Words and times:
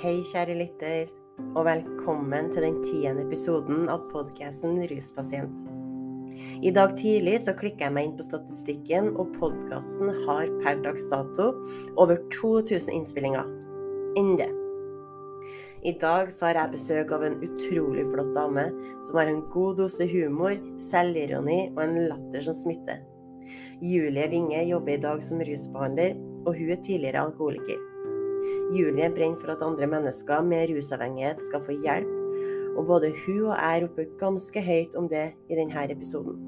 Hei, 0.00 0.22
kjære 0.24 0.54
lytter, 0.56 1.10
og 1.52 1.66
velkommen 1.66 2.46
til 2.48 2.64
den 2.64 2.78
tiende 2.80 3.26
episoden 3.26 3.90
av 3.92 4.06
podkasten 4.08 4.78
Ruspasient. 4.88 5.66
I 6.64 6.72
dag 6.72 6.94
tidlig 6.96 7.34
så 7.44 7.52
klikka 7.58 7.90
jeg 7.90 7.94
meg 7.98 8.08
inn 8.08 8.14
på 8.16 8.24
statistikken, 8.24 9.10
og 9.20 9.34
podkasten 9.36 10.08
har 10.22 10.48
per 10.62 10.80
dags 10.80 11.04
dato 11.12 11.50
over 12.00 12.24
2000 12.32 12.88
innspillinger. 12.96 13.52
Ende. 14.16 14.48
I 15.84 15.92
dag 16.00 16.32
så 16.32 16.48
har 16.48 16.62
jeg 16.62 16.74
besøk 16.78 17.12
av 17.12 17.28
en 17.28 17.38
utrolig 17.44 18.08
flott 18.08 18.32
dame 18.32 18.70
som 19.04 19.20
har 19.20 19.28
en 19.28 19.44
god 19.52 19.84
dose 19.84 20.08
humor, 20.08 20.56
selvironi 20.88 21.66
og 21.74 21.84
en 21.84 21.96
latter 22.08 22.48
som 22.48 22.56
smitter. 22.64 23.04
Julie 23.84 24.30
Winge 24.32 24.64
jobber 24.72 24.96
i 24.96 25.00
dag 25.04 25.20
som 25.20 25.44
rusbehandler, 25.44 26.16
og 26.46 26.54
hun 26.56 26.72
er 26.72 26.80
tidligere 26.80 27.28
alkoholiker. 27.28 27.91
Julie 28.72 29.10
brenner 29.14 29.38
for 29.40 29.54
at 29.54 29.62
andre 29.64 29.86
mennesker 29.90 30.42
med 30.46 30.70
rusavhengighet 30.72 31.42
skal 31.42 31.62
få 31.64 31.76
hjelp, 31.84 32.14
og 32.76 32.86
både 32.88 33.12
hun 33.24 33.50
og 33.50 33.56
jeg 33.56 33.82
roper 33.84 34.08
ganske 34.20 34.62
høyt 34.64 34.96
om 34.98 35.08
det 35.10 35.26
i 35.50 35.58
denne 35.58 35.84
episoden. 35.92 36.40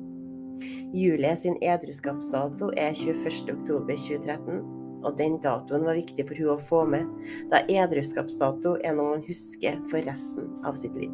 Julie 0.95 1.35
sin 1.37 1.59
edruskapsdato 1.63 2.71
er 2.79 2.95
21.10.2013, 2.95 4.63
og 5.05 5.19
den 5.19 5.37
datoen 5.43 5.85
var 5.85 5.99
viktig 5.99 6.25
for 6.29 6.41
hun 6.41 6.53
å 6.55 6.61
få 6.61 6.85
med, 6.89 7.09
da 7.51 7.65
edruskapsdato 7.69 8.79
er 8.81 8.97
noe 8.97 9.17
man 9.17 9.27
husker 9.27 9.81
for 9.91 10.07
resten 10.07 10.53
av 10.65 10.79
sitt 10.79 10.97
liv. 10.97 11.13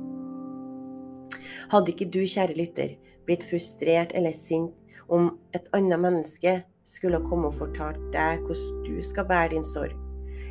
Hadde 1.70 1.92
ikke 1.95 2.11
du, 2.12 2.23
kjære 2.27 2.56
lytter, 2.59 2.95
blitt 3.27 3.47
frustrert 3.47 4.15
eller 4.17 4.34
sint 4.37 4.77
om 5.11 5.33
et 5.56 5.67
annet 5.77 6.01
menneske 6.03 6.61
skulle 6.87 7.23
komme 7.27 7.51
og 7.51 7.59
fortalt 7.59 8.01
deg 8.15 8.45
hvordan 8.47 8.87
du 8.87 8.97
skal 9.05 9.28
bære 9.28 9.53
din 9.55 9.67
sorg, 9.67 9.95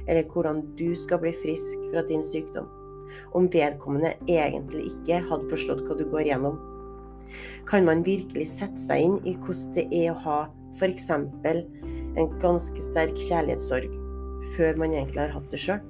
eller 0.09 0.25
hvordan 0.33 0.63
du 0.79 0.89
skal 0.97 1.21
bli 1.21 1.33
frisk 1.37 1.85
fra 1.91 2.03
din 2.09 2.23
sykdom, 2.25 2.67
om 3.37 3.49
vedkommende 3.53 4.15
egentlig 4.27 4.89
ikke 4.93 5.21
hadde 5.29 5.49
forstått 5.51 5.85
hva 5.85 5.97
du 5.99 6.05
går 6.09 6.31
gjennom? 6.31 6.57
Kan 7.69 7.85
man 7.85 8.01
virkelig 8.05 8.47
sette 8.55 8.81
seg 8.81 9.05
inn 9.05 9.19
i 9.29 9.35
hvordan 9.37 9.75
det 9.77 9.85
er 9.93 10.11
å 10.13 10.21
ha 10.25 10.39
f.eks. 10.73 11.09
en 11.13 12.33
ganske 12.41 12.87
sterk 12.89 13.15
kjærlighetssorg, 13.27 13.93
før 14.55 14.81
man 14.81 14.97
egentlig 14.97 15.21
har 15.27 15.37
hatt 15.37 15.49
det 15.53 15.61
sjøl? 15.61 15.81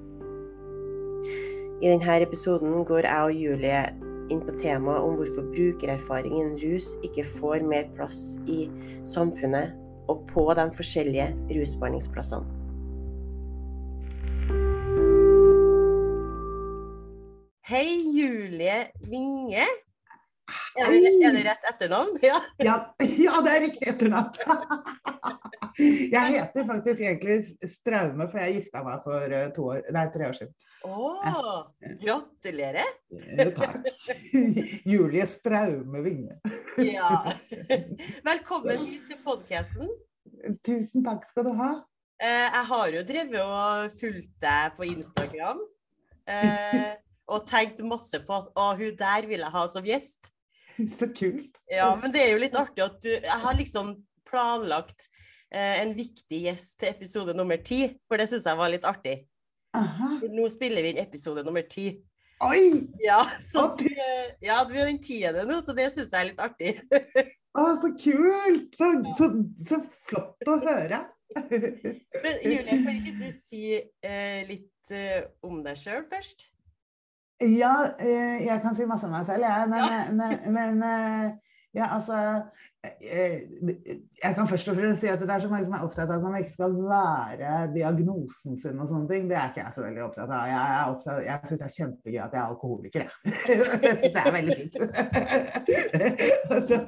I 1.80 1.88
denne 1.94 2.20
episoden 2.26 2.84
går 2.84 3.08
jeg 3.08 3.24
og 3.24 3.40
Julie 3.40 3.84
inn 4.30 4.42
på 4.44 4.56
temaet 4.60 5.06
om 5.06 5.16
hvorfor 5.18 5.48
brukererfaring 5.56 6.36
innen 6.36 6.60
rus 6.60 6.92
ikke 7.08 7.24
får 7.40 7.64
mer 7.66 7.88
plass 7.96 8.36
i 8.52 8.66
samfunnet 9.08 9.74
og 10.12 10.26
på 10.30 10.44
de 10.58 10.68
forskjellige 10.76 11.32
rusbehandlingsplassene. 11.56 12.59
Hei, 17.70 18.02
Julie 18.02 18.92
Winge. 19.06 19.62
Er 20.74 20.88
det, 20.90 21.10
er 21.22 21.34
det 21.36 21.42
rett 21.46 21.66
etternavn? 21.70 22.16
Ja. 22.26 22.38
Ja, 22.58 22.78
ja, 22.98 23.34
det 23.46 23.52
er 23.52 23.60
riktig 23.62 23.90
etternavn. 23.92 24.40
Jeg 26.16 26.32
heter 26.34 26.64
faktisk 26.66 27.04
egentlig 27.04 27.36
Straume, 27.70 28.26
for 28.32 28.42
jeg 28.42 28.56
gifta 28.56 28.82
meg 28.84 29.04
for 29.04 29.36
eh, 29.38 29.60
år, 29.62 29.84
nei, 29.94 30.06
tre 30.16 30.26
år 30.32 30.34
siden. 30.40 30.56
Å, 30.90 31.12
gratulerer. 32.02 32.90
Ja, 33.38 33.46
Takk. 33.60 33.86
Julie 34.90 35.28
Straume 35.30 36.02
Winge. 36.08 36.40
Ja. 36.82 37.20
Velkommen 38.26 38.82
hit 38.82 39.06
til 39.12 39.20
podkasten. 39.28 39.94
Tusen 40.66 41.06
takk 41.06 41.30
skal 41.30 41.46
du 41.52 41.54
ha. 41.62 41.70
Jeg 42.18 42.66
har 42.72 42.98
jo 42.98 43.06
drevet 43.14 43.46
og 43.46 44.02
fulgt 44.02 44.34
deg 44.42 44.74
på 44.74 44.90
Instagram. 44.90 45.62
Og 47.30 47.46
tenkt 47.50 47.82
masse 47.86 48.20
på 48.26 48.42
at 48.42 48.52
å, 48.58 48.72
hun 48.80 48.98
der 49.00 49.28
vil 49.30 49.44
jeg 49.44 49.54
ha 49.56 49.64
som 49.72 49.88
gjest. 49.88 50.32
Så 51.00 51.10
kult. 51.16 51.60
Ja, 51.70 51.92
men 52.00 52.14
det 52.14 52.24
er 52.24 52.34
jo 52.34 52.44
litt 52.44 52.56
artig 52.56 52.86
at 52.86 53.02
du 53.04 53.10
Jeg 53.12 53.40
har 53.44 53.58
liksom 53.58 53.98
planlagt 54.30 55.08
eh, 55.52 55.82
en 55.82 55.96
viktig 55.98 56.44
gjest 56.46 56.78
til 56.80 56.92
episode 56.94 57.36
nummer 57.38 57.60
ti, 57.62 57.86
for 58.08 58.22
det 58.22 58.30
syns 58.32 58.48
jeg 58.48 58.60
var 58.60 58.72
litt 58.72 58.86
artig. 58.88 59.18
Aha. 59.78 60.16
Nå 60.30 60.46
spiller 60.50 60.86
vi 60.86 60.94
inn 60.94 61.02
episode 61.02 61.44
nummer 61.46 61.66
ti. 61.70 61.92
Oi! 62.46 62.88
Ja, 63.04 63.20
så 63.44 63.66
eh, 63.84 64.32
ja, 64.46 64.62
er 64.64 64.86
den 64.88 65.02
tiende 65.04 65.44
nå, 65.50 65.60
så 65.66 65.76
det 65.76 65.90
syns 65.96 66.14
jeg 66.14 66.22
er 66.22 66.30
litt 66.32 66.44
artig. 66.44 66.76
Å, 67.60 67.64
så 67.82 67.90
kult! 68.00 68.78
Så, 68.78 68.92
så, 69.18 69.28
så 69.68 69.82
flott 70.08 70.48
å 70.48 70.60
høre. 70.64 71.02
Men 71.36 72.40
Julie, 72.46 72.78
kan 72.86 72.96
ikke 72.96 73.18
du 73.20 73.28
si 73.34 73.64
eh, 73.76 74.40
litt 74.48 74.94
eh, 74.94 75.26
om 75.46 75.60
deg 75.66 75.78
sjøl 75.82 76.06
først? 76.10 76.48
Ja, 77.40 77.96
eh, 78.00 78.46
jeg 78.46 78.60
kan 78.62 78.76
si 78.76 78.88
masse 78.88 79.08
om 79.08 79.14
meg 79.16 79.28
selv, 79.28 79.46
jeg. 79.48 79.70
Men, 79.72 80.18
men, 80.20 80.42
men 80.54 80.82
eh, 80.84 81.30
ja, 81.74 81.86
altså 81.96 82.42
eh, 82.84 83.42
Jeg 84.24 84.36
kan 84.36 84.48
først 84.48 84.70
og 84.72 84.76
fremst 84.76 85.04
si 85.04 85.08
at 85.08 85.22
det 85.22 85.30
er 85.30 85.44
så 85.44 85.50
mange 85.52 85.68
som 85.68 85.76
er 85.78 85.84
opptatt 85.86 86.10
av 86.10 86.18
at 86.18 86.26
man 86.26 86.38
ikke 86.40 86.56
skal 86.56 86.74
være 86.90 87.52
diagnosen 87.76 88.58
sin 88.60 88.82
og 88.82 88.90
sånne 88.90 89.10
ting. 89.12 89.28
Det 89.30 89.38
er 89.38 89.52
ikke 89.52 89.62
jeg 89.62 89.76
så 89.76 89.86
veldig 89.86 90.04
opptatt 90.08 90.34
av. 90.34 90.48
Jeg, 90.50 90.78
er 90.80 90.94
opptatt, 90.94 91.22
jeg 91.28 91.52
syns 91.52 91.62
det 91.62 91.68
er 91.68 91.76
kjempegøy 91.78 92.22
at 92.26 92.36
jeg 92.36 92.42
er 92.42 92.54
alkoholiker, 92.56 93.06
jeg. 93.06 93.12
Det 94.16 94.24
er 94.24 94.32
veldig 94.40 94.58
fint. 94.60 94.80
altså, 96.58 96.82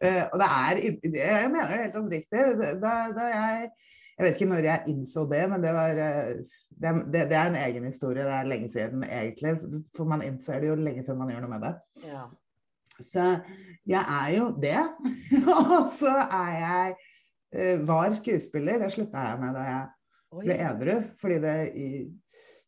eh, 0.00 0.22
og 0.30 0.36
det 0.40 0.48
er 0.48 0.84
Jeg 0.84 1.50
mener 1.50 1.74
det 1.74 1.82
helt 1.82 2.00
oppriktig. 2.04 2.46
Da, 2.84 2.94
da 3.18 3.28
jeg 3.34 3.68
jeg 4.14 4.26
vet 4.26 4.36
ikke 4.38 4.50
når 4.50 4.68
jeg 4.68 4.92
innså 4.92 5.24
det, 5.30 5.42
men 5.50 5.64
det 5.64 5.72
var 5.74 6.00
eh, 6.04 6.30
det, 6.70 6.92
det, 7.10 7.24
det 7.30 7.38
er 7.38 7.50
en 7.50 7.58
egen 7.64 7.88
historie. 7.88 8.26
Det 8.26 8.36
er 8.36 8.50
lenge 8.50 8.70
siden 8.70 9.02
egentlig. 9.06 9.54
For 9.96 10.10
man 10.10 10.22
innser 10.26 10.62
det 10.62 10.70
jo 10.70 10.78
lenge 10.78 11.04
før 11.06 11.18
man 11.18 11.32
gjør 11.32 11.44
noe 11.44 11.54
med 11.54 11.66
det. 11.66 11.72
Ja. 12.06 12.22
Så 13.00 13.26
jeg 13.90 14.02
er 14.02 14.28
jo 14.36 14.48
det. 14.62 14.78
Og 15.56 15.90
så 15.98 16.14
er 16.24 16.52
jeg 16.60 16.94
eh, 17.54 17.86
var 17.88 18.14
skuespiller. 18.14 18.78
Det 18.82 18.92
slutta 18.94 19.26
jeg 19.30 19.42
med 19.42 19.58
da 19.58 19.66
jeg 19.70 19.84
Oi. 20.34 20.44
ble 20.44 20.60
edru. 20.68 20.96
Fordi 21.22 21.40
det 21.42 21.56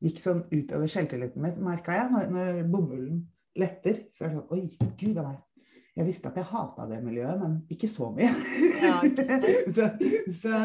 gikk 0.02 0.20
sånn 0.22 0.44
utover 0.50 0.90
selvtilliten 0.90 1.42
min, 1.42 1.58
merka 1.64 1.94
jeg. 2.00 2.12
Når, 2.14 2.30
når 2.34 2.62
bomullen 2.70 3.22
letter, 3.56 4.06
så 4.14 4.26
er 4.26 4.34
det 4.34 4.40
sånn 4.40 4.56
Oi, 4.56 4.94
gud 4.98 5.22
a 5.22 5.30
meg. 5.30 5.42
Jeg 5.96 6.04
visste 6.10 6.28
at 6.28 6.36
jeg 6.36 6.48
hata 6.50 6.84
det 6.90 6.98
miljøet, 7.00 7.38
men 7.40 7.54
ikke 7.72 7.88
så 7.88 8.10
mye. 8.12 8.28
Ja, 8.82 8.98
ikke 9.06 9.24
så, 9.24 9.86
så, 10.42 10.58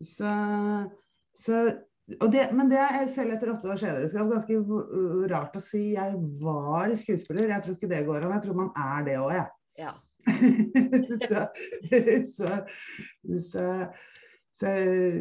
så, 0.00 0.32
så 1.36 1.52
det, 2.32 2.46
men 2.56 2.70
det 2.70 2.78
er 2.80 3.08
selv 3.12 3.32
etter 3.36 3.50
åtte 3.52 3.68
års 3.70 3.82
edruskap 3.86 4.30
ganske 4.32 4.54
rart 5.30 5.56
å 5.56 5.60
si. 5.62 5.92
Jeg 5.94 6.12
var 6.42 6.94
skuespiller. 6.98 7.52
Jeg 7.52 7.62
tror 7.64 7.74
ikke 7.76 7.90
det 7.90 8.06
går 8.08 8.20
an. 8.24 8.32
Jeg 8.34 8.42
tror 8.46 8.56
man 8.58 8.72
er 8.74 9.00
det 9.06 9.16
òg, 9.20 9.32
jeg. 9.36 9.48
Ja. 9.84 9.92
så, 11.28 11.38
så, 12.34 12.48
så, 13.46 13.64
så 14.58 14.68
eh, 14.74 15.16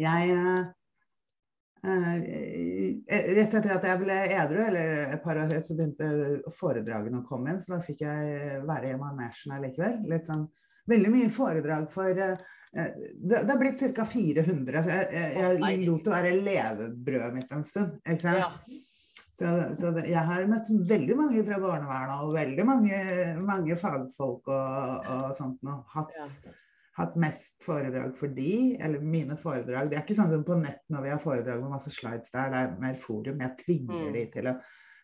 jeg 0.00 0.24
eh, 0.38 0.62
Rett 1.84 3.52
etter 3.58 3.74
at 3.74 3.84
jeg 3.84 4.00
ble 4.00 4.14
edru, 4.32 4.60
eller 4.64 5.12
et 5.12 5.20
par 5.20 5.36
år 5.36 5.50
etter, 5.50 5.60
så 5.66 5.74
begynte 5.76 6.06
foredragene 6.56 7.20
å 7.20 7.28
komme 7.28 7.52
inn. 7.52 7.60
Så 7.60 7.68
da 7.74 7.84
fikk 7.84 8.00
jeg 8.06 8.62
være 8.64 8.94
i 8.94 8.96
manesjen 8.96 9.52
allikevel. 9.58 10.00
Litt 10.08 10.24
sånn 10.30 10.46
veldig 10.88 11.12
mye 11.12 11.30
foredrag 11.32 11.86
for 11.92 12.20
det, 12.74 13.42
det 13.44 13.50
har 13.52 13.60
blitt 13.60 13.82
ca. 13.96 14.04
400. 14.10 14.82
så 14.82 14.90
Jeg, 14.90 15.06
jeg, 15.14 15.60
jeg 15.62 15.84
lot 15.86 16.04
det 16.08 16.12
være 16.14 16.32
levebrødet 16.48 17.34
mitt 17.36 17.52
en 17.54 17.64
stund. 17.68 17.94
Ikke 18.02 18.20
sant? 18.24 18.42
Ja. 18.42 18.82
Så, 19.34 19.48
så 19.74 19.90
det, 19.90 20.04
jeg 20.12 20.22
har 20.28 20.44
møtt 20.46 20.68
veldig 20.90 21.14
mange 21.18 21.40
fra 21.46 21.56
barnevernet 21.58 22.20
og 22.22 22.34
veldig 22.36 22.64
mange, 22.68 22.98
mange 23.42 23.76
fagfolk 23.80 24.46
og, 24.46 25.08
og 25.10 25.32
sånt 25.34 25.62
noe. 25.66 25.80
Hatt, 25.94 26.12
Ja. 26.14 26.28
hatt 27.00 27.16
mest 27.18 27.64
foredrag 27.66 28.12
for 28.14 28.30
de, 28.30 28.76
eller 28.78 29.02
mine 29.02 29.34
foredrag. 29.40 29.88
Det 29.90 29.98
er 29.98 30.04
ikke 30.04 30.14
sånn 30.20 30.30
som 30.30 30.44
på 30.46 30.54
nett 30.60 30.84
når 30.94 31.02
vi 31.02 31.10
har 31.10 31.22
foredrag 31.24 31.58
med 31.64 31.74
masse 31.74 31.90
slides 31.90 32.30
der, 32.30 32.52
det 32.54 32.60
er 32.62 32.76
mer 32.84 32.94
forum. 33.02 33.42
Jeg 33.42 33.56
tvinger 33.64 34.04
Mm. 34.06 34.12
de 34.14 34.24
til 34.36 34.50
å, 34.52 34.54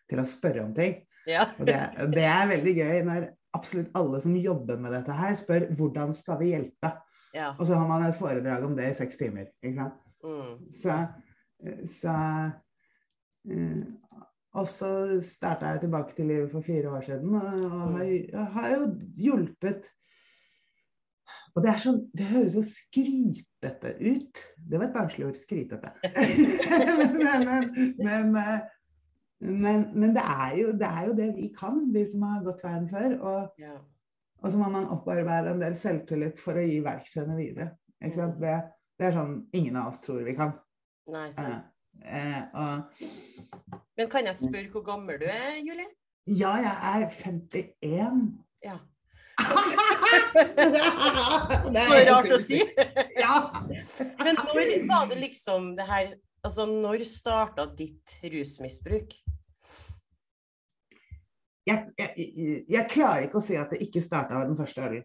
til 0.07 0.23
å 0.23 0.27
spørre 0.31 0.63
om 0.63 0.73
ting. 0.79 0.95
Ja. 1.27 1.43
Og 1.59 1.67
det, 1.67 1.75
det 2.15 2.23
er 2.31 2.47
veldig 2.55 2.75
gøy 2.79 3.03
når 3.11 3.27
absolutt 3.53 3.91
alle 3.99 4.21
som 4.23 4.35
jobber 4.39 4.79
med 4.79 4.95
dette 4.95 5.11
her, 5.11 5.35
spør 5.35 5.67
hvordan 5.75 6.15
skal 6.15 6.39
vi 6.39 6.53
hjelpe? 6.53 6.93
Ja. 7.33 7.53
Og 7.59 7.67
så 7.67 7.75
har 7.75 7.87
man 7.87 8.05
et 8.05 8.19
foredrag 8.19 8.65
om 8.67 8.75
det 8.75 8.89
i 8.89 8.97
seks 8.97 9.19
timer. 9.19 9.51
Ikke 9.63 9.77
sant? 9.77 9.99
Mm. 10.23 10.57
Så, 10.81 10.97
så 12.01 12.15
eh, 13.51 13.85
Og 14.53 14.67
så 14.67 14.91
starta 15.25 15.71
jeg 15.71 15.85
tilbake 15.85 16.15
til 16.15 16.27
livet 16.29 16.51
for 16.51 16.61
fire 16.61 16.91
år 16.91 17.01
siden, 17.01 17.35
og, 17.35 17.71
og 17.71 17.95
har, 17.97 18.43
har 18.53 18.67
jo 18.75 18.83
hjulpet 19.17 19.87
Og 21.55 21.63
det 21.63 21.71
er 21.71 21.79
sånn 21.81 22.03
Det 22.13 22.27
høres 22.29 22.57
så 22.57 22.61
skrytete 22.67 23.95
ut. 24.01 24.43
Det 24.57 24.77
var 24.77 24.85
et 24.87 24.93
barnslig 24.95 25.25
ord. 25.27 25.39
Skrytete. 25.39 25.89
men, 27.23 27.47
men, 27.97 28.29
men, 28.35 28.61
men, 29.41 29.87
men 29.95 30.13
det, 30.15 30.23
er 30.23 30.53
jo, 30.59 30.71
det 30.77 30.87
er 30.87 31.09
jo 31.09 31.17
det 31.17 31.31
vi 31.35 31.49
kan, 31.57 31.81
de 31.93 32.05
som 32.11 32.23
har 32.29 32.45
gått 32.45 32.63
veien 32.65 32.87
før. 32.91 33.17
Og, 33.19 33.61
Ja. 33.61 33.79
Og 34.41 34.51
så 34.51 34.57
må 34.57 34.69
man 34.73 34.89
opparbeide 34.93 35.53
en 35.53 35.61
del 35.61 35.75
selvtillit 35.77 36.39
for 36.41 36.57
å 36.57 36.65
gi 36.65 36.79
verktøyene 36.85 37.37
videre. 37.37 37.71
Sant? 38.15 38.39
Det, 38.41 38.55
det 38.97 39.09
er 39.09 39.17
sånn 39.17 39.35
ingen 39.57 39.77
av 39.77 39.91
oss 39.91 40.01
tror 40.01 40.23
vi 40.25 40.33
kan. 40.37 40.55
Nei, 41.11 41.27
Eh, 42.01 42.37
eh, 42.37 42.43
og 42.55 42.83
Men 43.99 44.09
kan 44.09 44.25
jeg 44.25 44.37
spørre 44.39 44.71
hvor 44.73 44.85
gammel 44.85 45.19
du 45.21 45.27
er, 45.29 45.59
Julie? 45.59 45.89
ja, 46.25 46.53
jeg 46.61 46.75
er 46.93 47.09
51. 47.25 48.21
Ja. 48.63 48.77
Det 51.71 51.81
er 51.81 51.87
Så 51.87 51.99
rart 52.07 52.33
å 52.35 52.39
si. 52.41 52.59
Ja. 53.17 53.35
Men 54.21 54.37
når 54.37 54.87
var 54.89 55.07
det 55.09 55.17
liksom 55.21 55.71
det 55.77 55.87
her 55.89 56.11
Altså, 56.41 56.65
når 56.65 57.03
starta 57.05 57.67
ditt 57.77 58.15
rusmisbruk? 58.25 59.13
Jeg, 61.69 61.91
jeg, 61.99 62.63
jeg 62.71 62.87
klarer 62.89 63.27
ikke 63.27 63.37
å 63.37 63.43
si 63.45 63.55
at 63.59 63.69
det 63.73 63.81
ikke 63.85 64.01
starta 64.01 64.39
den 64.41 64.57
første 64.57 64.81
ølen. 64.81 65.03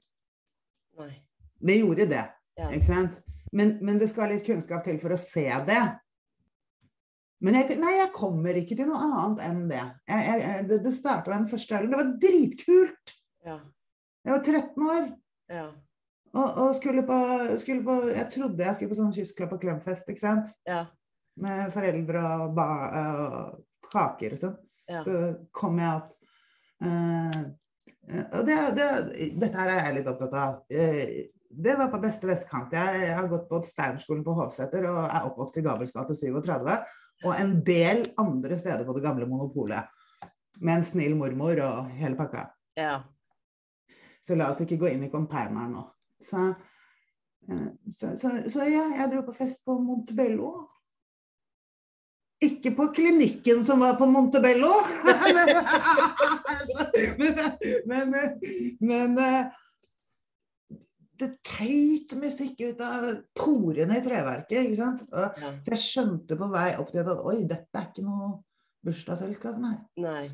Det 1.60 1.78
gjorde 1.80 2.06
det, 2.10 2.24
Ja. 2.56 2.70
ikke 2.72 2.86
sant? 2.88 3.18
Men, 3.52 3.76
men 3.84 3.98
det 4.00 4.08
skal 4.10 4.30
litt 4.32 4.44
kunnskap 4.46 4.84
til 4.84 4.98
for 5.00 5.12
å 5.14 5.20
se 5.20 5.44
det. 5.68 5.82
Men 7.44 7.54
jeg, 7.58 7.76
nei, 7.80 7.92
jeg 7.98 8.10
kommer 8.16 8.56
ikke 8.56 8.76
til 8.78 8.88
noe 8.88 8.98
annet 9.04 9.42
enn 9.44 9.62
det. 9.68 9.82
Det, 10.70 10.78
det 10.86 10.92
starta 10.96 11.30
med 11.30 11.42
den 11.44 11.50
første 11.50 11.76
ølen. 11.76 11.92
Det 11.92 12.00
var 12.00 12.14
dritkult! 12.24 13.12
Ja. 13.46 13.58
Jeg 14.26 14.32
var 14.34 14.42
13 14.42 14.86
år 14.90 15.04
Ja. 15.52 15.66
og, 16.34 16.56
og 16.64 16.72
skulle, 16.74 17.04
på, 17.06 17.16
skulle 17.62 17.84
på 17.86 17.94
Jeg 18.10 18.26
trodde 18.32 18.64
jeg 18.64 18.74
skulle 18.74 18.90
på 18.90 18.96
sånn 18.98 19.12
kyssklapp 19.14 19.52
og 19.54 19.60
klemfest, 19.62 20.08
ikke 20.10 20.24
sant? 20.24 20.48
Ja. 20.66 20.80
Med 21.38 21.70
foreldre 21.76 22.24
og, 22.48 22.56
ba, 22.56 22.66
og 23.04 23.90
kaker 23.92 24.34
og 24.34 24.42
sånn. 24.42 24.56
Ja. 24.88 25.04
Så 25.06 25.20
kom 25.54 25.78
jeg 25.82 25.92
opp. 26.00 26.12
Eh, 26.84 27.40
eh, 28.08 28.36
det, 28.46 28.58
det, 28.76 28.90
dette 29.40 29.54
her 29.56 29.72
er 29.72 29.82
jeg 29.84 29.96
litt 29.98 30.12
opptatt 30.12 30.36
av. 30.40 30.60
Eh, 30.70 31.32
det 31.56 31.76
var 31.78 31.90
på 31.92 32.02
beste 32.02 32.28
vestkant. 32.28 32.74
Jeg, 32.74 33.10
har 33.16 33.28
gått 33.30 33.48
på 33.48 33.62
Steinerskolen 33.64 34.24
på 34.26 34.34
Hovseter 34.36 34.88
og 34.90 35.02
er 35.06 35.28
oppvokst 35.28 35.60
i 35.60 35.64
Gabels 35.64 35.94
gate 35.94 36.16
37. 36.18 36.76
Og 37.24 37.32
en 37.32 37.54
del 37.64 38.04
andre 38.20 38.58
steder 38.60 38.84
på 38.84 38.96
det 38.96 39.04
gamle 39.06 39.28
monopolet. 39.30 39.88
Med 40.60 40.80
en 40.80 40.88
snill 40.88 41.16
mormor 41.16 41.60
og 41.64 41.92
hele 41.96 42.18
pakka. 42.18 42.48
ja. 42.80 42.96
Så 44.26 44.34
la 44.34 44.48
oss 44.50 44.58
ikke 44.58 44.80
gå 44.80 44.88
inn 44.90 45.04
i 45.06 45.10
containeren 45.12 45.76
nå. 45.76 45.82
Så, 46.18 46.48
så, 47.94 48.08
så, 48.18 48.30
så 48.50 48.64
ja, 48.66 48.88
jeg 48.98 49.12
dro 49.12 49.20
på 49.22 49.36
fest 49.36 49.62
på 49.62 49.76
Montebello. 49.78 50.48
Ikke 52.46 52.70
på 52.76 52.84
klinikken 52.94 53.62
som 53.66 53.82
var 53.82 53.96
på 53.98 54.06
Montebello. 54.10 54.72
men, 57.20 57.34
men, 58.12 58.26
men 58.80 59.18
eh, 59.22 59.44
det 61.20 61.28
tøyt 61.46 62.14
musikk 62.20 62.60
ut 62.66 62.80
av 62.84 63.06
porene 63.36 63.98
i 63.98 64.04
treverket. 64.04 64.66
ikke 64.66 64.80
sant? 64.80 65.04
Så 65.08 65.72
jeg 65.72 65.82
skjønte 65.82 66.38
på 66.38 66.46
vei 66.52 66.70
opp 66.80 66.90
til 66.92 67.02
at 67.02 67.24
oi, 67.24 67.38
dette 67.48 67.80
er 67.80 67.86
ikke 67.88 68.04
noe 68.06 68.26
bursdagsselskap, 68.86 69.56
nei. 69.62 69.76
Nei. 70.02 70.26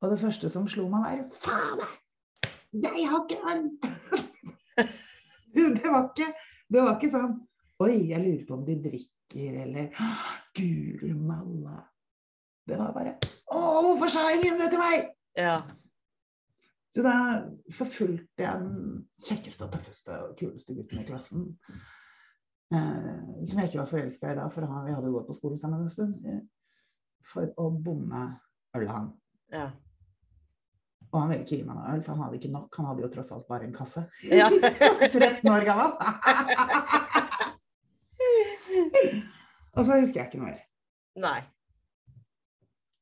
Og 0.00 0.06
det 0.14 0.20
første 0.22 0.50
som 0.52 0.68
slo 0.70 0.84
meg, 0.90 1.02
var 1.04 1.16
faen! 1.44 1.80
Jeg 2.72 3.06
har 3.10 3.20
ikke 3.24 3.40
arm! 3.50 3.68
det, 5.54 5.84
var 5.84 6.02
ikke, 6.08 6.28
det 6.70 6.84
var 6.84 6.94
ikke 6.96 7.12
sånn 7.12 7.34
Oi, 7.80 7.94
jeg 8.10 8.20
lurer 8.20 8.44
på 8.44 8.56
om 8.58 8.64
de 8.66 8.74
drikker, 8.76 9.19
eller 9.36 9.92
Guri 10.56 11.12
malla. 11.14 11.78
Det 12.66 12.78
var 12.78 12.92
bare 12.94 13.16
Å, 13.50 13.60
hvorfor 13.82 14.10
sa 14.12 14.28
ingen 14.34 14.58
det 14.60 14.70
til 14.72 14.82
meg? 14.82 15.10
Ja. 15.38 15.56
Så 16.90 17.02
da 17.06 17.14
forfulgte 17.74 18.42
jeg 18.42 18.62
den 18.64 19.02
kjekkeste 19.22 19.66
og 19.66 19.74
tøffeste 19.74 20.16
og 20.24 20.36
kuleste 20.38 20.74
gutten 20.74 21.02
i 21.02 21.06
klassen. 21.06 21.44
Eh, 22.74 23.44
som 23.46 23.60
jeg 23.60 23.70
ikke 23.70 23.80
var 23.82 23.90
forelska 23.90 24.32
i 24.32 24.38
da, 24.38 24.48
for 24.54 24.66
han, 24.66 24.86
vi 24.86 24.94
hadde 24.94 25.12
gått 25.14 25.28
på 25.30 25.38
skole 25.38 25.58
sammen 25.58 25.86
en 25.86 25.92
stund. 25.94 26.18
Eh, 26.26 26.42
for 27.26 27.50
å 27.58 27.70
bomme 27.70 28.24
ølet 28.74 28.90
han. 28.90 29.08
Ja. 29.54 29.68
Og 31.10 31.18
han 31.18 31.32
ville 31.32 31.42
ikke 31.42 31.58
gi 31.58 31.66
meg 31.66 31.78
noe 31.78 31.94
øl, 31.94 32.04
for 32.06 32.14
han 32.14 32.26
hadde 32.26 32.38
ikke 32.38 32.52
nok. 32.54 32.76
Han 32.78 32.90
hadde 32.90 33.06
jo 33.06 33.10
tross 33.14 33.32
alt 33.34 33.48
bare 33.50 33.66
en 33.66 33.74
kasse. 33.74 34.06
ja. 34.30 34.50
13 35.10 35.50
år 35.50 35.66
gammel. 35.66 35.94
og 39.76 39.86
så 39.86 39.98
husker 40.00 40.20
jeg 40.20 40.28
ikke 40.28 40.40
noe 40.42 40.50
mer. 40.50 40.62
Nei. 41.20 41.40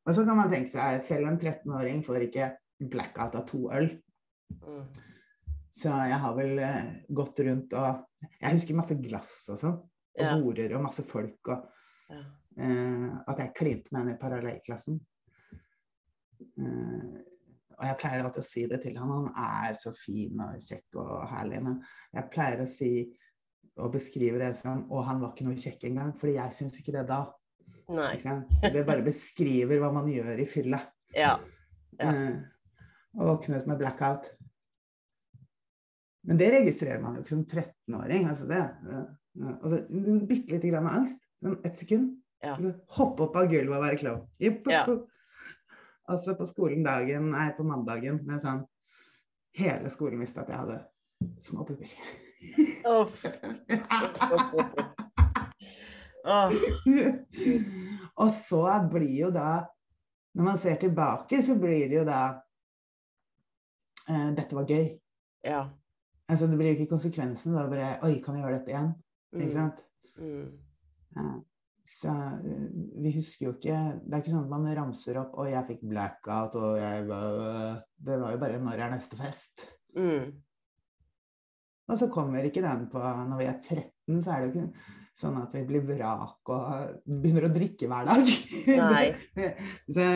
Og 0.08 0.16
så 0.16 0.24
kan 0.24 0.38
man 0.38 0.50
tenke 0.52 0.72
seg, 0.72 1.02
selv 1.04 1.28
en 1.28 1.38
13-åring 1.38 2.00
får 2.06 2.28
ikke 2.28 2.48
blackout 2.88 3.36
av 3.36 3.44
to 3.48 3.66
øl. 3.74 3.90
Mm. 4.62 4.84
Så 5.78 5.92
jeg 5.92 6.18
har 6.22 6.34
vel 6.34 6.58
eh, 6.64 6.86
gått 7.14 7.42
rundt 7.44 7.74
og 7.76 8.04
Jeg 8.40 8.56
husker 8.56 8.78
masse 8.78 8.96
glass 8.98 9.32
og 9.52 9.58
sånn. 9.60 9.76
Og 10.18 10.24
Ja. 10.24 10.32
border 10.40 10.72
og 10.74 10.82
masse 10.88 11.04
folk. 11.06 11.52
Og 11.52 11.68
Ja. 12.10 12.22
uh, 12.58 13.20
at 13.28 13.38
jeg 13.38 13.54
klinte 13.54 13.92
med 13.92 14.00
henne 14.00 14.14
i 14.16 14.18
parallellklassen. 14.18 14.96
Uh, 16.58 17.20
og 17.78 17.84
jeg 17.86 17.98
pleier 18.00 18.24
alltid 18.24 18.42
å 18.42 18.48
si 18.48 18.66
det 18.66 18.80
til 18.82 18.96
han. 18.98 19.12
Han 19.12 19.28
er 19.36 19.76
så 19.78 19.92
fin 19.94 20.40
og 20.42 20.58
kjekk 20.66 20.98
og 20.98 21.28
herlig. 21.30 21.62
Men 21.62 21.78
jeg 22.16 22.30
pleier 22.32 22.64
å 22.64 22.66
si 22.66 22.90
og 23.78 23.92
beskrive 23.94 24.40
det 24.40 24.52
som 24.58 24.84
Og 24.90 25.04
han 25.06 25.20
var 25.22 25.32
ikke 25.32 25.46
noe 25.46 25.58
kjekk 25.58 25.88
engang. 25.90 26.14
Fordi 26.18 26.36
jeg 26.36 26.56
syns 26.56 26.78
ikke 26.80 26.94
det 26.98 27.06
da. 27.08 27.22
Ikke? 27.88 28.34
Det 28.74 28.84
bare 28.86 29.04
beskriver 29.06 29.80
hva 29.80 29.92
man 29.94 30.10
gjør 30.12 30.42
i 30.42 30.48
fylla. 30.48 30.80
Ja. 31.16 31.38
Ja. 31.98 32.10
Eh, 32.12 32.36
og 33.16 33.30
våknet 33.32 33.66
med 33.66 33.80
blackout. 33.80 34.28
Men 36.28 36.40
det 36.40 36.50
registrerer 36.52 37.00
man 37.00 37.16
jo 37.16 37.24
ikke 37.24 37.36
som 37.36 37.44
13-åring. 37.46 38.26
Altså 38.28 38.48
det, 38.50 38.60
altså, 39.62 39.80
bitte 40.28 40.52
lite 40.52 40.72
grann 40.72 40.90
angst. 40.90 41.20
Men 41.40 41.56
ett 41.64 41.78
sekund. 41.78 42.18
Ja. 42.44 42.54
Hoppe 42.98 43.24
opp 43.24 43.38
av 43.38 43.48
gulvet 43.50 43.78
og 43.78 43.82
være 43.86 43.98
klovn. 43.98 44.26
Ja. 44.70 44.84
Altså 46.08 46.36
på 46.38 46.46
skolen 46.48 46.84
dagen, 46.86 47.32
nei, 47.34 47.50
på 47.56 47.66
mandagen 47.66 48.22
med 48.26 48.42
sånn 48.44 48.66
Hele 49.58 49.90
skolen 49.90 50.20
visste 50.22 50.44
at 50.44 50.50
jeg 50.52 50.60
hadde 50.60 50.76
små 51.42 51.64
pupper. 51.66 51.90
Uff. 52.88 53.24
Åh. 56.28 56.52
og 58.22 58.30
så 58.34 58.62
blir 58.92 59.14
jo 59.24 59.30
da 59.34 59.64
Når 60.36 60.44
man 60.44 60.58
ser 60.60 60.76
tilbake, 60.78 61.40
så 61.42 61.56
blir 61.58 61.88
det 61.90 61.96
jo 61.98 62.04
da 62.06 62.20
eh, 64.08 64.28
Dette 64.36 64.54
var 64.54 64.68
gøy. 64.68 64.88
Ja. 65.44 65.64
Altså, 66.28 66.46
det 66.46 66.58
blir 66.60 66.72
jo 66.74 66.76
ikke 66.78 66.92
konsekvensen. 66.92 67.54
Da 67.56 67.64
bare 67.70 67.94
Oi, 68.06 68.18
kan 68.22 68.36
vi 68.36 68.42
gjøre 68.44 68.58
dette 68.60 68.74
igjen? 68.74 68.90
Ikke 69.34 69.48
Mm. 69.48 69.54
sant? 69.56 69.78
Mm. 70.18 70.48
Ja. 71.16 71.28
Så 71.98 72.12
eh, 72.12 72.66
vi 73.02 73.10
husker 73.16 73.46
jo 73.48 73.52
ikke 73.56 73.78
Det 74.04 74.12
er 74.14 74.20
ikke 74.22 74.34
sånn 74.34 74.44
at 74.44 74.52
man 74.52 74.66
ramser 74.76 75.16
opp 75.22 75.32
'Å, 75.34 75.46
jeg 75.48 75.66
fikk 75.72 75.82
blackout', 75.88 76.54
og 76.60 76.76
jeg 76.78 77.06
Det 78.04 78.20
var 78.20 78.30
jo 78.32 78.38
bare 78.38 78.58
'Når 78.60 78.78
er 78.84 78.90
neste 78.94 79.16
fest'? 79.16 79.64
Mm. 79.96 80.42
Og 81.88 82.00
så 82.00 82.08
kommer 82.12 82.44
ikke 82.44 82.60
den 82.64 82.86
på 82.92 83.00
Når 83.00 83.38
vi 83.40 83.46
er 83.48 83.60
13, 83.60 84.18
så 84.22 84.34
er 84.34 84.42
det 84.42 84.48
jo 84.48 84.52
ikke 84.52 84.96
sånn 85.18 85.38
at 85.40 85.54
vi 85.56 85.64
blir 85.66 85.86
vrak 85.86 86.50
og 86.54 86.98
begynner 87.02 87.48
å 87.48 87.54
drikke 87.54 87.88
hver 87.90 88.06
dag. 88.06 88.28
Nei. 88.78 89.06
så 89.96 90.10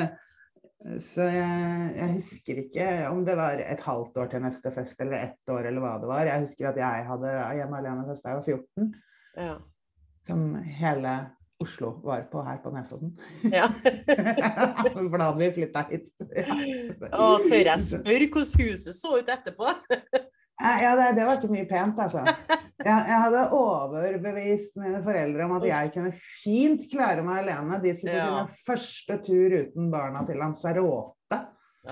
så 0.83 1.27
jeg, 1.31 1.91
jeg 1.95 2.15
husker 2.17 2.61
ikke 2.65 2.87
om 3.07 3.21
det 3.27 3.37
var 3.39 3.61
et 3.63 3.83
halvt 3.87 4.17
år 4.19 4.31
til 4.33 4.43
neste 4.43 4.73
fest 4.75 5.03
eller 5.05 5.29
ett 5.29 5.53
år 5.53 5.69
eller 5.71 5.85
hva 5.85 5.93
det 6.03 6.09
var. 6.11 6.27
Jeg 6.27 6.43
husker 6.43 6.73
at 6.73 6.81
jeg 6.81 7.05
hadde 7.07 7.35
hjemme 7.59 7.79
alene-fest 7.79 8.25
da 8.25 8.33
jeg 8.33 8.41
var 8.41 8.49
14. 8.57 8.89
Ja. 9.33 9.55
som 10.27 10.43
hele 10.81 11.13
Oslo 11.63 11.93
var 12.03 12.25
på 12.33 12.43
her 12.43 12.59
på 12.65 12.73
Nesodden. 12.75 13.13
ja. 13.47 13.69
For 14.97 15.19
da 15.19 15.29
hadde 15.29 15.39
vi 15.39 15.51
flytta 15.61 15.85
hit. 15.93 16.09
Å, 16.19 17.39
tør 17.47 17.63
jeg 17.71 17.85
spørre 17.87 18.29
hvordan 18.35 18.67
huset 18.67 18.99
så 18.99 19.15
ut 19.21 19.31
etterpå? 19.31 19.71
Ja, 20.63 20.93
det, 20.99 21.07
det 21.19 21.25
var 21.27 21.39
ikke 21.41 21.51
mye 21.53 21.67
pent, 21.71 21.99
altså. 22.05 22.23
Jeg, 22.83 22.99
jeg 23.09 23.19
hadde 23.25 23.41
overbevist 23.55 24.77
mine 24.83 25.01
foreldre 25.05 25.45
om 25.47 25.57
at 25.59 25.67
jeg 25.69 25.91
kunne 25.95 26.13
fint 26.43 26.87
klare 26.93 27.23
meg 27.27 27.43
alene. 27.45 27.81
De 27.83 27.93
skulle 27.99 28.15
på 28.15 28.21
Ja. 28.21 28.45
sin 28.47 28.63
første 28.69 29.17
tur 29.27 29.57
uten 29.59 29.91
barna 29.93 30.23
til 30.27 30.39
Lanzarote. 30.43 31.41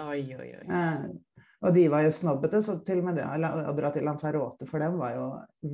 Oi, 0.07 0.23
oi, 0.39 0.49
oi. 0.55 0.65
Eh, 0.67 1.05
og 1.61 1.75
de 1.77 1.89
var 1.93 2.07
jo 2.07 2.13
snobbete, 2.17 2.63
så 2.65 2.79
til 2.87 3.03
og 3.03 3.09
med 3.11 3.19
det 3.21 3.27
å 3.27 3.75
dra 3.77 3.91
til 3.95 4.07
Lanzarote 4.07 4.67
for 4.71 4.81
dem 4.83 4.95
var 5.03 5.17
jo 5.19 5.27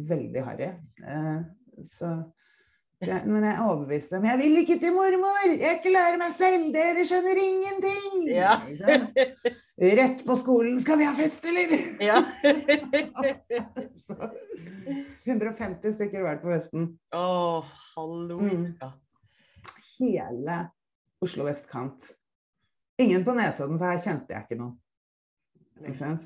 veldig 0.08 0.44
harry. 0.48 0.72
Eh, 1.04 1.84
så 1.92 2.14
ja, 3.04 3.18
men 3.28 3.44
jeg 3.44 3.60
overbeviste 3.60 4.16
dem. 4.16 4.24
Jeg 4.30 4.40
vil 4.40 4.56
ikke 4.62 4.78
til 4.80 4.94
mormor! 4.96 5.50
Jeg 5.52 5.82
klarer 5.84 6.16
meg 6.20 6.32
selv! 6.32 6.70
Dere 6.72 7.04
skjønner 7.04 7.40
ingenting! 7.44 8.22
Ja. 8.32 8.56
Rett 9.76 10.22
på 10.26 10.36
skolen. 10.40 10.80
Skal 10.80 10.98
vi 10.98 11.04
ha 11.04 11.14
fest, 11.14 11.44
eller? 11.44 11.96
Ja. 12.00 12.24
150 15.26 15.92
stykker 15.92 16.22
hver 16.24 16.38
på 16.40 16.52
festen. 16.52 16.88
Å, 17.16 17.60
halleluja. 17.94 18.92
Hele 19.96 20.56
Oslo 21.24 21.46
vestkant. 21.48 22.14
Ingen 23.00 23.24
på 23.24 23.34
Nesodden, 23.36 23.78
for 23.80 23.90
her 23.90 24.00
kjente 24.00 24.32
jeg 24.32 24.46
ikke 24.46 24.60
noen. 24.60 24.76
Ikke 25.82 25.98
sant? 25.98 26.24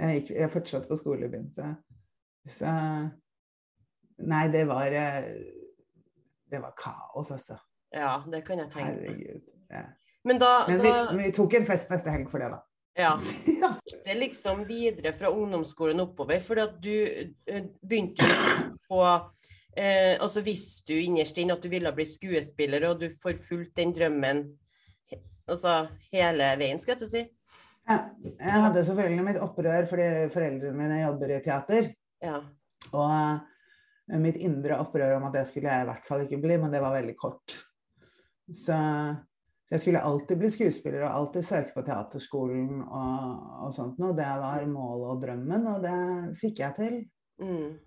Jeg, 0.00 0.20
gikk, 0.20 0.30
jeg 0.38 0.52
fortsatte 0.52 0.90
på 0.90 0.98
skolebyen, 1.00 1.48
så, 1.54 1.72
så 2.50 2.74
Nei, 4.20 4.44
det 4.52 4.66
var 4.68 4.92
eh, 4.92 5.30
det 6.50 6.60
var 6.60 6.74
kaos, 6.76 7.30
altså. 7.30 7.56
Ja, 7.94 8.20
det 8.32 8.42
kan 8.46 8.60
jeg 8.60 8.70
tenke 8.72 8.92
meg. 8.94 9.08
Herregud. 9.08 9.50
Ja. 9.70 9.82
Men 10.24 10.40
da, 10.40 10.64
Men 10.68 10.82
vi, 10.82 10.88
da 10.88 11.16
vi 11.16 11.32
tok 11.32 11.54
en 11.56 11.66
fest 11.68 11.92
neste 11.92 12.12
helg 12.12 12.28
for 12.32 12.42
det, 12.42 12.50
da. 12.52 12.60
Ja. 12.98 13.14
Det 14.04 14.14
er 14.14 14.18
liksom 14.18 14.64
videre 14.68 15.12
fra 15.16 15.30
ungdomsskolen 15.32 16.00
oppover, 16.02 16.40
for 16.42 16.60
du 16.82 16.94
eh, 17.46 17.66
begynte 17.80 18.26
på 18.88 19.00
eh, 19.76 20.16
Altså 20.20 20.42
visste 20.44 20.92
du 20.92 20.98
innerst 20.98 21.38
inne 21.38 21.54
at 21.54 21.62
du 21.62 21.70
ville 21.72 21.92
bli 21.94 22.06
skuespiller, 22.08 22.88
og 22.90 23.02
du 23.02 23.08
forfulgte 23.12 23.82
den 23.82 23.94
drømmen 23.96 24.44
altså 25.50 25.74
hele 26.12 26.46
veien, 26.60 26.78
skal 26.78 26.94
jeg 26.94 27.00
til 27.00 27.08
å 27.08 27.12
si. 27.12 27.22
Ja, 27.90 27.96
jeg 28.22 28.64
hadde 28.66 28.84
selvfølgelig 28.86 29.26
mitt 29.26 29.40
opprør 29.42 29.86
fordi 29.90 30.08
foreldrene 30.30 30.76
mine 30.78 31.00
jobber 31.00 31.32
i 31.34 31.40
teater. 31.42 31.88
Ja. 32.22 32.36
Og 32.94 34.20
mitt 34.22 34.38
indre 34.42 34.78
opprør 34.82 35.16
om 35.16 35.26
at 35.28 35.34
det 35.38 35.48
skulle 35.48 35.72
jeg 35.72 35.86
i 35.86 35.88
hvert 35.88 36.06
fall 36.06 36.22
ikke 36.26 36.38
bli, 36.42 36.58
men 36.60 36.70
det 36.74 36.82
var 36.82 36.94
veldig 36.94 37.16
kort. 37.18 37.56
Så 38.50 38.76
jeg 39.70 39.82
skulle 39.84 40.02
alltid 40.02 40.40
bli 40.40 40.50
skuespiller 40.50 41.04
og 41.04 41.12
alltid 41.12 41.46
søke 41.46 41.74
på 41.76 41.84
teaterskolen 41.86 42.80
og, 42.82 43.44
og 43.66 43.74
sånt 43.76 44.00
noe. 44.02 44.16
Det 44.18 44.26
var 44.42 44.66
målet 44.66 45.12
og 45.12 45.22
drømmen, 45.22 45.68
og 45.70 45.84
det 45.84 46.00
fikk 46.40 46.64
jeg 46.64 46.76
til. 46.78 46.96
Mm. 47.40 47.78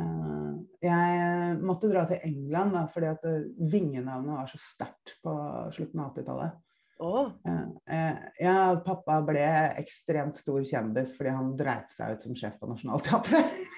Eh, 0.00 0.50
jeg 0.84 1.54
måtte 1.64 1.90
dra 1.90 2.04
til 2.08 2.20
England 2.28 2.76
da, 2.76 2.84
fordi 2.92 3.08
at 3.10 3.24
eh, 3.28 3.46
vingenavnet 3.72 4.36
var 4.36 4.50
så 4.52 4.60
sterkt 4.60 5.16
på 5.24 5.36
slutten 5.76 6.02
av 6.04 6.12
80-tallet. 6.12 6.58
Oh. 7.00 7.30
Eh, 7.48 8.16
ja, 8.44 8.56
pappa 8.84 9.22
ble 9.24 9.46
ekstremt 9.80 10.36
stor 10.36 10.60
kjendis 10.68 11.14
fordi 11.16 11.32
han 11.32 11.54
dreit 11.56 11.88
seg 11.96 12.12
ut 12.12 12.26
som 12.26 12.36
sjef 12.36 12.58
på 12.60 12.68
Nationaltheatret. 12.68 13.54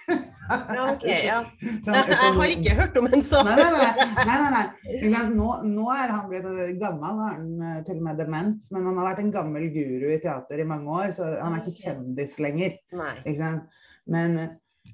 ja, 0.49 0.87
OK. 0.93 1.05
Ja. 1.31 1.39
Jeg, 1.61 2.17
har 2.39 2.55
ikke 2.55 2.77
hørt 2.79 2.97
om 3.01 3.09
en 3.09 3.25
sånn. 3.27 3.51
Nei, 3.51 3.69
nei, 4.27 4.49
nei. 4.55 5.23
Nå, 5.39 5.51
nå 5.69 5.87
er 5.95 6.15
han 6.15 6.27
blitt 6.31 6.49
gammel, 6.81 7.15
nå 7.19 7.29
er 7.29 7.37
han 7.37 7.69
eh, 7.69 7.79
til 7.87 8.01
og 8.01 8.09
med 8.09 8.23
dement. 8.23 8.73
Men 8.75 8.89
han 8.91 8.99
har 9.01 9.11
vært 9.11 9.23
en 9.25 9.35
gammel 9.35 9.69
guru 9.75 10.09
i 10.11 10.19
teater 10.23 10.63
i 10.63 10.69
mange 10.69 10.99
år, 11.03 11.15
så 11.17 11.31
han 11.37 11.57
er 11.57 11.63
ikke 11.63 11.79
kjendis 11.79 12.37
lenger. 12.43 12.77
Men, 14.13 14.41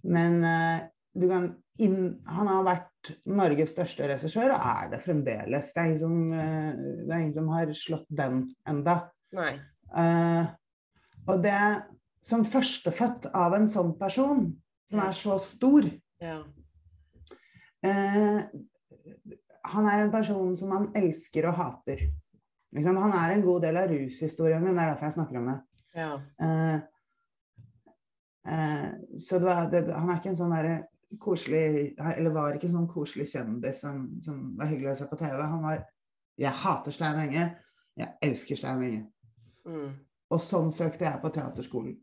men 0.05 0.38
eh, 0.45 0.76
du 1.19 1.26
kan 1.31 1.50
inn, 1.83 1.99
han 2.26 2.50
har 2.50 2.64
vært 2.67 3.12
Norges 3.31 3.73
største 3.75 4.09
regissør, 4.11 4.52
og 4.55 4.71
er 4.73 4.88
det 4.93 5.02
fremdeles. 5.05 5.73
Det 5.73 5.83
er 5.83 5.90
ingen 5.90 6.00
som, 6.02 6.17
eh, 6.33 6.71
det 7.07 7.12
er 7.12 7.21
ingen 7.21 7.37
som 7.37 7.52
har 7.55 7.75
slått 7.76 8.09
den 8.11 8.43
enda. 8.69 8.97
Eh, 9.97 10.47
og 11.28 11.43
det 11.45 11.61
som 12.28 12.45
førstefødt 12.45 13.31
av 13.37 13.55
en 13.57 13.69
sånn 13.71 13.95
person, 14.00 14.50
som 14.90 15.00
er 15.04 15.12
så 15.16 15.38
stor 15.42 15.88
Ja. 16.21 16.38
eh, 17.85 18.42
Han 19.68 19.87
er 19.87 20.02
en 20.02 20.11
person 20.12 20.54
som 20.57 20.68
man 20.73 20.87
elsker 20.97 21.49
og 21.49 21.54
hater. 21.59 21.99
Liksom, 22.73 22.97
han 22.97 23.12
er 23.12 23.35
en 23.35 23.42
god 23.45 23.62
del 23.62 23.76
av 23.76 23.90
rushistorien 23.90 24.62
min, 24.64 24.75
det 24.76 24.83
er 24.83 24.90
derfor 24.95 25.07
jeg 25.07 25.12
snakker 25.16 25.38
om 25.38 25.47
det. 25.50 25.59
Ja. 25.95 26.12
Eh, 26.40 26.80
eh, 28.52 28.90
så 29.18 29.38
det 29.38 29.45
var, 29.49 29.68
det, 29.71 29.83
han 29.95 30.11
er 30.11 30.16
ikke 30.21 30.30
en 30.33 30.37
sånn 30.40 30.54
derre 30.54 30.76
koselig 31.21 31.95
Eller 31.99 32.30
var 32.35 32.52
ikke 32.59 32.66
en 32.68 32.75
sånn 32.76 32.88
koselig 32.92 33.30
kjendis 33.33 33.78
som, 33.80 34.02
som 34.25 34.42
var 34.59 34.68
hyggelig 34.68 34.90
å 34.92 34.99
se 35.00 35.07
på 35.09 35.16
TV. 35.21 35.38
Han 35.40 35.62
var 35.64 35.87
Jeg 36.38 36.52
hater 36.54 36.92
Stein 36.95 37.16
Enge. 37.18 37.47
Jeg 37.99 38.12
elsker 38.23 38.57
Stein 38.61 38.83
Enge. 38.85 39.00
Mm. 39.66 39.97
Og 40.30 40.40
sånn 40.45 40.68
søkte 40.73 41.04
jeg 41.09 41.21
på 41.23 41.33
teaterskolen 41.35 41.97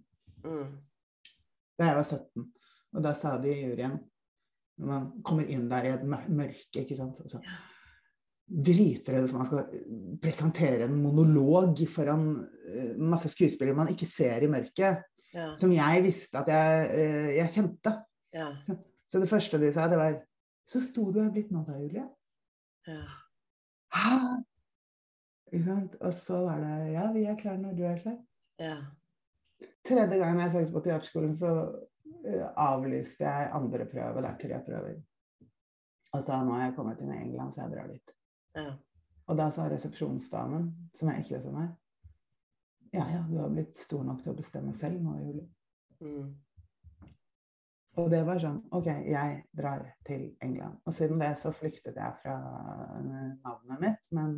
Mm. 0.46 0.76
da 1.80 1.86
jeg 1.88 1.96
var 1.96 2.04
17. 2.04 2.52
Og 2.96 3.04
da 3.04 3.14
sa 3.18 3.36
de 3.42 3.52
i 3.52 3.64
juryen 3.66 3.98
Når 4.80 4.88
man 4.90 5.08
kommer 5.24 5.48
inn 5.52 5.70
der 5.72 5.88
i 5.88 5.94
et 5.96 6.04
mørke, 6.06 6.82
ikke 6.82 6.98
sant 6.98 7.20
og 7.24 7.32
så 7.32 7.42
Dritredd 8.46 9.26
for 9.26 9.40
man 9.40 9.48
skal 9.50 10.18
presentere 10.22 10.86
en 10.86 11.00
monolog 11.02 11.80
foran 11.90 12.28
eh, 12.70 12.92
masse 13.02 13.32
skuespillere 13.32 13.78
man 13.78 13.90
ikke 13.90 14.06
ser 14.06 14.44
i 14.46 14.50
mørket. 14.52 15.02
Ja. 15.34 15.48
Som 15.58 15.74
jeg 15.74 16.04
visste 16.06 16.44
at 16.44 16.52
jeg, 16.54 16.84
eh, 16.94 17.32
jeg 17.40 17.54
kjente. 17.56 17.96
Ja. 18.38 18.52
Så 19.10 19.24
det 19.24 19.32
første 19.32 19.58
de 19.62 19.72
sa, 19.74 19.88
det 19.90 19.98
var 19.98 20.20
Så 20.70 20.80
stor 20.82 21.10
du 21.14 21.20
er 21.22 21.32
blitt 21.34 21.50
nå 21.54 21.64
da, 21.66 21.80
Julie. 21.82 22.06
Ja. 22.86 23.02
Hæ? 23.94 24.14
Ikke 25.52 25.66
sant? 25.66 25.98
Og 26.02 26.14
så 26.14 26.40
var 26.46 26.62
det 26.62 26.94
Ja, 26.94 27.12
vi 27.14 27.26
er 27.26 27.38
klare 27.38 27.62
når 27.62 27.76
du 27.78 27.84
er 27.86 28.00
klar. 28.02 28.18
Ja. 28.60 28.78
Tredje 29.86 30.18
gangen 30.18 30.42
jeg 30.42 30.52
søkte 30.52 30.74
på 30.74 30.82
teaterskolen, 30.86 31.36
så 31.38 31.52
avlyste 32.56 33.26
jeg 33.26 33.52
andre 33.54 33.86
prøve. 33.90 34.22
Det 34.22 34.30
er 34.30 34.42
tre 34.42 34.62
prøver. 34.66 35.00
Og 36.16 36.24
sa 36.24 36.40
nå 36.44 36.56
har 36.56 36.70
jeg 36.70 36.76
kommet 36.78 37.02
inn 37.04 37.12
i 37.12 37.22
England, 37.22 37.54
så 37.54 37.66
jeg 37.66 37.76
drar 37.76 37.90
dit. 37.92 38.14
Ja. 38.56 38.70
Og 39.26 39.38
da 39.40 39.50
sa 39.52 39.66
resepsjonsdamen, 39.70 40.70
som 40.96 41.12
er 41.12 41.20
ekle 41.20 41.42
som 41.44 41.58
meg, 41.58 41.74
ja 42.96 43.06
ja, 43.12 43.22
du 43.28 43.38
har 43.42 43.52
blitt 43.52 43.76
stor 43.82 44.06
nok 44.08 44.22
til 44.24 44.32
å 44.32 44.38
bestemme 44.38 44.74
selv 44.80 45.02
nå, 45.04 45.16
Julie. 45.20 45.48
Mm. 46.06 46.34
Og 48.00 48.10
det 48.12 48.22
var 48.28 48.40
sånn 48.44 48.60
OK, 48.76 48.88
jeg 49.08 49.38
drar 49.56 49.84
til 50.08 50.28
England. 50.44 50.80
Og 50.86 50.96
siden 50.96 51.22
det 51.24 51.32
så 51.40 51.52
flyktet 51.56 51.96
jeg 52.00 52.18
fra 52.22 52.36
eh, 53.00 53.30
navnet 53.44 53.82
mitt. 53.82 54.10
Men, 54.16 54.38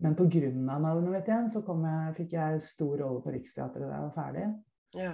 men 0.00 0.16
pga. 0.16 0.52
navnet 0.56 1.10
mitt 1.12 1.28
igjen, 1.28 1.50
så 1.52 1.62
kom 1.64 1.84
jeg, 1.88 2.14
fikk 2.20 2.36
jeg 2.36 2.62
stor 2.68 2.94
rolle 3.04 3.20
på 3.24 3.34
Riksteatret 3.36 3.84
da 3.84 3.92
jeg 3.92 4.06
var 4.06 4.16
ferdig. 4.16 4.46
Ja. 4.96 5.12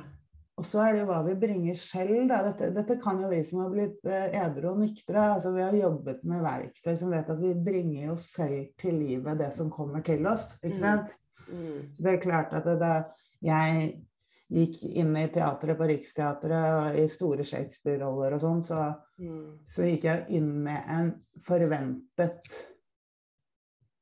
Og 0.56 0.64
så 0.64 0.80
er 0.86 0.94
det 0.94 1.02
jo 1.02 1.08
hva 1.10 1.18
vi 1.26 1.34
bringer 1.36 1.76
selv. 1.76 2.30
Dette, 2.30 2.70
dette 2.72 2.94
kan 3.02 3.18
jo 3.20 3.28
vi 3.28 3.42
som 3.44 3.60
har 3.60 3.70
blitt 3.75 3.98
edre 4.08 4.40
edru 4.46 4.70
og 4.70 4.78
nyktre. 4.80 5.20
Altså, 5.34 5.52
vi 5.52 5.60
har 5.60 5.76
jobbet 5.76 6.22
med 6.25 6.40
verktøy 6.46 6.94
som 6.96 7.10
vet 7.12 7.28
at 7.28 7.42
vi 7.42 7.52
bringer 7.66 8.06
jo 8.06 8.16
selv 8.16 8.70
til 8.80 8.96
livet 8.96 9.36
det 9.38 9.50
som 9.52 9.68
kommer 9.70 10.00
til 10.06 10.25
oss. 10.26 10.54
ikke 10.62 10.78
Mm. 10.78 10.80
sant? 10.80 11.12
Mm. 11.50 11.82
Så 11.94 12.02
det 12.02 12.12
er 12.14 12.22
klart 12.25 12.54
at 12.56 12.64
det, 12.64 12.78
da 12.80 13.04
jeg 13.42 14.02
gikk 14.50 14.80
inn 14.96 15.12
i 15.16 15.26
teatret 15.28 15.76
på 15.76 15.88
Riksteatret 15.90 16.72
og 16.72 16.96
i 17.02 17.06
store 17.08 17.44
Shakespeare-roller 17.44 18.34
og 18.34 18.40
sånn, 18.40 18.64
så, 18.64 18.94
Mm. 19.18 19.58
så 19.68 19.82
gikk 19.82 20.04
jeg 20.04 20.26
inn 20.30 20.62
med 20.64 20.82
en 20.88 21.12
forventet 21.44 22.40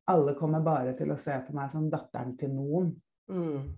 Alle 0.06 0.34
kommer 0.34 0.61
bare 0.61 0.92
til 0.99 1.08
å 1.11 1.16
se 1.18 1.32
på 1.46 1.54
meg 1.54 1.70
som 1.70 1.87
datteren 1.90 2.37
til 2.37 2.50
noen. 2.50 2.90
Mm. 3.30 3.75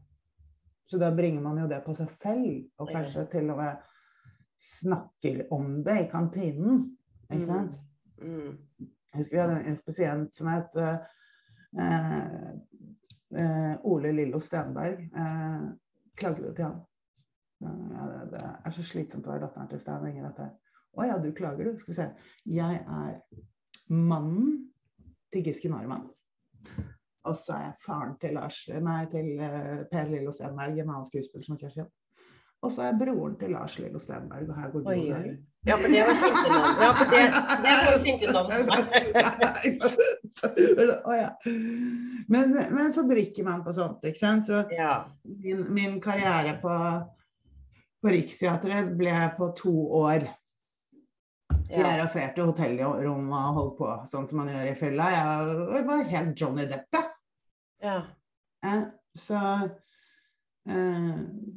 Så 0.87 0.99
da 1.03 1.11
bringer 1.15 1.43
man 1.43 1.59
jo 1.59 1.67
det 1.71 1.81
på 1.85 1.95
seg 1.99 2.11
selv, 2.15 2.65
og 2.79 2.89
kanskje 2.93 3.25
til 3.33 3.51
og 3.51 3.59
med 3.59 3.77
snakker 4.63 5.47
om 5.53 5.83
det 5.85 5.97
i 6.05 6.11
kantinen. 6.11 6.85
Ikke 7.31 7.43
Mm. 7.43 7.47
sant? 7.47 7.75
Mm. 8.23 8.59
Jeg 8.81 9.19
husker 9.21 9.37
vi 9.37 9.41
hadde 9.43 9.69
en 9.69 9.77
spesient 9.77 10.35
som 10.35 10.47
het 10.47 10.77
uh, 10.77 10.99
uh, 13.37 13.75
Ole 13.85 14.13
Lillo 14.13 14.41
Stenberg. 14.41 15.03
Uh, 15.17 15.73
klagde 16.17 16.55
til 16.55 16.65
han. 16.65 16.79
Ja, 17.61 18.07
det, 18.13 18.31
det 18.33 18.43
er 18.65 18.71
så 18.77 18.83
slitsomt 18.85 19.27
å 19.27 19.33
være 19.33 19.47
datteren 19.47 19.69
til 19.71 19.81
Stein 19.81 20.07
Inger. 20.11 20.29
Dette. 20.29 20.51
Å 20.97 21.07
ja, 21.09 21.19
du 21.21 21.31
klager, 21.37 21.65
du. 21.71 21.81
Skal 21.81 21.93
vi 21.93 21.99
se. 22.01 22.09
Jeg 22.53 22.83
er 22.85 23.17
mannen 23.89 24.71
til 25.33 25.45
Giske 25.45 25.73
Arman. 25.73 26.07
Og 27.27 27.35
så 27.39 27.53
er 27.57 27.63
jeg 27.69 27.75
faren 27.87 28.15
til 28.23 28.33
Lars, 28.39 28.59
nei, 28.71 29.03
til 29.13 29.27
eh, 29.43 29.77
Per 29.91 30.05
Lillo 30.11 30.33
Stenberg, 30.35 30.75
en 30.79 30.91
annen 30.93 31.09
skuespiller 31.09 31.45
som 31.47 31.57
er. 31.59 31.87
Og 32.65 32.69
så 32.73 32.79
er 32.83 32.87
jeg 32.93 33.01
broren 33.03 33.35
til 33.39 33.51
Lars 33.55 33.75
Lillo 33.79 33.99
Stenberg. 34.03 34.45
Og 34.49 34.55
her 34.59 34.69
går 34.73 34.81
Oi. 34.93 35.03
Ja, 35.67 35.75
for 35.81 35.89
det 35.91 36.03
var 36.07 36.15
kjente. 36.21 36.49
Ja, 36.83 36.91
for 36.95 37.07
det, 37.11 37.23
det 37.65 37.75
var 37.83 37.89
kjente 38.07 38.27
navn. 38.33 38.51
Ja. 41.17 41.31
men, 42.29 42.51
men 42.77 42.93
så 42.93 43.03
drikker 43.09 43.45
man 43.47 43.63
på 43.65 43.73
sånt, 43.73 44.05
ikke 44.05 44.19
sant. 44.21 44.47
Så 44.49 44.65
Ja. 44.77 45.05
min, 45.25 45.63
min 45.75 46.01
karriere 46.01 46.59
på, 46.63 46.75
på 48.03 48.09
Riksteatret 48.13 48.93
ble 48.99 49.15
på 49.39 49.49
to 49.59 49.73
år. 50.01 50.21
Jeg 51.67 51.99
raserte 51.99 52.45
hotellrom 52.47 53.33
og 53.35 53.55
holdt 53.59 53.77
på 53.81 53.89
sånn 54.11 54.27
som 54.29 54.37
man 54.43 54.51
gjør 54.53 54.67
i 54.71 54.77
fylla. 54.79 55.05
Jeg 55.15 55.83
var 55.89 56.05
helt 56.13 56.41
Johnny 56.41 56.65
Depp. 56.71 56.96
Ja. 57.87 57.99
Eh, 58.67 58.87
Så, 59.17 59.39
eh, 60.69 61.13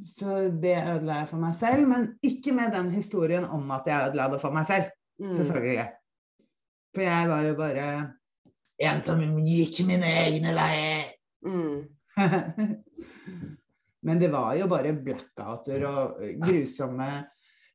så 0.07 0.35
det 0.61 0.77
ødela 0.79 1.17
jeg 1.21 1.29
for 1.31 1.41
meg 1.41 1.55
selv. 1.59 1.87
Men 1.89 2.05
ikke 2.23 2.53
med 2.55 2.71
den 2.71 2.91
historien 2.93 3.43
om 3.43 3.71
at 3.75 3.89
jeg 3.89 4.09
ødela 4.09 4.29
det 4.31 4.41
for 4.41 4.55
meg 4.55 4.67
selv. 4.69 4.91
Mm. 5.19 5.33
Selvfølgelig. 5.41 5.87
For 6.95 7.03
jeg 7.03 7.29
var 7.29 7.41
jo 7.43 7.55
bare 7.59 7.87
en 8.79 9.01
som 9.03 9.19
gikk 9.43 9.81
mine 9.89 10.13
egne 10.21 10.53
veier. 10.55 11.11
Mm. 11.43 11.83
Men 14.07 14.21
det 14.21 14.31
var 14.31 14.55
jo 14.55 14.69
bare 14.71 14.95
blackouter 14.95 15.83
og 15.89 16.23
grusomme 16.39 17.09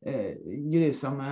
eh, 0.01 0.33
grusomme 0.73 1.29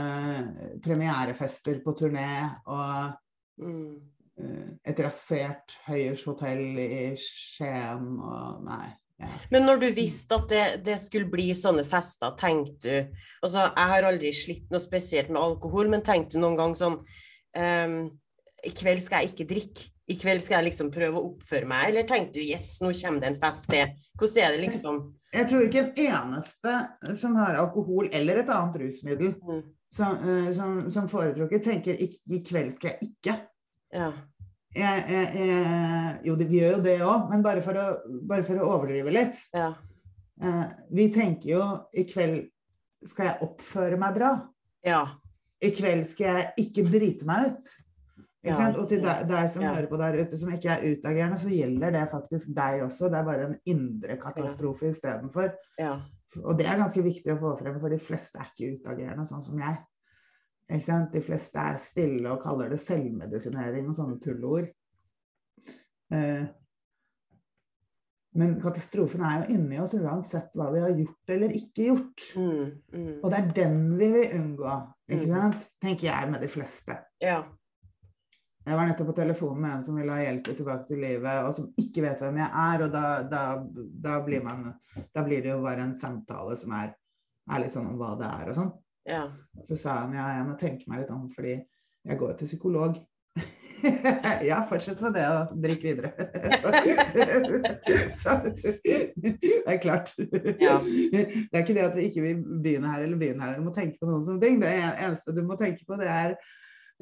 premierefester 0.85 1.81
på 1.85 1.97
turné 1.97 2.29
og 2.67 3.17
Mm. 3.63 4.01
Eh, 4.39 4.73
et 4.85 5.01
rasert 5.05 5.75
Høyers 5.87 6.25
hotell 6.29 6.79
i 6.79 7.13
Skien 7.19 8.19
og 8.23 8.65
Nei. 8.67 8.89
Ja. 9.23 9.29
Men 9.53 9.67
når 9.69 9.79
du 9.83 9.87
visste 9.95 10.35
at 10.35 10.49
det, 10.51 10.63
det 10.87 10.97
skulle 10.99 11.29
bli 11.31 11.53
sånne 11.55 11.85
fester, 11.87 12.33
tenkte 12.41 12.81
du 12.83 13.21
altså 13.45 13.69
Jeg 13.69 13.89
har 13.93 14.03
aldri 14.09 14.33
slitt 14.35 14.73
noe 14.73 14.81
spesielt 14.83 15.29
med 15.31 15.39
alkohol, 15.43 15.89
men 15.93 16.03
tenkte 16.03 16.35
du 16.35 16.43
noen 16.43 16.57
gang 16.59 16.75
sånn 16.75 16.97
um, 16.99 17.97
i 18.67 18.71
kveld 18.75 19.03
skal 19.05 19.23
jeg 19.23 19.33
ikke 19.35 19.47
drikke. 19.53 19.89
I 20.11 20.17
kveld 20.19 20.43
skal 20.43 20.57
jeg 20.59 20.73
liksom 20.73 20.91
prøve 20.95 21.19
å 21.21 21.29
oppføre 21.33 21.67
meg. 21.71 21.85
Eller 21.93 22.05
tenkte 22.07 22.41
du 22.41 22.43
yes, 22.45 22.81
nå 22.83 22.91
kommer 22.99 23.23
det 23.23 23.29
en 23.31 23.39
fest 23.43 23.69
til. 23.71 23.93
Hvordan 24.19 24.43
er 24.43 24.57
det 24.57 24.61
liksom? 24.65 24.99
Jeg 25.33 25.47
tror 25.51 25.63
ikke 25.69 25.83
en 25.85 26.03
eneste 26.09 26.75
som 27.23 27.39
har 27.39 27.57
alkohol 27.63 28.11
eller 28.13 28.43
et 28.43 28.51
annet 28.53 28.81
rusmiddel 28.83 29.33
Mm. 29.39 29.63
som, 29.93 30.19
uh, 30.27 30.51
som, 30.57 30.77
som 30.91 31.07
foretrukket, 31.09 31.63
tenker 31.65 31.95
"Ik- 31.95 32.21
i 32.31 32.43
kveld 32.43 32.75
skal 32.77 32.91
jeg 32.97 33.13
ikke. 33.13 33.39
Ja. 33.93 34.11
Jeg, 34.73 35.05
jeg, 35.13 35.33
jeg, 35.37 36.13
jo, 36.25 36.35
vi 36.41 36.61
gjør 36.63 36.79
jo 36.79 36.85
det 36.87 36.97
òg, 37.05 37.27
men 37.29 37.43
bare 37.45 37.61
for, 37.65 37.77
å, 37.77 38.17
bare 38.29 38.47
for 38.47 38.57
å 38.57 38.71
overdrive 38.79 39.13
litt. 39.13 39.43
Ja. 39.53 39.75
Eh, 40.43 40.65
vi 40.97 41.11
tenker 41.13 41.51
jo 41.51 41.67
i 41.93 42.07
kveld 42.09 42.49
skal 43.09 43.29
jeg 43.29 43.49
oppføre 43.49 43.99
meg 44.01 44.17
bra. 44.17 44.33
Ja. 44.87 45.05
I 45.63 45.71
kveld 45.75 46.09
skal 46.11 46.39
jeg 46.39 46.67
ikke 46.67 46.87
drite 46.89 47.29
meg 47.29 47.53
ut. 47.53 47.71
Ja? 48.43 48.57
Og 48.73 48.89
til 48.91 49.03
deg, 49.05 49.27
deg 49.29 49.51
som 49.55 49.63
hører 49.63 49.87
på 49.91 49.99
der 50.01 50.17
ute 50.19 50.39
som 50.39 50.51
ikke 50.51 50.73
er 50.75 50.97
utagerende, 50.97 51.39
så 51.39 51.51
gjelder 51.53 51.95
det 51.95 52.09
faktisk 52.11 52.51
deg 52.57 52.83
også. 52.89 53.11
Det 53.13 53.21
er 53.21 53.29
bare 53.29 53.47
en 53.51 53.55
indre 53.71 54.17
katastrofe 54.23 54.91
istedenfor. 54.91 55.53
Ja. 55.79 55.95
Og 56.43 56.57
det 56.59 56.67
er 56.67 56.81
ganske 56.81 57.05
viktig 57.05 57.35
å 57.35 57.39
få 57.39 57.55
frem, 57.61 57.77
for 57.79 57.93
de 57.93 58.01
fleste 58.03 58.41
er 58.41 58.49
ikke 58.51 58.79
utagerende, 58.79 59.29
sånn 59.29 59.45
som 59.45 59.61
jeg. 59.61 59.79
De 60.73 61.21
fleste 61.25 61.59
er 61.59 61.79
stille 61.85 62.31
og 62.33 62.43
kaller 62.43 62.73
det 62.73 62.81
selvmedisinering 62.81 63.89
og 63.89 63.97
sånne 63.99 64.19
tullord. 64.23 64.71
Eh, 66.13 66.45
men 68.35 68.55
katastrofen 68.63 69.21
er 69.29 69.43
jo 69.43 69.55
inni 69.59 69.79
oss 69.83 69.93
uansett 69.99 70.55
hva 70.57 70.71
vi 70.73 70.81
har 70.81 70.95
gjort 70.97 71.33
eller 71.35 71.53
ikke 71.59 71.89
gjort. 71.91 72.23
Mm. 72.37 72.71
Mm. 72.95 73.17
Og 73.21 73.27
det 73.29 73.39
er 73.41 73.51
den 73.59 73.81
vi 73.99 74.09
vil 74.15 74.37
unngå, 74.39 74.77
ikke 75.11 75.27
Mm. 75.27 75.35
sant? 75.35 75.67
tenker 75.85 76.07
jeg 76.09 76.31
med 76.31 76.41
de 76.41 76.49
fleste. 76.49 76.97
Ja. 77.21 77.43
Jeg 78.65 78.79
var 78.79 78.87
nettopp 78.87 79.09
på 79.11 79.17
telefonen 79.17 79.61
med 79.61 79.71
en 79.75 79.83
som 79.85 79.97
ville 79.97 80.13
ha 80.13 80.23
hjelp 80.23 80.45
tilbake 80.45 80.87
til 80.87 81.01
livet, 81.03 81.45
og 81.45 81.55
som 81.55 81.75
ikke 81.77 82.03
vet 82.03 82.21
hvem 82.23 82.37
jeg 82.39 82.51
er. 82.55 82.83
Og 82.87 82.93
da, 82.93 83.23
da, 83.29 83.43
da, 84.07 84.21
blir, 84.25 84.43
man, 84.43 84.73
da 85.13 85.25
blir 85.27 85.43
det 85.43 85.51
jo 85.51 85.61
bare 85.63 85.83
en 85.83 85.97
samtale 85.99 86.57
som 86.57 86.73
er, 86.79 86.95
er 87.51 87.59
litt 87.65 87.75
sånn 87.75 87.91
om 87.91 87.99
hva 87.99 88.15
det 88.21 88.29
er 88.31 88.49
og 88.49 88.55
sånn. 88.55 88.73
Ja. 89.09 89.25
Så 89.67 89.77
sa 89.77 89.97
han 90.03 90.15
ja, 90.17 90.29
jeg 90.39 90.47
må 90.47 90.55
tenke 90.61 90.87
meg 90.91 91.03
litt 91.03 91.11
om, 91.15 91.25
fordi 91.35 91.55
jeg 91.59 92.19
går 92.21 92.33
til 92.39 92.47
psykolog. 92.51 92.93
ja, 94.47 94.61
fortsett 94.69 95.01
med 95.03 95.17
det, 95.17 95.25
og 95.27 95.55
drikk 95.63 95.83
videre. 95.83 96.11
Så, 98.23 98.31
det 98.55 99.63
er 99.67 99.79
klart. 99.83 100.13
Ja. 100.63 100.77
Det 100.79 101.51
er 101.51 101.65
ikke 101.65 101.75
det 101.77 101.87
at 101.89 101.97
vi 101.99 102.03
ikke 102.11 102.23
vil 102.25 102.37
begynne 102.63 102.93
her 102.93 103.01
eller 103.07 103.19
begynne 103.19 103.43
her, 103.43 103.51
eller 103.57 103.67
må 103.67 103.73
tenke 103.75 103.99
på 103.99 104.07
noen 104.11 104.23
sånne 104.27 104.43
ting. 104.45 104.61
Det 104.63 104.71
eneste 104.77 105.35
du 105.35 105.43
må 105.47 105.55
tenke 105.59 105.83
på, 105.89 105.99
det 105.99 106.09
er 106.11 106.31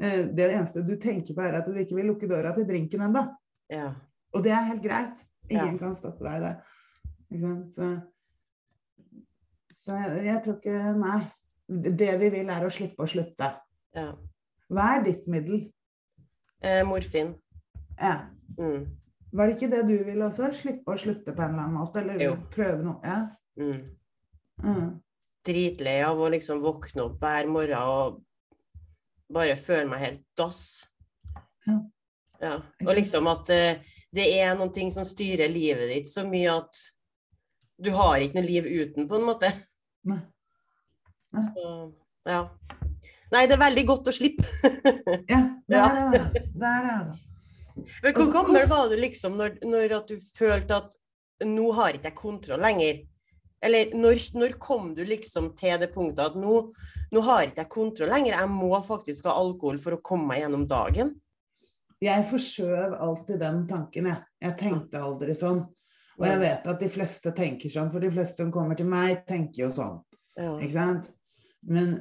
eh, 0.00 0.23
det 0.37 0.47
eneste 0.54 0.85
du 0.87 0.95
tenker 1.00 1.37
på, 1.37 1.40
er 1.45 1.59
at 1.61 1.69
du 1.69 1.76
ikke 1.76 1.99
vil 1.99 2.09
lukke 2.14 2.30
døra 2.30 2.50
til 2.57 2.69
drinken 2.69 3.04
ennå. 3.11 3.23
Ja. 3.73 3.88
Og 4.33 4.45
det 4.47 4.52
er 4.57 4.69
helt 4.71 4.85
greit. 4.85 5.16
Ingen 5.50 5.75
Ja. 5.75 5.80
kan 5.83 5.95
stoppe 5.99 6.23
deg 6.25 6.37
der. 6.47 6.57
Ikke? 7.30 7.52
Så, 7.75 7.85
så 9.80 9.90
jeg, 9.99 10.09
jeg 10.30 10.38
tror 10.45 10.57
ikke 10.61 10.78
Nei. 11.00 11.21
Det 11.71 12.15
vi 12.19 12.31
vil, 12.35 12.49
er 12.50 12.65
å 12.67 12.73
slippe 12.73 13.05
å 13.05 13.11
slutte. 13.11 13.53
ja. 13.95 14.11
Hva 14.71 14.85
er 14.97 15.00
ditt 15.03 15.25
middel? 15.27 15.65
Eh, 16.62 16.85
morfin. 16.87 17.33
Ja. 17.99 18.29
Mm. 18.59 18.85
Var 19.33 19.47
det 19.47 19.57
ikke 19.57 19.71
det 19.73 19.81
du 19.89 19.97
ville 20.07 20.27
også? 20.27 20.50
Slippe 20.55 20.95
å 20.95 20.99
slutte 20.99 21.35
på 21.35 21.43
en 21.43 21.55
eller 21.55 21.65
annen 21.65 21.79
måte? 21.79 22.03
Eller 22.03 22.23
Jo. 22.23 22.37
prøve 22.55 22.83
noe? 22.83 23.00
Ja. 23.03 23.21
Mm. 23.59 23.97
Mm. 24.62 24.89
Dritlei 25.47 25.97
av 26.07 26.21
å 26.23 26.31
liksom 26.31 26.62
våkne 26.62 27.07
opp 27.09 27.19
hver 27.23 27.50
morgen 27.50 27.83
og 27.83 28.21
bare 29.33 29.57
føle 29.59 29.89
meg 29.91 30.05
helt 30.05 30.25
dass. 30.38 30.62
Ja. 31.66 31.79
Ja. 32.40 32.55
Og 32.87 32.94
liksom 32.97 33.27
at 33.31 33.51
uh, 33.53 33.94
det 34.16 34.27
er 34.40 34.55
noen 34.57 34.73
ting 34.73 34.90
som 34.94 35.05
styrer 35.05 35.51
livet 35.53 35.90
ditt 35.92 36.09
så 36.09 36.25
mye 36.27 36.55
at 36.62 36.83
du 37.81 37.90
har 37.97 38.21
ikke 38.21 38.38
noe 38.40 38.47
liv 38.49 38.66
uten, 38.68 39.09
på 39.09 39.18
en 39.18 39.27
måte. 39.27 39.51
Nei. 40.09 40.21
Så, 41.31 41.93
ja. 42.27 42.40
Nei, 43.31 43.45
det 43.47 43.55
er 43.55 43.62
veldig 43.62 43.85
godt 43.87 44.11
å 44.11 44.14
slippe. 44.14 44.47
Ja, 45.31 45.45
det 45.71 45.79
er 45.79 46.01
det. 46.14 46.47
Det 46.51 46.71
er 46.71 46.87
det. 46.87 47.21
Men 48.03 48.16
hvor 48.16 48.33
gammel 48.35 48.66
var 48.69 48.90
du 48.90 48.97
liksom 48.99 49.38
når, 49.38 49.61
når 49.64 49.95
du 50.09 50.16
følte 50.19 50.81
at 50.83 50.97
nå 51.47 51.71
har 51.79 51.97
ikke 51.97 52.11
jeg 52.11 52.19
kontroll 52.19 52.61
lenger? 52.61 53.01
Eller 53.64 53.95
når, 53.97 54.21
når 54.40 54.57
kom 54.61 54.90
du 54.97 55.03
liksom 55.05 55.53
til 55.57 55.79
det 55.81 55.90
punktet 55.95 56.33
at 56.33 56.37
nå, 56.40 56.61
nå 57.12 57.25
har 57.25 57.47
ikke 57.47 57.62
jeg 57.62 57.73
kontroll 57.73 58.12
lenger, 58.12 58.37
jeg 58.37 58.53
må 58.53 58.73
faktisk 58.85 59.29
ha 59.29 59.37
alkohol 59.37 59.79
for 59.81 59.97
å 59.97 60.03
komme 60.05 60.33
meg 60.33 60.43
gjennom 60.43 60.66
dagen? 60.69 61.14
Jeg 62.01 62.25
forskjøv 62.31 62.97
alltid 62.97 63.43
den 63.43 63.66
tanken, 63.69 64.09
jeg. 64.09 64.25
Jeg 64.40 64.57
tenkte 64.57 65.03
aldri 65.05 65.37
sånn. 65.37 65.66
Og 66.21 66.27
jeg 66.29 66.40
vet 66.40 66.66
at 66.69 66.81
de 66.81 66.88
fleste 66.93 67.33
tenker 67.37 67.73
sånn, 67.73 67.90
for 67.93 68.01
de 68.01 68.11
fleste 68.12 68.43
som 68.43 68.53
kommer 68.53 68.77
til 68.77 68.88
meg, 68.88 69.23
tenker 69.29 69.66
jo 69.66 69.71
sånn. 69.73 70.01
Ja. 70.40 70.55
Ikke 70.57 70.75
sant? 70.75 71.11
Men 71.68 71.94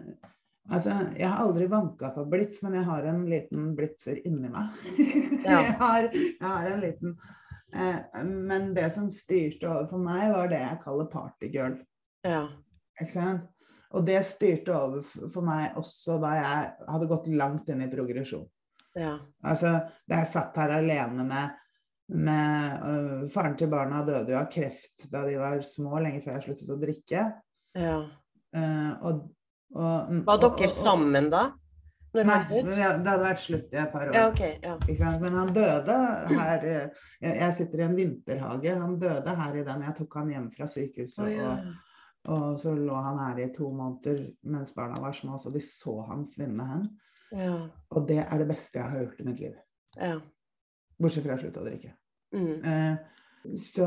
altså, 0.70 0.96
jeg 1.18 1.28
har 1.28 1.44
aldri 1.44 1.68
vanka 1.72 2.14
på 2.16 2.26
blits, 2.32 2.62
men 2.64 2.78
jeg 2.80 2.88
har 2.88 3.10
en 3.12 3.26
liten 3.30 3.74
blitzer 3.78 4.22
inni 4.28 4.52
meg. 4.54 4.74
Ja. 5.40 5.56
jeg, 5.56 5.76
har, 5.80 6.08
jeg 6.12 6.44
har 6.44 6.66
en 6.68 6.82
liten 6.84 7.14
eh, 7.72 8.24
Men 8.28 8.74
det 8.76 8.90
som 8.92 9.06
styrte 9.16 9.70
over 9.70 9.86
for 9.88 10.04
meg, 10.04 10.26
var 10.34 10.50
det 10.52 10.60
jeg 10.60 10.82
kaller 10.84 11.08
partygirl. 11.14 11.80
ja. 12.28 12.44
Ikke 13.00 13.14
sant? 13.14 13.48
Og 13.96 14.04
det 14.06 14.20
styrte 14.28 14.74
over 14.76 15.06
for 15.34 15.42
meg 15.46 15.78
også 15.80 16.20
da 16.22 16.34
jeg 16.36 16.90
hadde 16.92 17.08
gått 17.10 17.30
langt 17.34 17.72
inn 17.72 17.82
i 17.82 17.90
progresjon. 17.90 18.46
ja. 19.00 19.16
Altså, 19.42 19.72
da 20.06 20.20
jeg 20.22 20.30
satt 20.34 20.60
her 20.62 20.76
alene 20.76 21.26
med, 21.26 21.56
med 22.20 22.84
uh, 22.84 23.24
Faren 23.34 23.56
til 23.58 23.72
barna 23.72 24.04
døde 24.06 24.36
jo 24.36 24.38
av 24.42 24.52
kreft 24.54 25.08
da 25.14 25.24
de 25.26 25.40
var 25.42 25.64
små, 25.66 25.96
lenge 26.04 26.22
før 26.26 26.38
jeg 26.38 26.46
sluttet 26.50 26.76
å 26.76 26.80
drikke. 26.84 27.28
ja. 27.80 28.00
Uh, 28.50 28.94
og, 29.06 29.28
og, 29.76 30.14
Var 30.26 30.38
dere 30.44 30.68
og- 30.68 30.70
sammen 30.70 31.30
da? 31.30 31.50
Når 32.10 32.26
Nei, 32.26 32.38
det 32.66 32.78
hadde 32.82 33.22
vært 33.22 33.38
slutt 33.44 33.74
i 33.74 33.78
et 33.78 33.92
par 33.92 34.08
år. 34.08 34.16
Ja, 34.16 34.30
okay, 34.32 34.56
Ja. 34.98 35.12
Men 35.22 35.34
han 35.38 35.52
døde 35.54 35.98
her 36.32 36.64
eh, 36.66 36.90
Jeg 37.22 37.54
sitter 37.54 37.80
i 37.80 37.86
en 37.86 37.96
vinterhage. 37.96 38.74
Han 38.80 38.96
døde 39.00 39.36
her 39.36 39.54
i 39.60 39.64
den. 39.64 39.84
Jeg 39.86 39.96
tok 40.00 40.18
han 40.18 40.30
hjem 40.34 40.48
fra 40.56 40.66
sykehuset. 40.66 41.20
Oh, 41.20 41.30
ja. 41.32 41.52
og, 42.26 42.34
og 42.34 42.58
så 42.60 42.74
lå 42.74 42.96
han 42.96 43.20
her 43.20 43.44
i 43.46 43.54
to 43.54 43.70
måneder 43.70 44.24
mens 44.44 44.74
barna 44.74 44.98
var 45.02 45.14
små, 45.14 45.38
så 45.38 45.54
de 45.54 45.62
så 45.62 45.94
han 46.10 46.26
svinne 46.26 46.66
hen. 46.72 46.90
Ja. 47.32 47.54
Og 47.92 48.08
det 48.10 48.18
er 48.26 48.38
det 48.42 48.48
beste 48.56 48.80
jeg 48.82 48.90
har 48.90 49.04
gjort 49.04 49.20
i 49.22 49.24
mitt 49.30 49.40
liv. 49.46 49.56
ja. 50.02 50.20
Bortsett 51.00 51.24
fra 51.24 51.38
å 51.38 51.40
slutte 51.40 51.62
å 51.62 51.64
drikke. 51.64 51.94
Mm. 52.34 52.66
Eh, 52.66 52.98
så 53.56 53.86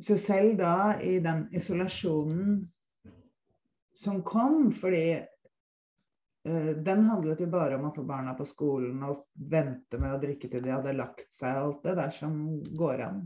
Så 0.00 0.16
selv 0.18 0.56
da, 0.58 1.00
i 1.00 1.18
den 1.20 1.44
isolasjonen 1.56 2.62
som 3.96 4.22
kom, 4.24 4.70
fordi 4.72 5.04
eh, 6.48 6.70
den 6.80 7.04
handlet 7.04 7.42
jo 7.44 7.50
bare 7.52 7.76
om 7.76 7.88
å 7.90 7.92
få 7.94 8.04
barna 8.08 8.32
på 8.38 8.46
skolen 8.48 9.02
og 9.04 9.26
vente 9.34 10.00
med 10.00 10.14
å 10.14 10.20
drikke 10.22 10.48
til 10.48 10.64
de 10.64 10.72
hadde 10.72 10.96
lagt 10.96 11.28
seg, 11.34 11.58
alt 11.58 11.82
det 11.84 11.96
der 12.00 12.14
som 12.16 12.36
går 12.78 13.04
an. 13.10 13.22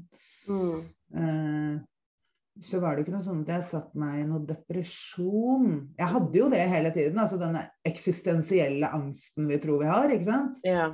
Mm. 0.49 0.81
Eh, 1.15 1.75
så 2.65 2.79
var 2.83 2.95
det 2.95 3.05
ikke 3.05 3.17
noe 3.17 3.27
sånn 3.27 3.43
at 3.45 3.55
jeg 3.55 3.71
satt 3.71 3.95
meg 3.99 4.21
i 4.21 4.27
noe 4.31 4.43
depresjon. 4.47 5.71
Jeg 5.99 6.11
hadde 6.11 6.39
jo 6.39 6.51
det 6.51 6.63
hele 6.71 6.93
tiden, 6.95 7.19
altså 7.23 7.39
denne 7.39 7.65
eksistensielle 7.87 8.91
angsten 8.95 9.51
vi 9.51 9.59
tror 9.63 9.83
vi 9.83 9.91
har, 9.91 10.11
ikke 10.15 10.31
sant? 10.31 10.61
Ja. 10.67 10.91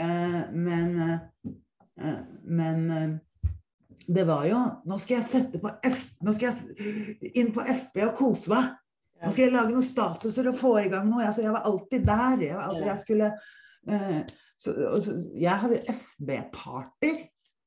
Eh, 0.00 0.40
men 0.52 0.96
eh, 1.04 1.60
men 2.42 3.20
det 4.06 4.24
var 4.26 4.46
jo 4.48 4.60
Nå 4.88 4.98
skal 5.02 5.18
jeg 5.20 5.28
sette 5.30 5.60
på 5.62 5.70
F, 5.86 6.04
nå 6.24 6.34
skal 6.36 6.52
jeg 6.52 7.32
inn 7.38 7.52
på 7.54 7.64
FB 7.64 8.00
og 8.08 8.14
kose 8.18 8.52
meg. 8.52 8.70
Nå 9.22 9.30
skal 9.30 9.44
jeg 9.46 9.54
lage 9.54 9.70
noen 9.70 9.86
statuser 9.86 10.48
og 10.50 10.56
få 10.58 10.72
i 10.80 10.88
gang 10.90 11.06
noe. 11.06 11.22
Altså, 11.28 11.44
jeg 11.44 11.54
var 11.54 11.66
alltid 11.68 12.06
der. 12.08 12.40
Jeg, 12.42 12.56
var 12.58 12.70
alltid, 12.70 12.88
jeg 12.88 13.02
skulle 13.04 13.28
uh, 13.92 14.22
så, 14.58 14.74
så, 15.04 15.14
Jeg 15.38 15.60
hadde 15.62 15.82
FB-party. 15.92 17.12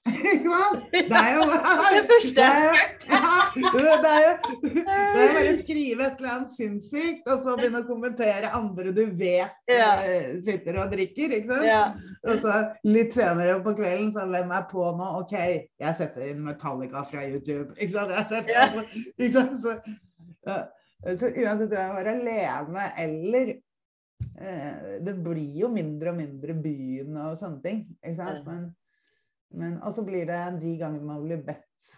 Det 0.95 1.17
er 1.17 1.31
jo 1.35 1.45
Det 1.49 2.03
første 2.09 2.35
det 2.35 2.45
jeg 2.45 2.65
jo- 2.67 4.01
det 4.03 4.11
er 4.11 4.23
jo 4.25 4.33
det 4.61 4.83
er 4.85 5.23
jo 5.25 5.33
bare 5.33 5.51
å 5.53 5.57
skrive 5.61 6.05
et 6.05 6.19
eller 6.19 6.31
annet 6.35 6.51
sinnssykt, 6.53 7.29
og 7.31 7.41
så 7.45 7.55
begynne 7.57 7.81
å 7.81 7.87
kommentere 7.87 8.51
andre 8.53 8.91
du 8.93 9.01
vet 9.17 9.71
Ja. 9.71 9.87
eh, 10.05 10.35
sitter 10.45 10.77
og 10.83 10.91
drikker. 10.93 11.33
ikke 11.39 11.49
sant? 11.49 11.65
Ja. 11.65 11.81
Og 12.27 12.37
så 12.43 12.53
litt 12.85 13.13
senere 13.15 13.57
på 13.65 13.73
kvelden, 13.79 14.11
så 14.13 14.27
hvem 14.29 14.51
er 14.51 14.67
på 14.71 14.85
nå? 14.97 15.09
OK, 15.23 15.35
jeg 15.79 15.95
setter 15.97 16.29
inn 16.29 16.43
Metallica 16.45 17.03
fra 17.09 17.25
YouTube. 17.25 17.73
Ikke 17.79 17.91
sant? 17.97 18.11
Jeg 18.11 18.27
setter, 18.29 18.53
Ja. 18.53 18.61
altså, 18.67 18.85
ikke 19.17 19.33
sant? 19.33 19.61
Så, 19.65 19.97
ja. 20.45 20.59
så 21.15 21.33
uansett 21.33 21.71
om 21.71 21.77
jeg 21.81 21.93
var 21.97 22.11
alene 22.13 22.91
eller 22.97 23.53
eh, 24.39 24.99
Det 25.05 25.15
blir 25.23 25.59
jo 25.65 25.67
mindre 25.69 26.09
og 26.13 26.17
mindre 26.21 26.53
byen 26.61 27.17
og 27.17 27.39
sånne 27.39 27.61
ting. 27.63 27.85
Ikke 28.03 28.17
sant? 28.21 28.45
Men, 28.45 28.65
men 29.53 29.77
og 29.83 29.93
så 29.95 30.03
blir 30.05 30.25
det 30.27 30.41
de 30.61 30.75
gangene 30.79 31.07
man 31.07 31.23
blir 31.23 31.43
bedt 31.45 31.93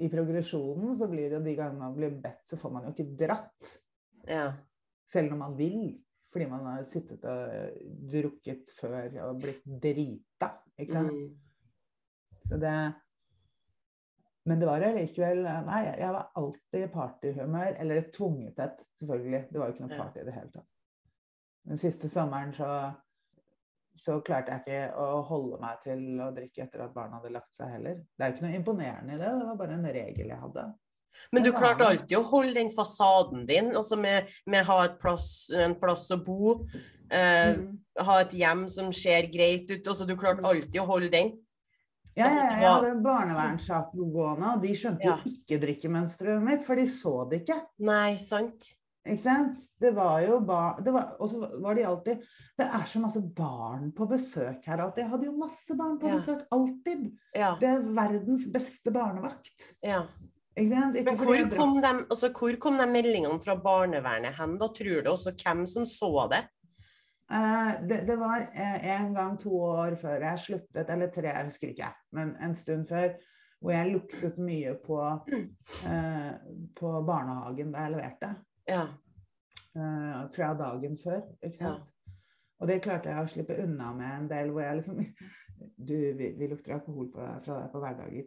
i 0.00 0.08
progresjonen, 0.12 0.94
så 0.98 1.08
blir 1.10 1.32
det 1.32 1.42
de 1.44 1.54
gangene 1.58 1.82
man 1.82 1.96
blir 1.96 2.14
bedt, 2.22 2.42
så 2.48 2.58
får 2.60 2.72
man 2.74 2.86
jo 2.86 2.94
ikke 2.94 3.16
dratt. 3.24 3.72
ja. 4.28 4.50
Selv 5.10 5.32
når 5.32 5.36
man 5.36 5.58
vil. 5.58 5.82
fordi 6.30 6.46
man 6.46 6.66
har 6.66 6.84
sittet 6.86 7.24
og 7.26 7.78
drukket 8.12 8.68
før 8.78 9.16
og 9.24 9.40
blitt 9.42 9.64
drita. 9.82 10.52
Ikke 10.78 10.92
sant? 10.92 11.10
Mm. 11.10 11.40
Så 12.46 12.56
det 12.56 12.74
Men 14.46 14.60
det 14.60 14.68
var 14.68 14.80
allikevel 14.86 15.42
Nei, 15.42 15.80
jeg 15.98 16.12
var 16.14 16.30
alltid 16.36 16.84
i 16.84 16.92
partyhumør. 16.92 17.74
Eller 17.82 18.06
tvunget 18.14 18.58
et, 18.58 18.78
selvfølgelig. 18.98 19.42
Det 19.50 19.58
var 19.58 19.66
jo 19.66 19.72
ikke 19.74 19.88
noe 19.88 19.98
party 19.98 20.22
i 20.22 20.28
det 20.28 20.36
hele 20.36 20.52
tatt. 20.54 20.68
Den 21.66 21.78
siste 21.78 22.08
sommeren 22.08 22.54
så 22.54 22.70
så 24.00 24.20
klarte 24.24 24.54
jeg 24.56 24.62
ikke 24.64 25.00
å 25.02 25.22
holde 25.28 25.58
meg 25.60 25.80
til 25.84 26.04
å 26.24 26.30
drikke 26.36 26.62
etter 26.64 26.84
at 26.86 26.94
barna 26.94 27.18
hadde 27.20 27.34
lagt 27.34 27.52
seg 27.58 27.68
heller. 27.74 27.98
Det 28.16 28.24
er 28.26 28.32
ikke 28.32 28.46
noe 28.46 28.56
imponerende 28.60 29.16
i 29.16 29.18
det, 29.20 29.32
det 29.40 29.48
var 29.50 29.58
bare 29.60 29.76
en 29.76 29.90
regel 29.92 30.30
jeg 30.32 30.40
hadde. 30.40 30.64
Men 31.34 31.42
du 31.44 31.50
klarte 31.52 31.84
alltid 31.90 32.14
å 32.16 32.22
holde 32.30 32.54
den 32.54 32.70
fasaden 32.70 33.42
din, 33.48 33.72
altså 33.76 33.98
med, 33.98 34.30
med 34.46 34.64
ha 34.68 34.78
et 34.86 34.96
plass, 35.02 35.26
en 35.52 35.74
plass 35.80 36.06
å 36.14 36.20
bo, 36.24 36.54
eh, 37.10 37.56
Mm. 37.58 37.78
ha 38.06 38.20
et 38.22 38.30
hjem 38.38 38.68
som 38.70 38.92
ser 38.94 39.26
greit 39.32 39.68
ut. 39.70 39.82
Altså, 39.90 40.06
du 40.06 40.14
klarte 40.16 40.46
alltid 40.46 40.80
å 40.80 40.86
holde 40.86 41.10
den. 41.10 41.32
Ja, 42.16 42.26
ja, 42.26 42.30
ja, 42.30 42.42
det 42.42 42.60
jeg 42.60 42.68
hadde 42.68 43.02
barnevernssak 43.02 43.92
gående, 43.94 44.54
og 44.56 44.62
de 44.62 44.72
skjønte 44.74 45.04
Ja. 45.04 45.16
jo 45.24 45.30
ikke 45.34 45.60
drikkemønsteret 45.66 46.42
mitt, 46.42 46.62
for 46.66 46.74
de 46.76 46.86
så 46.86 47.28
det 47.30 47.42
ikke. 47.42 47.60
Nei, 47.78 48.16
sant? 48.16 48.74
Ikke 49.08 49.22
sant? 49.22 49.60
Det 49.80 49.94
var 49.96 50.20
jo 50.20 50.40
barn 50.44 50.82
det 50.84 50.92
Og 50.92 51.30
så 51.30 51.38
var 51.62 51.74
de 51.78 51.86
alltid 51.88 52.24
Det 52.60 52.66
er 52.66 52.82
så 52.84 53.00
masse 53.00 53.22
barn 53.36 53.92
på 53.96 54.04
besøk 54.10 54.66
her 54.68 54.82
alltid. 54.84 55.06
Jeg 55.06 55.10
hadde 55.14 55.28
jo 55.30 55.36
masse 55.40 55.76
barn 55.78 55.98
på 55.98 56.10
Ja. 56.10 56.18
besøk. 56.18 56.42
Alltid. 56.52 57.06
Ja. 57.34 57.54
Det 57.60 57.68
er 57.68 57.86
verdens 57.96 58.44
beste 58.52 58.92
barnevakt. 58.92 59.70
ja. 59.82 60.02
Ikke 60.58 60.74
sant? 60.74 60.96
Ikke 60.96 61.12
Men 61.12 61.18
hvor 61.18 61.56
kom, 61.56 61.76
de, 61.80 61.90
altså, 62.10 62.28
hvor 62.36 62.56
kom 62.60 62.76
de 62.76 62.86
meldingene 62.90 63.40
fra 63.40 63.54
barnevernet 63.56 64.34
hen, 64.36 64.58
da, 64.58 64.66
tror 64.66 65.04
du? 65.04 65.10
Også 65.10 65.32
hvem 65.32 65.62
som 65.70 65.86
så 65.88 66.28
det? 66.28 66.42
Eh, 67.30 67.72
det, 67.86 68.00
det 68.08 68.16
var 68.18 68.42
eh, 68.52 68.86
en 68.96 69.14
gang 69.14 69.38
to 69.40 69.54
år 69.54 69.94
før 70.00 70.20
jeg 70.26 70.42
sluttet, 70.44 70.90
eller 70.90 71.12
tre, 71.14 71.30
jeg 71.30 71.46
husker 71.46 71.70
ikke, 71.70 71.92
men 72.12 72.34
en 72.42 72.56
stund 72.58 72.88
før, 72.90 73.14
hvor 73.62 73.72
jeg 73.76 73.92
luktet 73.94 74.38
mye 74.42 74.74
på, 74.82 74.98
eh, 75.86 76.32
på 76.76 76.92
barnehagen 77.06 77.70
da 77.72 77.86
jeg 77.86 77.94
leverte. 77.94 78.32
Ja. 78.70 78.86
Uh, 79.74 80.24
fra 80.34 80.54
dagen 80.58 80.96
før. 80.98 81.20
Ikke 81.42 81.58
sant? 81.58 81.86
Og 82.60 82.68
det 82.68 82.82
klarte 82.84 83.08
jeg 83.08 83.24
å 83.24 83.28
slippe 83.30 83.56
unna 83.62 83.92
med 83.96 84.10
en 84.16 84.30
del 84.30 84.50
hvor 84.54 84.66
jeg 84.66 84.80
liksom 84.82 85.04
Du, 85.60 85.92
vi, 86.16 86.30
vi 86.38 86.46
lukter 86.48 86.72
alkohol 86.78 87.10
på, 87.12 87.20
fra 87.44 87.58
deg 87.58 87.68
på 87.74 87.82
hverdager. 87.82 88.24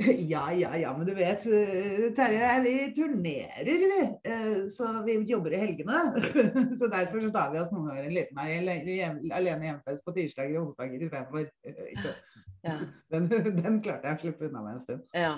Ja, 0.32 0.46
ja, 0.56 0.70
ja, 0.80 0.94
men 0.96 1.04
du 1.04 1.10
vet, 1.12 1.42
eh, 1.44 2.06
Terje, 2.16 2.46
vi 2.64 2.70
turnerer, 2.96 3.82
vi. 3.90 3.98
Uh, 4.24 4.62
Så 4.72 4.86
vi 5.04 5.18
jobber 5.28 5.52
i 5.52 5.60
helgene. 5.60 5.98
Så 6.80 6.88
derfor 6.88 7.20
så 7.20 7.32
tar 7.34 7.50
vi 7.52 7.60
oss 7.60 7.72
noen 7.74 7.90
ganger 7.90 8.08
en 8.08 8.16
liten 8.16 8.88
hjem- 8.94 9.20
alene 9.36 9.68
hjemmefest 9.68 10.00
på 10.06 10.14
tirsdager 10.16 10.56
og 10.56 10.70
onsdager 10.70 11.04
istedenfor. 11.04 11.50
Ja. 12.64 12.78
Den, 13.12 13.28
den 13.60 13.76
klarte 13.84 14.08
jeg 14.08 14.16
å 14.16 14.22
slippe 14.24 14.48
unna 14.48 14.64
med 14.64 14.78
en 14.78 14.82
stund. 14.86 15.04
Ja. 15.12 15.34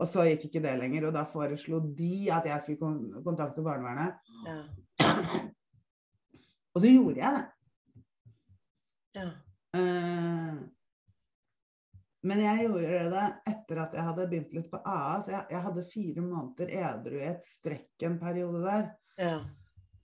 Og 0.00 0.08
så 0.08 0.24
gikk 0.30 0.46
ikke 0.48 0.62
det 0.64 0.72
lenger, 0.80 1.06
og 1.10 1.14
da 1.16 1.26
foreslo 1.28 1.80
de 1.96 2.30
at 2.32 2.46
jeg 2.48 2.62
skulle 2.64 3.22
kontakte 3.26 3.64
barnevernet. 3.64 4.16
Ja. 4.46 4.60
Og 6.74 6.80
så 6.84 6.86
gjorde 6.92 7.18
jeg 7.18 7.32
det. 7.36 7.46
ja. 9.20 9.28
Uh, 9.76 10.56
men 12.26 12.40
jeg 12.42 12.64
gjorde 12.66 13.02
det 13.14 13.26
etter 13.48 13.78
at 13.84 13.92
jeg 13.96 14.04
hadde 14.06 14.24
begynt 14.30 14.50
litt 14.56 14.66
på 14.72 14.80
AA. 14.84 15.12
Så 15.24 15.30
jeg, 15.32 15.44
jeg 15.54 15.62
hadde 15.66 15.84
fire 15.92 16.24
måneder 16.24 16.72
edru 16.82 17.16
i 17.20 17.28
et 17.30 17.44
strekk 17.46 18.04
en 18.08 18.18
periode 18.20 18.60
der. 18.66 18.90
ja. 19.20 19.38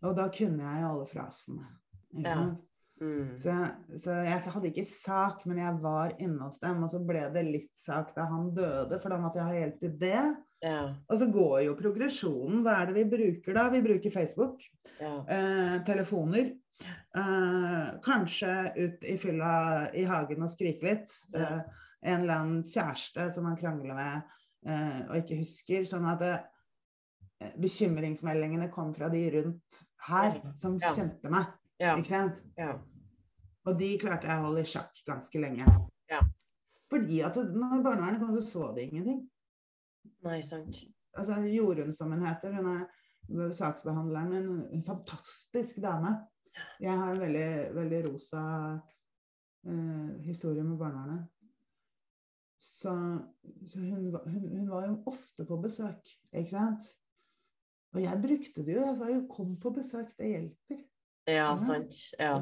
Og 0.04 0.12
da 0.16 0.26
kunne 0.30 0.61
jeg 0.62 0.82
jo 0.82 0.88
alle 0.92 1.06
frasene. 1.09 1.66
Ikke 2.12 2.28
Ja. 2.28 2.35
sant? 2.37 2.62
Mm. 3.00 3.37
Så, 3.42 3.52
så 4.00 4.14
jeg 4.24 4.40
hadde 4.54 4.70
ikke 4.70 4.87
sak, 4.88 5.42
men 5.48 5.61
jeg 5.61 5.78
var 5.82 6.14
inne 6.22 6.48
hos 6.48 6.61
dem. 6.62 6.82
Og 6.85 6.92
så 6.92 7.00
ble 7.04 7.26
det 7.35 7.44
litt 7.46 7.72
sak 7.76 8.14
da 8.16 8.28
han 8.30 8.50
døde, 8.56 9.00
for 9.02 9.12
da 9.12 9.20
måtte 9.20 9.42
jeg 9.42 9.48
ha 9.50 9.59
hjelp 9.61 9.80
til 9.82 9.96
det. 10.00 10.20
Ja. 10.64 10.78
Og 11.12 11.20
så 11.20 11.28
går 11.32 11.59
jo 11.66 11.78
progresjonen. 11.78 12.62
Hva 12.64 12.80
er 12.80 12.90
det 12.90 13.02
vi 13.02 13.09
bruker 13.16 13.59
da? 13.59 13.66
Vi 13.74 13.82
bruker 13.85 14.14
Facebook. 14.14 14.64
Ja. 15.00 15.18
eh, 15.28 15.74
telefoner. 15.88 16.54
Eh, 17.16 17.85
kanskje 18.04 18.52
ut 18.76 19.04
i 19.04 19.16
fylla 19.20 19.90
i 19.96 20.06
hagen 20.09 20.44
og 20.44 20.52
skrike 20.52 20.88
litt. 20.88 21.12
Ja. 21.35 21.61
Eh, 21.61 21.85
en 22.06 22.22
eller 22.22 22.38
annen 22.38 22.64
kjæreste 22.64 23.30
som 23.35 23.48
man 23.48 23.56
krangler 23.59 23.96
med 23.96 24.35
eh, 24.68 25.00
og 25.09 25.16
ikke 25.20 25.40
husker. 25.40 25.85
Sånn 25.88 26.06
at 26.09 26.24
eh, 26.28 27.52
bekymringsmeldingene 27.61 28.70
kom 28.72 28.92
fra 28.96 29.11
de 29.12 29.22
rundt 29.37 29.80
her 30.09 30.40
som 30.56 30.78
kjente 30.80 31.32
meg. 31.32 31.50
Ja. 31.83 31.97
Ikke 31.97 32.09
sant? 32.09 32.41
Ja. 32.59 32.77
Og 33.67 33.79
de 33.81 33.91
klarte 34.01 34.29
jeg 34.31 34.41
å 34.41 34.47
holde 34.47 34.62
i 34.62 34.71
sjakk 34.71 35.03
ganske 35.09 35.41
lenge. 35.43 35.67
Ja. 36.11 36.23
Fordi 36.93 37.21
at 37.27 37.37
når 37.37 37.83
barnevernet 37.83 38.23
kom, 38.23 38.33
så 38.37 38.45
så 38.47 38.69
de 38.77 38.87
ingenting. 38.87 39.25
Nei, 40.27 40.41
sant. 40.47 40.85
altså 41.17 41.41
Jorunn 41.51 41.95
som 41.95 42.12
hun 42.15 42.25
heter, 42.25 42.55
hun 42.55 42.69
er 43.43 43.55
saksbehandleren 43.57 44.31
min, 44.31 44.67
en 44.73 44.85
fantastisk 44.87 45.81
dame. 45.83 46.15
Jeg 46.81 46.95
har 46.97 47.12
en 47.12 47.21
veldig, 47.21 47.49
veldig 47.77 48.03
rosa 48.07 48.43
eh, 49.67 50.12
historie 50.25 50.65
med 50.65 50.79
barnevernet. 50.81 51.27
Så, 52.62 52.93
så 53.67 53.81
hun, 53.81 54.15
hun, 54.15 54.47
hun 54.55 54.71
var 54.71 54.87
jo 54.87 55.01
ofte 55.11 55.45
på 55.49 55.59
besøk, 55.62 56.07
ikke 56.33 56.55
sant? 56.55 56.87
Og 57.97 58.03
jeg 58.03 58.23
brukte 58.23 58.65
det 58.65 58.77
jo. 58.77 58.85
Jeg 58.85 58.97
sa 58.99 59.09
jo 59.11 59.27
'kom 59.31 59.57
på 59.61 59.71
besøk, 59.73 60.11
det 60.19 60.31
hjelper'. 60.33 60.83
Ja, 61.27 61.35
Ja. 61.51 61.57
sant. 61.57 61.95
Ja. 62.19 62.35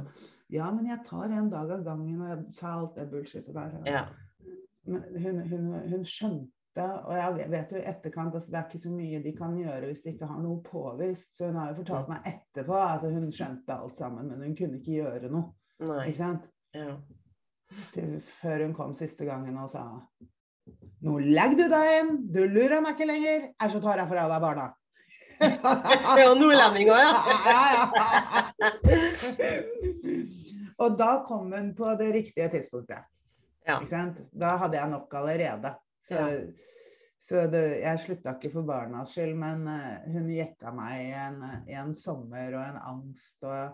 Ja, 0.52 0.70
men 0.70 0.86
jeg 0.86 1.00
tar 1.06 1.24
en 1.32 1.48
dag 1.50 1.70
av 1.72 1.84
gangen, 1.84 2.20
og 2.20 2.28
jeg 2.28 2.54
sa 2.54 2.74
alt 2.78 2.96
det 2.98 3.06
bullshitet 3.10 3.54
der. 3.54 3.78
Ja. 3.88 4.02
Men 4.86 5.02
hun, 5.22 5.38
hun, 5.48 5.70
hun 5.90 6.04
skjønte, 6.04 6.84
og 7.06 7.14
jeg 7.16 7.50
vet 7.50 7.72
jo 7.72 7.78
i 7.80 7.86
etterkant 7.88 8.34
altså 8.34 8.50
Det 8.50 8.58
er 8.58 8.66
ikke 8.68 8.82
så 8.82 8.90
mye 8.92 9.22
de 9.24 9.32
kan 9.38 9.56
gjøre 9.56 9.86
hvis 9.88 10.02
de 10.04 10.12
ikke 10.12 10.26
har 10.28 10.42
noe 10.42 10.60
påvist. 10.66 11.30
Så 11.38 11.48
hun 11.48 11.56
har 11.56 11.70
jo 11.72 11.78
fortalt 11.80 12.08
meg 12.12 12.28
etterpå 12.28 12.76
at 12.76 13.06
hun 13.08 13.30
skjønte 13.32 13.72
alt 13.78 13.96
sammen, 13.98 14.28
men 14.28 14.42
hun 14.44 14.56
kunne 14.58 14.78
ikke 14.82 14.98
gjøre 15.00 15.30
noe. 15.32 15.54
Nei. 15.80 16.00
Ikke 16.10 16.18
sant? 16.20 16.46
Ja. 16.76 16.96
Til, 17.94 18.18
før 18.42 18.66
hun 18.66 18.74
kom 18.76 18.92
siste 18.94 19.24
gangen 19.24 19.56
og 19.56 19.70
sa 19.72 19.86
Nå 21.04 21.18
legger 21.20 21.56
du 21.58 21.64
deg 21.72 21.90
inn, 21.98 22.10
du 22.32 22.42
lurer 22.48 22.80
meg 22.84 22.94
ikke 22.94 23.08
lenger, 23.08 23.48
ellers 23.60 23.74
så 23.76 23.80
tar 23.84 23.98
jeg 24.00 24.08
fra 24.08 24.28
deg 24.30 24.44
barna. 24.44 24.66
Ja, 26.20 26.28
nordlendinger, 26.38 27.00
ja. 27.00 28.43
og 30.82 30.98
da 30.98 31.10
kom 31.26 31.52
hun 31.52 31.72
på 31.76 31.94
det 32.00 32.10
riktige 32.14 32.48
tidspunktet. 32.52 33.04
Ja. 33.66 33.78
Da 34.32 34.56
hadde 34.60 34.76
jeg 34.78 34.90
nok 34.92 35.14
allerede. 35.14 35.74
Så, 36.04 36.14
Ja. 36.14 36.40
så 37.24 37.46
det, 37.48 37.62
jeg 37.80 38.00
slutta 38.00 38.34
ikke 38.36 38.50
for 38.52 38.62
barnas 38.68 39.08
skyld, 39.14 39.34
men 39.40 39.62
eh, 39.68 40.04
hun 40.12 40.26
jekka 40.28 40.72
meg 40.76 41.06
i 41.06 41.12
en, 41.16 41.38
i 41.68 41.72
en 41.80 41.94
sommer 41.96 42.52
og 42.58 42.64
en 42.66 42.76
angst. 42.82 43.38
Og, 43.42 43.72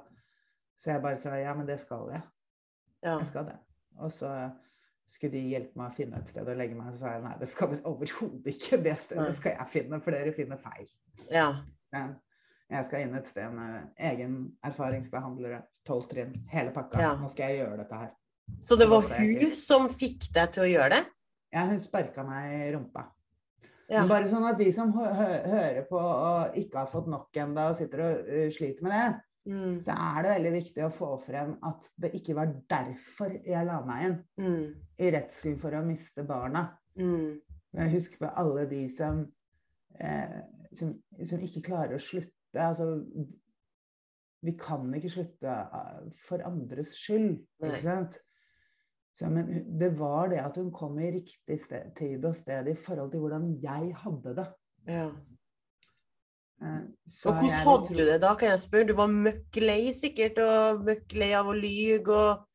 så 0.78 0.90
jeg 0.94 1.02
bare 1.02 1.18
sa 1.18 1.34
ja, 1.40 1.54
men 1.58 1.66
det 1.66 1.80
skal 1.82 2.06
jeg. 2.14 2.22
Ja. 3.02 3.16
Jeg 3.18 3.26
skal 3.32 3.46
det. 3.50 3.56
Og 3.98 4.12
så 4.14 4.30
skulle 5.10 5.32
de 5.34 5.42
hjelpe 5.50 5.74
meg 5.80 5.90
å 5.90 5.96
finne 5.96 6.20
et 6.22 6.28
sted 6.30 6.46
å 6.48 6.54
legge 6.54 6.78
meg. 6.78 6.92
Så 6.94 7.02
sa 7.02 7.16
jeg 7.16 7.24
nei, 7.26 7.34
det 7.40 7.48
skal 7.50 7.72
dere 7.74 7.90
overhodet 7.90 8.46
ikke. 8.54 8.78
Det 8.84 8.94
stedet 9.02 9.26
Nei. 9.26 9.34
skal 9.40 9.56
jeg 9.58 9.68
finne, 9.74 10.00
for 10.04 10.10
dere 10.14 10.32
finner 10.36 10.58
feil. 10.62 10.86
ja. 11.30 11.50
Men 11.90 12.12
jeg 12.70 12.86
skal 12.86 13.04
inn 13.04 13.14
et 13.18 13.28
sted 13.30 13.52
med 13.54 14.02
egen 14.10 14.34
erfaringsbehandlere, 14.66 15.62
tolv 15.86 16.08
trinn, 16.10 16.36
hele 16.52 16.74
pakka. 16.74 17.00
Ja. 17.02 17.14
Nå 17.18 17.30
skal 17.32 17.50
jeg 17.50 17.64
gjøre 17.64 17.80
dette 17.82 18.02
her. 18.02 18.12
Så 18.62 18.76
det 18.78 18.88
var 18.90 19.06
hun 19.14 19.56
som 19.58 19.88
fikk 19.92 20.28
deg 20.34 20.52
til 20.54 20.66
å 20.66 20.68
gjøre 20.70 20.92
det? 20.96 21.00
Ja, 21.54 21.64
hun 21.66 21.80
sparka 21.82 22.22
meg 22.26 22.52
i 22.54 22.68
rumpa. 22.74 23.08
Ja. 23.90 24.04
Bare 24.06 24.28
sånn 24.30 24.46
at 24.46 24.58
de 24.58 24.68
som 24.74 24.92
hø 24.94 25.02
hø 25.02 25.30
hører 25.50 25.82
på 25.88 25.98
og 25.98 26.58
ikke 26.58 26.84
har 26.84 26.92
fått 26.92 27.08
nok 27.10 27.34
ennå 27.42 27.72
og 27.72 27.78
sitter 27.80 28.04
og 28.06 28.28
uh, 28.30 28.46
sliter 28.54 28.86
med 28.86 28.94
det, 28.94 29.08
Mm. 29.48 29.78
så 29.84 29.94
er 29.96 30.22
det 30.22 30.32
veldig 30.34 30.50
viktig 30.52 30.82
å 30.84 30.90
få 30.92 31.06
frem 31.24 31.54
at 31.64 31.86
det 31.96 32.10
ikke 32.18 32.34
var 32.36 32.50
derfor 32.68 33.32
jeg 33.40 33.66
la 33.66 33.78
meg 33.86 34.02
inn. 34.04 34.16
Mm. 34.36 34.66
I 35.00 35.12
redsel 35.14 35.54
for 35.62 35.74
å 35.74 35.80
miste 35.86 36.24
barna. 36.28 36.66
Mm. 37.00 37.38
Jeg 37.78 37.92
husker 37.94 38.20
på 38.20 38.32
alle 38.42 38.66
de 38.68 38.82
som, 38.98 39.22
eh, 39.98 40.36
som, 40.76 40.92
som 41.24 41.40
ikke 41.46 41.64
klarer 41.70 41.96
å 41.96 42.02
slutte. 42.04 42.34
Altså, 42.54 43.04
vi 44.42 44.52
kan 44.58 44.94
ikke 44.96 45.12
slutte 45.12 45.52
eh, 45.52 46.02
for 46.28 46.42
andres 46.46 46.94
skyld, 46.96 47.32
Nei. 47.60 47.70
ikke 47.70 47.84
sant? 47.84 48.18
Så, 49.18 49.28
men 49.28 49.50
det 49.80 49.90
var 49.98 50.30
det 50.32 50.38
at 50.40 50.56
hun 50.56 50.70
kom 50.72 50.98
i 50.98 51.10
riktig 51.18 51.58
sted, 51.60 51.90
tid 51.98 52.24
og 52.24 52.36
sted 52.38 52.70
i 52.70 52.76
forhold 52.86 53.10
til 53.12 53.20
hvordan 53.20 53.50
jeg 53.62 53.90
hadde 54.00 54.36
det. 54.38 54.46
Ja. 54.88 55.08
Eh, 56.62 56.78
så 57.08 57.28
Og 57.28 57.40
hvordan 57.42 57.66
hadde 57.66 57.98
du 57.98 58.04
det 58.12 58.20
da, 58.22 58.34
kan 58.34 58.48
jeg 58.48 58.62
spørre? 58.64 58.88
Du 58.88 58.94
var 58.96 59.12
møkk 59.12 59.60
lei 59.60 59.82
sikkert, 59.96 60.40
og 60.40 60.86
møkk 60.88 61.18
lei 61.20 61.34
av 61.36 61.50
å 61.50 61.56
lyge 61.56 62.14
og 62.14 62.46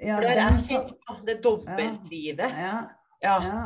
Ja, 0.00 0.14
For 0.16 0.24
det 0.24 0.32
er, 0.40 1.18
det 1.26 1.34
dobbeltlivet. 1.44 2.54
Ja, 2.56 2.76
Ja. 3.20 3.34
Ja. 3.44 3.64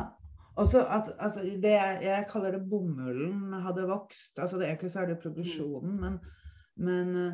Og 0.55 0.69
så 0.71 0.85
at 0.87 1.09
altså, 1.19 1.43
det 1.61 1.73
jeg, 1.73 1.97
jeg 2.05 2.27
kaller 2.29 2.55
det 2.55 2.63
bomullen 2.69 3.53
hadde 3.65 3.87
vokst. 3.89 4.37
Altså 4.39 4.59
det, 4.59 4.69
egentlig 4.69 4.91
så 4.93 5.01
er 5.03 5.11
det 5.11 5.19
progresjonen, 5.23 5.97
men, 5.99 6.15
men, 6.87 7.11
eh, 7.19 7.33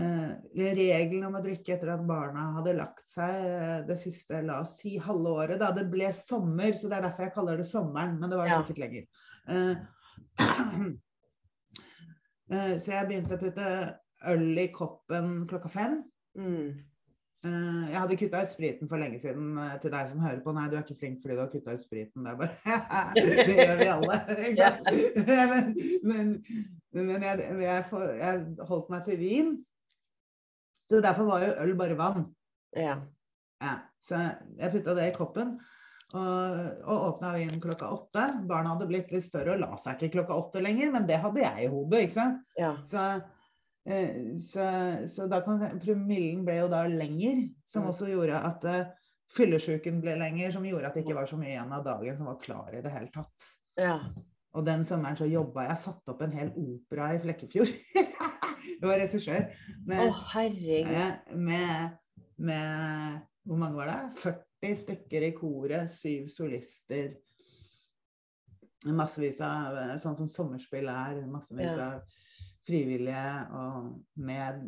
eh, 0.00 0.72
regelen 0.78 1.28
om 1.28 1.38
å 1.38 1.42
drikke 1.44 1.76
etter 1.76 1.92
at 1.94 2.02
barna 2.08 2.48
hadde 2.56 2.74
lagt 2.80 3.06
seg 3.10 3.46
eh, 3.46 3.76
det 3.88 3.98
siste, 4.02 4.42
la 4.46 4.58
oss 4.64 4.74
si, 4.82 4.96
halve 5.02 5.36
året. 5.44 5.60
Da. 5.62 5.70
Det 5.76 5.86
ble 5.92 6.10
sommer, 6.16 6.74
så 6.74 6.90
det 6.90 6.98
er 6.98 7.06
derfor 7.06 7.28
jeg 7.28 7.36
kaller 7.36 7.62
det 7.62 7.68
sommeren, 7.70 8.18
men 8.18 8.32
det 8.32 8.40
var 8.40 8.50
Ja. 8.50 8.58
sikkert 8.64 8.82
lenger. 8.82 9.06
Eh, 9.48 9.74
eh, 12.56 12.74
så 12.82 12.94
jeg 12.96 13.10
begynte 13.12 13.38
å 13.38 13.42
putte 13.46 13.70
øl 14.34 14.48
i 14.58 14.68
koppen 14.74 15.34
klokka 15.46 15.70
fem. 15.70 16.00
Mm. 16.38 16.87
Eh, 17.46 17.82
jeg 17.92 17.94
hadde 17.94 18.16
kutta 18.18 18.40
ut 18.42 18.50
spriten 18.50 18.88
for 18.90 18.98
lenge 18.98 19.20
siden 19.22 19.52
eh, 19.62 19.76
til 19.82 19.92
deg 19.94 20.08
som 20.10 20.24
hører 20.24 20.40
på. 20.42 20.54
Nei, 20.56 20.66
du 20.70 20.74
er 20.74 20.82
ikke 20.82 20.98
flink 20.98 21.20
fordi 21.22 21.36
du 21.36 21.42
har 21.44 21.52
kutta 21.52 21.76
ut 21.76 21.84
spriten. 21.84 22.26
Det 22.26 22.32
er 22.32 22.40
bare 22.40 22.56
Det 23.18 23.58
gjør 23.60 23.78
vi 23.78 23.88
alle. 23.94 24.18
Men 26.10 26.34
men, 26.94 27.08
men 27.12 27.24
jeg, 27.24 27.48
jeg, 27.62 27.86
for, 27.90 28.12
jeg 28.16 28.68
holdt 28.68 28.92
meg 28.92 29.06
til 29.06 29.18
vin. 29.20 29.56
Så 30.88 31.02
derfor 31.04 31.28
var 31.28 31.44
jo 31.44 31.56
øl 31.64 31.74
bare 31.78 31.98
vann. 31.98 32.28
Ja. 32.76 32.96
Ja, 33.60 33.74
så 34.00 34.20
jeg 34.56 34.72
putta 34.72 34.94
det 34.96 35.10
i 35.10 35.16
koppen. 35.16 35.58
Og, 36.16 36.60
og 36.88 37.02
åpna 37.10 37.34
vinen 37.36 37.60
klokka 37.60 37.90
åtte. 37.92 38.24
Barna 38.48 38.72
hadde 38.72 38.88
blitt 38.88 39.10
litt 39.12 39.26
større 39.26 39.56
og 39.56 39.64
la 39.66 39.76
seg 39.80 39.98
ikke 39.98 40.14
klokka 40.16 40.38
åtte 40.40 40.62
lenger, 40.64 40.88
men 40.94 41.08
det 41.08 41.20
hadde 41.20 41.42
jeg 41.44 41.66
i 41.66 41.72
hodet. 41.72 42.06
ikke 42.06 42.16
sant? 42.16 42.40
Ja. 42.56 42.72
Så, 42.88 43.04
så, 44.44 44.64
så 45.08 45.26
da 45.30 45.40
kan 45.44 45.62
promillen 45.80 46.42
ble 46.46 46.58
jo 46.60 46.70
da 46.72 46.82
lenger, 46.90 47.46
som 47.68 47.86
også 47.88 48.10
gjorde 48.10 48.40
at 48.48 48.66
uh, 48.68 49.12
fyllesyken 49.36 50.00
ble 50.02 50.16
lenger, 50.20 50.52
som 50.54 50.66
gjorde 50.66 50.90
at 50.90 50.96
det 50.96 51.04
ikke 51.04 51.16
var 51.18 51.28
så 51.30 51.38
mye 51.40 51.54
igjen 51.54 51.72
av 51.74 51.86
dagen 51.86 52.18
som 52.18 52.28
var 52.30 52.40
klar 52.42 52.74
i 52.76 52.82
det 52.84 52.92
hele 52.92 53.10
tatt. 53.14 53.48
Ja. 53.78 53.98
Og 54.56 54.64
den 54.66 54.84
sommeren 54.88 55.18
så 55.18 55.28
jobba 55.28 55.68
jeg, 55.68 55.80
satte 55.84 56.12
opp 56.12 56.22
en 56.24 56.34
hel 56.34 56.52
opera 56.56 57.12
i 57.14 57.22
Flekkefjord. 57.22 57.72
jeg 58.72 58.84
var 58.84 59.00
regissør. 59.02 59.48
Med, 59.86 60.12
herregud. 60.32 60.92
eh, 60.92 61.36
med, 61.36 61.98
med 62.36 63.18
Hvor 63.48 63.60
mange 63.60 63.80
var 63.80 63.92
det? 63.92 64.00
40 64.62 64.78
stykker 64.82 65.28
i 65.28 65.34
koret, 65.36 65.92
syv 65.92 66.28
solister. 66.32 67.12
Massevis 68.88 69.40
av 69.44 69.76
eh, 69.76 69.94
Sånn 70.02 70.16
som 70.18 70.30
sommerspill 70.32 70.88
er. 70.92 71.22
Massevis 71.30 71.76
Ja. 71.76 71.92
Frivillige. 72.68 73.24
Og 73.58 73.90
med 74.28 74.62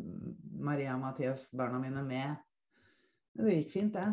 Maria 0.59 0.95
og 0.97 1.03
Mathias, 1.05 1.47
barna 1.55 1.79
mine, 1.81 2.03
med. 2.07 2.35
Det 3.37 3.55
gikk 3.61 3.71
fint, 3.77 3.93
det. 3.95 4.09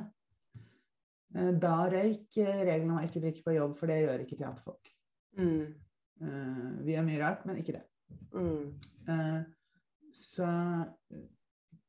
Eh, 1.35 1.53
Da 1.61 1.75
røyk 1.91 2.39
reglene 2.39 2.69
regelen 2.69 2.93
om 2.95 3.01
å 3.01 3.07
ikke 3.09 3.25
drikke 3.25 3.45
på 3.49 3.57
jobb, 3.57 3.75
for 3.81 3.91
det 3.91 4.03
gjør 4.05 4.23
ikke 4.25 4.39
teaterfolk. 4.41 4.93
Mm. 5.39 5.75
Eh, 6.23 6.69
Vi 6.85 6.95
gjør 6.95 7.09
mye 7.09 7.23
rart, 7.25 7.43
men 7.49 7.59
ikke 7.65 7.79
det. 7.81 7.85
Mm. 8.35 8.79
Eh, 9.09 9.41
Så 10.19 10.45
eh, 10.45 11.19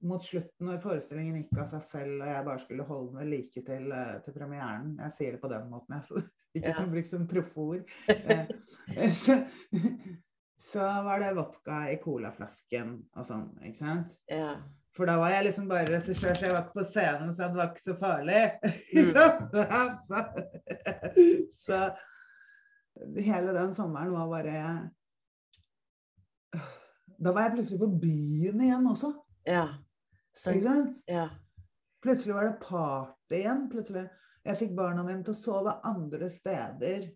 mot 0.02 0.24
slutten, 0.24 0.64
når 0.68 0.82
forestillingen 0.84 1.42
gikk 1.42 1.58
av 1.60 1.70
seg 1.74 1.82
selv, 1.84 2.22
og 2.22 2.28
jeg 2.30 2.46
bare 2.46 2.60
skulle 2.64 2.86
holde 2.88 3.14
meg 3.18 3.28
like 3.32 3.64
til, 3.68 3.92
eh, 3.92 4.20
til 4.24 4.34
premieren 4.36 4.94
Jeg 5.00 5.12
sier 5.18 5.32
det 5.36 5.42
på 5.42 5.50
den 5.52 5.70
måten, 5.72 5.96
jeg, 5.96 6.04
så 6.08 6.22
ikke 6.56 6.68
Ja. 6.70 6.76
som 6.78 6.92
bruk 6.92 7.08
som 7.08 7.28
profford. 7.28 7.84
Eh, 8.10 8.48
eh, 8.96 9.12
så, 9.14 9.36
så 10.72 10.80
var 10.80 11.20
det 11.20 11.34
vodka 11.38 11.78
i 11.90 11.98
colaflasken 12.02 12.92
og 13.18 13.26
sånn, 13.26 13.48
ikke 13.66 13.78
sant? 13.80 14.12
Ja. 14.30 14.52
For 14.98 15.06
da 15.10 15.16
var 15.22 15.30
jeg 15.32 15.46
liksom 15.48 15.68
bare 15.70 15.88
regissør, 15.88 16.36
så 16.36 16.46
jeg 16.46 16.54
var 16.54 16.64
ikke 16.66 16.80
på 16.82 16.86
scenen, 16.90 17.34
så 17.34 17.48
det 17.48 17.60
var 17.60 17.70
ikke 17.72 17.88
så 17.88 17.96
farlig. 18.00 18.44
Mm. 18.90 19.14
så, 21.64 21.64
så 21.64 21.78
hele 23.22 23.52
den 23.54 23.76
sommeren 23.78 24.12
var 24.12 24.26
bare 24.32 24.62
Da 27.20 27.32
var 27.36 27.42
jeg 27.46 27.54
plutselig 27.54 27.80
på 27.80 27.90
byen 28.02 28.62
igjen 28.66 28.88
også. 28.90 29.12
Ja. 29.48 29.68
Så, 30.34 30.52
Ikke 30.56 30.68
sant? 30.68 30.98
ja. 31.08 31.28
Plutselig 32.02 32.36
var 32.36 32.44
det 32.48 32.60
party 32.64 33.36
igjen. 33.42 33.66
Plutselig. 33.72 34.06
Jeg 34.48 34.58
fikk 34.60 34.76
barna 34.78 35.04
mine 35.04 35.24
til 35.24 35.36
å 35.36 35.40
sove 35.40 35.76
andre 35.86 36.30
steder. 36.34 37.10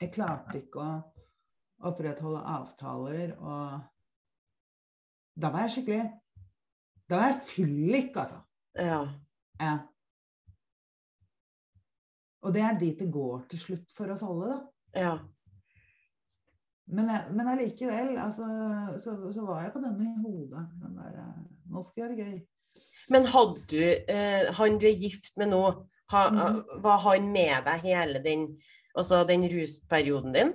Jeg 0.00 0.12
klarte 0.14 0.62
ikke 0.62 0.82
å 0.82 0.92
opprettholde 1.86 2.40
avtaler, 2.56 3.34
og 3.38 3.80
da 5.38 5.50
var 5.54 5.66
jeg 5.66 5.76
skikkelig 5.76 6.02
Da 7.08 7.16
var 7.20 7.30
jeg 7.30 7.40
fyllik, 7.48 8.16
altså. 8.16 8.40
Ja. 8.76 9.00
Ja. 9.60 9.78
Og 12.44 12.54
det 12.54 12.62
er 12.62 12.78
dit 12.78 12.98
det 13.00 13.08
går 13.12 13.46
til 13.50 13.62
slutt 13.62 13.94
for 13.96 14.12
oss 14.12 14.22
alle, 14.26 14.50
da. 14.52 14.58
Ja. 14.98 15.14
Men, 16.88 17.08
men 17.36 17.48
allikevel, 17.48 18.14
altså, 18.20 18.46
så, 19.02 19.16
så 19.34 19.44
var 19.44 19.62
jeg 19.62 19.72
på 19.74 19.82
denne 19.82 20.04
i 20.08 20.20
hodet. 20.22 20.64
Den 20.82 20.96
der 20.96 21.18
eh, 21.20 21.40
Nå 21.68 21.82
skal 21.84 22.02
jeg 22.02 22.08
ha 22.08 22.14
det 22.14 22.24
gøy. 22.28 22.38
Men 23.12 23.26
hadde 23.28 23.64
du 23.68 23.80
eh, 23.82 24.48
Han 24.56 24.78
du 24.80 24.86
er 24.88 25.00
gift 25.00 25.36
med 25.40 25.50
nå, 25.52 25.62
ha, 26.12 26.22
mm. 26.32 26.62
var 26.84 27.02
han 27.04 27.28
med 27.32 27.66
deg 27.66 27.84
hele 27.84 28.22
den, 28.24 28.46
altså 28.96 29.24
den 29.28 29.44
rusperioden 29.52 30.36
din? 30.36 30.54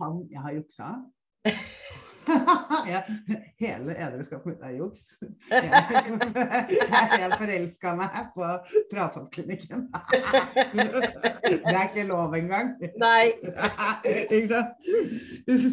Han 0.00 0.24
jeg 0.32 0.44
har 0.44 0.58
juksa. 0.58 0.90
ja, 2.92 3.02
hele 3.58 3.94
edruskapet 3.94 4.46
mitt 4.46 4.64
er 4.64 4.74
juks. 4.78 5.04
Jeg, 5.50 6.82
jeg 7.20 7.30
forelska 7.40 7.94
meg 7.98 8.18
på 8.34 8.50
Trasoppklinikken. 8.90 9.86
Det 10.74 11.72
er 11.72 11.82
ikke 11.86 12.06
lov 12.08 12.36
engang. 12.36 12.74
Nei. 13.00 13.32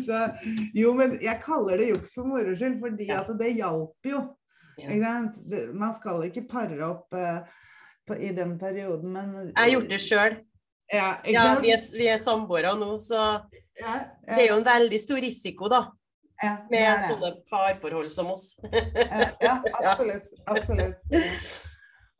Så, 0.05 0.21
jo, 0.77 0.95
men 0.97 1.17
jeg 1.23 1.41
kaller 1.43 1.81
det 1.81 1.91
juks 1.91 2.15
for 2.15 2.29
moro 2.29 2.55
skyld, 2.55 2.79
fordi 2.83 3.11
at 3.13 3.29
det 3.39 3.53
hjalp 3.57 4.11
jo. 4.11 4.23
Man 5.75 5.95
skal 5.97 6.25
ikke 6.29 6.47
pare 6.51 6.81
opp 6.87 7.15
uh, 7.15 7.43
på, 8.07 8.17
i 8.19 8.31
den 8.35 8.57
perioden, 8.59 9.15
men 9.15 9.37
Jeg 9.53 9.61
har 9.61 9.71
gjort 9.75 9.91
det 9.91 10.03
sjøl. 10.03 10.41
Ja, 10.91 11.15
Ja, 11.25 11.45
vi 11.63 11.71
er, 11.73 11.85
vi 11.97 12.09
er 12.13 12.19
samboere 12.21 12.75
nå, 12.77 12.91
så 13.01 13.39
Ja, 13.81 13.93
ja, 14.27 14.35
det 14.35 14.41
er 14.45 14.49
jo 14.53 14.57
en 14.61 14.67
veldig 14.67 14.99
stor 15.01 15.21
risiko, 15.23 15.69
da. 15.71 15.81
ja, 16.41 16.57
Med 16.71 16.81
er 16.81 16.99
det. 17.01 17.13
sånne 17.13 17.31
parforhold 17.51 18.11
som 18.11 18.31
oss. 18.31 18.53
Ja, 18.65 19.31
ja, 19.41 19.55
absolutt. 19.81 20.29
absolutt. 20.45 21.15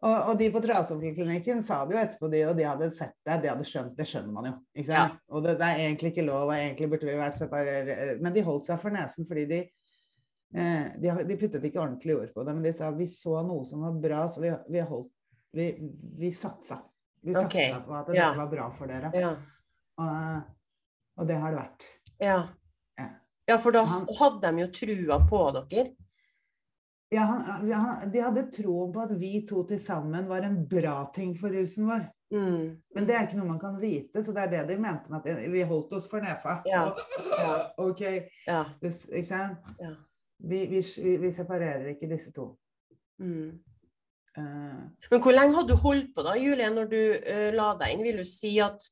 Og, 0.06 0.16
og 0.30 0.36
de 0.38 0.50
på 0.54 0.62
Trasomklinikken 0.62 1.64
sa 1.66 1.80
det 1.88 1.96
jo 1.96 2.02
etterpå, 2.02 2.30
de, 2.30 2.42
og 2.46 2.58
de 2.60 2.66
hadde 2.68 2.90
sett 2.94 3.16
det, 3.26 3.40
de 3.42 3.50
hadde 3.50 3.66
skjønt 3.66 3.96
det, 3.98 4.06
skjønner 4.10 4.36
man 4.36 4.50
jo. 4.50 4.54
ikke 4.76 4.90
sant? 4.92 5.24
Og 5.32 5.42
det, 5.46 5.56
det 5.62 5.70
er 5.70 5.82
egentlig 5.88 6.12
ikke 6.12 6.28
lov, 6.28 6.50
og 6.50 6.54
egentlig 6.58 6.90
burde 6.92 7.08
vi 7.10 7.16
vært 7.18 7.40
separert, 7.40 8.22
men 8.22 8.36
de 8.36 8.44
holdt 8.46 8.70
seg 8.70 8.82
for 8.84 8.94
nesen 8.94 9.26
fordi 9.26 9.46
de 9.50 9.62
eh, 9.64 10.92
de, 11.02 11.14
de 11.32 11.40
puttet 11.40 11.66
ikke 11.66 11.82
ordentlig 11.82 12.20
ord 12.20 12.36
på 12.36 12.46
det, 12.46 12.58
men 12.58 12.68
de 12.68 12.76
sa 12.76 12.92
vi 12.94 13.08
så 13.10 13.40
noe 13.48 13.66
som 13.66 13.88
var 13.88 13.98
bra, 14.04 14.26
så 14.30 14.44
vi, 14.44 14.54
vi 14.76 14.84
holdt 14.86 15.12
Vi, 15.56 15.70
vi 16.20 16.34
satsa. 16.36 16.82
Vi 17.24 17.32
satsa 17.32 17.48
okay. 17.48 17.72
på 17.88 17.94
at 17.96 18.10
det 18.12 18.18
ja. 18.18 18.34
var 18.36 18.50
bra 18.52 18.66
for 18.76 18.92
dere. 18.92 19.10
Ja. 19.16 19.30
Og, 20.04 20.55
og 21.18 21.28
det 21.30 21.38
har 21.42 21.54
det 21.54 21.60
vært. 21.62 21.86
Ja. 22.22 22.40
Ja. 23.00 23.08
ja, 23.50 23.58
for 23.62 23.72
da 23.76 23.86
Han- 23.86 24.08
hadde 24.20 24.52
de 24.52 24.62
jo 24.66 24.68
trua 24.80 25.20
på 25.30 25.44
dere. 25.70 25.94
Ja, 27.14 27.22
han, 27.30 27.72
han- 27.72 28.12
de 28.12 28.20
hadde 28.24 28.48
troen 28.52 28.92
på 28.94 29.04
at 29.06 29.14
vi 29.20 29.46
to 29.48 29.64
til 29.64 29.80
sammen 29.80 30.28
var 30.28 30.44
en 30.44 30.66
bra 30.68 31.06
ting 31.16 31.36
for 31.40 31.50
rusen 31.54 31.88
vår. 31.88 32.08
Mm. 32.34 32.82
Men 32.96 33.06
det 33.06 33.16
er 33.16 33.28
ikke 33.28 33.38
noe 33.38 33.48
man 33.48 33.60
kan 33.62 33.76
vite, 33.80 34.24
så 34.26 34.34
det 34.34 34.42
er 34.44 34.50
det 34.52 34.64
de 34.74 34.78
mente 34.82 35.12
med 35.14 35.28
at 35.30 35.52
vi 35.54 35.62
holdt 35.62 35.94
oss 35.94 36.08
for 36.10 36.20
nesa. 36.20 36.58
Ja, 36.66 36.88
ja. 37.44 37.54
OK, 37.78 38.02
Ja. 38.48 38.64
Hvis, 38.82 39.06
ikke 39.12 39.28
sant? 39.30 39.70
Ja. 39.80 39.94
Vi, 40.40 40.66
vi, 40.68 40.82
vi, 40.82 41.16
vi 41.22 41.32
separerer 41.32 41.86
ikke 41.94 42.10
disse 42.10 42.34
to. 42.36 42.50
Mm. 43.22 43.60
Uh. 44.36 44.82
Men 45.12 45.22
hvor 45.24 45.32
lenge 45.32 45.56
hadde 45.56 45.70
du 45.72 45.80
holdt 45.80 46.10
på 46.16 46.26
da, 46.26 46.34
Julie, 46.36 46.68
når 46.74 46.90
du 46.92 46.98
uh, 47.00 47.52
la 47.56 47.70
deg 47.80 47.94
inn? 47.94 48.04
Vil 48.04 48.18
du 48.20 48.26
si 48.28 48.58
at 48.60 48.84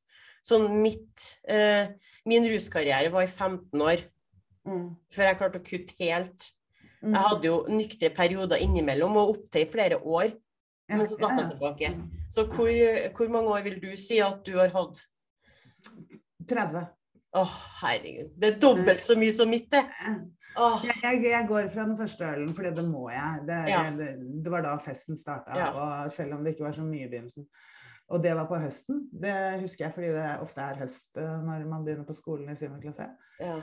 sånn 0.44 0.66
mitt 0.84 1.24
eh, 1.48 1.94
Min 2.30 2.46
ruskarriere 2.52 3.10
var 3.14 3.24
i 3.26 3.30
15 3.32 3.82
år 3.84 4.02
mm, 4.68 4.86
før 5.16 5.30
jeg 5.30 5.40
klarte 5.40 5.60
å 5.62 5.66
kutte 5.68 5.96
helt. 6.00 6.50
mm. 7.02 7.14
Jeg 7.14 7.24
hadde 7.28 7.48
jo 7.50 7.58
nyktre 7.72 8.10
perioder 8.16 8.64
innimellom, 8.64 9.16
og 9.20 9.34
opptil 9.38 9.66
i 9.66 9.72
flere 9.72 10.00
år. 10.04 10.30
Ja, 10.92 10.98
Men 11.00 11.08
så 11.08 11.16
datt 11.20 11.40
jeg 11.40 11.50
tilbake. 11.54 11.90
Så 12.32 12.44
hvor, 12.52 12.70
hvor 13.16 13.30
mange 13.32 13.54
år 13.56 13.64
vil 13.70 13.80
du 13.82 13.90
si 14.00 14.20
at 14.24 14.44
du 14.46 14.58
har 14.60 14.72
hatt? 14.76 15.00
30. 16.50 16.86
Å, 17.34 17.44
herregud. 17.82 18.34
Det 18.38 18.50
er 18.52 18.58
dobbelt 18.62 19.04
så 19.08 19.16
mye 19.18 19.34
som 19.34 19.50
mitt, 19.50 19.70
det. 19.74 19.82
Jeg, 20.54 20.98
jeg, 21.02 21.22
jeg 21.26 21.48
går 21.50 21.70
fra 21.74 21.86
den 21.88 21.96
første 21.98 22.28
ølen, 22.30 22.52
for 22.54 22.68
det 22.68 22.84
må 22.86 23.08
jeg. 23.10 23.40
Det, 23.48 23.60
Ja. 23.72 23.80
det, 23.98 24.10
det 24.46 24.52
var 24.54 24.62
da 24.68 24.76
festen 24.86 25.18
starta, 25.18 25.56
Ja. 25.58 25.70
og 25.74 26.12
selv 26.14 26.36
om 26.38 26.44
det 26.46 26.54
ikke 26.54 26.68
var 26.68 26.76
så 26.78 26.86
mye 26.86 27.08
i 27.08 27.10
begynnelsen. 27.10 27.48
Og 28.14 28.22
det 28.22 28.34
var 28.38 28.46
på 28.50 28.60
høsten. 28.62 29.08
Det 29.10 29.34
husker 29.64 29.88
jeg 29.88 29.94
fordi 29.96 30.10
det 30.14 30.26
ofte 30.44 30.62
er 30.62 30.82
høst 30.84 31.18
eh, 31.18 31.38
når 31.48 31.64
man 31.70 31.86
begynner 31.86 32.06
på 32.06 32.14
skolen 32.18 32.52
i 32.54 32.58
7. 32.60 32.68
klasse. 32.84 33.10
ja. 33.42 33.58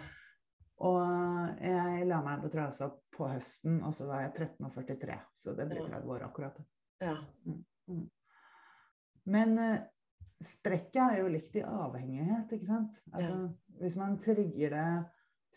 Og 0.81 1.59
jeg 1.61 2.07
la 2.09 2.23
meg 2.25 2.41
på 2.41 2.49
trasa 2.49 2.87
på 3.13 3.27
høsten, 3.29 3.83
og 3.85 3.93
så 3.93 4.07
var 4.09 4.23
jeg 4.23 4.31
13 4.57 4.65
og 4.65 4.71
43. 4.79 5.19
Så 5.37 5.53
det 5.59 5.67
blir 5.69 5.83
Ja. 5.83 5.89
30 5.99 6.15
år 6.15 6.23
akkurat. 6.25 6.57
ja. 7.05 7.17
Men 9.29 9.59
eh, 9.59 9.83
strekket 10.41 11.03
er 11.03 11.19
jo 11.21 11.29
likt 11.29 11.57
i 11.61 11.63
avhengighet, 11.69 12.53
ikke 12.57 12.67
sant? 12.67 12.97
Altså, 13.13 13.51
Hvis 13.81 13.97
man 14.01 14.17
trigger 14.25 14.71
det 14.71 15.05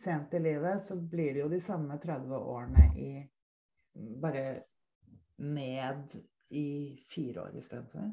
sent 0.04 0.34
i 0.34 0.40
livet, 0.44 0.82
så 0.82 0.98
blir 1.00 1.34
det 1.34 1.40
jo 1.46 1.50
de 1.50 1.62
samme 1.62 1.98
30 2.04 2.36
årene 2.36 2.90
i 3.00 3.30
Bare 3.96 4.64
ned 5.38 6.16
i 6.50 7.00
fire 7.14 7.44
år 7.44 7.58
istedenfor. 7.60 8.12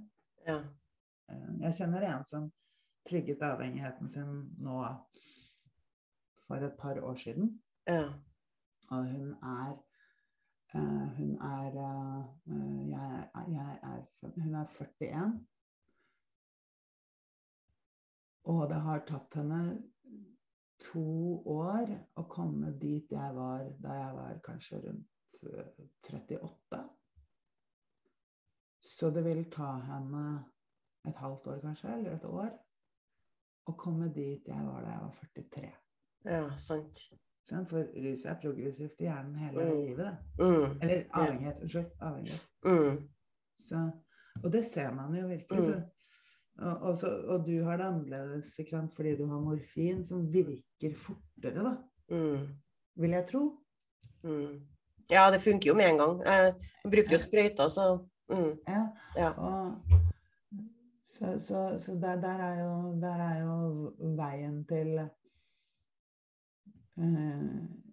Ja. 0.51 0.59
Eh, 1.31 1.51
Jeg 1.67 1.77
kjenner 1.79 2.07
en 2.11 2.25
som 2.27 2.49
trigget 3.09 3.43
avhengigheten 3.43 4.11
sin 4.11 4.33
nå 4.61 4.81
for 6.47 6.67
et 6.67 6.77
par 6.79 6.99
år 7.01 7.15
siden. 7.15 7.55
Ja. 7.89 8.09
Og 8.91 9.07
hun 9.07 9.31
er 9.43 9.77
eh, 10.75 11.07
Hun 11.19 11.37
er 11.41 11.79
eh, 11.85 12.91
jeg, 12.91 13.29
jeg 13.55 13.79
er 13.83 14.03
Hun 14.43 14.55
er 14.55 14.67
41. 14.79 15.47
Og 18.51 18.69
det 18.71 18.81
har 18.83 19.03
tatt 19.07 19.35
henne 19.37 19.63
to 20.81 21.03
år 21.53 21.91
å 22.17 22.25
komme 22.31 22.73
dit 22.81 23.11
jeg 23.13 23.35
var 23.37 23.67
da 23.85 23.97
jeg 23.99 24.15
var 24.17 24.39
kanskje 24.47 24.81
rundt 24.87 25.43
eh, 25.45 25.85
38. 26.09 26.81
Så 28.81 29.11
det 29.13 29.25
vil 29.25 29.45
ta 29.53 29.75
henne 29.85 30.45
et 31.09 31.17
halvt 31.17 31.47
år 31.47 31.61
kanskje, 31.65 31.93
eller 31.99 32.15
et 32.17 32.25
år, 32.25 32.51
å 33.69 33.75
komme 33.77 34.09
dit 34.15 34.47
jeg 34.49 34.67
var 34.67 34.83
da 34.85 34.91
jeg 34.95 35.03
var 35.03 35.17
43. 35.35 35.73
ja, 36.25 36.45
sant. 36.59 37.03
Sant? 37.51 37.69
For 37.71 37.87
rus 38.05 38.25
er 38.29 38.37
progressivt 38.41 39.01
i 39.01 39.05
hjernen 39.09 39.35
hele 39.41 39.65
Mm. 39.65 39.79
livet. 39.87 40.19
Det. 40.39 40.45
Mm. 40.45 40.79
Eller 40.83 41.07
avhengighet. 41.11 41.61
Unnskyld. 41.65 41.91
Avhengighet. 42.01 42.49
Mm. 42.65 42.99
Så, 43.59 43.81
og 44.45 44.53
det 44.53 44.65
ser 44.65 44.93
man 44.95 45.15
jo 45.17 45.27
virkelig. 45.29 45.61
Mm. 45.61 45.71
Så, 45.73 45.81
og, 46.59 46.83
og, 46.83 46.97
så, 47.01 47.09
og 47.27 47.47
du 47.47 47.63
har 47.65 47.77
det 47.81 47.87
annerledes 47.87 48.53
sant? 48.55 48.95
fordi 48.97 49.17
du 49.17 49.27
har 49.27 49.41
morfin 49.41 50.05
som 50.05 50.27
virker 50.33 50.95
fortere, 50.97 51.65
da. 51.65 51.75
Mm. 52.11 52.47
Vil 52.97 53.11
jeg 53.11 53.27
tro. 53.27 53.43
Mm. 54.25 54.61
Ja, 55.11 55.31
det 55.33 55.41
funker 55.43 55.71
jo 55.73 55.75
med 55.75 55.91
en 55.91 55.99
gang. 55.99 56.23
Jeg 56.23 56.55
brukte 56.85 57.13
jo 57.17 57.19
sprøyter, 57.19 57.69
så 57.69 57.87
mm. 58.31 58.53
Ja. 58.69 58.83
Ja. 59.17 59.31
Og, 59.31 59.75
så 61.05 61.39
så, 61.39 61.79
så 61.79 61.95
der, 61.95 62.21
der, 62.21 62.29
er 62.29 62.61
jo, 62.63 63.01
der 63.01 63.23
er 63.23 63.41
jo 63.41 63.55
veien 64.17 64.65
til 64.65 64.99
eh, 64.99 65.09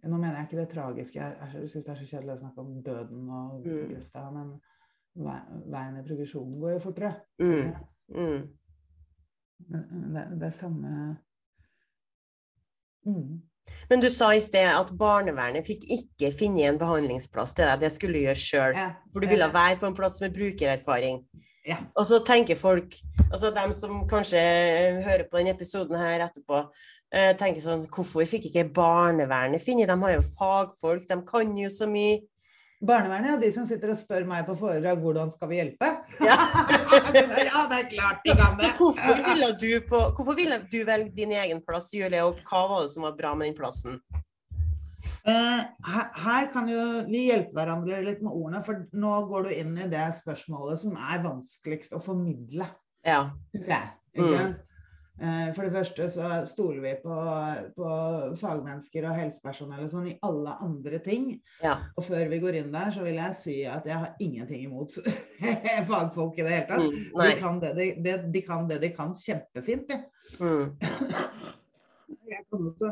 Nå 0.03 0.17
mener 0.17 0.35
jeg 0.35 0.43
ikke 0.43 0.59
det 0.59 0.69
tragiske, 0.69 1.19
jeg, 1.19 1.37
jeg 1.53 1.69
syns 1.69 1.85
det 1.85 1.91
er 1.91 1.95
så 1.99 2.05
kjedelig 2.11 2.33
å 2.33 2.37
snakke 2.43 2.61
om 2.61 2.83
døden 2.83 3.29
og 3.29 3.65
Mm. 3.65 3.89
grøfta, 3.89 4.29
men 4.31 4.51
vei, 5.25 5.39
veien 5.73 5.97
i 5.99 6.03
progresjonen 6.07 6.59
går 6.61 6.71
jo 6.71 6.79
fortere. 6.79 7.13
Mm. 7.39 7.73
Mm. 8.07 8.47
Det, 10.13 10.23
det 10.39 10.47
er 10.47 10.55
samme 10.59 11.17
mm. 13.05 13.41
Men 13.89 14.03
du 14.03 14.09
sa 14.11 14.33
i 14.35 14.43
sted 14.43 14.67
at 14.67 14.93
barnevernet 14.99 15.67
fikk 15.67 15.85
ikke 15.97 16.31
finne 16.35 16.65
en 16.67 16.79
behandlingsplass 16.79 17.55
til 17.55 17.69
deg, 17.69 17.83
det 17.85 17.91
skulle 17.95 18.19
du 18.19 18.25
gjøre 18.27 18.41
sjøl. 18.41 18.77
Ja, 18.77 18.87
For 19.13 19.23
du 19.23 19.29
ville 19.31 19.49
være 19.53 19.79
på 19.79 19.89
en 19.89 19.97
plass 19.97 20.19
med 20.23 20.35
brukererfaring. 20.35 21.21
Ja. 21.67 21.81
Og 21.99 22.05
så 22.07 22.21
tenker 22.23 22.55
folk, 22.55 22.95
altså 23.27 23.51
dem 23.55 23.73
som 23.75 24.05
kanskje 24.07 24.39
eh, 24.39 25.01
hører 25.03 25.25
på 25.27 25.39
denne 25.39 25.51
episoden 25.51 25.97
her 25.99 26.23
etterpå, 26.23 26.61
eh, 27.11 27.33
tenker 27.39 27.63
sånn 27.63 27.83
Hvorfor 27.91 28.23
fikk 28.27 28.47
ikke 28.49 28.69
barnevernet 28.75 29.63
finne? 29.63 29.87
De 29.89 29.97
har 30.03 30.15
jo 30.15 30.23
fagfolk, 30.29 31.03
de 31.09 31.19
kan 31.27 31.51
jo 31.59 31.71
så 31.71 31.89
mye. 31.91 32.21
Barnevernet 32.77 33.31
er 33.31 33.39
de 33.41 33.47
som 33.55 33.65
sitter 33.65 33.89
og 33.89 33.97
spør 33.97 34.27
meg 34.29 34.43
på 34.45 34.53
foredrag 34.59 34.99
hvordan 35.01 35.31
skal 35.33 35.49
vi 35.49 35.57
hjelpe. 35.57 35.87
Ja. 36.21 36.35
ja, 37.49 37.63
det 37.71 37.79
er 37.79 37.87
klart 37.89 38.21
de 38.21 38.35
kan 38.37 38.59
det. 38.59 38.69
Hvorfor 38.77 39.23
ville 39.25 39.49
du, 39.57 39.71
på, 39.89 40.01
hvorfor 40.13 40.37
ville 40.37 40.59
du 40.69 40.77
velge 40.85 41.09
din 41.17 41.33
egen 41.33 41.63
plass, 41.65 41.89
Julie, 41.97 42.21
og 42.21 42.37
hva 42.45 42.63
var 42.69 42.85
det 42.85 42.91
som 42.93 43.07
var 43.07 43.17
bra 43.17 43.33
med 43.39 43.49
den 43.49 43.57
plassen? 43.57 43.97
Eh, 45.27 45.63
her, 45.89 46.05
her 46.21 46.51
kan 46.53 46.69
jo 46.69 46.83
vi 47.09 47.25
hjelpe 47.31 47.57
hverandre 47.57 48.03
litt 48.05 48.21
med 48.21 48.31
ordene, 48.31 48.61
for 48.63 48.85
nå 48.93 49.15
går 49.31 49.49
du 49.49 49.55
inn 49.57 49.73
i 49.73 49.89
det 49.91 50.05
spørsmålet 50.21 50.85
som 50.85 50.93
er 51.09 51.25
vanskeligst 51.25 51.97
å 51.97 52.03
formidle. 52.03 52.69
Ja. 53.07 53.31
jeg. 53.57 53.93
Ikke 54.17 54.37
Mm. 54.37 54.55
Eh, 55.17 55.47
For 55.55 55.65
det 55.65 55.73
første 55.73 56.07
så 56.13 56.29
stoler 56.45 56.83
vi 56.83 56.91
på, 57.01 57.15
på 57.73 57.91
fagmennesker 58.37 59.07
og 59.09 59.17
helsepersonell 59.17 59.87
og 59.87 59.89
sånn 59.89 60.09
i 60.11 60.17
alle 60.27 60.53
andre 60.61 60.99
ting. 61.01 61.31
Ja. 61.63 61.79
Og 61.97 62.05
før 62.05 62.29
vi 62.29 62.41
går 62.43 62.59
inn 62.59 62.73
der, 62.73 62.91
så 62.93 63.05
vil 63.05 63.17
jeg 63.17 63.39
si 63.39 63.57
at 63.65 63.87
jeg 63.89 63.97
har 64.03 64.13
ingenting 64.23 64.67
imot 64.67 64.93
fagfolk 65.89 66.37
i 66.37 66.45
det 66.45 66.53
hele 66.53 66.67
tatt. 66.69 66.85
Mm. 66.85 67.21
De 67.23 67.35
kan 67.41 67.61
det 67.63 67.73
de, 67.79 67.87
de, 68.05 68.17
de 68.35 68.43
kan 68.45 68.69
det 68.69 68.81
de 68.83 68.91
kan 68.93 69.15
kjempefint. 69.17 69.89
De. 69.89 70.01
Mm. 70.43 70.75
Jeg 72.27 72.43
kan 72.51 72.65
også 72.67 72.89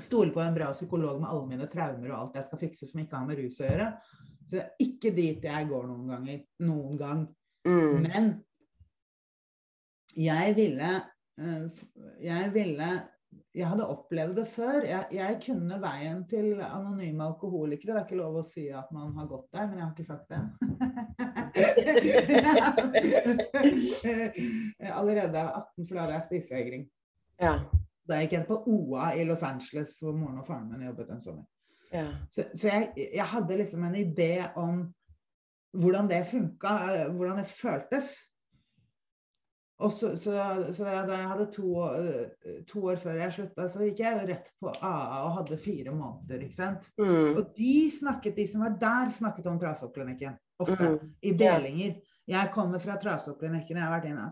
stole 0.00 0.32
på 0.32 0.40
en 0.40 0.54
bra 0.56 0.70
psykolog 0.72 1.20
med 1.20 1.28
alle 1.28 1.48
mine 1.50 1.66
traumer 1.68 2.10
og 2.10 2.18
alt 2.18 2.38
jeg 2.38 2.46
skal 2.46 2.60
fikse 2.60 2.86
som 2.88 3.00
ikke 3.02 3.18
har 3.18 3.26
med 3.28 3.40
rus 3.40 3.58
å 3.60 3.66
gjøre. 3.66 3.88
Så 4.48 4.54
det 4.54 4.62
er 4.62 4.84
ikke 4.84 5.12
dit 5.16 5.44
jeg 5.44 5.68
går 5.68 5.86
noen 5.88 6.12
ganger. 6.12 6.38
Noen 6.64 7.00
gang. 7.00 7.22
Mm. 7.68 8.06
Men 8.06 8.30
jeg 10.16 10.54
ville 10.56 10.92
Jeg 12.22 12.50
ville 12.54 12.88
Jeg 13.54 13.68
hadde 13.68 13.86
opplevd 13.86 14.36
det 14.38 14.48
før. 14.54 14.84
Jeg, 14.86 15.04
jeg 15.12 15.40
kunne 15.44 15.76
veien 15.82 16.22
til 16.30 16.60
anonyme 16.64 17.24
alkoholikere. 17.26 17.92
Det 17.92 17.98
er 18.00 18.06
ikke 18.06 18.20
lov 18.20 18.38
å 18.40 18.44
si 18.48 18.68
at 18.72 18.88
man 18.94 19.12
har 19.18 19.26
gått 19.28 19.48
der, 19.52 19.66
men 19.68 19.78
jeg 19.78 19.84
har 19.84 19.92
ikke 19.92 20.04
sagt 20.06 20.28
det. 20.32 20.40
Allerede 24.98 25.36
jeg 25.36 25.44
var 25.44 25.54
18, 25.60 25.86
for 25.86 25.94
da 25.94 26.00
hadde 26.00 26.16
jeg 26.16 26.26
spisevegring. 26.28 26.84
Ja. 27.42 27.54
Da 28.08 28.22
gikk 28.22 28.38
jeg 28.38 28.48
på 28.48 28.62
OA 28.72 29.10
i 29.20 29.26
Los 29.28 29.44
Angeles, 29.44 29.98
hvor 30.00 30.16
moren 30.16 30.40
og 30.40 30.46
faren 30.48 30.70
min 30.72 30.86
jobbet 30.88 31.10
en 31.12 31.24
sommer. 31.24 31.46
Ja. 31.92 32.06
Så, 32.32 32.44
så 32.54 32.68
jeg, 32.70 32.92
jeg 32.96 33.26
hadde 33.34 33.60
liksom 33.60 33.84
en 33.84 33.98
idé 33.98 34.32
om 34.56 34.86
hvordan 35.76 36.08
det 36.08 36.26
funka, 36.30 36.74
eh, 36.94 37.12
hvordan 37.12 37.42
det 37.42 37.46
føltes. 37.52 38.14
Så, 39.78 40.08
så, 40.18 40.32
så 40.74 40.82
da 41.06 41.14
jeg 41.14 41.28
hadde 41.30 41.44
to, 41.54 41.68
år- 41.78 42.64
to 42.66 42.80
år 42.90 42.96
før 42.98 43.20
jeg 43.22 43.34
slutta, 43.36 43.68
så 43.70 43.84
gikk 43.86 44.00
jeg 44.02 44.16
jo 44.16 44.24
rett 44.32 44.48
på 44.58 44.72
AA 44.74 45.20
og 45.22 45.36
hadde 45.36 45.58
fire 45.62 45.92
måneder. 45.94 46.40
ikke 46.48 46.56
sant? 46.56 46.88
Mm. 46.98 47.36
Og 47.38 47.52
de 47.54 47.74
snakket, 47.94 48.34
de 48.40 48.46
som 48.50 48.64
var 48.66 48.74
der, 48.80 49.12
snakket 49.14 49.46
om 49.46 49.60
Trasoppklinikken. 49.62 50.34
Ofte. 50.58 50.88
Mm. 50.96 51.12
I 51.22 51.32
delinger. 51.38 51.92
Jeg 52.28 52.50
kommer 52.56 52.82
fra 52.82 52.96
Trasoppklinikken, 52.98 53.78
jeg 53.78 53.84
har 53.86 53.94
vært 53.94 54.08
inne. 54.10 54.26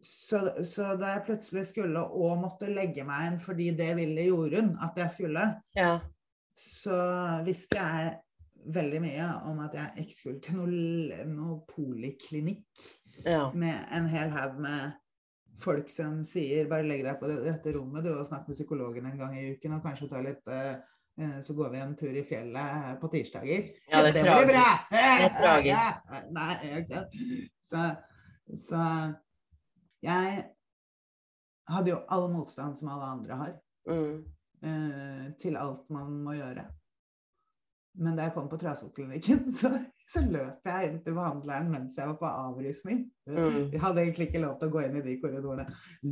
Så, 0.00 0.40
så 0.64 0.94
da 0.96 1.12
jeg 1.16 1.24
plutselig 1.26 1.66
skulle 1.72 2.00
og 2.06 2.38
måtte 2.40 2.70
legge 2.70 3.02
meg 3.04 3.32
inn 3.32 3.38
fordi 3.42 3.72
det 3.76 3.90
ville 3.98 4.24
Jorunn 4.30 4.72
at 4.86 4.96
jeg 5.02 5.10
skulle, 5.18 5.44
Ja. 5.76 5.98
så 6.56 6.96
visste 7.44 7.76
jeg 7.76 8.14
veldig 8.74 9.00
mye 9.04 9.26
om 9.50 9.60
at 9.64 9.74
jeg 9.78 10.04
ikke 10.06 10.16
skulle 10.16 10.40
til 10.44 10.56
noe, 10.58 11.18
noe 11.30 11.60
poliklinikk 11.70 12.64
Ja. 13.24 13.50
med 13.54 13.86
en 13.92 14.06
hel 14.08 14.30
haug 14.30 14.58
med 14.62 14.92
folk 15.58 15.88
som 15.90 16.20
sier 16.24 16.68
bare 16.70 16.86
legg 16.86 17.02
deg 17.02 17.16
på 17.18 17.26
dette 17.30 17.72
rommet 17.74 18.04
du 18.06 18.12
og 18.14 18.26
snakk 18.28 18.46
med 18.48 18.54
psykologen 18.54 19.06
en 19.10 19.18
gang 19.18 19.32
i 19.38 19.48
uken 19.56 19.72
og 19.74 19.82
kanskje 19.82 20.08
ta 20.12 20.20
litt 20.22 20.46
eh, 20.54 20.76
eh, 21.18 21.40
så 21.42 21.54
går 21.58 21.72
vi 21.72 21.80
en 21.82 21.96
tur 21.98 22.14
i 22.14 22.22
fjellet 22.22 23.00
på 23.02 23.10
tirsdager. 23.10 23.72
Ja, 23.90 24.02
det 24.06 24.12
det 24.14 24.22
blir 24.22 24.52
bra! 24.52 24.66
Det 24.92 25.02
er 25.02 25.34
tragisk. 25.40 26.14
Nei, 26.30 26.52
ikke 26.78 26.94
sant. 26.94 27.18
Så, 27.68 27.82
så 28.68 28.84
jeg 30.06 30.44
hadde 31.68 31.90
jo 31.90 31.98
all 32.08 32.28
motstand 32.32 32.78
som 32.78 32.88
alle 32.94 33.10
andre 33.16 33.40
har 33.42 33.56
Mm. 33.88 34.18
eh, 34.62 35.32
til 35.40 35.56
alt 35.56 35.86
man 35.90 36.10
må 36.22 36.34
gjøre. 36.36 36.66
Men 37.98 38.16
da 38.18 38.22
jeg 38.28 38.34
kom 38.34 38.48
på 38.50 38.58
Trasoppklinikken, 38.60 39.46
så, 39.60 39.70
så 40.08 40.22
løp 40.24 40.64
jeg 40.68 40.86
inn 40.88 40.98
til 41.04 41.12
behandleren 41.18 41.66
mens 41.72 41.96
jeg 41.98 42.08
var 42.08 42.16
på 42.20 42.28
avrusning. 42.28 42.98
Mm. 43.28 43.68
Jeg 43.74 43.80
hadde 43.82 44.00
egentlig 44.02 44.26
ikke 44.30 44.40
lov 44.40 44.54
til 44.60 44.68
å 44.70 44.72
gå 44.72 44.80
inn 44.86 44.96
i 44.96 45.02
de 45.04 45.20
korridorene. 45.20 45.66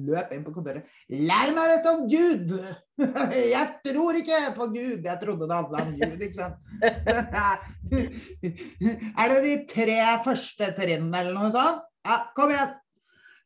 Løp 0.09 0.29
inn 0.37 0.45
på 0.45 0.53
kontoret. 0.57 0.83
Lær 1.09 1.49
meg 1.57 1.67
dette 1.73 1.89
om 1.95 2.03
Gud! 2.11 2.49
Jeg 3.57 3.67
tror 3.89 4.13
ikke 4.21 4.39
på 4.57 4.65
Gud! 4.75 5.01
Jeg 5.09 5.19
trodde 5.23 5.49
det 5.49 5.61
handla 5.61 5.79
om 5.87 5.93
Gud, 5.97 6.19
ikke 6.29 6.41
sant. 6.43 6.59
Er 9.17 9.27
det 9.33 9.41
de 9.47 9.55
tre 9.71 10.01
første 10.27 10.65
trinnene 10.77 11.17
eller 11.23 11.35
noe 11.37 11.51
sånt? 11.55 11.81
Ja, 12.07 12.17
kom 12.37 12.51
igjen! 12.53 12.71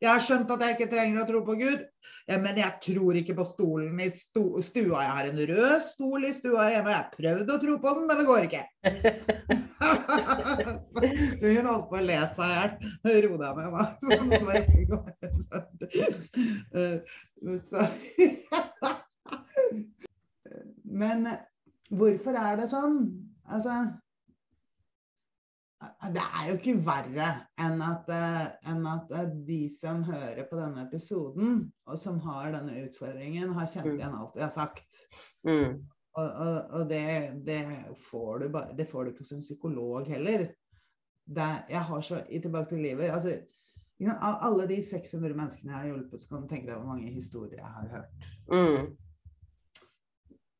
Jeg 0.01 0.09
har 0.09 0.21
skjønt 0.25 0.49
at 0.55 0.63
jeg 0.65 0.73
ikke 0.75 0.91
trenger 0.91 1.21
å 1.21 1.27
tro 1.29 1.39
på 1.45 1.53
Gud, 1.59 1.81
men 2.41 2.55
jeg 2.57 2.71
tror 2.85 3.13
ikke 3.19 3.35
på 3.37 3.45
stolen 3.49 3.99
i 4.01 4.07
sto 4.13 4.45
stua. 4.65 4.99
Jeg 5.03 5.13
har 5.17 5.25
en 5.29 5.41
rød 5.51 5.79
stol 5.85 6.21
i 6.25 6.33
stua 6.33 6.63
hjemme. 6.73 6.89
Jeg 6.89 6.97
har 6.97 7.13
prøvd 7.13 7.47
å 7.53 7.57
tro 7.61 7.73
på 7.83 7.89
den, 7.97 8.05
men 8.09 8.17
det 8.17 8.29
går 8.29 8.41
ikke. 8.47 8.63
Hun 11.41 11.67
holdt 11.69 11.87
på 11.91 11.97
å 11.99 12.07
le 12.07 12.19
seg 12.33 12.49
i 12.49 12.51
hjel. 12.55 12.71
Ro 13.27 13.33
deg 13.41 13.51
ned, 13.61 13.71
da. 13.77 13.85
Gå. 14.89 14.97
Eh, 20.51 20.67
Men 20.91 21.27
hvorfor 21.93 22.35
er 22.35 22.57
det 22.59 22.67
sånn? 22.71 22.97
Altså 23.47 23.71
Det 26.13 26.21
er 26.21 26.43
jo 26.49 26.57
ikke 26.59 26.73
verre 26.85 27.27
enn 27.61 27.79
at, 27.81 28.09
eh, 28.13 28.43
enn 28.69 28.83
at 28.85 29.13
eh, 29.17 29.31
de 29.47 29.61
som 29.73 30.03
hører 30.05 30.43
på 30.49 30.59
denne 30.59 30.83
episoden, 30.85 31.63
og 31.89 31.97
som 31.97 32.19
har 32.21 32.51
denne 32.53 32.83
utfordringen, 32.83 33.53
har 33.57 33.69
kjent 33.71 33.89
Mm. 33.89 33.95
igjen 33.97 34.17
alt 34.19 34.35
vi 34.35 34.43
har 34.45 34.53
sagt. 34.53 34.85
Mm. 35.47 35.79
Og, 36.13 36.27
og, 36.27 36.55
og 36.75 36.89
det, 36.89 37.05
det, 37.47 37.61
får 38.11 38.39
du 38.39 38.49
bare, 38.53 38.75
det 38.77 38.87
får 38.91 39.03
du 39.03 39.11
ikke 39.11 39.23
hos 39.23 39.31
en 39.31 39.41
psykolog 39.41 40.07
heller. 40.07 40.49
Det, 41.25 41.49
jeg 41.69 41.81
har 41.89 42.01
så, 42.01 42.23
i 42.29 42.41
Tilbake 42.41 42.69
til 42.69 42.81
livet 42.83 43.11
altså, 43.13 43.37
Av 44.01 44.39
alle 44.47 44.65
de 44.67 44.79
600 44.83 45.35
menneskene 45.37 45.71
jeg 45.71 45.77
har 45.79 45.87
hjulpet, 45.91 46.21
så 46.21 46.27
kan 46.27 46.41
du 46.41 46.47
tenke 46.49 46.67
deg 46.67 46.79
hvor 46.79 46.89
mange 46.89 47.11
historier 47.13 47.59
jeg 47.59 47.73
har 47.75 47.87
hørt. 47.91 48.29
Mm. 48.49 48.87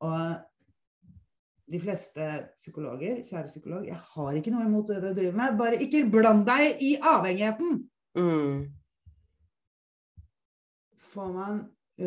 Og 0.06 0.51
de 1.72 1.80
fleste 1.80 2.28
psykologer, 2.58 3.22
kjære 3.24 3.48
psykolog, 3.48 3.86
jeg 3.88 4.00
har 4.14 4.38
ikke 4.38 4.52
noe 4.54 4.68
imot 4.68 4.90
det 4.92 5.00
du 5.04 5.10
driver 5.16 5.38
med, 5.38 5.58
bare 5.60 5.80
ikke 5.84 6.04
bland 6.12 6.46
deg 6.48 6.82
i 6.84 6.92
avhengigheten! 7.00 7.70
Mm. 8.18 8.58
Får 11.12 11.30
man 11.36 11.62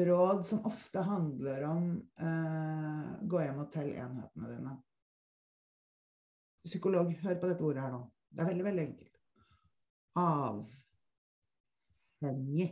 råd 0.09 0.47
som 0.47 0.67
ofte 0.69 1.01
handler 1.05 1.65
om 1.69 2.03
eh, 2.21 3.05
gå 3.31 3.41
hjem 3.41 3.63
og 3.65 3.71
tell 3.73 3.91
enhetene 3.93 4.51
dine. 4.51 4.73
Psykolog, 6.65 7.13
hør 7.23 7.41
på 7.41 7.49
dette 7.51 7.65
ordet 7.65 7.83
her 7.85 7.93
nå. 7.93 8.03
Det 8.35 8.41
er 8.43 8.49
veldig, 8.51 8.67
veldig 8.69 8.85
enkelt. 8.89 9.17
Avhengig. 12.25 12.69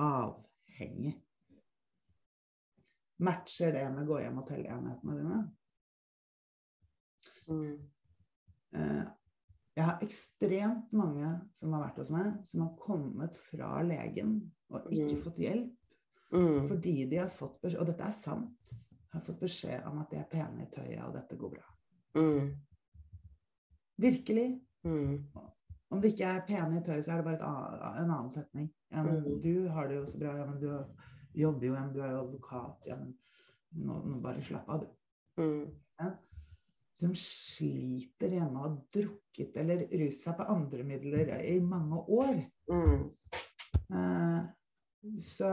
Avhengig. 0.00 1.14
Matcher 3.20 3.72
det 3.72 3.84
med 3.94 4.06
gå 4.08 4.18
hjem 4.22 4.38
og 4.40 4.46
telle 4.48 4.68
enhetene 4.72 5.16
dine? 5.18 5.40
Mm. 7.48 7.78
Eh, 8.74 9.04
Jeg 9.76 9.84
har 9.86 10.00
ekstremt 10.02 10.92
mange 10.92 11.28
som 11.56 11.72
har 11.72 11.84
vært 11.86 11.98
hos 12.02 12.10
meg, 12.12 12.32
som 12.50 12.60
har 12.66 12.72
kommet 12.76 13.36
fra 13.48 13.82
legen 13.86 14.50
og 14.70 14.88
ikke 14.90 15.14
Mm. 15.16 15.22
fått 15.24 15.38
hjelp 15.38 15.76
Mm. 16.32 16.68
fordi 16.68 17.08
de 17.10 17.16
har 17.16 17.28
fått 17.28 17.60
beskjed, 17.62 17.80
og 17.80 17.86
dette 17.86 18.02
er 18.04 18.10
sant, 18.10 18.74
har 19.12 19.20
fått 19.20 19.40
beskjed 19.40 19.86
om 19.86 19.98
at 20.00 20.10
de 20.10 20.16
er 20.16 20.24
pene 20.30 20.62
i 20.62 20.66
tøyet, 20.70 21.02
og 21.04 21.14
dette 21.14 21.36
går 21.38 21.50
bra. 21.50 21.64
Mm. 22.14 22.56
Virkelig. 23.98 24.60
Mm. 24.84 25.24
Om 25.90 26.00
det 26.00 26.12
ikke 26.14 26.26
er 26.36 26.46
pene 26.46 26.78
i 26.78 26.84
tøyet, 26.84 27.04
så 27.04 27.12
er 27.12 27.16
det 27.16 27.24
bare 27.24 27.34
et 27.34 27.42
annet, 27.42 28.02
en 28.04 28.10
annen 28.10 28.30
setning. 28.30 28.70
Ja, 28.92 29.02
men 29.02 29.22
Mm. 29.24 29.40
du 29.40 29.68
har 29.68 29.88
det 29.88 29.96
jo 29.96 30.06
så 30.06 30.18
bra. 30.18 30.36
Ja, 30.36 30.46
men 30.46 30.60
du 30.60 30.84
jobber 31.34 31.66
jo, 31.66 31.74
ja, 31.74 31.86
du 31.94 32.00
er 32.02 32.10
jo 32.14 32.22
advokat. 32.24 32.88
Ja, 32.88 32.96
men 32.96 33.14
nå, 33.86 34.00
nå 34.06 34.18
bare 34.24 34.42
slapp 34.44 34.68
av, 34.68 34.84
du. 34.84 34.96
Mm. 35.40 35.70
som 37.00 37.12
sliter 37.16 38.34
hjemme 38.34 38.58
og 38.58 38.64
har 38.66 38.72
drukket 38.92 39.54
eller 39.62 39.86
ruset 39.88 40.24
seg 40.26 40.34
på 40.36 40.48
andre 40.52 40.84
midler 40.84 41.30
i 41.38 41.54
mange 41.64 42.00
år. 42.12 42.42
Mm. 42.68 43.06
Eh, 43.96 44.40
så 45.24 45.52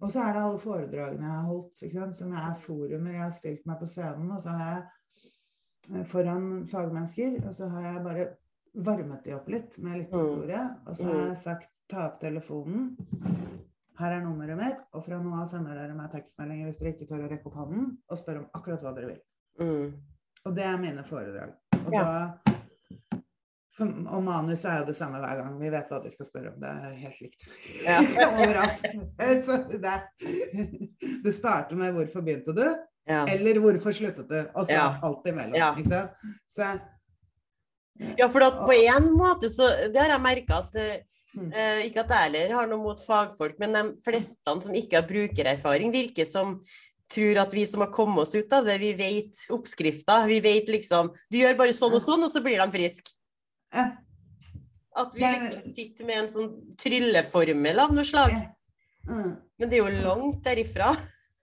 Og 0.00 0.08
så 0.10 0.22
er 0.24 0.32
det 0.32 0.42
alle 0.42 0.58
foredragene 0.58 1.26
jeg 1.26 1.36
har 1.36 1.44
holdt, 1.44 2.14
som 2.16 2.32
er 2.32 2.54
forumer. 2.62 3.10
Jeg 3.12 3.20
har 3.22 3.34
stilt 3.36 3.66
meg 3.68 3.82
på 3.82 3.86
scenen, 3.86 4.30
og 4.32 4.40
så 4.40 4.54
har 4.56 4.70
jeg 4.70 5.98
eh, 5.98 6.06
foran 6.08 6.46
fagmennesker, 6.70 7.36
og 7.46 7.54
så 7.54 7.68
har 7.68 7.84
jeg 7.86 8.04
bare 8.04 8.28
varmet 8.74 9.24
de 9.24 9.34
opp 9.34 9.48
litt 9.48 9.78
med 9.78 9.98
litt 9.98 10.12
Mm. 10.12 10.20
historie. 10.20 10.76
Og 10.86 10.96
så 10.96 11.04
har 11.04 11.26
jeg 11.28 11.36
sagt 11.38 11.68
ta 11.88 12.06
opp 12.06 12.20
telefonen. 12.20 12.96
Her 13.98 14.12
er 14.12 14.20
nummeret 14.24 14.56
mitt, 14.56 14.78
og 14.94 15.04
fra 15.04 15.18
nå 15.20 15.34
av 15.42 15.48
sender 15.50 15.74
dere 15.74 15.94
meg 15.94 16.10
tekstmeldinger 16.12 16.66
hvis 16.70 16.78
dere 16.78 16.92
ikke 16.94 17.08
tør 17.08 17.26
å 17.26 17.30
rekke 17.30 17.46
opp 17.50 17.54
hånden, 17.54 17.98
og 18.08 18.18
spør 18.18 18.38
om 18.38 18.46
akkurat 18.54 18.80
hva 18.82 18.94
dere 18.94 19.06
vil. 19.06 19.20
Mm. 19.60 19.94
Og 20.46 20.54
det 20.56 20.64
er 20.64 20.78
mine 20.78 21.04
foredrag. 21.04 21.52
Og, 21.86 21.92
Ja. 21.92 22.02
da, 22.04 22.52
for, 23.76 23.86
og 23.86 24.22
manus 24.24 24.64
er 24.64 24.78
jo 24.80 24.86
det 24.86 24.96
samme 24.96 25.20
hver 25.20 25.36
gang. 25.42 25.58
Vi 25.60 25.68
vet 25.72 25.88
hva 25.88 26.02
de 26.02 26.10
skal 26.10 26.26
spørre 26.26 26.52
om. 26.54 26.60
Det 26.60 26.68
er 26.70 26.94
helt 27.00 27.20
likt. 27.20 27.44
Ja. 27.84 27.98
Overalt. 28.40 28.80
Så 29.44 29.58
det, 29.70 29.96
det 31.24 31.34
starter 31.34 31.76
med 31.76 31.92
'hvorfor 31.94 32.20
begynte 32.24 32.54
du?' 32.56 32.78
Ja. 33.08 33.24
eller 33.26 33.54
'hvorfor 33.60 33.92
sluttet 33.92 34.28
du?' 34.28 34.50
Og 34.54 34.66
så 34.66 34.98
alt 35.02 35.26
imellom. 35.26 35.56
Så, 36.56 36.80
ja, 38.18 38.28
for 38.32 38.46
på 38.66 38.74
en 38.76 39.10
måte 39.12 39.48
så 39.52 39.68
Det 39.92 40.00
har 40.00 40.14
jeg 40.14 40.24
merka 40.24 40.62
at 40.64 40.76
eh, 40.80 41.00
Mm. 41.30 41.52
eh, 41.54 41.86
Ikke 41.86 42.02
at 42.02 42.10
jeg 42.10 42.24
heller 42.24 42.54
har 42.56 42.66
noe 42.66 42.82
mot 42.82 43.00
fagfolk, 43.06 43.58
men 43.62 43.72
de 43.76 43.82
fleste 44.02 44.54
som 44.64 44.74
ikke 44.74 44.98
har 44.98 45.06
brukererfaring, 45.06 45.92
virker 45.94 46.26
som 46.26 46.56
tror 47.10 47.38
at 47.42 47.54
vi 47.54 47.64
som 47.66 47.84
har 47.84 47.90
kommet 47.94 48.22
oss 48.24 48.34
ut 48.34 48.52
av 48.52 48.66
det, 48.66 48.78
vi 48.82 48.92
vet 48.98 49.44
oppskrifta. 49.50 50.24
Vi 50.26 50.40
vet 50.42 50.66
liksom 50.70 51.12
Du 51.30 51.38
gjør 51.38 51.56
bare 51.58 51.74
sånn 51.74 51.94
og 51.94 52.02
sånn, 52.02 52.24
og 52.26 52.30
så 52.30 52.42
blir 52.42 52.58
de 52.58 52.70
friske. 52.74 53.14
ja, 53.74 53.92
At 54.96 55.14
vi 55.14 55.22
liksom 55.22 55.74
sitter 55.74 56.04
med 56.06 56.18
en 56.18 56.28
sånn 56.34 56.50
trylleformel 56.76 57.78
av 57.78 57.94
noe 57.94 58.04
slag. 58.04 58.34
Mm. 59.08 59.36
Men 59.58 59.68
det 59.70 59.78
er 59.78 59.84
jo 59.84 60.02
langt 60.02 60.42
derifra. 60.44 60.96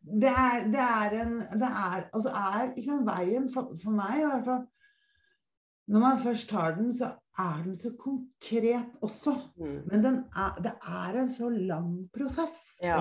Det 0.03 0.29
er, 0.31 0.67
det 0.71 0.79
er 0.83 1.15
en 1.21 1.39
det 1.39 1.67
er, 1.67 2.09
Altså 2.13 2.29
er 2.31 2.73
ikke 2.75 2.85
sant, 2.85 3.07
veien 3.07 3.49
for, 3.51 3.71
for 3.81 3.91
meg 3.91 4.19
i 4.21 4.25
hvert 4.27 4.45
fall 4.45 4.67
Når 5.87 5.99
man 6.03 6.19
først 6.19 6.49
tar 6.49 6.75
den, 6.75 6.89
så 6.97 7.13
er 7.39 7.63
den 7.63 7.77
så 7.79 7.91
konkret 7.99 8.95
også. 9.05 9.33
Mm. 9.55 9.77
Men 9.91 10.03
den 10.03 10.17
er, 10.35 10.57
det 10.63 10.73
er 10.83 11.19
en 11.21 11.29
så 11.31 11.49
lang 11.49 11.91
prosess. 12.13 12.57
Ja. 12.83 12.97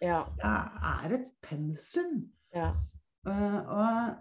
Ja. 0.00 0.20
Det 0.36 0.50
er 0.92 1.16
et 1.18 1.30
pensum. 1.42 2.20
ja. 2.54 2.70
Uh, 3.26 3.58
og, 3.68 4.14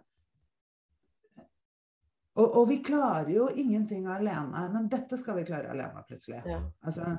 og, 2.40 2.48
og 2.62 2.66
vi 2.70 2.78
klarer 2.84 3.30
jo 3.34 3.46
ingenting 3.56 4.08
alene. 4.12 4.66
Men 4.74 4.90
dette 4.92 5.18
skal 5.20 5.38
vi 5.40 5.46
klare 5.48 5.72
alene, 5.74 6.04
plutselig. 6.08 6.42
ja. 6.48 6.60
Altså, 6.84 7.14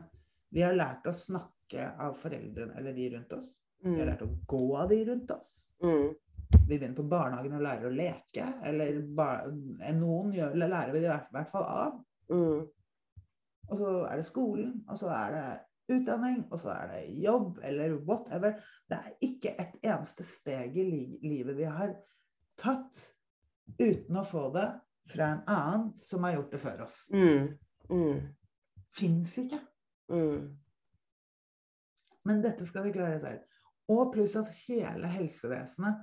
vi 0.51 0.65
har 0.65 0.75
lært 0.77 1.07
å 1.07 1.15
snakke 1.15 1.87
av 2.03 2.17
foreldrene 2.19 2.75
eller 2.81 2.97
de 2.97 3.09
rundt 3.15 3.33
oss. 3.37 3.53
Vi 3.81 3.95
har 3.95 3.97
Mm. 4.03 4.09
lært 4.11 4.23
å 4.27 4.35
gå 4.47 4.77
av 4.77 4.89
de 4.91 5.05
rundt 5.09 5.31
oss. 5.31 5.65
Mm. 5.83 6.11
Vi 6.51 6.79
begynner 6.79 6.97
på 6.97 7.07
barnehagen 7.11 7.57
og 7.59 7.65
lærer 7.65 7.89
å 7.89 7.95
leke. 7.95 8.47
Eller 8.67 9.01
noen 9.97 10.35
gjør, 10.35 10.55
eller 10.57 10.73
lærer 10.73 10.95
vi 10.95 11.03
det 11.03 11.09
i 11.09 11.13
hvert, 11.13 11.33
hvert 11.35 11.53
fall 11.53 11.67
av. 11.71 11.99
Mm. 12.31 12.69
Og 13.71 13.79
så 13.79 13.91
er 14.11 14.19
det 14.19 14.27
skolen, 14.27 14.73
og 14.91 14.99
så 14.99 15.11
er 15.15 15.35
det 15.37 15.45
utdanning, 15.95 16.43
og 16.51 16.61
så 16.63 16.73
er 16.75 16.93
det 16.93 17.01
jobb, 17.23 17.59
eller 17.67 17.97
whatever. 18.07 18.59
Det 18.91 18.99
er 18.99 19.17
ikke 19.27 19.55
et 19.59 19.75
eneste 19.83 20.27
steg 20.27 20.79
i 20.79 20.87
li 20.87 21.03
livet 21.27 21.59
vi 21.59 21.67
har 21.71 21.95
tatt 22.61 22.99
uten 23.79 24.19
å 24.19 24.27
få 24.27 24.49
det 24.55 24.67
fra 25.11 25.33
en 25.35 25.45
annen 25.51 25.87
som 26.07 26.27
har 26.27 26.37
gjort 26.39 26.55
det 26.55 26.63
før 26.63 26.85
oss. 26.87 26.99
Mm. 27.15 27.55
Mm. 27.91 28.21
Fins 28.95 29.37
ikke. 29.43 29.61
Mm. 30.11 30.51
Men 32.29 32.43
dette 32.45 32.67
skal 32.69 32.87
vi 32.87 32.95
klare 32.95 33.21
selv. 33.23 33.47
Og 33.91 34.13
pluss 34.15 34.37
at 34.39 34.51
hele 34.69 35.11
helsevesenet, 35.11 36.03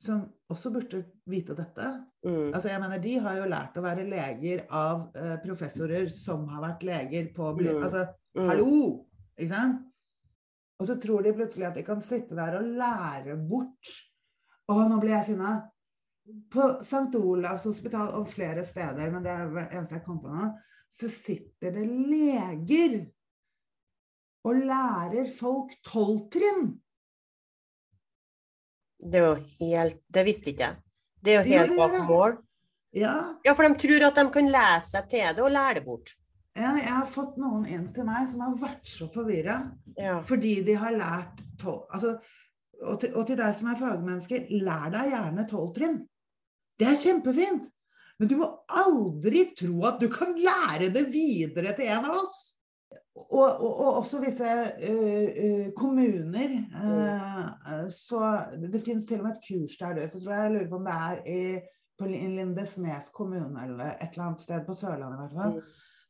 som 0.00 0.22
også 0.50 0.72
burde 0.74 1.04
vite 1.28 1.54
dette 1.58 1.90
Mm. 2.24 2.50
altså 2.52 2.68
jeg 2.68 2.80
mener, 2.82 2.98
De 3.00 3.18
har 3.18 3.36
jo 3.38 3.44
lært 3.48 3.76
å 3.76 3.82
være 3.82 4.04
leger 4.08 4.66
av 4.70 5.06
eh, 5.16 5.36
professorer 5.40 6.10
som 6.12 6.46
har 6.48 6.60
vært 6.60 6.82
leger 6.84 7.30
på 7.34 7.52
Mm. 7.56 7.82
altså, 7.82 8.06
Mm. 8.36 8.46
Hallo! 8.48 9.06
Ikke 9.38 9.48
sant? 9.54 9.86
Og 10.78 10.86
så 10.86 10.94
tror 11.00 11.22
de 11.22 11.32
plutselig 11.32 11.66
at 11.66 11.74
de 11.74 11.82
kan 11.82 12.00
sitte 12.00 12.36
der 12.36 12.58
og 12.58 12.64
lære 12.64 13.36
bort 13.48 13.88
Å, 14.70 14.88
nå 14.88 15.00
blir 15.00 15.10
jeg 15.16 15.26
sinna. 15.26 15.68
På 16.52 16.78
St. 16.80 17.16
Olavs 17.18 17.64
hospital 17.64 18.12
og 18.14 18.28
flere 18.28 18.62
steder, 18.64 19.10
men 19.10 19.24
det 19.24 19.32
er 19.32 19.48
det 19.50 19.64
eneste 19.72 19.96
jeg 19.96 20.04
kom 20.04 20.20
på 20.22 20.28
nå, 20.30 20.44
så 20.92 21.08
sitter 21.10 21.72
det 21.74 21.88
leger 21.88 23.00
og 24.44 24.54
lærer 24.54 25.32
folk 25.36 25.74
tolvtrinn. 25.82 26.78
Det 29.00 29.20
er 29.20 29.26
jo 29.26 29.34
helt 29.60 30.00
Det 30.12 30.24
visste 30.26 30.52
ikke 30.52 30.68
jeg. 30.68 30.80
Det 31.20 31.32
er 31.32 31.38
jo 31.40 31.52
helt 31.52 31.76
bak 31.76 31.92
ja, 31.92 31.98
ja, 31.98 32.06
mål. 32.08 32.38
Ja, 32.96 33.14
Ja, 33.44 33.54
for 33.54 33.68
de 33.68 33.78
tror 33.78 34.06
at 34.08 34.18
de 34.18 34.24
kan 34.34 34.50
lese 34.50 34.90
seg 34.96 35.08
til 35.12 35.36
det 35.36 35.44
og 35.44 35.52
lære 35.54 35.78
det 35.78 35.84
bort. 35.84 36.16
ja, 36.56 36.74
jeg 36.76 36.90
har 36.90 37.06
fått 37.06 37.36
noen 37.38 37.66
inn 37.70 37.88
til 37.94 38.04
meg 38.04 38.28
som 38.28 38.40
har 38.44 38.56
vært 38.58 38.88
så 38.88 39.06
forvirra. 39.12 39.60
Ja. 39.96 40.20
Fordi 40.26 40.60
de 40.66 40.74
har 40.74 40.96
lært 40.96 41.42
tolv 41.60 41.86
altså, 41.94 42.16
og, 42.82 42.96
til, 43.00 43.14
og 43.14 43.26
til 43.28 43.38
deg 43.38 43.54
som 43.56 43.70
er 43.70 43.78
fagmenneske, 43.78 44.46
lær 44.64 44.90
deg 44.92 45.12
gjerne 45.12 45.46
tolv 45.48 45.70
trinn. 45.76 46.00
Det 46.80 46.88
er 46.88 46.98
kjempefint. 46.98 47.68
Men 48.20 48.28
du 48.28 48.36
må 48.36 48.48
aldri 48.68 49.46
tro 49.56 49.84
at 49.88 50.00
du 50.00 50.10
kan 50.12 50.34
lære 50.36 50.90
det 50.92 51.06
videre 51.12 51.72
til 51.76 51.88
en 51.88 52.08
av 52.10 52.18
oss. 52.20 52.49
Og, 53.30 53.60
og, 53.60 53.80
og 53.80 53.96
også 54.00 54.20
visse 54.22 54.50
uh, 54.90 55.66
kommuner 55.76 56.56
Uh, 56.70 57.88
Så 57.90 58.20
det 58.72 58.82
finnes 58.84 59.06
til 59.06 59.20
og 59.20 59.26
med 59.26 59.36
et 59.36 59.44
kurs 59.48 59.76
der. 59.80 60.08
Så 60.08 60.20
tror 60.20 60.32
jeg 60.32 60.42
jeg 60.42 60.52
lurer 60.54 60.68
på 60.70 60.76
om 60.76 60.84
det 60.88 60.94
er 60.94 61.16
i, 61.26 61.60
på 61.98 62.06
Lindesnes 62.08 63.10
kommune 63.14 63.64
eller 63.64 63.84
et 64.00 64.12
eller 64.12 64.24
annet 64.24 64.40
sted 64.40 64.66
på 64.66 64.74
Sørlandet 64.74 65.18
i 65.18 65.20
hvert 65.20 65.42
fall. 65.42 65.54
Mm. 65.54 65.62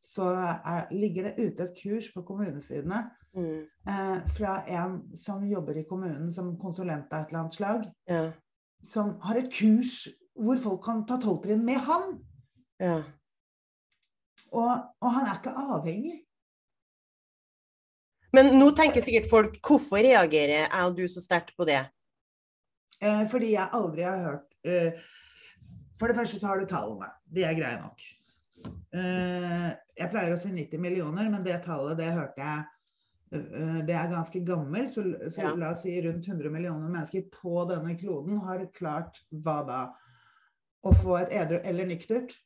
Så 0.03 0.25
er, 0.25 0.85
ligger 0.91 1.29
det 1.29 1.35
ute 1.39 1.63
et 1.63 1.81
kurs 1.83 2.13
på 2.15 2.23
kommunesidene 2.23 3.05
Mm. 3.35 3.61
uh, 3.87 4.19
fra 4.35 4.65
en 4.67 5.17
som 5.17 5.45
jobber 5.47 5.77
i 5.79 5.85
kommunen 5.87 6.33
som 6.35 6.57
konsulent 6.59 7.13
av 7.13 7.21
et 7.21 7.29
eller 7.29 7.41
annet 7.41 7.55
slag, 7.55 7.85
Ja. 8.09 8.31
som 8.83 9.21
har 9.23 9.39
et 9.39 9.53
kurs 9.55 10.09
hvor 10.35 10.59
folk 10.59 10.83
kan 10.85 11.05
ta 11.07 11.17
tolvtrinn 11.23 11.63
med 11.65 11.79
han. 11.79 12.19
Ja. 12.81 12.97
Og, 14.53 14.71
og 15.01 15.13
han 15.15 15.27
er 15.29 15.39
ikke 15.39 15.53
avhengig. 15.55 16.17
Men 18.37 18.53
nå 18.61 18.71
tenker 18.79 19.03
sikkert 19.03 19.29
folk 19.31 19.57
hvorfor 19.67 20.03
reagerer 20.05 20.65
jeg 20.69 20.85
og 20.87 20.97
du 20.99 21.07
så 21.11 21.23
sterkt 21.25 21.57
på 21.59 21.67
det? 21.69 21.81
Eh, 23.03 23.25
fordi 23.31 23.55
jeg 23.55 23.73
aldri 23.77 24.05
har 24.07 24.21
hørt 24.27 24.51
eh, 24.69 24.99
For 25.99 26.11
det 26.11 26.17
første 26.19 26.39
så 26.41 26.51
har 26.51 26.61
du 26.61 26.67
tallene. 26.69 27.09
De 27.27 27.45
er 27.45 27.57
greie 27.59 27.79
nok. 27.81 28.03
Eh, 28.93 29.71
jeg 30.01 30.11
pleier 30.13 30.35
å 30.35 30.41
si 30.41 30.53
90 30.53 30.83
millioner, 30.83 31.31
men 31.33 31.43
det 31.47 31.63
tallet 31.65 31.99
det 32.01 32.11
hørte 32.13 32.43
jeg 32.45 32.67
eh, 33.39 33.81
Det 33.89 33.97
er 33.97 34.13
ganske 34.13 34.43
gammelt. 34.47 34.93
Så, 34.95 35.05
så 35.33 35.47
Ja. 35.49 35.55
la 35.57 35.73
oss 35.73 35.83
si 35.87 35.97
rundt 36.05 36.29
100 36.29 36.53
millioner 36.53 36.93
mennesker 36.93 37.27
på 37.35 37.65
denne 37.71 37.97
kloden 38.01 38.39
har 38.45 38.67
klart 38.77 39.23
hva 39.31 39.59
da? 39.67 39.81
Å 40.81 40.95
få 41.03 41.19
et 41.21 41.35
edru 41.37 41.59
eller 41.61 41.89
nyktert 41.89 42.37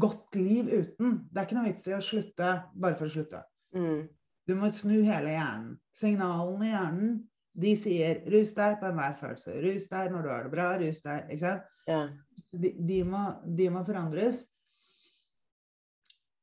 godt 0.00 0.34
liv 0.34 0.66
uten. 0.68 1.20
Det 1.30 1.38
er 1.38 1.46
ikke 1.46 1.56
noe 1.58 1.68
vits 1.70 1.86
i 1.88 1.94
å 1.96 2.00
slutte 2.04 2.48
bare 2.74 2.98
for 2.98 3.06
å 3.06 3.12
slutte. 3.14 3.44
Mm. 3.76 4.08
Du 4.50 4.56
må 4.58 4.72
snu 4.74 4.96
hele 5.06 5.30
hjernen. 5.30 5.74
Signalene 6.00 6.66
i 6.66 6.72
hjernen 6.72 7.18
de 7.60 7.74
sier 7.78 8.22
'rus 8.30 8.54
deg 8.56 8.78
på 8.80 8.88
enhver 8.88 9.16
følelse'. 9.18 9.58
Rus 9.62 9.88
deg 9.90 10.12
når 10.12 10.24
du 10.24 10.30
har 10.30 10.46
det 10.46 10.52
bra. 10.54 10.70
Rus 10.80 11.02
deg. 11.04 11.28
Ikke 11.30 11.44
sant? 11.44 11.68
Ja. 11.90 12.00
De, 12.50 12.72
de, 12.88 13.02
må, 13.06 13.20
de 13.58 13.68
må 13.70 13.84
forandres. 13.86 14.44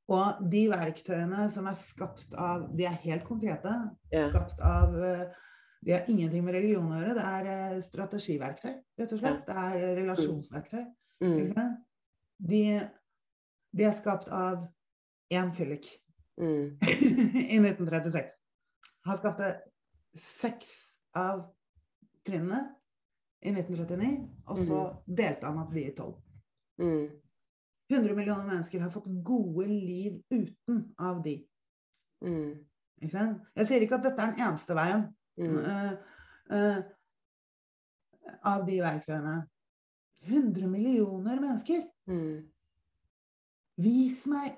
Og 0.07 0.39
de 0.51 0.63
verktøyene 0.71 1.49
som 1.51 1.67
er 1.67 1.75
skapt 1.81 2.31
av 2.39 2.69
De 2.77 2.85
er 2.87 2.95
helt 3.03 3.25
konkrete. 3.27 3.73
Ja. 4.13 4.29
Skapt 4.31 4.61
av 4.63 4.95
eh, 5.03 5.25
De 5.83 5.97
har 5.97 6.07
ingenting 6.07 6.45
med 6.47 6.55
religion 6.55 6.87
å 6.91 7.01
gjøre. 7.01 7.17
Det 7.17 7.27
er 7.33 7.51
eh, 7.55 7.81
strategiverktøy, 7.83 8.73
rett 9.01 9.13
og 9.17 9.19
slett. 9.23 9.43
Det 9.47 9.59
er 9.65 9.77
eh, 9.81 9.95
relasjonsverktøy. 9.99 10.85
Mm. 11.23 11.75
De, 12.51 12.63
de 13.75 13.87
er 13.87 13.95
skapt 13.99 14.31
av 14.31 14.63
én 15.33 15.51
fyllik. 15.55 15.89
Mm. 16.41 16.77
i 17.55 17.59
1936. 17.59 18.33
Han 19.07 19.17
skapte 19.17 19.51
seks 20.17 20.73
av 21.17 21.45
trinnene 22.27 22.63
i 23.41 23.53
1939, 23.53 24.11
og 24.49 24.59
så 24.65 24.81
delte 25.05 25.47
han 25.47 25.61
opp 25.61 25.73
de 25.73 25.85
i 25.87 25.95
tolv. 25.95 26.17
Mm. 26.81 27.07
100 27.87 28.15
millioner 28.17 28.47
mennesker 28.49 28.81
har 28.83 28.91
fått 28.91 29.07
gode 29.23 29.67
liv 29.69 30.17
uten 30.33 30.81
av 30.99 31.21
de. 31.23 31.37
Mm. 32.25 32.57
Ikke 32.99 33.13
sant? 33.13 33.45
Jeg 33.55 33.69
sier 33.69 33.85
ikke 33.85 33.99
at 34.01 34.09
dette 34.09 34.23
er 34.23 34.33
den 34.33 34.49
eneste 34.49 34.77
veien 34.77 35.07
Mm. 35.37 35.55
uh, 35.55 35.93
eh, 36.49 36.77
av 38.41 38.63
de 38.65 38.79
verktøyene. 38.81 39.35
100 40.25 40.67
millioner 40.67 41.37
mennesker! 41.37 41.83
Mm. 42.09 42.47
Vis 43.77 44.23
meg 44.25 44.57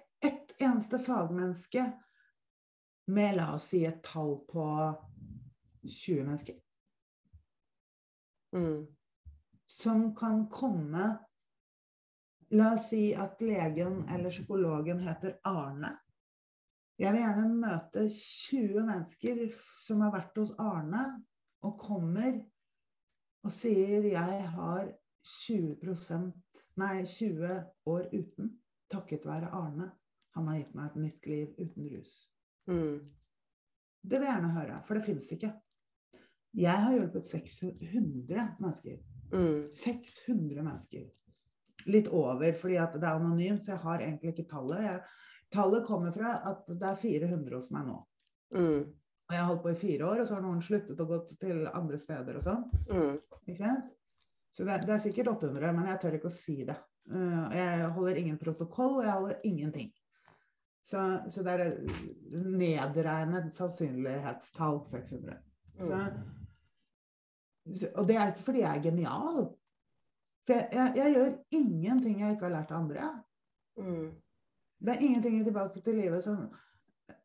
eneste 0.60 1.00
fagmenneske 1.04 1.86
med, 3.10 3.36
la 3.36 3.54
oss 3.56 3.70
si, 3.72 3.84
et 3.86 4.04
tall 4.06 4.36
på 4.50 4.66
20 5.86 6.26
mennesker. 6.26 6.60
Mm. 8.56 8.88
som 9.70 10.16
kan 10.16 10.48
komme 10.50 11.18
La 12.50 12.72
oss 12.74 12.88
si 12.90 13.12
at 13.14 13.42
legen 13.46 14.08
eller 14.10 14.34
psykologen 14.34 15.04
heter 15.06 15.36
Arne. 15.46 15.92
Jeg 16.98 17.14
vil 17.14 17.22
gjerne 17.22 17.60
møte 17.62 18.08
20 18.10 18.88
mennesker 18.88 19.44
som 19.78 20.02
har 20.02 20.16
vært 20.16 20.40
hos 20.42 20.56
Arne, 20.58 21.04
og 21.62 21.78
kommer 21.78 22.40
og 23.46 23.54
sier 23.54 24.02
'jeg 24.10 24.50
har 24.56 24.90
20% 25.46 26.34
nei, 26.76 27.06
20 27.06 27.64
år 27.86 28.10
uten, 28.14 28.52
takket 28.90 29.26
være 29.26 29.54
Arne'. 29.54 29.92
Han 30.38 30.50
har 30.50 30.60
gitt 30.60 30.76
meg 30.78 30.90
et 30.90 31.00
nytt 31.04 31.30
liv 31.30 31.56
uten 31.58 31.90
rus. 31.94 32.14
Mm. 32.70 33.00
Det 34.02 34.18
vil 34.18 34.28
jeg 34.28 34.36
gjerne 34.36 34.56
høre, 34.56 34.82
for 34.88 34.98
det 34.98 35.06
fins 35.08 35.32
ikke. 35.36 35.52
Jeg 36.58 36.84
har 36.84 36.96
hjulpet 36.96 37.28
600 37.30 38.46
mennesker. 38.60 39.00
Mm. 39.34 39.70
600 39.76 40.64
mennesker. 40.64 41.10
Litt 41.90 42.10
over, 42.12 42.54
fordi 42.60 42.78
at 42.82 42.96
det 42.98 43.06
er 43.08 43.20
anonymt, 43.20 43.66
så 43.66 43.76
jeg 43.76 43.84
har 43.86 44.06
egentlig 44.06 44.34
ikke 44.34 44.50
tallet. 44.50 44.86
Jeg, 44.86 45.04
tallet 45.54 45.86
kommer 45.88 46.16
fra 46.16 46.40
at 46.52 46.66
det 46.70 46.90
er 46.90 47.04
400 47.04 47.56
hos 47.56 47.70
meg 47.76 47.88
nå. 47.90 48.00
Mm. 48.56 48.82
Og 49.30 49.36
jeg 49.36 49.44
har 49.44 49.50
holdt 49.52 49.64
på 49.64 49.72
i 49.72 49.80
fire 49.80 50.10
år, 50.10 50.22
og 50.22 50.28
så 50.28 50.38
har 50.38 50.46
noen 50.46 50.62
sluttet 50.66 51.02
og 51.04 51.14
gått 51.14 51.36
til 51.42 51.68
andre 51.70 52.00
steder 52.02 52.40
og 52.40 52.46
sånn. 52.46 52.64
Mm. 52.90 53.18
Ikke 53.46 53.60
sant? 53.62 53.92
Så 54.56 54.66
det, 54.66 54.80
det 54.90 54.96
er 54.96 55.04
sikkert 55.04 55.30
800, 55.36 55.74
men 55.78 55.90
jeg 55.92 56.02
tør 56.02 56.16
ikke 56.18 56.32
å 56.32 56.34
si 56.34 56.56
det. 56.66 56.78
Uh, 57.10 57.46
jeg 57.54 57.92
holder 57.94 58.18
ingen 58.22 58.40
protokoll, 58.42 59.00
og 59.00 59.06
jeg 59.06 59.14
holder 59.14 59.46
ingenting. 59.46 59.92
Så, 60.86 61.02
så 61.30 61.44
det 61.44 61.54
er 61.54 61.64
et 61.66 61.80
nedregnet 62.34 63.52
sannsynlighetstall 63.56 64.80
600. 64.90 65.36
Så, 65.80 66.00
så, 67.76 67.90
og 67.96 68.08
det 68.08 68.16
er 68.16 68.32
ikke 68.32 68.46
fordi 68.48 68.64
jeg 68.64 68.78
er 68.78 68.84
genial. 68.84 69.50
For 70.48 70.56
jeg, 70.56 70.70
jeg, 70.74 70.94
jeg 70.96 71.14
gjør 71.16 71.36
ingenting 71.60 72.22
jeg 72.22 72.38
ikke 72.38 72.48
har 72.48 72.56
lært 72.56 72.72
av 72.72 72.84
andre. 72.84 73.12
Mm. 73.78 74.08
Det 74.80 74.96
er 74.96 75.04
ingenting 75.06 75.40
i 75.40 75.44
Tilbake 75.44 75.84
til 75.84 76.00
livet 76.00 76.24
som 76.24 76.48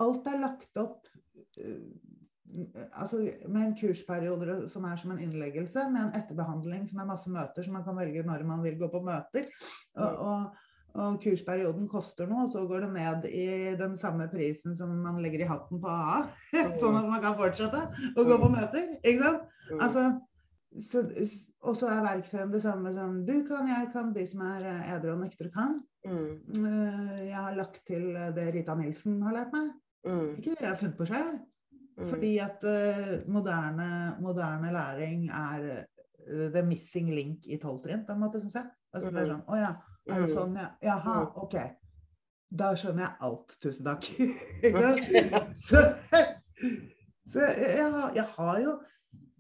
Alt 0.01 0.27
er 0.27 0.41
lagt 0.41 0.81
opp 0.81 1.07
uh, 1.61 2.05
altså 2.93 3.19
med 3.49 3.61
en 3.61 3.75
kursperiode 3.79 4.57
som 4.71 4.85
er 4.89 4.97
som 5.01 5.13
en 5.15 5.23
innleggelse, 5.23 5.87
med 5.91 6.01
en 6.07 6.21
etterbehandling 6.21 6.87
som 6.89 7.01
er 7.01 7.09
masse 7.09 7.31
møter, 7.31 7.63
så 7.63 7.73
man 7.73 7.85
kan 7.87 7.97
velge 7.99 8.23
når 8.27 8.45
man 8.47 8.63
vil 8.63 8.79
gå 8.79 8.89
på 8.93 9.01
møter. 9.05 9.49
Og, 9.97 10.19
og, 10.29 10.57
og 10.95 11.17
kursperioden 11.23 11.89
koster 11.91 12.29
noe, 12.31 12.45
og 12.47 12.53
så 12.53 12.63
går 12.71 12.85
det 12.85 12.91
ned 12.95 13.25
i 13.35 13.47
den 13.79 13.97
samme 13.99 14.29
prisen 14.31 14.77
som 14.79 14.93
man 15.03 15.19
legger 15.23 15.43
i 15.43 15.49
hatten 15.51 15.81
på 15.83 15.91
AA. 15.91 16.21
sånn 16.83 17.01
at 17.01 17.09
man 17.09 17.23
kan 17.25 17.35
fortsette 17.39 17.81
å 18.15 18.27
gå 18.27 18.37
på 18.39 18.51
møter. 18.53 18.93
Ikke 19.03 19.25
sant? 19.25 19.49
Altså, 19.75 20.05
så, 20.83 21.03
og 21.63 21.77
så 21.79 21.91
er 21.91 22.05
verktøyene 22.05 22.53
det 22.53 22.63
samme 22.63 22.93
som 22.95 23.17
du 23.27 23.35
kan, 23.49 23.67
jeg 23.71 23.91
kan, 23.95 24.13
de 24.15 24.27
som 24.27 24.45
er 24.47 24.69
edre 24.95 25.17
og 25.17 25.25
nyktre 25.25 25.51
kan. 25.55 25.81
Mm. 26.07 26.31
Eh, 26.61 27.25
Jeg 27.31 27.39
har 27.39 27.57
lagt 27.59 27.83
til 27.89 28.13
det 28.37 28.51
Rita 28.55 28.77
Nilsen 28.79 29.19
har 29.25 29.35
lært 29.39 29.55
meg. 29.55 29.73
Mm. 30.05 30.31
Ikke 30.37 30.53
det 30.53 30.63
jeg 30.63 30.71
har 30.71 30.79
funnet 30.79 30.99
på 31.01 31.09
selv. 31.11 31.41
Mm. 31.95 32.07
Fordi 32.11 32.31
at 32.43 32.65
uh, 32.67 33.11
moderne, 33.31 33.89
moderne 34.23 34.71
læring 34.75 35.29
er 35.31 35.67
uh, 35.79 36.47
the 36.55 36.63
missing 36.67 37.11
link 37.15 37.47
i 37.47 37.59
tolvtrinn, 37.63 38.03
på 38.07 38.15
en 38.15 38.25
måte, 38.25 38.43
syns 38.43 38.59
jeg. 38.59 38.71
Altså, 38.95 39.11
det 39.15 39.23
er 39.23 39.31
sånn 39.31 39.45
Å 39.51 39.59
ja, 39.59 39.71
er 40.09 40.21
det 40.21 40.29
Mm. 40.31 40.35
sånn, 40.35 40.57
ja? 40.57 40.69
Jaha, 40.83 41.15
Mm. 41.25 41.43
OK. 41.43 41.55
Da 42.55 42.73
skjønner 42.75 43.07
jeg 43.07 43.17
alt. 43.21 43.57
Tusen 43.61 43.85
takk. 43.85 44.05
Så 45.69 45.81
så 47.33 47.41
jeg, 47.41 47.91
har, 47.91 48.13
jeg 48.15 48.25
har 48.37 48.59
jo 48.63 48.75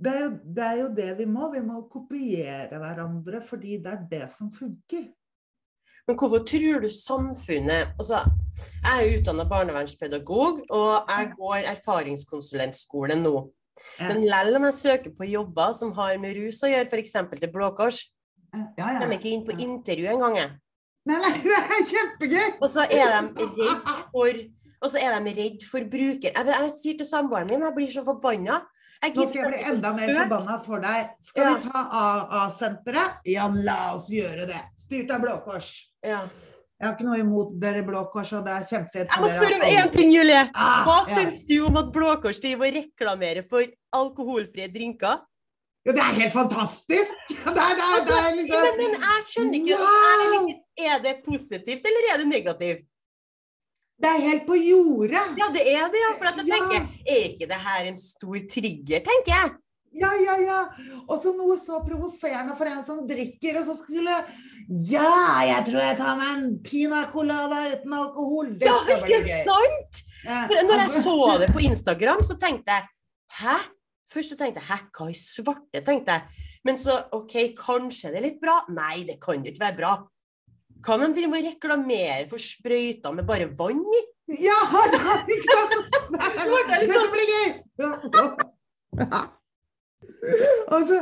det 0.04 0.12
er, 0.12 0.24
jo 0.24 0.30
det 0.56 0.64
er 0.64 0.78
jo 0.80 0.88
det 0.96 1.10
vi 1.18 1.24
må. 1.30 1.50
Vi 1.52 1.60
må 1.62 1.82
kopiere 1.88 2.78
hverandre 2.80 3.40
fordi 3.46 3.76
det 3.84 3.92
er 3.92 4.06
det 4.10 4.32
som 4.32 4.50
funker. 4.52 5.04
Men 6.08 6.16
hvorfor 6.18 6.42
tror 6.44 6.80
du 6.82 6.88
samfunnet 6.90 7.92
altså, 8.00 8.18
Jeg 8.84 8.92
er 8.98 9.18
utdanna 9.20 9.44
barnevernspedagog, 9.48 10.64
og 10.70 11.08
jeg 11.10 11.30
går 11.38 11.68
erfaringskonsulentskole 11.70 13.16
nå. 13.20 13.50
Men 14.00 14.24
lell 14.26 14.56
om 14.56 14.66
jeg 14.68 14.74
søker 14.74 15.14
på 15.18 15.26
jobber 15.26 15.72
som 15.74 15.92
har 15.96 16.18
med 16.22 16.36
rus 16.38 16.60
å 16.62 16.70
gjøre, 16.70 16.86
f.eks. 16.90 17.12
til 17.40 17.50
Blå 17.52 17.70
Kors, 17.78 18.04
Ja, 18.55 18.90
ja. 18.94 18.98
kommer 19.00 19.16
ikke 19.18 19.32
inn 19.32 19.44
på 19.46 19.57
intervju 19.59 20.11
engang. 20.14 20.38
Nei, 21.05 21.16
nei, 21.20 21.32
det 21.44 21.57
er 21.61 21.88
kjempegøy! 21.90 22.44
Og 22.61 22.70
så 22.72 22.86
er 22.88 23.11
de 23.12 23.48
redd 23.48 23.90
for 24.12 24.44
og 24.84 24.90
så 24.92 25.00
er 25.00 25.14
de 25.24 25.32
redd 25.32 25.62
for 25.64 25.86
bruker... 25.88 26.28
Jeg, 26.28 26.46
jeg 26.50 26.72
sier 26.76 26.96
til 27.00 27.09
samboeren 27.09 27.48
min, 27.48 27.62
jeg 27.64 27.72
blir 27.76 27.88
så 27.88 28.02
forbanna. 28.05 28.59
Nå 29.05 29.24
skal 29.28 29.38
jeg 29.40 29.50
bli 29.52 29.61
enda 29.70 29.92
mer 29.96 30.11
forbanna 30.18 30.59
for 30.64 30.80
deg. 30.84 31.14
Skal 31.24 31.46
Ja. 31.46 31.55
vi 31.55 31.68
ta 31.68 31.84
AA-senteret? 32.00 33.20
Ja, 33.28 33.48
la 33.48 33.94
oss 33.94 34.11
gjøre 34.12 34.46
det. 34.48 34.61
Styrt 34.80 35.12
av 35.12 35.24
Blå 35.24 35.38
Kors. 35.44 35.70
Ja. 36.05 36.22
Jeg 36.80 36.88
har 36.88 36.96
ikke 36.96 37.07
noe 37.07 37.20
imot 37.22 37.52
dere 37.62 37.84
Blå 37.86 38.02
Kors, 38.12 38.32
og 38.36 38.44
det 38.44 38.52
er 38.52 38.66
kjempefint. 38.68 39.09
Jeg 39.09 39.24
må 39.24 39.28
spørre 39.32 39.59
om 39.61 39.66
én 39.70 39.92
ting, 39.94 40.12
Julie. 40.12 40.42
Ah, 40.52 40.82
Hva 40.84 40.98
ja. 41.09 41.16
syns 41.16 41.44
du 41.48 41.55
om 41.64 41.78
at 41.80 41.92
Blå 41.94 42.16
Kors 42.20 42.40
driver 42.44 42.68
og 42.68 42.76
reklamerer 42.80 43.46
for 43.48 43.64
alkoholfrie 43.96 44.68
drinker? 44.74 45.22
Ja, 45.85 45.93
det 45.93 46.01
er 46.01 46.14
helt 46.16 46.32
fantastisk! 46.32 47.16
Det 47.55 47.61
er, 47.61 47.74
det 47.76 47.85
er, 47.85 48.05
det 48.09 48.14
er 48.16 48.30
Men, 48.32 48.47
liksom 48.47 48.78
men 48.80 48.95
jeg 49.05 49.24
skjønner 49.30 49.57
ikke. 49.61 49.76
Wow! 49.80 50.47
Er 50.80 50.95
det, 50.99 51.05
det 51.05 51.14
positivt, 51.26 51.85
eller 51.91 52.07
er 52.12 52.22
det 52.22 52.28
negativt? 52.30 52.87
Det 54.03 54.11
er 54.11 54.22
helt 54.24 54.47
på 54.49 54.57
jordet! 54.59 55.26
Ja, 55.39 55.51
det 55.55 55.64
er 55.70 55.85
det, 55.93 56.01
ja. 56.03 56.12
For 56.18 56.30
jeg 56.30 56.47
Ja. 56.49 56.57
tenker, 56.57 56.89
er 57.14 57.20
ikke 57.28 57.47
det 57.53 57.61
her 57.66 57.91
en 57.91 57.97
stor 58.01 58.39
trigger, 58.55 59.05
tenker 59.11 59.35
jeg? 59.37 59.53
Ja, 59.95 60.11
ja, 60.18 60.35
ja. 60.43 60.61
Og 61.07 61.20
så 61.22 61.30
noe 61.37 61.55
så 61.61 61.78
provoserende 61.85 62.57
for 62.59 62.66
en 62.66 62.82
som 62.87 63.05
drikker, 63.07 63.61
og 63.61 63.68
så 63.68 63.76
skulle 63.78 64.16
Ja, 64.91 65.07
jeg 65.47 65.66
tror 65.68 65.78
jeg 65.85 65.97
tar 66.01 66.16
meg 66.18 66.32
en 66.39 66.59
pina 66.64 67.05
colada 67.12 67.61
uten 67.76 67.93
alkohol. 67.93 68.55
Det 68.59 68.66
Ja, 68.66 68.80
ikke 68.97 69.20
sant? 69.45 70.03
Ja, 70.24 70.47
For 70.49 70.55
når 70.64 70.74
jeg 70.80 70.89
altså- 70.89 71.03
så 71.05 71.39
det 71.45 71.53
på 71.53 71.61
Instagram, 71.61 72.22
så 72.24 72.35
tenkte 72.41 72.72
jeg 72.72 72.89
Hæ? 73.39 73.57
Først 74.12 74.34
tenkte 74.38 74.61
jeg 74.61 74.68
hæ, 74.68 74.78
hva 74.94 75.07
i 75.11 75.14
svarte? 75.16 75.80
tenkte 75.84 76.12
jeg. 76.18 76.42
Men 76.64 76.76
så 76.80 76.98
OK, 77.16 77.34
kanskje 77.59 78.12
det 78.12 78.20
er 78.20 78.26
litt 78.28 78.40
bra? 78.42 78.59
Nei, 78.74 79.05
det 79.09 79.16
kan 79.22 79.40
jo 79.40 79.52
ikke 79.52 79.64
være 79.64 79.78
bra. 79.78 79.92
Kan 80.84 81.00
de 81.00 81.09
drive 81.16 81.38
og 81.38 81.46
reklamere 81.48 82.26
for 82.28 82.42
sprøyter 82.42 83.14
med 83.16 83.24
bare 83.28 83.48
vann 83.57 83.80
i? 83.80 84.02
Ja, 84.40 84.57
ikke 85.34 85.57
sant? 85.57 85.72
Det 86.11 86.20
Dette 86.20 86.98
sånn- 86.98 87.14
blir 87.14 87.32
gøy! 87.32 87.48
Altså, 90.72 90.98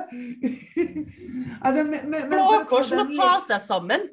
altså 1.66 1.84
men, 1.84 2.00
men, 2.10 2.28
men 2.28 2.30
Blå 2.30 2.42
for 2.42 2.54
å 2.54 2.60
ta 2.62 2.68
Kors 2.70 2.92
må 2.94 3.04
ta 3.16 3.32
seg 3.48 3.62
sammen. 3.64 4.06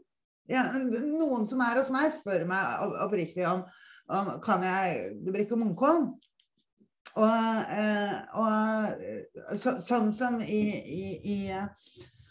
ja, 0.49 0.63
Noen 0.77 1.45
som 1.49 1.61
er 1.65 1.79
hos 1.81 1.91
meg, 1.93 2.09
spør 2.17 2.45
meg 2.49 2.95
oppriktig 3.05 3.45
om, 3.49 3.63
om 4.09 4.31
kan 4.43 4.65
jeg 4.65 5.13
drikke 5.29 5.57
Munkholm. 5.59 6.11
Og, 7.19 7.73
eh, 7.75 8.13
og 8.39 9.57
så, 9.59 9.75
sånn 9.83 10.13
som 10.15 10.39
i, 10.39 10.61
i, 10.79 11.03
i 11.19 11.37
eh, 11.51 11.65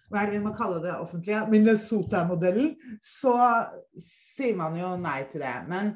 hva 0.09 0.23
er 0.23 0.31
det 0.31 0.39
vi 0.39 0.45
må 0.47 0.55
kalle 0.57 0.81
det 0.81 0.95
offentlige? 0.97 1.43
Minnesota-modellen. 1.53 2.71
Så 3.05 3.35
sier 4.01 4.57
man 4.57 4.79
jo 4.79 4.95
nei 5.01 5.21
til 5.29 5.45
det. 5.45 5.57
Men, 5.69 5.93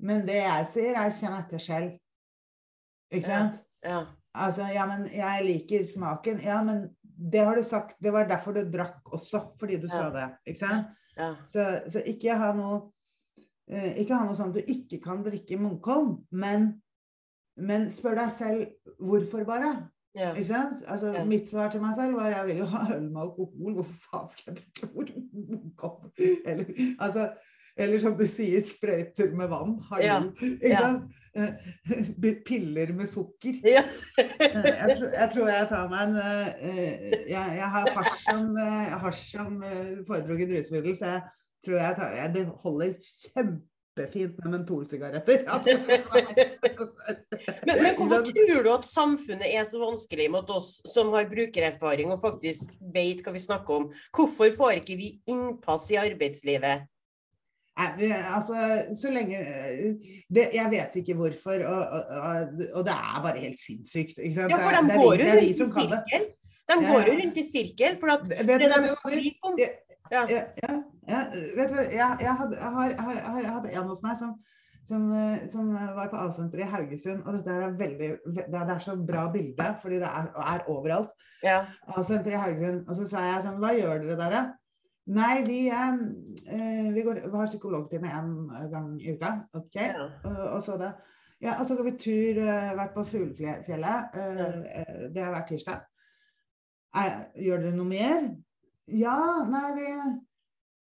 men 0.00 0.24
det 0.28 0.38
jeg 0.40 0.70
sier, 0.72 0.96
er 0.96 1.12
kjenn 1.12 1.36
etter 1.36 1.60
selv. 1.60 1.98
Ikke 3.12 3.28
sant? 3.28 3.60
Ja. 3.84 4.06
Altså, 4.32 4.64
ja, 4.72 4.86
men 4.88 5.04
jeg 5.12 5.44
liker 5.44 5.84
smaken. 5.84 6.40
Ja, 6.40 6.62
men 6.64 6.86
det 7.04 7.44
har 7.44 7.60
du 7.60 7.66
sagt. 7.66 7.98
Det 8.00 8.14
var 8.14 8.30
derfor 8.30 8.56
du 8.56 8.64
drakk 8.72 9.12
også, 9.12 9.44
fordi 9.60 9.76
du 9.82 9.88
sa 9.92 10.06
Ja. 10.06 10.10
det. 10.16 10.26
Ikke 10.54 10.62
sant? 10.64 10.86
ja. 11.18 11.34
Så, 11.46 11.66
så 11.92 12.00
ikke 12.08 12.38
ha 12.40 12.54
noe 12.56 12.78
eh, 13.68 14.00
Ikke 14.00 14.16
ha 14.16 14.24
noe 14.24 14.36
sånn 14.38 14.54
at 14.54 14.62
du 14.62 14.72
ikke 14.72 14.96
kan 15.04 15.20
drikke 15.26 15.58
Munkholm, 15.60 16.22
men, 16.32 16.70
men 17.56 17.90
spør 17.90 18.14
deg 18.18 18.30
selv 18.38 18.66
hvorfor, 18.98 19.44
bare. 19.44 19.88
ja. 20.14 20.32
Ikke 20.32 20.44
sant? 20.48 20.82
Altså, 20.86 21.12
Ja. 21.14 21.24
Mitt 21.24 21.48
svar 21.50 21.70
til 21.70 21.80
meg 21.80 21.94
selv 21.96 22.14
var 22.16 22.28
jeg 22.30 22.46
vil 22.46 22.56
jo 22.62 22.64
ha 22.72 22.84
øl 22.96 23.08
med 23.10 23.20
alkohol. 23.22 23.74
Hvorfor 23.78 23.98
faen 24.10 24.28
skal 24.32 24.52
jeg 24.54 24.62
drikke 24.62 24.92
morgenkopp? 24.94 26.12
Eller, 26.46 26.64
altså, 27.00 27.30
eller 27.76 27.98
som 28.02 28.16
du 28.18 28.26
sier, 28.28 28.60
sprøyter 28.60 29.34
med 29.36 29.48
vann. 29.48 29.78
Hallo. 29.90 30.32
Ja. 30.62 30.80
sant? 30.80 31.18
Eh, 31.34 31.52
Piller 32.44 32.92
med 32.92 33.06
sukker. 33.08 33.54
Eh, 33.64 33.84
Jeg 34.18 34.96
tror, 34.98 35.08
jeg 35.08 35.30
tror 35.32 35.46
jeg 35.48 35.68
tar 35.70 35.88
meg 35.88 36.02
en 36.10 36.16
eh, 36.20 37.14
Jeg, 37.30 37.54
jeg 37.56 37.68
har 37.76 37.88
hasj 37.96 38.18
som, 38.26 38.50
eh, 38.60 38.92
hasj 39.00 39.22
som 39.30 39.62
eh, 39.64 39.94
foretrukket 40.06 40.52
rusmiddel, 40.52 40.96
så 40.98 41.06
jeg 41.14 41.22
tror 41.64 41.78
jeg 41.80 41.96
tar 41.96 42.12
jeg, 42.18 42.34
Det 42.34 42.44
holder 42.66 42.92
kjempefint 43.92 44.38
med 44.44 44.52
mentolsigaretter. 44.58 45.44
Altså. 45.52 45.76
Men, 47.66 47.82
men 47.82 47.96
hvorfor 47.96 48.32
tror 48.46 48.62
du 48.64 48.70
at 48.72 48.86
samfunnet 48.86 49.48
er 49.48 49.64
så 49.64 49.80
vanskelig 49.82 50.30
mot 50.30 50.48
oss 50.50 50.80
som 50.88 51.12
har 51.12 51.28
brukererfaring 51.30 52.12
og 52.12 52.20
faktisk 52.20 52.72
vet 52.94 53.22
hva 53.22 53.32
vi 53.32 53.42
snakker 53.42 53.74
om? 53.74 53.90
Hvorfor 54.14 54.50
får 54.56 54.80
ikke 54.82 54.96
vi 54.96 55.12
innpass 55.26 55.90
i 55.92 56.00
arbeidslivet? 56.00 56.88
Nei, 57.72 58.10
altså, 58.12 58.54
så 59.00 59.08
lenge 59.08 59.38
eh, 59.40 59.94
det, 60.28 60.50
Jeg 60.52 60.68
vet 60.68 60.96
ikke 61.00 61.14
hvorfor, 61.16 61.62
og, 61.64 61.86
og, 61.88 62.58
og, 62.74 62.82
det 62.84 62.92
er 62.92 63.22
bare 63.24 63.40
helt 63.40 63.60
sinnssykt. 63.60 64.18
Ikke 64.18 64.42
sant? 64.42 64.52
Ja, 64.52 64.58
for 64.60 64.76
de 64.76 64.98
går 65.00 65.22
jo 65.22 65.28
rundt 65.30 65.46
i 65.46 65.54
sirkel. 65.56 66.26
De 66.68 66.76
går 66.84 67.06
jo 67.08 67.14
rundt 67.16 67.40
i 67.40 67.46
sirkel, 67.48 67.96
for 68.00 68.12
at 68.12 68.28
det 68.28 68.58
de 68.60 68.68
var? 68.68 68.90
skriver 69.00 69.56
Ja. 70.12 70.26
ja. 70.28 70.42
Ja, 70.60 70.74
ja, 71.08 71.26
vet 71.56 71.70
du, 71.72 71.78
jeg, 71.82 72.16
jeg, 72.20 72.34
hadde, 72.38 72.56
jeg, 72.60 72.72
har, 72.76 72.90
jeg, 72.90 73.00
har, 73.02 73.40
jeg, 73.40 73.52
hadde 73.52 73.74
en 73.74 73.90
hos 73.90 74.02
meg 74.04 74.18
som, 74.20 74.32
som, 74.88 75.06
eh, 75.18 75.44
som 75.52 75.70
var 75.74 76.10
på 76.12 76.20
A-senteret 76.22 76.66
i 76.66 76.70
Haugesund. 76.72 77.22
Og 77.26 77.38
dette 77.38 77.58
er 77.58 77.76
veldig, 77.78 78.10
det 78.38 78.62
er, 78.62 78.72
så 78.82 78.96
bra 78.96 79.26
bilde, 79.34 79.68
fordi 79.82 80.00
det 80.02 80.10
er, 80.10 80.32
er 80.54 80.66
overalt. 80.70 81.14
Ja. 81.42 81.62
A-senteret 81.96 82.36
i 82.36 82.42
Haugesund. 82.44 82.84
Og 82.88 82.98
så 82.98 83.08
sa 83.10 83.24
jeg 83.28 83.46
sånn, 83.46 83.62
hva 83.62 83.74
gjør 83.76 84.04
dere 84.06 84.18
der? 84.24 84.36
da?» 84.38 84.44
Nei, 85.12 85.42
vi, 85.42 85.64
eh, 85.66 85.94
eh, 86.54 86.92
vi, 86.94 87.02
går, 87.02 87.24
vi 87.26 87.36
har 87.36 87.48
psykologtime 87.50 88.10
en 88.14 88.34
gang 88.70 88.92
i 89.02 89.16
uka. 89.16 89.32
Ok. 89.58 89.80
Ja. 89.80 90.06
Og, 90.28 90.44
og 90.52 90.60
så 90.62 90.78
det. 90.78 90.92
Ja, 91.42 91.56
og 91.58 91.66
så 91.66 91.74
går 91.74 91.88
vi 91.88 91.98
tur, 91.98 92.38
vært 92.78 92.92
på 92.94 93.02
Fuglefjellet. 93.04 94.14
eh, 94.14 94.58
eh, 94.78 95.00
det 95.10 95.24
har 95.24 95.34
vært 95.34 95.48
tirsdag. 95.50 95.80
Er, 96.94 97.24
gjør 97.34 97.64
dere 97.64 97.74
noe 97.74 97.88
mer? 97.88 98.28
Ja, 98.86 99.16
nei, 99.48 99.64
vi 99.74 99.88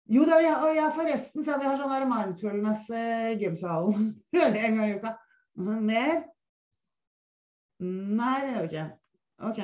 Jo 0.08 0.24
da, 0.24 0.38
ja, 0.40 0.54
og 0.64 0.72
jeg 0.72 0.94
forresten, 0.96 1.44
så 1.44 1.58
vi 1.60 1.68
har 1.68 1.76
sånn 1.76 2.08
mindfulness 2.08 2.86
i 2.96 3.34
gymsalen 3.42 4.08
en 4.40 4.78
gang 4.78 4.86
i 4.86 4.94
uka. 4.96 5.12
Mer? 5.58 6.22
Nei, 7.82 8.36
det 8.44 8.54
gjør 8.54 8.62
vi 8.62 8.70
ikke. 8.70 8.86
Ok. 9.48 9.60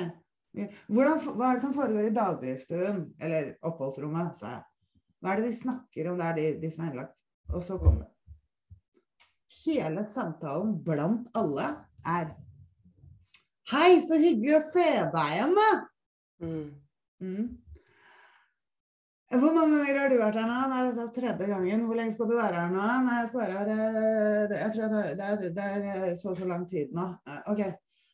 Hvordan, 0.87 1.23
hva 1.35 1.49
er 1.49 1.57
det 1.57 1.65
som 1.65 1.73
foregår 1.75 2.07
i 2.07 2.13
dagligstuen, 2.15 3.01
eller 3.25 3.55
oppholdsrommet, 3.65 4.37
sa 4.37 4.53
jeg. 4.53 4.63
Hva 5.19 5.33
er 5.33 5.41
det 5.41 5.49
de 5.49 5.57
snakker 5.57 6.11
om 6.11 6.21
der, 6.21 6.37
de, 6.37 6.47
de 6.61 6.71
som 6.71 6.85
er 6.85 6.93
innlagt? 6.93 7.25
Og 7.49 7.65
så 7.65 7.79
kom 7.81 7.97
det. 8.03 8.09
Hele 9.63 10.05
samtalen 10.05 10.77
blant 10.85 11.29
alle 11.37 11.71
er 12.05 12.33
Hei, 13.71 13.97
så 14.05 14.19
hyggelig 14.21 14.59
å 14.59 14.65
se 14.69 14.89
deg 15.09 15.29
igjen, 15.33 15.55
da! 15.57 15.69
Mm. 16.45 16.65
Mm. 17.25 17.45
Hvor 19.33 19.53
mange 19.55 19.77
ganger 19.79 19.99
har 19.99 20.11
du 20.11 20.19
vært 20.19 20.37
her 20.37 20.45
nå? 20.49 20.57
Nei, 20.69 20.81
dette 20.85 21.03
er 21.03 21.13
tredje 21.15 21.47
gangen. 21.49 21.85
Hvor 21.87 21.97
lenge 21.97 22.13
skal 22.13 22.29
du 22.29 22.35
være 22.37 22.59
her 22.59 22.73
nå? 22.73 22.83
Nei, 23.07 23.15
jeg 23.19 23.29
skal 23.31 23.41
være 23.41 23.55
her 23.57 23.71
eh, 23.73 24.53
Jeg 24.59 24.73
tror 24.75 24.91
det 24.91 24.99
er, 25.01 25.15
det 25.41 25.63
er, 25.63 25.79
det 25.81 25.95
eh, 25.95 26.13
så 26.21 26.29
og 26.31 26.37
så 26.37 26.49
lang 26.49 26.67
tid 26.69 26.93
nå. 26.93 27.07
Eh, 27.25 27.41
OK. 27.53 27.63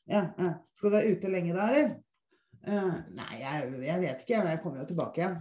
Ja, 0.08 0.24
ja. 0.40 0.54
Skal 0.78 0.90
du 0.90 0.96
være 0.96 1.12
ute 1.12 1.34
lenge 1.34 1.58
da, 1.58 1.68
eller? 1.68 1.92
Nei, 3.18 3.34
jeg, 3.42 3.74
jeg 3.90 4.04
vet 4.06 4.24
ikke. 4.24 4.40
Jeg 4.54 4.62
kommer 4.64 4.82
jo 4.84 4.88
tilbake 4.94 5.22
igjen. 5.22 5.38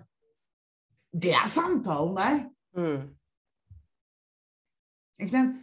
Det 1.23 1.33
er 1.39 1.49
samtalen 1.51 2.19
der. 2.19 2.43
Mm. 2.79 3.09
Ikke 5.21 5.33
sant? 5.33 5.57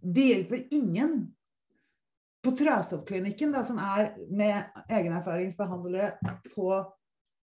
Det 0.00 0.26
hjelper 0.30 0.64
ingen. 0.76 1.20
På 2.40 2.54
Trasoppklinikken, 2.56 3.52
da, 3.52 3.60
som 3.66 3.76
er 3.82 4.14
med 4.32 4.78
egenerfaringsbehandlere 4.88 6.14
på, 6.54 6.70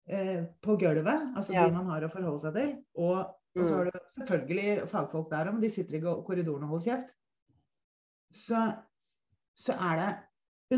eh, 0.10 0.46
på 0.62 0.76
gulvet, 0.82 1.34
altså 1.38 1.54
Ja. 1.54 1.66
de 1.68 1.74
man 1.76 1.86
har 1.92 2.02
å 2.08 2.12
forholde 2.12 2.42
seg 2.42 2.54
til, 2.56 2.72
og, 2.96 3.18
og 3.56 3.64
så 3.66 3.70
Mm. 3.70 3.78
har 3.78 3.86
du 3.86 4.00
selvfølgelig 4.18 4.88
fagfolk 4.90 5.30
der, 5.32 5.52
men 5.52 5.62
de 5.62 5.70
sitter 5.70 5.98
i 5.98 6.02
korridoren 6.02 6.64
og 6.64 6.70
holder 6.76 6.86
kjeft, 6.92 7.14
så, 8.32 8.64
så 9.58 9.74
er 9.74 9.96
det 10.02 10.10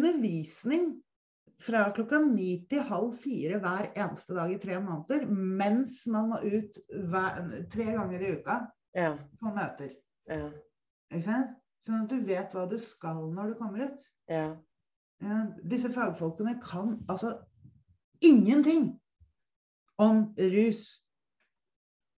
undervisning 0.01 1.01
fra 1.61 1.91
klokka 1.93 2.17
ni 2.25 2.65
til 2.69 2.81
halv 2.87 3.11
fire 3.21 3.59
hver 3.61 3.91
eneste 3.95 4.33
dag 4.33 4.51
i 4.53 4.57
tre 4.57 4.79
måneder, 4.81 5.27
mens 5.29 6.07
man 6.09 6.29
må 6.31 6.39
ut 6.41 6.79
hver, 7.11 7.41
tre 7.69 7.85
ganger 7.91 8.19
i 8.23 8.31
uka 8.39 8.59
Ja. 8.95 9.11
på 9.39 9.51
møter. 9.55 9.91
Ja. 10.27 10.49
Ikke 11.11 11.23
sant? 11.27 11.57
Sånn 11.85 12.03
at 12.03 12.09
du 12.09 12.19
vet 12.25 12.51
hva 12.53 12.67
du 12.69 12.77
skal 12.79 13.29
når 13.33 13.51
du 13.53 13.53
kommer 13.59 13.85
ut. 13.87 14.01
Ja, 14.29 14.55
disse 15.63 15.89
fagfolkene 15.93 16.59
kan 16.61 16.97
altså 17.09 17.35
ingenting 18.21 18.99
om 20.01 20.23
rus. 20.55 20.81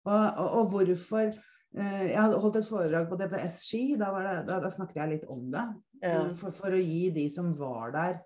Og, 0.04 0.26
og, 0.38 0.48
og 0.60 0.70
hvorfor 0.74 1.30
eh, 1.32 2.06
Jeg 2.12 2.20
hadde 2.20 2.40
holdt 2.44 2.58
et 2.60 2.68
foredrag 2.68 3.06
på 3.10 3.18
DPS 3.22 3.62
Ski. 3.68 3.84
Da, 4.00 4.10
var 4.16 4.26
det, 4.28 4.36
da, 4.50 4.60
da 4.64 4.72
snakket 4.74 5.00
jeg 5.00 5.12
litt 5.16 5.28
om 5.32 5.46
det. 5.54 5.66
Ja. 6.04 6.16
eh, 6.26 6.32
For, 6.40 6.52
for 6.56 6.76
å 6.76 6.80
gi 6.82 7.10
de 7.16 7.28
som 7.32 7.54
var 7.60 7.94
der 7.96 8.18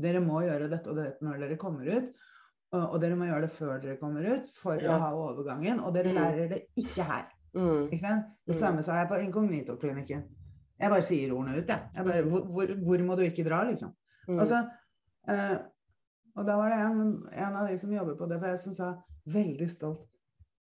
Dere 0.00 0.18
må 0.24 0.40
gjøre 0.42 0.66
dette 0.72 0.90
og 0.90 0.96
dette 0.98 1.22
når 1.22 1.42
dere 1.44 1.56
kommer 1.60 1.86
ut. 1.86 2.08
Og, 2.74 2.80
og 2.82 2.96
dere 3.02 3.14
må 3.18 3.28
gjøre 3.28 3.44
det 3.44 3.50
før 3.54 3.76
dere 3.78 3.98
kommer 4.00 4.24
ut 4.26 4.48
for 4.56 4.80
Ja. 4.82 4.96
å 4.96 5.02
ha 5.04 5.10
overgangen. 5.14 5.78
Og 5.84 5.92
dere 5.94 6.10
Mm. 6.10 6.16
lærer 6.18 6.48
det 6.50 6.62
ikke 6.80 7.04
her. 7.06 7.28
Mm. 7.54 7.84
Ikke? 7.94 8.14
Det 8.48 8.56
Mm. 8.56 8.58
samme 8.64 8.82
sa 8.82 8.96
jeg 8.98 9.08
på 9.12 9.20
inkognito-klinikken. 9.28 10.24
Jeg 10.80 10.90
bare 10.90 11.02
sier 11.06 11.30
ordene 11.30 11.60
ut, 11.60 11.68
jeg. 11.70 11.80
jeg 11.94 12.04
bare, 12.08 12.22
hvor, 12.26 12.42
hvor, 12.50 12.66
hvor 12.88 13.04
må 13.06 13.14
du 13.16 13.22
ikke 13.22 13.44
dra, 13.46 13.60
liksom? 13.68 13.92
Mm. 14.26 14.40
Og, 14.40 14.48
så, 14.50 14.58
eh, 15.30 15.58
og 16.34 16.46
da 16.48 16.56
var 16.58 16.72
det 16.72 16.78
en, 16.82 17.02
en 17.30 17.56
av 17.60 17.68
de 17.70 17.78
som 17.78 17.92
jobber 17.94 18.16
på 18.18 18.26
DPS 18.30 18.64
som 18.68 18.74
sa 18.78 18.88
veldig 19.30 19.68
stolt 19.70 20.08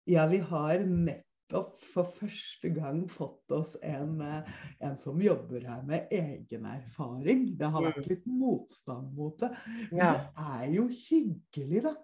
Ja, 0.08 0.24
vi 0.30 0.38
har 0.42 0.80
nettopp 0.88 1.82
for 1.92 2.08
første 2.16 2.70
gang 2.74 3.02
fått 3.12 3.52
oss 3.54 3.74
en, 3.84 4.16
eh, 4.24 4.48
en 4.80 4.96
som 4.98 5.20
jobber 5.22 5.66
her 5.68 5.82
med 5.86 6.08
egen 6.14 6.64
erfaring. 6.66 7.44
Det 7.58 7.68
har 7.70 7.84
vært 7.84 8.08
litt 8.08 8.24
motstand 8.26 9.12
mot 9.14 9.36
det. 9.38 9.50
Men 9.90 10.00
Ja. 10.00 10.12
det 10.12 10.46
er 10.54 10.72
jo 10.74 10.86
hyggelig, 10.88 11.82
da. 11.84 11.94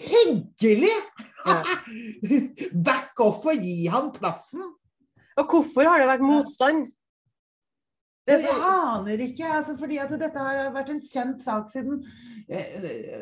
Hyggelig! 0.00 0.94
Back 2.90 3.20
off 3.20 3.46
og 3.46 3.60
gi 3.64 3.86
han 3.92 4.10
plassen! 4.12 4.74
Og 5.38 5.46
hvorfor 5.54 5.86
har 5.88 6.00
det 6.02 6.08
vært 6.10 6.24
motstand? 6.26 6.88
Det 8.28 8.36
Jeg 8.36 8.50
sånn, 8.50 8.64
aner 8.68 9.22
ikke, 9.24 9.46
altså, 9.48 9.76
fordi 9.80 9.98
at 10.02 10.10
dette 10.20 10.38
har 10.38 10.72
vært 10.74 10.90
en 10.92 11.00
kjent 11.02 11.40
sak 11.42 11.70
siden 11.72 12.02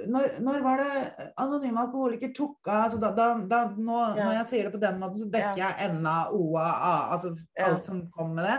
når, 0.09 0.39
når 0.41 0.63
var 0.65 0.81
det 0.81 1.25
anonyme 1.37 1.83
alkoholiker 1.83 2.31
tok 2.33 2.71
av 2.71 2.87
altså, 2.87 3.01
da, 3.03 3.11
da, 3.13 3.27
da, 3.45 3.59
nå, 3.77 3.99
Ja. 4.17 4.25
Når 4.25 4.37
jeg 4.39 4.47
sier 4.53 4.69
det 4.69 4.73
på 4.73 4.81
den 4.81 5.03
måten, 5.03 5.21
så 5.21 5.29
dekker 5.35 5.61
jeg 5.61 5.99
NA, 5.99 6.15
OA, 6.33 6.65
A, 6.65 6.95
altså 7.17 7.35
Ja. 7.59 7.67
alt 7.69 7.85
som 7.85 8.07
kom 8.15 8.33
med 8.39 8.49
det. 8.49 8.57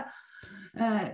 Eh, 0.78 1.08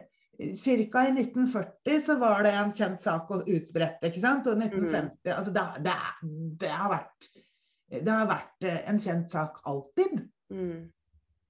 Cirka 0.57 1.07
i 1.09 1.15
1940 1.15 2.03
så 2.05 2.19
var 2.21 2.43
det 2.45 2.53
en 2.53 2.73
kjent 2.77 3.01
sak 3.01 3.31
og 3.33 3.49
utbredt, 3.49 4.05
ikke 4.05 4.21
sant? 4.21 4.49
Og 4.51 4.59
1950 4.61 5.33
Altså 5.33 5.55
det, 5.55 5.65
det, 5.87 5.95
det, 6.61 6.73
har 6.77 6.93
vært 6.93 7.29
Det 7.89 8.13
har 8.13 8.29
vært 8.29 8.69
eh, 8.69 8.83
en 8.91 9.01
kjent 9.01 9.33
sak 9.33 9.63
alltid. 9.65 10.21
Mm. 10.53 10.91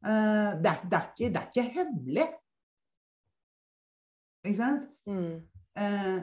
Eh, 0.06 0.50
det, 0.62 0.76
det, 0.86 1.00
er 1.00 1.10
ikke, 1.10 1.32
det 1.34 1.42
er 1.42 1.50
ikke 1.50 1.66
hemmelig. 1.80 2.28
Ikke 4.46 4.58
sant? 4.60 4.86
Mm. 5.10 5.42
Eh, 5.82 6.18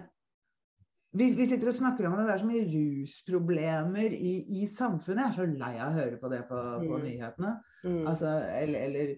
vi, 1.13 1.27
vi, 1.37 1.45
sitter 1.47 1.67
og 1.69 1.75
snakker 1.77 2.07
om 2.09 2.15
det, 2.17 2.25
det 2.27 2.33
er 2.33 2.41
så 2.41 2.47
mye 2.49 2.65
rusproblemer 2.73 4.13
i, 4.17 4.33
i 4.63 4.67
samfunnet. 4.67 5.23
Jeg 5.23 5.29
er 5.29 5.37
så 5.37 5.45
lei 5.63 5.73
av 5.77 5.91
å 5.91 5.97
høre 5.99 6.17
på 6.21 6.29
det 6.33 6.41
på, 6.49 6.61
på 6.87 6.97
Mm. 6.97 7.03
nyhetene. 7.07 7.51
Mm. 7.83 7.99
Altså, 8.07 8.31
eller, 8.61 8.79
eller, 8.87 9.15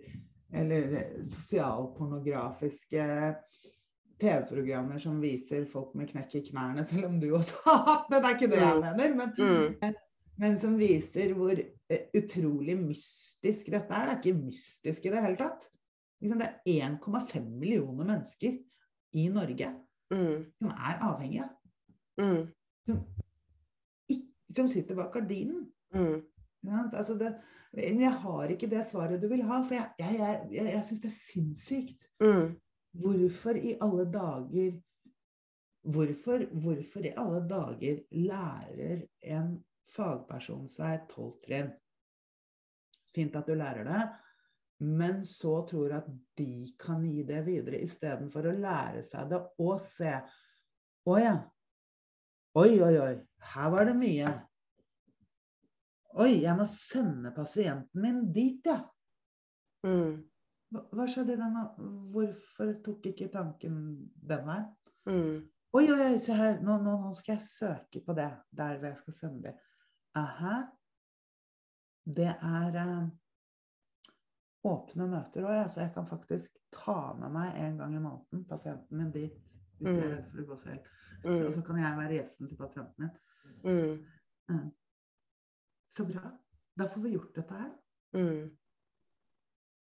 eller 0.52 0.98
sosialpornografiske 1.24 3.06
TV-programmer 4.22 5.00
som 5.04 5.18
viser 5.24 5.66
folk 5.72 5.94
med 6.00 6.10
knekk 6.12 6.36
i 6.40 6.44
knærne, 6.50 6.86
selv 6.88 7.10
om 7.10 7.18
du 7.20 7.30
også 7.36 7.62
har 7.66 7.82
hatt 7.90 8.12
det. 8.12 8.20
Det 8.22 8.30
er 8.30 8.36
ikke 8.38 8.52
det 8.54 8.62
jeg 8.62 8.76
Mm. 8.76 8.82
mener, 8.86 9.16
men, 9.16 9.34
Mm. 9.38 9.96
men 10.38 10.58
som 10.60 10.78
viser 10.78 11.34
hvor 11.36 11.52
eh, 11.90 12.06
utrolig 12.16 12.78
mystisk 12.80 13.68
dette 13.72 13.94
er. 13.94 14.06
Det 14.08 14.14
er 14.16 14.22
ikke 14.24 14.44
mystisk 14.46 15.06
i 15.06 15.10
det 15.14 15.22
hele 15.22 15.38
tatt. 15.38 15.68
Det 16.22 16.42
er 16.42 16.60
1,5 16.66 17.46
millioner 17.60 18.06
mennesker 18.06 18.58
i 19.14 19.28
Norge 19.30 19.68
Mm. 20.12 20.46
som 20.60 20.68
er 20.70 21.00
avhengige. 21.02 21.50
Mm. 22.22 22.48
Som, 22.86 23.04
Som 24.56 24.70
sitter 24.72 24.96
bak 24.96 25.14
gardinen. 25.14 25.66
Mm. 25.94 26.22
Ja. 26.66 26.90
Altså 26.94 27.18
det, 27.20 27.36
men 27.76 28.02
jeg 28.02 28.12
har 28.24 28.52
ikke 28.52 28.70
det 28.72 28.86
svaret 28.88 29.22
du 29.22 29.28
vil 29.28 29.44
ha, 29.44 29.62
for 29.68 29.76
jeg, 29.76 29.90
jeg, 30.00 30.18
jeg, 30.20 30.48
jeg, 30.52 30.68
jeg 30.74 30.84
syns 30.88 31.02
det 31.04 31.12
er 31.12 31.22
sinnssykt. 31.22 32.10
Mm. 32.24 32.54
Hvorfor 32.96 33.60
i 33.60 33.76
alle 33.84 34.06
dager 34.12 34.78
hvorfor, 35.86 36.46
hvorfor 36.52 37.06
i 37.06 37.14
alle 37.18 37.42
dager 37.50 38.00
lærer 38.12 39.02
en 39.22 39.56
fagperson 39.96 40.70
seg 40.72 41.06
tolv 41.12 41.36
trinn? 41.46 41.74
Fint 43.16 43.36
at 43.38 43.48
du 43.48 43.56
lærer 43.56 43.88
det, 43.88 44.06
men 44.86 45.22
så 45.28 45.62
tror 45.70 46.00
at 46.00 46.08
de 46.38 46.66
kan 46.80 47.06
gi 47.08 47.24
det 47.28 47.44
videre 47.46 47.80
istedenfor 47.86 48.50
å 48.50 48.56
lære 48.58 49.04
seg 49.08 49.30
det 49.32 49.44
og 49.64 49.78
se 49.84 50.18
Å 51.06 51.20
ja. 51.22 51.36
Oi, 52.56 52.78
oi, 52.82 52.94
oi. 53.04 53.16
Her 53.54 53.72
var 53.74 53.88
det 53.90 53.96
mye. 54.00 54.30
Oi, 56.16 56.32
jeg 56.46 56.56
må 56.56 56.64
sende 56.72 57.34
pasienten 57.36 58.00
min 58.02 58.22
dit, 58.36 58.64
ja. 58.66 58.78
Mm. 59.86 60.22
Hva, 60.72 60.86
hva 60.96 61.08
skjedde 61.12 61.36
i 61.36 61.42
den? 61.42 61.58
Hvorfor 62.14 62.72
tok 62.86 63.10
ikke 63.12 63.28
tanken 63.34 63.76
den 64.16 64.48
veien? 64.48 64.70
Mm. 65.10 65.36
Oi, 65.76 65.84
oi, 65.92 66.00
oi, 66.06 66.16
se 66.24 66.38
her. 66.40 66.62
Nå, 66.64 66.78
nå, 66.86 66.96
nå 67.04 67.12
skal 67.18 67.36
jeg 67.36 67.44
søke 67.44 68.02
på 68.06 68.16
det. 68.16 68.30
Der 68.56 68.80
hvor 68.80 68.88
jeg 68.94 69.02
skal 69.02 69.18
sende 69.20 69.50
det. 69.50 69.56
Aha. 70.16 70.62
Det 72.06 72.32
er 72.32 72.80
eh, 72.80 73.10
åpne 74.72 75.10
møter 75.12 75.44
òg. 75.50 75.66
Så 75.74 75.84
jeg 75.84 75.92
kan 75.98 76.08
faktisk 76.08 76.56
ta 76.72 77.12
med 77.20 77.36
meg 77.36 77.60
en 77.60 77.82
gang 77.84 78.00
i 78.00 78.04
måneden 78.08 78.48
pasienten 78.48 79.02
min 79.04 79.12
dit. 79.12 79.52
Hvis 79.82 79.92
det 79.92 80.00
er 80.00 80.08
Mm. 80.08 80.14
redd 80.16 80.30
for 80.32 80.40
å 80.46 80.48
gå 80.54 80.58
selv. 80.64 80.92
Og 81.26 81.42
Mm. 81.42 81.52
så 81.54 81.62
kan 81.66 81.78
jeg 81.82 81.98
være 81.98 82.14
gjesten 82.20 82.48
til 82.50 82.58
pasienten 82.58 82.94
min. 83.00 83.14
Mm. 83.66 84.72
Så 85.96 86.06
bra. 86.06 86.32
Da 86.78 86.88
får 86.92 87.02
vi 87.02 87.12
gjort 87.16 87.36
dette 87.36 87.54
her. 87.60 87.72
Mm. 88.14 88.50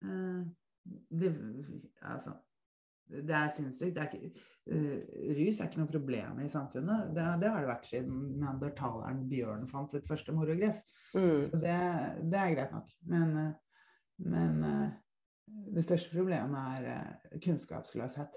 Eh, 0.05 0.45
det, 1.21 1.31
altså, 2.03 2.33
det 3.11 3.35
er 3.35 3.51
sinnssykt. 3.57 3.99
Eh, 3.99 5.01
rus 5.39 5.61
er 5.61 5.69
ikke 5.69 5.81
noe 5.83 5.91
problem 5.93 6.41
i 6.45 6.49
samfunnet. 6.53 7.11
Det, 7.15 7.27
det 7.43 7.51
har 7.51 7.61
det 7.61 7.71
vært 7.73 7.91
siden 7.91 8.17
neandertaleren 8.41 9.25
Bjørn 9.31 9.69
fant 9.71 9.91
sitt 9.93 10.07
første 10.09 10.33
morogress. 10.35 10.83
Mm. 11.15 11.41
Så 11.43 11.61
det, 11.63 11.77
det 12.33 12.41
er 12.41 12.55
greit 12.55 12.73
nok. 12.75 12.91
Men, 13.13 13.37
eh, 13.43 13.53
men 14.19 14.63
det 15.75 15.85
største 15.85 16.15
problemet 16.17 16.81
er 16.87 17.39
kunnskapsløshet. 17.45 18.33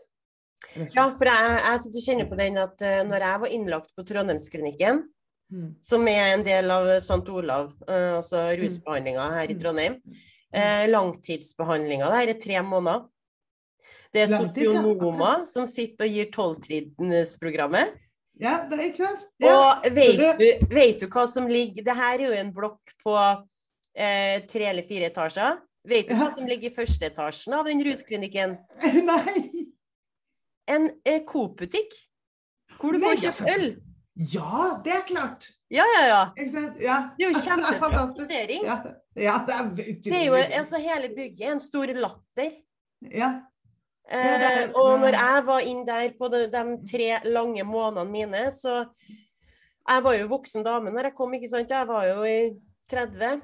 Ja, 0.95 1.05
for 1.15 1.29
jeg, 1.29 1.53
jeg 1.63 1.83
sitter 1.83 1.99
og 2.01 2.07
kjenner 2.07 2.29
på 2.29 2.39
den 2.39 2.57
at 2.61 2.83
uh, 2.83 2.99
når 3.07 3.25
jeg 3.25 3.43
var 3.43 3.53
innlagt 3.59 3.95
på 3.95 4.05
Trondheimsklinikken, 4.11 5.05
Mm. 5.49 5.71
som 5.81 6.03
er 6.05 6.35
en 6.35 6.43
del 6.45 6.69
av 6.69 6.85
St. 7.01 7.25
Olav, 7.33 7.71
uh, 7.89 8.19
altså 8.19 8.43
rusbehandlinga 8.53 9.23
her 9.33 9.49
i 9.49 9.55
Mm. 9.55 9.61
Trondheim, 9.63 9.95
uh, 10.53 10.83
langtidsbehandlinga 10.91 12.05
der 12.05 12.29
er 12.35 12.37
tre 12.37 12.61
måneder. 12.61 13.07
Det 14.13 14.21
er 14.21 14.27
sosionomer 14.27 15.47
som 15.49 15.65
sitter 15.65 16.05
og 16.05 16.11
gir 16.13 16.29
tolvtrinnsprogrammet. 16.33 17.95
Ja, 18.39 18.65
det 18.69 18.77
er 18.77 18.85
ikke 18.91 19.07
sant? 19.07 19.25
Ja. 19.41 19.55
Og 19.57 19.89
vet 19.95 20.21
du, 20.39 20.45
vet 20.69 21.01
du 21.01 21.07
hva 21.11 21.25
som 21.27 21.47
ligger 21.49 21.83
Det 21.83 21.95
her 21.97 22.19
er 22.19 22.23
jo 22.27 22.37
en 22.39 22.53
blokk 22.55 22.93
på 23.03 23.15
eh, 23.95 24.39
tre 24.47 24.69
eller 24.69 24.85
fire 24.87 25.09
etasjer. 25.09 25.57
Vet 25.89 26.07
du 26.09 26.15
hva 26.15 26.29
som 26.31 26.47
ligger 26.47 26.69
i 26.69 26.75
første 26.75 27.09
etasjen 27.09 27.57
av 27.57 27.65
den 27.67 27.83
rusklinikken? 27.83 28.57
Nei! 29.09 29.58
En 30.69 30.89
eh, 31.05 31.21
Coop-butikk. 31.27 31.95
Hvor 32.79 32.93
du 32.95 32.99
får 33.03 33.17
kjøpt 33.23 33.49
øl. 33.55 33.69
Ja, 34.33 34.81
det 34.85 34.93
er 34.93 35.03
klart! 35.07 35.45
Ja, 35.71 35.83
ja, 35.95 36.01
ja. 36.07 36.21
Ja. 36.81 36.97
Det 37.17 37.25
er 37.25 37.29
jo 37.29 37.41
kjempefantastisering. 37.45 38.63
Ja, 38.65 38.77
ja, 39.27 39.35
det 39.47 39.55
er 39.55 39.69
Det 39.75 40.13
er 40.17 40.25
jo, 40.25 40.33
altså 40.35 40.79
Hele 40.81 41.09
bygget 41.15 41.51
en 41.53 41.59
stor 41.63 41.85
latter. 41.93 42.51
Ja. 43.01 43.29
Ja, 44.11 44.37
det 44.41 44.47
er- 44.49 44.63
Eh, 44.67 44.71
og 44.73 44.99
når 44.99 45.13
jeg 45.13 45.45
var 45.45 45.59
inn 45.61 45.85
der 45.85 46.09
på 46.17 46.27
de, 46.33 46.39
de 46.49 46.63
tre 46.91 47.19
lange 47.29 47.63
månedene 47.63 48.11
mine, 48.11 48.51
så 48.51 48.85
Jeg 49.89 50.03
var 50.03 50.13
jo 50.13 50.27
voksen 50.27 50.63
dame 50.63 50.91
når 50.91 51.03
jeg 51.09 51.15
kom, 51.15 51.33
ikke 51.33 51.49
sant. 51.49 51.69
Jeg 51.69 51.87
var 51.87 52.05
jo 52.05 52.23
i 52.23 52.51
30. 52.89 53.41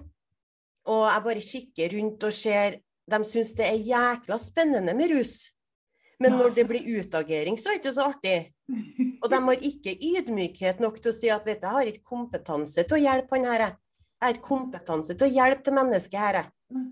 Og 0.86 1.06
jeg 1.10 1.24
bare 1.24 1.42
kikker 1.42 1.96
rundt 1.98 2.24
og 2.24 2.34
ser 2.34 2.80
De 3.10 3.20
syns 3.24 3.54
det 3.54 3.66
er 3.66 3.78
jækla 3.86 4.38
spennende 4.42 4.94
med 4.98 5.12
rus. 5.14 5.52
Men 6.20 6.38
når 6.40 6.54
det 6.56 6.66
blir 6.70 6.86
utagering, 7.00 7.58
så 7.60 7.70
er 7.70 7.78
det 7.78 7.84
ikke 7.84 7.96
så 7.96 8.10
artig. 8.10 8.36
Og 9.22 9.28
de 9.32 9.40
har 9.48 9.66
ikke 9.70 9.96
ydmykhet 9.96 10.80
nok 10.84 11.02
til 11.02 11.12
å 11.12 11.16
si 11.16 11.32
at 11.34 11.48
vet 11.48 11.60
du, 11.62 11.68
jeg 11.68 11.76
har 11.76 11.92
ikke 11.92 12.08
kompetanse 12.12 12.86
til 12.86 12.98
å 12.98 13.02
hjelpe 13.02 13.36
han 13.36 13.50
her. 13.50 13.66
jeg. 13.66 13.78
Har 14.24 14.36
ikke 14.36 14.48
kompetanse 14.48 15.16
til 15.16 15.28
å 15.28 15.34
hjelpe 15.34 15.68
det 15.68 15.76
mennesket 15.76 16.20
her. 16.20 16.40
jeg. 16.40 16.86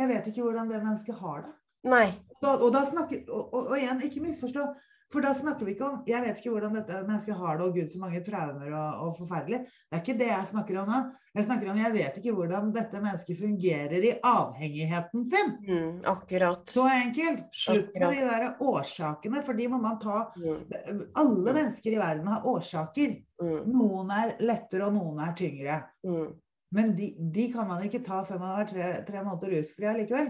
Jeg 0.00 0.10
vet 0.12 0.28
ikke 0.30 0.44
hvordan 0.44 0.68
det 0.70 0.82
mennesket 0.82 1.18
har 1.22 1.40
det. 1.46 1.54
Nei. 1.90 2.06
Da, 2.40 2.54
og, 2.58 2.68
da 2.72 2.84
snakker, 2.88 3.24
og, 3.28 3.42
og, 3.48 3.70
og 3.72 3.76
igjen, 3.78 4.02
ikke 4.06 4.22
misforstå. 4.24 4.66
For 5.10 5.24
da 5.24 5.32
snakker 5.34 5.66
vi 5.66 5.72
ikke 5.74 5.86
om 5.88 6.02
Jeg 6.06 6.22
vet 6.22 6.38
ikke 6.38 6.52
hvordan 6.54 6.76
dette 6.76 7.00
mennesket 7.02 7.34
har 7.34 7.56
det, 7.58 7.64
og 7.66 7.74
gud 7.74 7.88
så 7.90 7.98
mange 7.98 8.20
traumer 8.22 8.68
og, 8.70 9.00
og 9.08 9.16
forferdelig. 9.18 9.58
Det 9.66 9.96
er 9.96 10.02
ikke 10.04 10.18
det 10.20 10.28
jeg 10.30 10.50
snakker 10.52 10.78
om 10.82 10.90
nå. 10.92 11.00
Jeg 11.34 11.46
snakker 11.46 11.70
om 11.72 11.80
jeg 11.80 11.92
vet 11.94 12.18
ikke 12.20 12.34
hvordan 12.36 12.70
dette 12.74 13.00
mennesket 13.02 13.38
fungerer 13.38 14.06
i 14.06 14.12
avhengigheten 14.26 15.24
sin. 15.30 15.50
Mm, 15.66 15.96
akkurat. 16.10 16.62
Så 16.70 16.84
enkelt. 16.90 17.48
Slutt 17.54 17.90
med 17.94 18.14
de 18.16 18.28
der 18.28 18.46
årsakene, 18.66 19.42
for 19.46 19.58
de 19.58 19.68
må 19.72 19.80
man 19.82 19.98
ta 20.02 20.20
Mm, 20.40 21.00
Alle 21.18 21.52
mennesker 21.54 21.92
i 21.94 21.98
verden 21.98 22.26
har 22.30 22.46
årsaker. 22.46 23.16
mm, 23.42 23.66
Noen 23.72 24.10
er 24.14 24.36
lettere, 24.40 24.86
og 24.86 24.94
noen 24.94 25.18
er 25.26 25.34
tyngre. 25.38 25.80
mm. 26.06 26.30
Men 26.72 26.92
de, 26.94 27.08
de 27.18 27.48
kan 27.52 27.66
man 27.66 27.82
ikke 27.82 27.98
ta 28.06 28.20
før 28.22 28.38
man 28.38 28.52
har 28.54 28.60
vært 28.64 28.72
tre, 28.76 28.90
tre 29.08 29.22
måneder 29.26 29.56
rusfri 29.56 29.88
allikevel. 29.90 30.28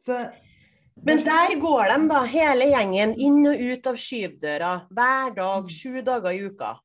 Så 0.00 0.16
Men 1.04 1.22
der 1.24 1.54
går 1.60 1.88
de 1.88 2.08
da, 2.10 2.22
hele 2.28 2.66
gjengen, 2.70 3.14
inn 3.18 3.40
og 3.48 3.58
ut 3.58 3.86
av 3.90 3.96
skyvdøra 3.98 4.72
hver 4.92 5.34
dag, 5.34 5.62
Mm. 5.64 5.68
sju 5.72 6.02
dager 6.02 6.30
i 6.32 6.42
uka. 6.46 6.78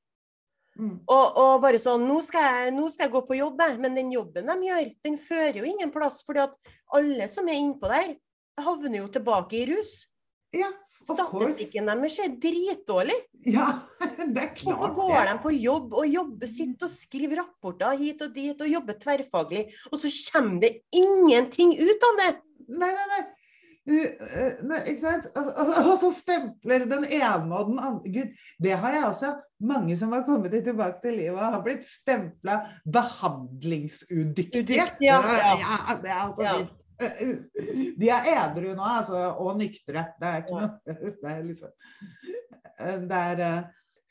mm, 0.80 1.00
Og, 1.08 1.38
og 1.38 1.62
bare 1.62 1.78
sånn 1.82 2.08
nå 2.08 2.22
skal, 2.24 2.42
jeg, 2.42 2.74
nå 2.74 2.88
skal 2.90 3.08
jeg 3.08 3.14
gå 3.14 3.22
på 3.28 3.38
jobb, 3.38 3.60
jeg. 3.62 3.80
men 3.80 3.96
den 3.96 4.12
jobben 4.12 4.46
de 4.46 4.56
gjør, 4.68 4.96
den 5.04 5.18
fører 5.18 5.58
jo 5.58 5.64
ingen 5.66 5.92
plass. 5.92 6.24
fordi 6.24 6.40
at 6.40 6.56
alle 6.94 7.28
som 7.28 7.48
er 7.48 7.54
innpå 7.60 7.88
der, 7.90 8.16
havner 8.58 8.98
jo 8.98 9.08
tilbake 9.08 9.54
i 9.54 9.66
rus. 9.70 10.08
Ja, 10.54 10.70
of. 11.08 11.18
Statistikken 11.18 11.86
deres 11.86 12.20
er 12.20 12.30
dritdårlig. 12.30 13.18
Ja, 13.46 13.82
det 14.34 14.38
er 14.44 14.54
klart 14.56 14.80
Hvorfor 14.80 14.96
går 14.96 15.26
de 15.32 15.38
på 15.44 15.52
jobb 15.62 15.94
og 15.94 16.08
jobber, 16.08 16.48
sitt 16.48 16.82
og 16.82 16.90
skriver 16.90 17.38
rapporter 17.44 17.98
hit 17.98 18.22
og 18.22 18.34
dit 18.34 18.62
og 18.62 18.68
jobber 18.68 18.94
tverrfaglig, 18.98 19.68
og 19.92 20.00
så 20.00 20.10
kommer 20.34 20.62
det 20.62 20.82
ingenting 20.92 21.74
ut 21.80 22.04
av 22.12 22.18
det? 22.24 22.32
Nei, 22.70 22.92
nei, 22.92 23.08
nei. 23.14 23.24
Nei, 23.88 24.80
ikke 24.92 25.00
sant? 25.00 25.28
Og, 25.40 26.00
så 26.02 26.10
stempler 26.16 26.84
den 26.90 27.06
ene 27.08 27.56
og 27.56 27.70
den 27.70 27.78
andre 27.80 28.12
Gud, 28.12 28.34
det 28.64 28.74
har 28.82 28.98
jeg 28.98 29.06
også. 29.12 29.30
Mange 29.68 29.96
som 29.98 30.12
har 30.14 30.26
kommet 30.28 30.54
tilbake 30.54 31.00
til 31.06 31.16
livet, 31.18 31.40
har 31.40 31.64
blitt 31.66 31.86
stempla 31.88 32.60
behandlingsudyktige. 32.94 34.66
Udyktige, 34.66 35.08
ja. 35.08 35.22
ja. 35.62 35.96
det 36.04 36.12
er 36.12 36.20
altså 36.26 36.44
Ja. 36.46 36.58
litt 36.60 36.76
De 37.98 38.10
er 38.10 38.28
edru 38.34 38.72
nå, 38.74 38.84
altså, 38.84 39.24
og 39.38 39.58
nyktre. 39.60 40.04
Det 40.20 40.30
er 40.30 40.44
ikke 40.44 40.60
noe 40.60 40.70
Det 41.22 41.32
er 41.32 41.44
liksom 41.46 41.74
Det 43.10 43.20
er 43.24 43.68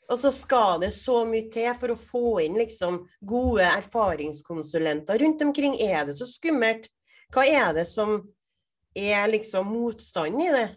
Og 0.07 0.19
så 0.19 0.31
skal 0.31 0.81
det 0.81 0.93
så 0.95 1.21
mye 1.27 1.49
til 1.51 1.73
for 1.79 1.93
å 1.93 1.99
få 1.99 2.39
inn 2.45 2.57
liksom 2.59 3.01
gode 3.27 3.67
erfaringskonsulenter 3.67 5.19
rundt 5.23 5.43
omkring. 5.43 5.75
Er 5.83 6.07
det 6.07 6.15
så 6.17 6.27
skummelt? 6.31 6.87
Hva 7.35 7.43
er 7.43 7.73
det 7.75 7.87
som 7.89 8.21
er 8.97 9.27
liksom 9.31 9.69
motstanden 9.71 10.43
i 10.43 10.51
det? 10.53 10.67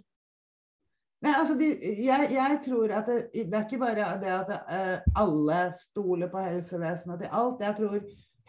Nei, 1.21 1.35
altså 1.37 1.55
de, 1.61 1.67
jeg, 2.01 2.31
jeg 2.33 2.59
tror 2.65 2.93
at 2.97 3.09
det, 3.11 3.19
det 3.35 3.57
er 3.57 3.67
ikke 3.67 3.81
bare 3.83 4.07
det 4.23 4.31
at 4.33 4.53
uh, 4.57 5.21
alle 5.21 5.59
stoler 5.77 6.31
på 6.33 6.41
helsevesenet 6.47 7.21
til 7.25 7.35
alt. 7.43 7.65
Jeg 7.67 7.77
tror 7.77 7.99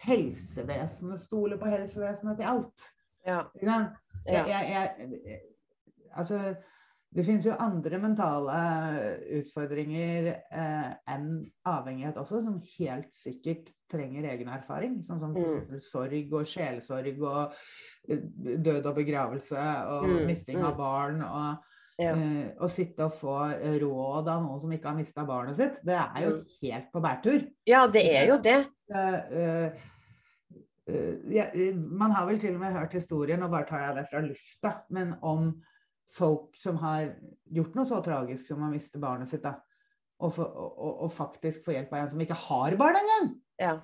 helsevesenet 0.06 1.20
stoler 1.20 1.60
på 1.60 1.68
helsevesenet 1.72 2.40
til 2.40 2.48
alt. 2.48 2.86
Ja. 3.26 3.42
Ja. 3.62 3.80
Jeg, 4.26 4.46
jeg, 4.72 5.40
altså, 6.16 6.40
det 7.12 7.26
finnes 7.26 7.46
jo 7.46 7.58
andre 7.60 7.98
mentale 8.00 8.56
utfordringer 9.36 10.30
eh, 10.32 10.90
enn 11.12 11.42
avhengighet 11.68 12.16
også, 12.22 12.40
som 12.46 12.60
helt 12.78 13.10
sikkert 13.16 13.68
trenger 13.92 14.30
egen 14.32 14.48
erfaring. 14.48 15.00
Sånn 15.04 15.20
som 15.20 15.34
Mm. 15.36 15.44
f.eks. 15.44 15.90
sorg 15.90 16.32
og 16.38 16.48
sjelesorg 16.48 17.20
og 17.20 17.58
død 18.08 18.86
og 18.86 18.94
begravelse 18.96 19.58
og 19.86 20.08
Mm, 20.08 20.26
misting 20.26 20.58
av 20.62 20.72
mm. 20.74 20.78
barn. 20.78 21.22
og 21.22 21.68
Ja. 22.00 22.14
uh, 22.16 22.64
Å 22.64 22.68
sitte 22.72 23.04
og 23.04 23.12
få 23.14 23.36
råd 23.78 24.28
av 24.28 24.42
noen 24.42 24.60
som 24.60 24.70
ikke 24.72 24.88
har 24.88 24.96
mista 24.96 25.24
barnet 25.28 25.56
sitt, 25.56 25.80
det 25.84 25.94
er 25.94 26.22
jo 26.24 26.30
Mm. 26.38 26.44
helt 26.62 26.92
på 26.92 27.00
bærtur. 27.02 27.48
ja, 27.66 27.86
det 27.86 28.02
er 28.08 28.26
jo 28.26 28.38
det. 28.38 28.66
Uh, 28.92 29.70
ja, 31.30 31.44
man 31.76 32.10
har 32.10 32.26
vel 32.26 32.40
til 32.40 32.54
og 32.54 32.60
med 32.60 32.72
hørt 32.74 32.92
historien, 32.92 33.38
nå 33.40 33.48
bare 33.48 33.68
tar 33.68 33.78
jeg 33.86 33.96
det 33.96 34.06
fra 34.10 34.20
lufta, 34.20 34.72
men 34.90 35.14
om 35.22 35.62
folk 36.12 36.56
som 36.58 36.76
har 36.76 37.14
gjort 37.54 37.74
noe 37.78 37.86
så 37.86 38.02
tragisk 38.04 38.46
som 38.50 38.64
å 38.66 38.70
miste 38.72 38.98
barnet 38.98 39.28
sitt, 39.30 39.42
da. 39.44 39.54
Og, 40.22 40.36
og, 40.38 40.78
og, 40.78 41.02
og 41.06 41.12
faktisk 41.12 41.64
få 41.64 41.72
hjelp 41.72 41.92
av 41.92 41.98
en 42.04 42.10
som 42.10 42.20
ikke 42.20 42.34
har 42.34 42.76
barn 42.76 42.96
engang! 42.98 43.30
Ja. 43.60 43.76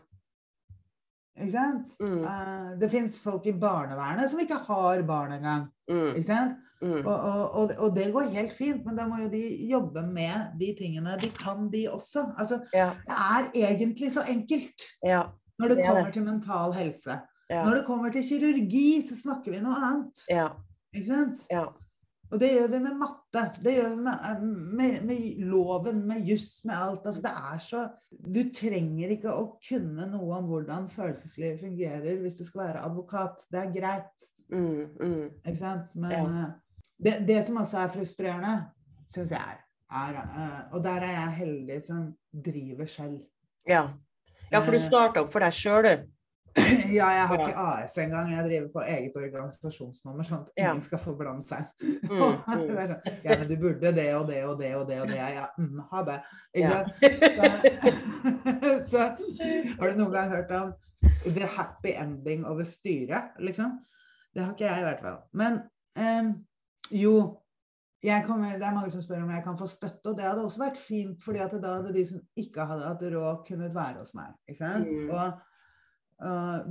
Ikke 1.38 1.52
sant? 1.54 1.92
Mm. 2.00 2.20
Uh, 2.24 2.70
det 2.80 2.90
fins 2.90 3.18
folk 3.22 3.46
i 3.46 3.52
barnevernet 3.52 4.30
som 4.30 4.40
ikke 4.42 4.58
har 4.66 5.02
barn 5.08 5.32
engang. 5.38 5.68
Mm. 5.90 6.14
Ikke 6.16 6.26
sant? 6.32 6.56
Mm. 6.82 7.00
Og, 7.02 7.14
og, 7.58 7.72
og, 7.78 7.88
det 7.96 8.12
går 8.14 8.28
helt 8.34 8.52
fint, 8.54 8.84
men 8.86 8.96
da 8.98 9.06
må 9.10 9.16
jo 9.24 9.28
de 9.32 9.40
jobbe 9.70 10.02
med 10.06 10.52
de 10.60 10.68
tingene 10.78 11.16
de 11.18 11.30
kan, 11.34 11.66
de 11.72 11.86
også. 11.90 12.22
Altså, 12.38 12.60
Ja. 12.74 12.90
det 13.08 13.16
er 13.18 13.48
egentlig 13.72 14.12
så 14.14 14.22
enkelt 14.30 14.84
Ja. 15.02 15.22
når 15.58 15.68
det 15.68 15.76
Det 15.76 15.84
er 15.84 15.88
kommer 15.88 16.04
det. 16.04 16.12
til 16.12 16.22
mental 16.24 16.72
helse. 16.72 17.18
Ja. 17.50 17.64
Når 17.64 17.74
det 17.76 17.84
kommer 17.86 18.12
til 18.12 18.22
kirurgi, 18.22 19.02
så 19.08 19.16
snakker 19.22 19.50
vi 19.52 19.60
noe 19.60 19.74
annet. 19.74 20.22
Ja. 20.30 20.48
Ikke 20.94 21.06
sant? 21.14 21.38
Og 22.30 22.40
det 22.40 22.48
gjør 22.52 22.66
vi 22.74 22.78
med 22.84 22.96
matte, 23.00 23.42
det 23.64 23.72
gjør 23.78 23.94
vi 23.94 24.02
med, 24.04 24.40
med, 24.76 24.96
med 25.08 25.38
loven, 25.48 26.02
med 26.08 26.26
juss, 26.28 26.58
med 26.68 26.74
alt. 26.76 27.06
Altså, 27.08 27.22
det 27.24 27.30
er 27.32 27.58
så 27.64 27.84
Du 28.36 28.40
trenger 28.54 29.14
ikke 29.14 29.32
å 29.32 29.46
kunne 29.64 30.08
noe 30.12 30.36
om 30.36 30.44
hvordan 30.50 30.88
følelseslivet 30.92 31.60
fungerer 31.62 32.18
hvis 32.20 32.36
du 32.36 32.44
skal 32.44 32.66
være 32.66 32.82
advokat. 32.84 33.46
Det 33.52 33.62
er 33.62 33.72
greit. 33.72 34.26
Mm. 34.52 34.84
Mm. 35.00 35.30
Ikke 35.46 35.56
sant? 35.60 35.96
Men 35.96 36.12
Ja. 36.12 36.24
eh, 36.26 36.52
det, 37.04 37.14
det 37.28 37.46
som 37.46 37.56
også 37.62 37.78
er 37.78 37.88
frustrerende, 37.96 38.52
syns 39.14 39.30
jeg, 39.30 39.56
er 39.90 40.20
eh, 40.20 40.60
Og 40.76 40.84
der 40.84 41.00
er 41.00 41.12
jeg 41.16 41.34
heldig 41.40 41.80
som 41.86 42.14
driver 42.44 42.86
selv. 42.86 43.20
Ja. 43.68 43.86
ja, 44.52 44.58
for 44.60 44.72
du 44.72 44.78
Eh, 44.78 44.88
starta 44.88 45.20
opp 45.24 45.32
for 45.32 45.40
deg 45.40 45.52
sjøl, 45.52 45.82
du. 45.88 46.08
Ja, 46.98 47.08
jeg 47.14 47.26
har 47.30 47.42
ikke 47.42 47.64
AS 47.64 47.96
engang. 48.02 48.30
Jeg 48.32 48.44
driver 48.46 48.68
på 48.74 48.84
eget 48.84 49.16
organisasjonsnummer, 49.20 50.26
sånn 50.26 50.44
at 50.44 50.62
ingen 50.62 50.82
skal 50.84 51.02
få 51.04 51.14
blande 51.18 51.46
seg. 51.46 51.68
Mm, 52.08 52.72
er 52.72 52.90
sånn, 52.90 53.16
ja, 53.22 53.34
men 53.36 53.48
du 53.50 53.54
burde 53.60 53.90
det 53.94 54.06
og 54.16 54.28
det 54.30 54.38
og 54.48 54.54
det 54.58 54.70
og 54.78 54.84
det 54.88 54.96
og 55.02 55.10
det. 55.10 55.18
Ja, 55.18 55.44
mm, 55.58 55.80
ha 55.90 56.02
det. 56.06 56.16
Ja. 56.56 56.78
Så, 57.28 57.48
så 58.90 59.02
har 59.12 59.92
du 59.92 60.00
noen 60.00 60.14
gang 60.14 60.32
hørt 60.32 60.54
om 60.56 60.72
the 61.28 61.46
happy 61.46 61.92
ending 61.94 62.46
over 62.48 62.66
styret, 62.66 63.36
liksom? 63.38 63.78
Det 64.34 64.44
har 64.44 64.54
ikke 64.54 64.70
jeg 64.70 64.80
i 64.80 64.86
hvert 64.88 65.04
fall. 65.04 65.20
Men 65.36 65.60
um, 66.00 66.32
jo, 66.94 67.14
jeg 68.02 68.24
kommer, 68.26 68.56
det 68.58 68.66
er 68.66 68.74
mange 68.74 68.90
som 68.94 69.02
spør 69.02 69.24
om 69.24 69.30
jeg 69.34 69.44
kan 69.44 69.58
få 69.58 69.66
støtte, 69.66 70.10
og 70.10 70.16
det 70.18 70.26
hadde 70.26 70.44
også 70.46 70.62
vært 70.62 70.80
fint, 70.80 71.18
fordi 71.24 71.42
at 71.42 71.54
da 71.62 71.76
hadde 71.78 71.94
de 71.94 72.04
som 72.06 72.20
ikke 72.38 72.66
hadde 72.70 72.86
hatt 72.86 73.06
råd, 73.14 73.44
kunnet 73.48 73.74
være 73.74 74.02
hos 74.02 74.14
meg. 74.14 74.34
Ikke 74.48 74.62
sant? 74.62 74.86
Mm. 74.88 75.10
Og 75.10 75.47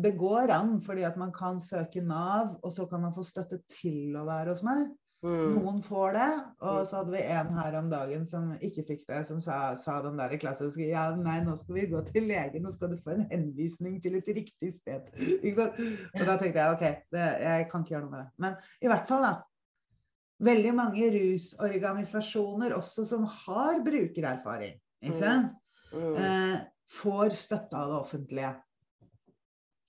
det 0.02 0.18
går 0.20 0.50
an, 0.52 0.82
fordi 0.82 1.04
at 1.08 1.18
man 1.18 1.32
kan 1.32 1.60
søke 1.64 2.02
Nav, 2.04 2.58
og 2.64 2.72
så 2.76 2.86
kan 2.90 3.02
man 3.02 3.14
få 3.16 3.24
støtte 3.24 3.62
til 3.72 4.16
å 4.20 4.26
være 4.28 4.50
hos 4.52 4.64
meg. 4.64 4.90
Mm. 5.24 5.56
Noen 5.56 5.80
får 5.82 6.12
det, 6.14 6.26
og 6.62 6.76
Mm. 6.82 6.86
så 6.86 6.96
hadde 6.98 7.12
vi 7.12 7.22
en 7.24 7.48
her 7.58 7.78
om 7.80 7.90
dagen 7.90 8.26
som 8.28 8.52
ikke 8.62 8.84
fikk 8.86 9.08
det, 9.08 9.26
som 9.26 9.40
sa, 9.42 9.74
sa 9.76 9.96
den 10.04 10.16
der 10.20 10.36
klassiske 10.38 10.90
Ja, 10.92 11.10
nei, 11.16 11.40
nå 11.42 11.56
skal 11.58 11.74
vi 11.76 11.88
gå 11.88 12.02
til 12.12 12.28
legen, 12.28 12.62
nå 12.62 12.72
skal 12.72 12.90
du 12.90 12.98
få 13.02 13.16
en 13.16 13.26
henvisning 13.32 14.00
til 14.04 14.16
et 14.20 14.28
riktig 14.28 14.74
sted. 14.76 15.08
Og 15.16 16.26
da 16.28 16.36
tenkte 16.38 16.60
jeg 16.62 16.76
OK, 16.76 16.86
det, 17.12 17.26
jeg 17.42 17.70
kan 17.72 17.82
ikke 17.84 17.96
gjøre 17.96 18.04
noe 18.06 18.12
med 18.12 18.20
det. 18.20 18.30
Men 18.38 18.56
i 18.84 18.88
hvert 18.92 19.08
fall, 19.08 19.22
da. 19.26 19.34
Veldig 20.40 20.76
mange 20.76 21.10
rusorganisasjoner 21.18 22.76
også 22.78 23.06
som 23.10 23.24
har 23.26 23.80
brukererfaring, 23.82 24.78
ikke 25.02 25.16
Mm. 25.16 25.20
sant? 25.20 25.52
Mm. 25.94 26.16
eh, 26.16 26.60
får 26.92 27.30
støtte 27.34 27.74
av 27.74 27.90
det 27.90 28.00
offentlige. 28.04 28.56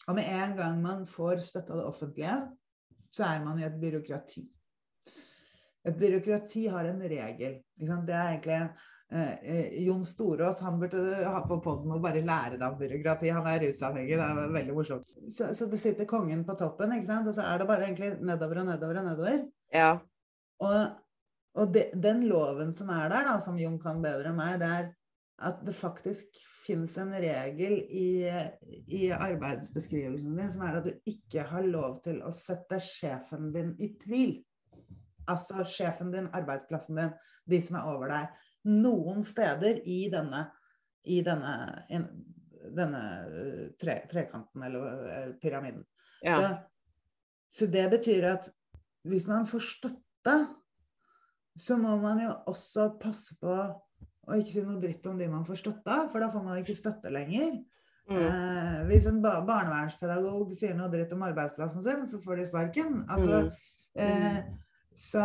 Og 0.09 0.16
med 0.16 0.28
en 0.32 0.54
gang 0.56 0.82
man 0.82 1.06
får 1.09 1.42
støtte 1.44 1.74
av 1.74 1.82
det 1.82 1.88
offentlige, 1.88 2.36
så 3.12 3.26
er 3.28 3.42
man 3.44 3.59
i 3.61 3.66
et 3.66 3.80
byråkrati. 3.80 4.44
Et 5.88 5.96
byråkrati 5.98 6.66
har 6.72 6.88
en 6.88 7.02
regel. 7.02 7.59
Det 7.76 8.14
er 8.14 8.30
egentlig 8.30 8.56
eh, 8.59 9.34
eh, 9.52 9.76
Jon 9.84 10.04
Storås 10.09 10.61
han 10.64 10.80
burde 10.80 11.02
ha 11.24 11.42
på 11.48 11.61
poden 11.64 11.92
og 11.94 12.02
bare 12.04 12.24
lære 12.24 12.56
deg 12.56 12.66
om 12.66 12.78
byråkrati. 12.80 13.32
Han 13.36 13.48
er 13.48 13.62
rusavhengig. 13.66 14.16
Det 14.16 14.28
er 14.28 14.54
veldig 14.56 14.76
morsomt. 14.76 15.18
Så, 15.32 15.52
så 15.56 15.68
det 15.68 15.80
sitter 15.80 16.09
kongen 16.09 16.44
på 16.48 16.56
toppen, 16.61 16.96
ikke 16.96 17.11
sant? 17.11 17.28
og 17.28 17.36
så 17.36 17.44
er 17.44 17.61
det 17.61 17.68
bare 17.68 17.88
egentlig 17.88 18.14
nedover 18.24 18.62
og 18.64 18.70
nedover 18.72 19.02
og 19.02 19.11
nedover. 19.11 19.44
Ja. 19.74 19.90
Og, 20.64 20.78
og 21.61 21.74
de, 21.76 21.84
den 21.94 22.24
loven 22.32 22.72
som 22.76 22.92
er 22.96 23.12
der, 23.12 23.28
da, 23.28 23.36
som 23.44 23.61
Jon 23.61 23.76
kan 23.80 24.00
bedre 24.04 24.32
enn 24.32 24.40
meg, 24.40 24.56
det 24.61 24.72
er 24.72 24.90
at 25.39 25.61
det 25.66 25.74
faktisk 25.76 26.39
finnes 26.64 26.97
en 26.99 27.12
regel 27.14 27.76
i, 27.95 28.26
i 28.91 29.03
arbeidsbeskrivelsen 29.14 30.34
din 30.36 30.51
som 30.51 30.64
er 30.66 30.80
at 30.80 30.89
du 30.89 31.11
ikke 31.11 31.45
har 31.47 31.66
lov 31.68 32.01
til 32.07 32.18
å 32.26 32.32
sette 32.34 32.80
sjefen 32.82 33.53
din 33.55 33.70
i 33.78 33.93
tvil. 34.03 34.34
Altså 35.30 35.62
sjefen 35.68 36.11
din, 36.14 36.30
arbeidsplassen 36.34 36.99
din, 36.99 37.14
de 37.47 37.62
som 37.62 37.78
er 37.78 37.91
over 37.93 38.11
deg. 38.12 38.34
Noen 38.68 39.22
steder 39.26 39.78
i 39.86 40.01
denne, 40.12 40.43
i 41.07 41.20
denne, 41.24 41.55
in, 41.95 42.09
denne 42.74 43.03
uh, 43.30 43.64
tre, 43.78 44.01
trekanten 44.11 44.66
eller 44.66 45.03
uh, 45.07 45.32
pyramiden. 45.41 45.86
Ja. 46.26 46.39
Så, 46.41 46.55
så 47.61 47.70
det 47.70 47.86
betyr 47.95 48.32
at 48.34 48.51
hvis 49.09 49.28
man 49.30 49.47
får 49.47 49.68
støtte, 49.68 50.39
så 51.59 51.76
må 51.78 51.95
man 52.03 52.20
jo 52.22 52.32
også 52.51 52.91
passe 53.01 53.36
på 53.39 53.55
å 54.29 54.39
ikke 54.39 54.53
si 54.55 54.62
noe 54.66 54.81
dritt 54.83 55.07
om 55.11 55.18
de 55.18 55.29
man 55.33 55.45
får 55.49 55.61
støtte 55.62 55.89
av, 55.95 56.09
for 56.12 56.20
da 56.20 56.31
får 56.33 56.45
man 56.45 56.61
ikke 56.62 56.76
støtte 56.76 57.11
lenger. 57.14 57.59
Mm. 58.09 58.18
Eh, 58.24 58.76
hvis 58.89 59.07
en 59.11 59.20
ba 59.24 59.35
barnevernspedagog 59.45 60.55
sier 60.57 60.74
noe 60.76 60.89
dritt 60.93 61.12
om 61.12 61.24
arbeidsplassen 61.26 61.83
sin, 61.85 62.07
så 62.09 62.20
får 62.24 62.37
de 62.43 62.47
sparken. 62.49 63.03
Altså, 63.09 63.43
Mm. 63.99 64.05
eh, 64.05 64.43
så, 64.95 65.24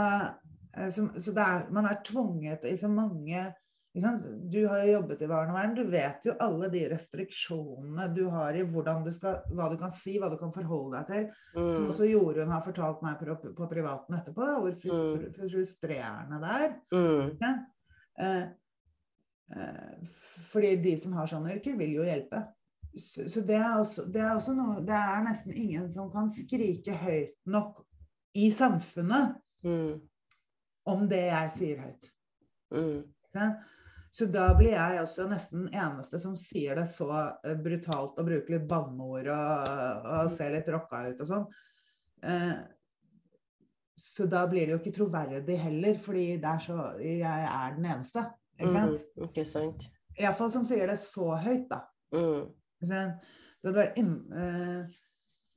eh, 0.75 0.89
så, 0.89 1.07
så 1.19 1.31
er, 1.37 1.67
man 1.71 1.85
er 1.85 2.01
tvunget 2.03 2.63
i 2.65 2.75
så 2.77 2.89
mange? 2.89 3.53
Du 3.93 4.67
har 4.67 4.79
jo 4.87 4.93
jobbet 4.95 5.21
i 5.21 5.27
barnevern, 5.29 5.75
du 5.77 5.83
vet 5.85 6.23
jo 6.25 6.33
alle 6.41 6.67
de 6.73 6.79
restriksjonene 6.89 8.07
du 8.15 8.23
har 8.33 8.55
i 8.57 8.63
du 8.63 9.11
skal, 9.13 9.43
hva 9.53 9.69
du 9.69 9.77
kan 9.77 9.91
si, 9.91 10.17
hva 10.17 10.31
du 10.31 10.37
kan 10.37 10.51
forholde 10.51 10.97
deg 10.97 11.07
til. 11.07 11.27
Som 11.53 11.83
Mm. 11.83 11.89
også 11.91 12.09
Jorunn 12.09 12.49
har 12.49 12.63
fortalt 12.63 13.03
meg 13.03 13.19
på, 13.19 13.53
på 13.55 13.69
privaten 13.69 14.15
etterpå, 14.17 14.61
hvor 14.61 14.73
frustr 14.81 15.29
frustrerende 15.37 16.41
det 16.41 16.55
er. 16.63 16.75
Mm. 16.91 17.37
Ja. 17.39 17.53
Eh, 18.17 18.47
fordi 20.49 20.75
de 20.81 20.93
som 20.97 21.13
har 21.17 21.27
sånne 21.29 21.55
yrker, 21.57 21.75
vil 21.77 21.97
jo 21.97 22.05
hjelpe. 22.07 22.39
Så, 22.97 23.41
det, 23.41 23.57
er 23.57 23.79
også, 23.79 24.05
det 24.13 24.21
er 24.21 24.35
også 24.35 24.53
noe 24.53 24.83
Det 24.85 24.93
er 24.93 25.23
nesten 25.25 25.55
ingen 25.57 25.87
som 25.93 26.11
kan 26.13 26.27
skrike 26.29 26.93
høyt 26.93 27.33
nok 27.49 27.79
i 28.37 28.51
samfunnet 28.53 29.39
Mm. 29.63 30.01
om 30.85 31.05
det 31.07 31.21
jeg 31.29 31.51
sier 31.57 31.83
høyt. 31.85 32.09
Mm. 32.75 33.53
Så 34.13 34.27
da 34.29 34.49
blir 34.57 34.75
jeg 34.75 35.01
også 35.01 35.25
nesten 35.31 35.65
den 35.65 35.77
eneste 35.85 36.19
som 36.21 36.35
sier 36.37 36.77
det 36.77 36.89
så 36.93 37.07
eh, 37.15 37.55
brutalt 37.57 38.19
og 38.19 38.27
bruker 38.27 38.57
litt 38.57 38.67
banneord 38.69 39.29
og, 39.33 39.71
og 40.03 40.33
ser 40.35 40.53
litt 40.53 40.69
rocka 40.73 41.05
ut 41.07 41.23
og 41.23 41.29
sånn. 41.31 41.47
Eh, 42.27 42.53
så 44.03 44.27
da 44.29 44.43
blir 44.49 44.67
det 44.67 44.75
jo 44.75 44.81
ikke 44.81 44.95
troverdig 44.99 45.57
heller, 45.63 45.97
fordi 46.03 46.27
det 46.41 46.51
er 46.51 46.61
så, 46.61 46.77
jeg 46.99 47.23
er 47.23 47.75
den 47.77 47.87
eneste. 47.87 48.25
Ikke 48.59 48.73
sant? 48.73 49.03
Mm. 49.17 49.27
Ikke 49.27 49.45
sant. 49.47 49.87
Iallfall 50.19 50.51
som 50.53 50.65
sier 50.67 50.89
det 50.89 50.99
så 51.01 51.33
høyt, 51.41 51.65
da. 51.71 51.83
Mm. 52.13 52.51
Det 52.83 53.71
hadde 53.71 53.85
in, 53.97 54.09
eh, 54.35 55.03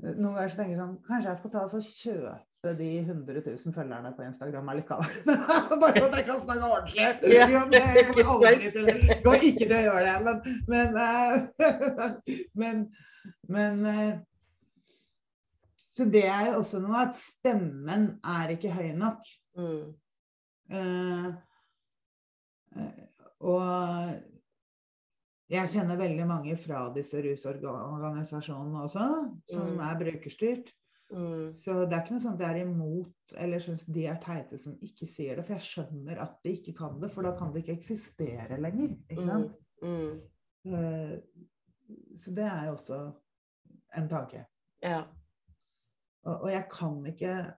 noen 0.06 0.36
ganger 0.36 0.52
så 0.52 0.58
tenker 0.60 0.74
jeg 0.74 0.80
sånn 0.80 0.98
Kanskje 1.08 1.30
jeg 1.32 1.40
skal 1.40 1.52
ta 1.52 1.64
og 1.66 1.88
kjøpe 2.00 2.74
de 2.78 2.88
100 3.00 3.42
000 3.46 3.74
følgerne 3.74 4.12
på 4.16 4.24
Instagram 4.26 4.70
allikevel. 4.72 5.10
Bare 5.82 5.92
for 5.98 6.06
at 6.06 6.16
jeg 6.20 6.26
kan 6.28 6.40
snakke 6.42 6.70
ordentlig. 6.70 7.08
Ja, 7.34 7.48
jeg 7.48 8.06
kommer 8.08 8.32
aldri 8.36 8.70
til 8.70 8.88
ikke 9.50 9.66
til 9.66 9.76
å 9.76 9.82
gjøre 9.88 10.06
det, 10.06 10.16
men 10.24 10.64
Men, 10.72 10.96
eh, 11.02 12.40
men, 12.62 12.82
men 13.48 13.84
eh, 13.92 14.14
Så 15.96 16.08
det 16.12 16.26
er 16.28 16.50
jo 16.50 16.60
også 16.60 16.82
noe 16.84 17.06
at 17.06 17.16
stemmen 17.18 18.08
er 18.20 18.54
ikke 18.56 18.74
høy 18.74 18.90
nok. 18.98 19.22
Mm. 19.56 19.94
Eh, 20.76 21.28
og 23.40 24.22
jeg 25.52 25.70
kjenner 25.70 25.98
veldig 26.00 26.26
mange 26.26 26.56
fra 26.58 26.88
disse 26.94 27.20
rusorganisasjonene 27.22 28.80
også, 28.88 29.04
som 29.52 29.68
Mm. 29.76 29.80
er 29.86 29.98
brukerstyrt. 30.00 30.72
Mm. 31.12 31.52
Så 31.54 31.84
det 31.86 31.94
er 31.94 32.00
ikke 32.02 32.16
noe 32.16 32.22
sånt 32.24 32.40
jeg 32.42 32.50
er 32.50 32.64
imot 32.66 33.34
eller 33.38 33.62
syns 33.62 33.84
de 33.86 34.06
er 34.10 34.16
teite 34.18 34.58
som 34.58 34.74
ikke 34.82 35.06
sier 35.06 35.36
det. 35.38 35.44
For 35.46 35.54
jeg 35.54 35.62
skjønner 35.68 36.18
at 36.24 36.32
de 36.42 36.50
ikke 36.56 36.74
kan 36.74 36.98
det, 37.00 37.12
for 37.12 37.22
da 37.22 37.30
kan 37.38 37.52
det 37.54 37.62
ikke 37.62 37.76
eksistere 37.78 38.58
lenger. 38.58 38.96
Ikke 39.10 39.26
sant? 39.28 39.52
Mm. 39.82 40.20
Eh, 40.66 41.18
Så 42.18 42.34
det 42.34 42.42
er 42.42 42.64
jo 42.66 42.72
også 42.74 42.96
en 43.96 44.08
tanke. 44.10 44.40
Ja. 44.82 45.04
Og, 46.24 46.40
og 46.42 46.50
jeg 46.50 46.66
kan 46.72 47.06
ikke 47.06 47.54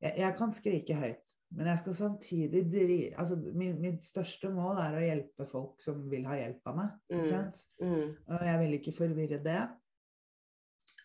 jeg, 0.00 0.14
jeg 0.18 0.34
kan 0.36 0.52
skrike 0.52 0.94
høyt, 0.94 1.34
men 1.54 1.66
jeg 1.70 1.78
skal 1.82 1.94
samtidig 1.98 2.62
dri... 2.72 2.98
Altså, 3.16 3.36
min, 3.54 3.76
mitt 3.80 4.04
største 4.04 4.50
mål 4.52 4.78
er 4.82 4.96
å 4.98 5.02
hjelpe 5.04 5.46
folk 5.50 5.82
som 5.84 6.00
vil 6.10 6.24
ha 6.26 6.34
hjelp 6.40 6.70
av 6.72 6.76
meg. 6.80 6.94
Ikke 7.12 7.24
Mm. 7.24 7.30
sant? 7.30 7.60
Mm. 7.80 8.14
Og 8.28 8.46
jeg 8.48 8.58
vil 8.62 8.76
ikke 8.78 8.94
forvirre 8.96 9.38
det. 9.44 9.60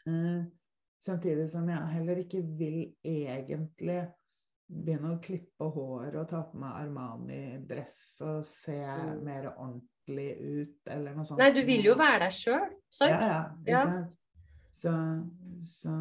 Uh, 0.08 0.45
samtidig 1.04 1.50
som 1.52 1.68
jeg 1.70 1.91
heller 1.93 2.22
ikke 2.24 2.41
vil 2.58 2.80
egentlig 3.06 4.00
begynne 4.70 5.16
å 5.16 5.22
klippe 5.22 5.66
hår 5.74 6.16
og 6.22 6.28
ta 6.30 6.43
på 6.45 6.60
meg 6.62 6.76
Armani-dress 6.84 8.00
og 8.26 8.43
se 8.45 8.76
Mm. 8.78 9.24
mer 9.26 9.47
ordentlig 9.56 10.30
ut, 10.41 10.78
eller 10.88 11.16
noe 11.16 11.26
sånt. 11.26 11.39
Nei, 11.39 11.52
du 11.54 11.62
vil 11.66 11.84
jo 11.86 11.95
være 11.95 12.20
deg 12.26 12.32
sjøl? 12.32 12.70
Ja, 13.02 13.08
ja. 13.08 13.43
Ikke 13.62 13.72
Ja. 13.72 14.06
Sant? 14.80 15.36
Så, 15.70 15.92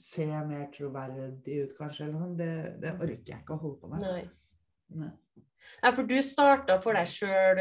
ser 0.00 0.30
jeg 0.32 0.48
mer 0.48 0.64
troverdig 0.72 1.60
ut, 1.64 1.76
kanskje. 1.78 2.08
Eller 2.08 2.22
noe. 2.22 2.32
Det, 2.38 2.50
det 2.82 2.96
orker 2.96 3.34
jeg 3.34 3.42
ikke 3.42 3.56
å 3.56 3.62
holde 3.62 3.80
på 3.82 3.92
med. 3.92 4.04
Nei. 4.04 4.24
Nei. 5.02 5.12
Ja, 5.80 5.94
for 5.96 6.04
du 6.04 6.18
starta 6.20 6.76
for 6.82 6.96
deg 6.96 7.08
sjøl 7.08 7.60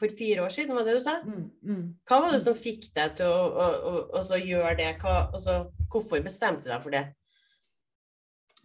for 0.00 0.12
fire 0.18 0.42
år 0.44 0.52
siden, 0.52 0.74
var 0.76 0.84
det 0.84 0.98
du 0.98 1.04
sa? 1.04 1.14
Mm, 1.24 1.46
mm. 1.64 1.84
Hva 2.08 2.18
var 2.24 2.34
det 2.34 2.42
som 2.44 2.56
fikk 2.58 2.90
deg 2.96 3.14
til 3.20 3.30
å, 3.30 3.46
å, 3.48 3.68
å, 3.88 3.92
å 4.18 4.22
så 4.26 4.36
gjøre 4.36 4.74
det? 4.82 4.90
Hva, 5.00 5.14
altså, 5.30 5.62
hvorfor 5.92 6.20
bestemte 6.24 6.66
du 6.66 6.72
deg 6.74 6.84
for 6.84 6.92
det? 6.92 7.06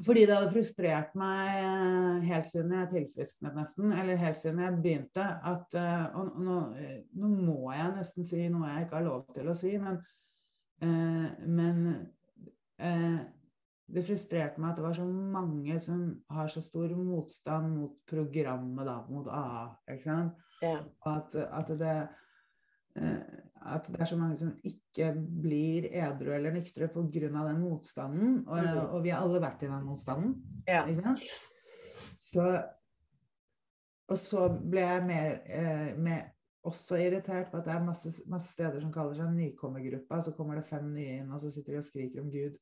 Fordi 0.06 0.26
det 0.30 0.36
hadde 0.36 0.52
frustrert 0.54 1.16
meg 1.18 1.56
eh, 1.58 2.26
helt 2.30 2.50
siden 2.52 2.74
jeg 2.76 2.90
tilfrisknet 2.92 3.56
nesten, 3.58 3.90
eller 3.96 4.20
helt 4.22 4.38
siden 4.38 4.62
jeg 4.62 4.82
begynte, 4.84 5.26
at 5.26 5.78
eh, 5.80 6.20
Og 6.20 6.38
nå, 6.44 6.58
eh, 6.78 7.00
nå 7.18 7.32
må 7.34 7.72
jeg 7.74 7.96
nesten 7.96 8.28
si 8.28 8.44
noe 8.54 8.70
jeg 8.70 8.86
ikke 8.86 9.00
har 9.00 9.08
lov 9.08 9.26
til 9.34 9.50
å 9.50 9.56
si, 9.58 9.74
men, 9.82 9.98
eh, 9.98 10.14
men 10.82 12.08
eh, 12.80 13.20
det 13.88 14.04
frustrerte 14.06 14.60
meg 14.62 14.72
at 14.74 14.78
det 14.78 14.84
var 14.84 14.94
så 14.98 15.06
mange 15.08 15.80
som 15.80 16.02
har 16.30 16.48
så 16.52 16.62
stor 16.62 16.92
motstand 17.00 17.70
mot 17.78 17.94
programmet, 18.10 18.86
da, 18.86 18.98
mot 19.10 19.28
AA. 19.32 19.62
ikke 19.94 20.04
sant? 20.04 20.34
Ja. 20.62 20.80
At, 21.08 21.36
at, 21.36 21.72
det, 21.80 21.94
eh, 23.00 23.22
at 23.66 23.88
det 23.88 24.02
er 24.02 24.10
så 24.12 24.18
mange 24.20 24.38
som 24.38 24.52
ikke 24.68 25.14
blir 25.42 25.88
edru 25.92 26.34
eller 26.36 26.52
nyktre 26.58 26.88
pga. 26.92 27.30
den 27.48 27.62
motstanden. 27.62 28.44
Og, 28.48 28.58
Mhm. 28.58 28.86
og 28.92 29.04
vi 29.04 29.10
har 29.10 29.22
alle 29.24 29.42
vært 29.42 29.64
i 29.64 29.68
den 29.72 29.86
motstanden. 29.86 30.36
Ja. 30.68 30.86
Ikke 30.86 31.04
sant? 31.04 31.20
Så, 32.18 32.64
og 34.10 34.18
så 34.18 34.50
ble 34.70 34.82
jeg 34.82 35.06
mer, 35.08 35.40
eh, 35.46 35.96
mer 35.98 36.22
også 36.64 36.97
irritert 36.99 37.51
på 37.51 37.58
at 37.60 37.68
det 37.68 37.74
er 37.74 37.84
masse, 37.86 38.12
masse 38.28 38.51
steder 38.51 38.82
som 38.82 38.91
kaller 38.93 39.16
seg 39.16 39.30
nykommergruppa, 39.36 40.22
så 40.24 40.34
kommer 40.36 40.58
det 40.60 40.66
fem 40.70 40.89
nye 40.93 41.20
inn, 41.22 41.30
og 41.32 41.41
så 41.41 41.51
sitter 41.53 41.76
de 41.76 41.82
og 41.82 41.86
skriker 41.88 42.24
om 42.24 42.32
Gud. 42.34 42.58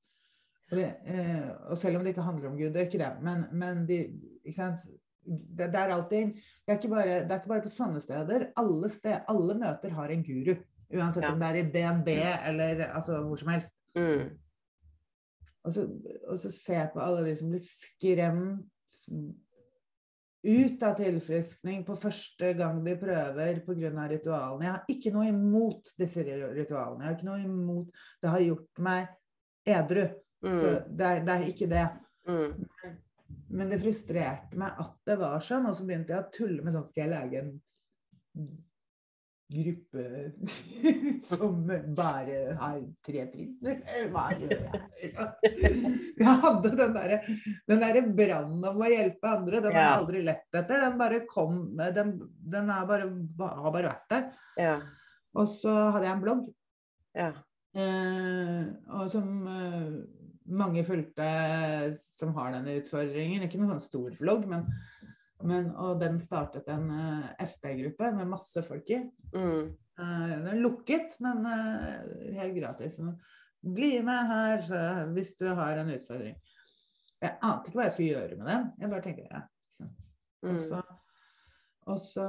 Og, 0.71 0.77
det, 0.77 0.85
eh, 1.05 1.49
og 1.69 1.77
selv 1.77 1.97
om 1.97 2.05
det 2.05 2.13
ikke 2.13 2.25
handler 2.25 2.49
om 2.49 2.57
Gud, 2.57 2.69
det 2.73 2.81
er 2.81 2.87
ikke 2.89 3.01
det, 3.01 3.11
men, 3.25 3.45
men 3.53 3.83
de 3.89 3.99
ikke 4.43 4.57
sant? 4.57 4.85
Det, 5.25 5.71
det 5.73 5.79
er 5.79 5.89
alltid 5.89 6.35
det 6.35 6.69
er, 6.69 6.77
ikke 6.77 6.89
bare, 6.91 7.13
det 7.25 7.31
er 7.33 7.39
ikke 7.39 7.49
bare 7.49 7.65
på 7.65 7.73
sånne 7.73 8.01
steder. 8.01 8.43
Alle, 8.61 8.89
sted, 8.93 9.23
alle 9.31 9.55
møter 9.57 9.93
har 9.97 10.11
en 10.13 10.25
guru. 10.25 10.51
Uansett 10.93 11.25
Ja. 11.25 11.31
om 11.33 11.39
det 11.41 11.47
er 11.47 11.57
i 11.57 11.69
DNB 11.73 12.09
eller 12.45 12.83
altså, 12.91 13.23
hvor 13.25 13.39
som 13.41 13.49
helst. 13.49 13.73
Mm. 13.97 14.35
Og 15.65 15.73
så, 15.73 15.87
og 16.29 16.37
så 16.37 16.51
se 16.53 16.83
på 16.93 17.01
alle 17.01 17.23
de 17.25 17.33
som 17.39 17.49
blir 17.49 17.63
skremt 17.65 18.99
ut 20.45 20.83
av 20.85 20.95
tilfriskning 20.99 21.83
på 21.87 21.95
første 21.97 22.51
gang 22.57 22.83
de 22.85 22.93
prøver 23.01 23.61
pga. 23.65 24.07
ritualene. 24.11 24.65
Jeg 24.65 24.73
har 24.75 24.91
ikke 24.93 25.13
noe 25.15 25.29
imot 25.31 25.93
disse 25.97 26.23
ritualene. 26.23 27.01
Jeg 27.03 27.09
har 27.09 27.17
ikke 27.17 27.29
noe 27.29 27.41
imot 27.43 28.03
Det 28.21 28.29
har 28.29 28.45
gjort 28.45 28.79
meg 28.79 29.07
edru. 29.65 30.05
Så 30.45 30.69
Mm. 30.69 30.97
det 30.97 31.05
er, 31.05 31.23
det 31.25 31.33
er 31.33 31.47
ikke 31.49 31.69
det. 31.69 31.87
Mm. 32.27 32.67
Men 33.49 33.69
det 33.69 33.81
frustrerte 33.81 34.57
meg 34.57 34.71
at 34.77 34.93
det 35.05 35.17
var 35.17 35.39
sånn, 35.39 35.65
og 35.65 35.75
så 35.75 35.85
begynte 35.85 36.13
jeg 36.13 36.21
å 36.23 36.31
tulle 36.31 36.63
med 36.63 36.73
sånn 36.73 36.85
Skal 36.85 37.03
jeg 37.03 37.13
lage 37.13 37.39
en 37.41 37.61
gruppe 39.55 40.03
som 41.27 41.63
bare 41.97 42.41
har 42.59 42.81
tre 43.05 43.25
trinn? 43.31 43.55
Eller 43.63 44.09
hva 44.13 44.25
gjør 44.35 44.53
jeg? 44.55 44.81
Jeg 46.19 46.35
hadde 46.43 46.73
den 46.81 46.93
derre 46.95 47.21
den 47.69 47.85
der 47.85 48.01
brannen 48.19 48.67
om 48.69 48.83
å 48.83 48.91
hjelpe 48.91 49.31
andre, 49.31 49.63
den 49.63 49.75
har 49.75 49.81
jeg 49.81 50.01
aldri 50.01 50.25
lett 50.25 50.59
etter. 50.61 50.83
Den 50.85 50.99
bare 50.99 51.23
kom 51.29 51.63
Den, 51.95 52.13
den 52.55 52.71
bare, 52.91 53.09
har 53.41 53.73
bare 53.75 53.91
vært 53.93 54.13
der. 54.13 54.29
Ja. 54.59 54.77
Og 55.35 55.49
så 55.51 55.73
hadde 55.95 56.07
jeg 56.07 56.15
en 56.15 56.23
blogg 56.23 56.45
Ja. 57.15 57.31
Eh, 57.75 58.61
og 58.95 59.09
som 59.11 59.47
eh, 59.51 59.95
mange 60.45 60.83
fulgte 60.87 61.25
som 61.97 62.33
har 62.37 62.53
denne 62.55 62.77
utfordringen. 62.79 63.43
Ikke 63.45 63.59
noen 63.59 63.75
sånn 63.75 63.83
stor 63.83 64.15
blogg, 64.19 64.45
men, 64.51 64.65
men 65.43 65.71
Og 65.75 65.99
den 65.99 66.19
startet 66.23 66.67
en 66.71 66.87
uh, 66.91 67.31
FB-gruppe 67.43 68.11
med 68.15 68.29
masse 68.31 68.63
folk 68.63 68.89
i. 68.93 69.01
Mm. 69.35 69.73
Uh, 69.99 70.35
den 70.45 70.61
lukket, 70.63 71.17
men 71.23 71.43
uh, 71.43 72.31
helt 72.37 72.55
gratis. 72.55 72.99
Bli 73.65 73.97
med 74.05 74.29
her 74.29 75.09
hvis 75.15 75.33
du 75.39 75.47
har 75.57 75.81
en 75.81 75.91
utfordring. 75.95 76.37
Jeg 77.23 77.37
ante 77.41 77.71
ikke 77.71 77.79
hva 77.79 77.87
jeg 77.87 77.95
skulle 77.95 78.11
gjøre 78.11 78.37
med 78.39 78.49
dem. 78.51 78.67
Jeg 78.79 78.91
bare 78.91 79.05
tenkte 79.05 79.29
ja. 79.31 79.41
sant. 79.73 80.03
Og 80.45 80.51
Mm. 80.51 80.59
så, 80.61 80.81
og, 81.89 81.99
så, 81.99 82.25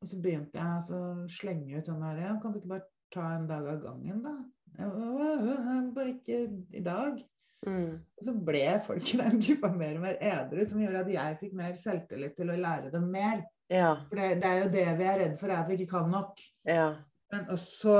og 0.00 0.08
så 0.10 0.16
begynte 0.18 0.58
jeg 0.58 0.96
å 0.96 1.02
slenge 1.30 1.78
ut 1.78 1.86
sånn 1.86 2.02
her 2.02 2.18
ja, 2.18 2.32
Kan 2.42 2.50
du 2.50 2.58
ikke 2.58 2.72
bare 2.72 2.88
ta 3.14 3.28
en 3.36 3.46
dag 3.46 3.68
av 3.70 3.78
gangen, 3.84 4.24
da? 4.24 4.32
Jeg, 4.74 5.92
bare 5.94 6.14
ikke 6.16 6.40
i 6.74 6.82
dag. 6.82 7.20
Mm. 7.66 7.96
Og 8.18 8.26
så 8.26 8.34
ble 8.46 8.62
folk 8.86 9.10
i 9.14 9.18
den 9.20 9.40
gruppa 9.40 9.70
mer 9.72 9.96
og 9.96 10.04
mer 10.04 10.16
edru, 10.20 10.62
som 10.68 10.82
gjorde 10.82 11.02
at 11.04 11.12
jeg 11.14 11.38
fikk 11.40 11.56
mer 11.58 11.74
selvtillit 11.80 12.36
til 12.38 12.52
å 12.52 12.60
lære 12.60 12.92
dem 12.92 13.08
mer. 13.12 13.42
Ja. 13.72 13.94
For 14.10 14.20
det, 14.20 14.30
det 14.42 14.50
er 14.50 14.62
jo 14.62 14.70
det 14.74 14.86
vi 14.98 15.08
er 15.08 15.20
redd 15.22 15.36
for, 15.40 15.50
er 15.50 15.62
at 15.62 15.70
vi 15.70 15.78
ikke 15.78 15.92
kan 15.96 16.10
nok. 16.12 16.40
Ja. 16.68 16.88
Men, 17.32 17.46
og 17.50 17.58
så 17.62 17.98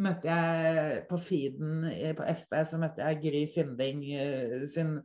møtte 0.00 0.30
jeg 0.30 1.00
på 1.10 1.18
feeden 1.22 1.88
på 2.18 2.26
FB, 2.42 2.56
så 2.66 2.78
møtte 2.80 3.02
jeg 3.06 3.20
Gry 3.24 3.42
Sinding 3.50 4.04
eh, 4.14 4.56
sin, 4.70 4.96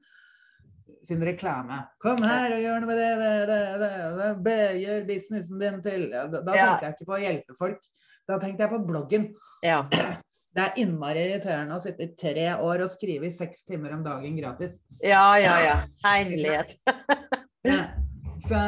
sin 1.05 1.23
reklame. 1.25 1.79
Kom 2.01 2.21
her 2.25 2.53
og 2.57 2.61
gjør 2.63 2.81
noe 2.83 2.89
med 2.91 3.01
det, 3.01 3.11
det, 3.21 3.33
det, 3.49 3.61
det, 3.81 3.91
det, 4.19 4.29
be, 4.45 4.57
gjør 4.81 5.07
businessen 5.09 5.61
din 5.61 5.81
til. 5.85 6.07
Ja, 6.13 6.27
da 6.31 6.41
da 6.45 6.57
Ja. 6.57 6.67
tenkte 6.67 6.89
jeg 6.89 6.97
ikke 6.97 7.09
på 7.11 7.17
å 7.17 7.23
hjelpe 7.23 7.57
folk. 7.61 7.89
Da 8.25 8.39
tenkte 8.41 8.65
jeg 8.65 8.73
på 8.73 8.85
bloggen. 8.87 9.27
Ja. 9.65 9.83
Det 10.55 10.63
er 10.63 10.77
innmari 10.79 11.25
irriterende 11.27 11.75
å 11.75 11.81
sitte 11.83 12.05
i 12.07 12.13
tre 12.15 12.45
år 12.63 12.85
og 12.85 12.91
skrive 12.93 13.27
i 13.27 13.33
seks 13.35 13.65
timer 13.67 13.91
om 13.97 14.03
dagen 14.05 14.37
gratis. 14.39 14.77
Ja, 15.03 15.33
ja, 15.41 15.55
ja. 15.65 15.77
Herlighet. 16.05 16.77
Ja. 17.65 17.79
Så, 18.45 18.59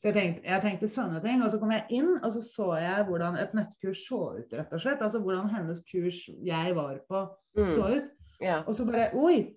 så 0.00 0.08
jeg, 0.08 0.14
tenkte, 0.16 0.42
jeg 0.48 0.62
tenkte 0.64 0.88
sånne 0.88 1.18
ting. 1.20 1.42
Og 1.44 1.50
så 1.52 1.58
kom 1.60 1.74
jeg 1.74 1.84
inn, 1.92 2.14
og 2.24 2.30
så 2.32 2.40
så 2.40 2.68
jeg 2.80 3.04
hvordan 3.04 3.36
et 3.36 3.52
nettkurs 3.52 4.00
så 4.08 4.20
ut, 4.38 4.54
rett 4.56 4.72
og 4.72 4.80
slett. 4.80 5.02
Altså 5.04 5.20
hvordan 5.20 5.50
hennes 5.52 5.82
kurs 5.90 6.22
jeg 6.44 6.76
var 6.78 6.96
på, 7.08 7.24
Mm. 7.54 7.68
så 7.76 7.90
ut. 7.98 8.08
Ja. 8.42 8.62
Og 8.66 8.74
så 8.74 8.86
bare 8.88 9.10
Oi! 9.14 9.52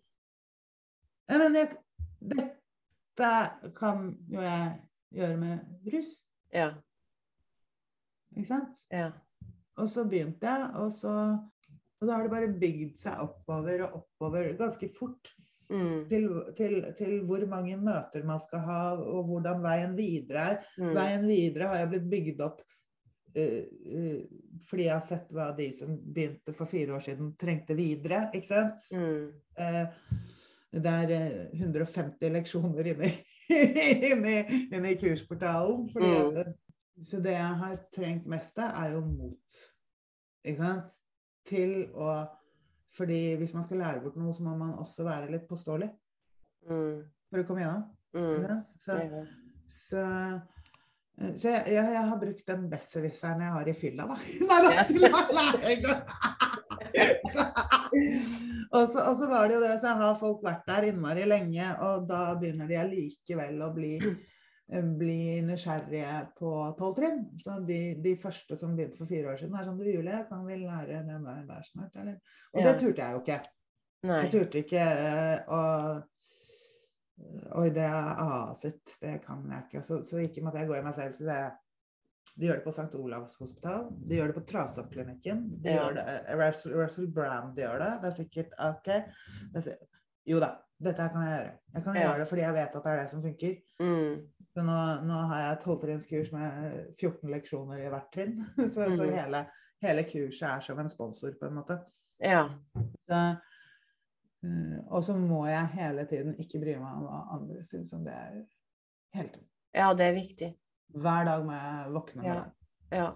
Men 1.31 1.55
jeg, 1.55 1.71
dette 2.21 3.31
kan 3.79 4.03
jo 4.29 4.43
jeg 4.43 4.67
gjøre 5.15 5.37
med 5.41 5.93
rus. 5.95 6.11
Ja. 6.53 6.67
Ikke 8.35 8.49
sant? 8.51 8.83
Ja. 8.91 9.07
Og 9.77 9.89
så 9.91 10.05
begynte 10.09 10.49
jeg, 10.49 10.69
og 10.81 10.93
så, 10.95 11.13
og 12.01 12.07
da 12.07 12.15
har 12.15 12.25
det 12.25 12.33
bare 12.33 12.53
bygd 12.61 12.95
seg 12.99 13.19
oppover 13.27 13.83
og 13.87 13.99
oppover 14.01 14.53
ganske 14.59 14.89
fort. 14.95 15.33
Mm. 15.67 16.05
Til, 16.07 16.29
til, 16.55 16.77
til 16.95 17.17
hvor 17.27 17.43
mange 17.51 17.75
møter 17.75 18.23
man 18.25 18.39
skal 18.39 18.61
ha, 18.63 18.81
og 18.95 19.27
hvordan 19.27 19.59
veien 19.65 19.97
videre 19.97 20.45
er. 20.53 20.61
Mm. 20.79 20.93
Veien 20.95 21.27
videre 21.27 21.67
har 21.71 21.81
jeg 21.81 21.91
blitt 21.91 22.07
bygd 22.13 22.43
opp 22.45 22.61
uh, 22.63 23.65
uh, 23.67 24.21
fordi 24.67 24.87
jeg 24.87 24.95
har 24.95 25.03
sett 25.05 25.27
hva 25.35 25.49
de 25.57 25.67
som 25.75 25.91
begynte 25.99 26.55
for 26.55 26.71
fire 26.71 26.95
år 26.95 27.03
siden, 27.03 27.33
trengte 27.39 27.75
videre. 27.77 28.29
ikke 28.35 28.47
sant? 28.49 28.87
Mm. 28.95 29.27
Uh, 29.59 30.23
det 30.77 30.91
er 30.91 31.11
eh, 31.15 31.59
150 31.61 32.31
leksjoner 32.33 32.89
inni, 32.91 33.11
inni, 34.11 34.37
inni 34.75 34.95
kursportalen. 34.99 35.85
Fordi 35.93 36.07
Mm. 36.07 36.55
Så 37.05 37.19
det 37.21 37.35
jeg 37.35 37.59
har 37.61 37.75
trengt 37.93 38.25
mest 38.29 38.57
av, 38.63 38.73
er 38.81 38.95
jo 38.95 39.01
mot. 39.05 39.61
Ikke 40.47 40.63
sant? 40.63 40.97
Til 41.47 41.79
å 41.93 42.25
Fordi 42.97 43.35
hvis 43.37 43.53
man 43.53 43.61
skal 43.61 43.77
lære 43.77 44.01
bort 44.01 44.15
noe, 44.17 44.33
så 44.33 44.41
må 44.41 44.55
man 44.57 44.71
også 44.81 45.03
være 45.05 45.29
litt 45.29 45.47
påståelig 45.49 45.91
Mm. 46.67 47.03
for 47.29 47.39
å 47.39 47.45
komme 47.47 47.61
gjennom. 47.61 47.83
Mm. 48.17 48.63
Så. 48.81 48.95
Så, 49.69 50.01
eh, 50.01 51.29
så 51.37 51.51
jeg, 51.51 51.61
jeg, 51.75 51.91
jeg 51.93 52.05
har 52.09 52.19
brukt 52.19 52.47
den 52.49 52.65
besserwisseren 52.71 53.43
jeg 53.45 53.53
har 53.53 53.69
i 53.69 53.75
fylla, 53.77 54.07
da. 54.09 54.17
Nei, 54.49 54.57
da, 54.65 54.83
til 54.89 55.05
å 55.05 55.09
lære 55.37 55.97
og, 58.75 58.83
så, 58.91 58.99
og 59.03 59.15
så 59.19 59.27
var 59.29 59.47
det 59.47 59.55
jo 59.57 59.61
det, 59.63 59.75
så 59.81 59.93
har 59.99 60.17
folk 60.19 60.43
vært 60.45 60.65
der 60.69 60.89
innmari 60.89 61.25
lenge, 61.27 61.69
og 61.85 62.07
da 62.09 62.21
begynner 62.39 62.69
de 62.69 62.79
allikevel 62.81 63.61
å 63.65 63.71
bli, 63.75 63.93
bli 64.67 65.41
nysgjerrige 65.47 66.15
på 66.35 66.49
tolv 66.79 66.95
trinn. 66.97 67.21
Så 67.39 67.59
de, 67.67 67.77
de 68.03 68.15
første 68.19 68.57
som 68.59 68.75
begynte 68.75 68.97
for 68.99 69.07
fire 69.07 69.31
år 69.31 69.37
siden, 69.39 69.55
er 69.55 69.63
sånn 69.67 69.77
Du 69.79 69.85
Julie, 69.87 70.25
kan 70.27 70.43
vi 70.47 70.57
lære 70.59 71.03
den 71.07 71.23
der, 71.23 71.45
der 71.47 71.63
snart, 71.69 71.95
eller? 71.95 72.17
Og 72.53 72.59
Ja. 72.61 72.65
det 72.73 72.81
turte 72.81 73.01
jeg 73.05 73.13
jo 73.15 73.21
ikke. 73.23 73.39
Nei. 74.07 74.17
Jeg 74.25 74.31
turte 74.35 74.59
ikke 74.65 74.83
eh, 74.83 75.39
å 75.47 75.61
Oi, 77.57 77.69
det 77.73 77.81
er 77.81 78.19
AA 78.21 78.51
sitt, 78.59 78.91
det 79.01 79.15
kan 79.23 79.39
jeg 79.49 79.63
ikke. 79.65 79.81
Så, 79.85 80.03
så 80.05 80.19
ikke 80.21 80.43
måtte 80.45 80.59
jeg 80.61 80.69
gå 80.69 80.75
i 80.77 80.83
meg 80.85 80.93
selv. 80.93 81.15
Så 81.17 81.25
sa 81.25 81.37
jeg 81.39 81.55
de 82.37 82.45
gjør 82.45 82.59
det 82.59 82.65
på 82.67 82.73
St. 82.75 82.91
Olavs 83.01 83.33
hospital, 83.41 83.87
de 84.05 84.19
gjør 84.19 84.29
det 84.29 84.35
på 84.35 84.43
Trastoppklinikken. 84.51 85.39
De 85.63 85.71
Ja. 85.71 85.79
gjør 85.87 85.95
det, 85.97 86.03
eh, 86.13 86.35
Russell, 86.37 86.75
Russell 86.77 87.07
Brand 87.09 87.57
gjør 87.57 87.79
det. 87.81 87.89
Det 88.03 88.11
er 88.11 88.17
sikkert 88.19 88.53
OK. 88.61 88.89
Det 89.55 89.63
er, 89.71 89.77
jo 90.29 90.39
da, 90.43 90.51
dette 90.83 91.09
kan 91.13 91.21
jeg 91.25 91.37
gjøre. 91.39 91.53
Jeg 91.73 91.83
kan 91.83 91.95
Ja. 91.95 92.01
gjøre 92.07 92.19
det 92.19 92.27
fordi 92.29 92.41
jeg 92.41 92.53
vet 92.53 92.75
at 92.75 92.83
det 92.83 92.91
er 92.91 93.01
det 93.01 93.09
som 93.11 93.21
funker. 93.23 93.55
Mm. 93.79 94.27
Så 94.53 94.63
nå, 94.65 94.77
nå 95.07 95.17
har 95.27 95.39
jeg 95.41 95.59
tolvtrinnskurs 95.63 96.31
med 96.31 96.95
14 96.99 97.29
leksjoner 97.29 97.77
i 97.85 97.89
hvert 97.89 98.11
trinn. 98.13 98.45
Så, 98.73 98.85
så 98.85 99.03
Mhm. 99.03 99.13
hele, 99.13 99.41
hele 99.81 100.03
kurset 100.03 100.47
er 100.49 100.59
som 100.61 100.79
en 100.79 100.89
sponsor, 100.89 101.31
på 101.41 101.45
en 101.47 101.53
måte. 101.59 101.79
Ja. 102.19 102.49
Så, 103.09 103.37
eh, 104.43 104.79
og 104.89 105.03
så 105.03 105.13
må 105.17 105.45
jeg 105.47 105.67
hele 105.73 106.05
tiden 106.09 106.35
ikke 106.39 106.59
bry 106.61 106.75
meg 106.79 106.93
om 106.93 107.03
hva 107.05 107.19
andre 107.37 107.63
syns 107.65 107.93
om 107.93 108.03
det. 108.05 108.13
er 108.13 108.43
Hele 109.13 109.29
tiden. 109.29 109.47
ja, 109.75 109.93
det 109.93 110.05
er 110.05 110.13
viktig. 110.13 110.55
Hver 110.95 111.25
dag 111.25 111.45
må 111.45 111.51
jeg 111.51 111.91
våkne 111.93 112.21
med 112.21 112.25
Ja. 112.25 112.43
det. 112.43 112.97
Ja. 112.97 113.11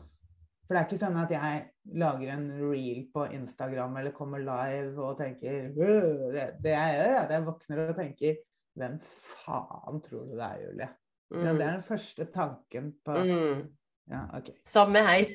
For 0.72 0.78
det 0.78 0.80
er 0.80 0.88
ikke 0.88 0.97
sånn 1.01 1.17
at 1.19 1.32
jeg 1.36 1.63
lager 1.99 2.30
en 2.32 2.43
reel 2.61 3.01
på 3.11 3.26
Instagram 3.36 3.97
eller 3.99 4.13
kommer 4.15 4.39
live 4.39 4.95
og 5.03 5.17
tenker 5.19 5.65
det, 5.76 6.45
det 6.63 6.72
jeg 6.72 6.93
gjør, 6.95 7.09
er 7.09 7.17
at 7.26 7.34
jeg 7.36 7.43
våkner 7.49 7.82
og 7.91 7.97
tenker 7.97 8.38
Hvem 8.80 8.93
faen 9.41 9.97
tror 10.05 10.30
du 10.30 10.38
det 10.39 10.45
er, 10.47 10.61
Julie? 10.63 10.88
Ja, 11.36 11.51
det 11.57 11.65
er 11.65 11.74
den 11.74 11.84
første 11.84 12.28
tanken 12.32 12.93
på 13.03 13.17
Mm. 13.19 13.65
Ja, 14.11 14.22
OK. 14.38 14.53
Samme 14.63 15.01
her. 15.03 15.28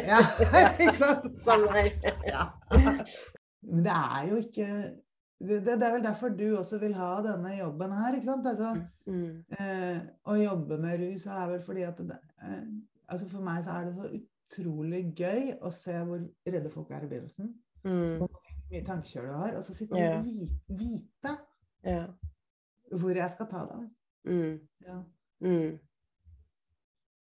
Ja, 0.00 0.22
ikke 0.80 0.96
sant? 0.96 1.28
Samme 1.44 1.68
her. 1.76 1.92
Ja. 2.26 2.46
Men 3.60 3.84
det 3.84 3.92
er 3.98 4.26
jo 4.32 4.40
ikke 4.40 4.66
det, 5.40 5.60
det 5.66 5.76
er 5.76 5.92
vel 5.98 6.02
derfor 6.08 6.32
du 6.40 6.46
også 6.58 6.80
vil 6.82 6.96
ha 6.96 7.12
denne 7.28 7.52
jobben 7.58 7.92
her, 8.00 8.16
ikke 8.16 8.30
sant? 8.32 8.48
Altså, 8.48 8.72
Mm. 9.06 9.44
eh, 9.60 10.00
å 10.24 10.40
jobbe 10.40 10.76
med 10.80 11.00
rus 11.04 11.24
er 11.26 11.46
vel 11.52 11.62
fordi 11.68 11.82
at 11.82 11.98
det, 11.98 12.18
eh, 12.48 12.66
altså 13.08 13.28
For 13.28 13.40
meg 13.44 13.64
så 13.64 13.76
er 13.76 13.84
det 13.88 13.94
så 14.00 14.10
utrolig 14.50 15.04
gøy 15.16 15.52
å 15.62 15.70
se 15.74 15.94
hvor 16.06 16.22
redde 16.46 16.70
folk 16.70 16.90
er 16.90 17.04
i 17.04 17.10
begynnelsen. 17.10 17.52
Mm. 17.84 18.18
Hvor 18.18 18.30
mye 18.70 18.82
tankekjør 18.86 19.28
du 19.28 19.32
har. 19.32 19.54
Og 19.58 19.64
så 19.64 19.74
sitte 19.74 19.98
yeah. 19.98 20.18
og 20.18 20.24
vi- 20.26 20.50
vite 20.68 21.36
yeah. 21.86 22.08
hvor 22.90 23.14
jeg 23.14 23.30
skal 23.30 23.48
ta 23.50 23.64
deg. 23.70 23.86
Mm. 24.24 24.58
Ja. 24.86 24.98
Mm. 25.40 25.78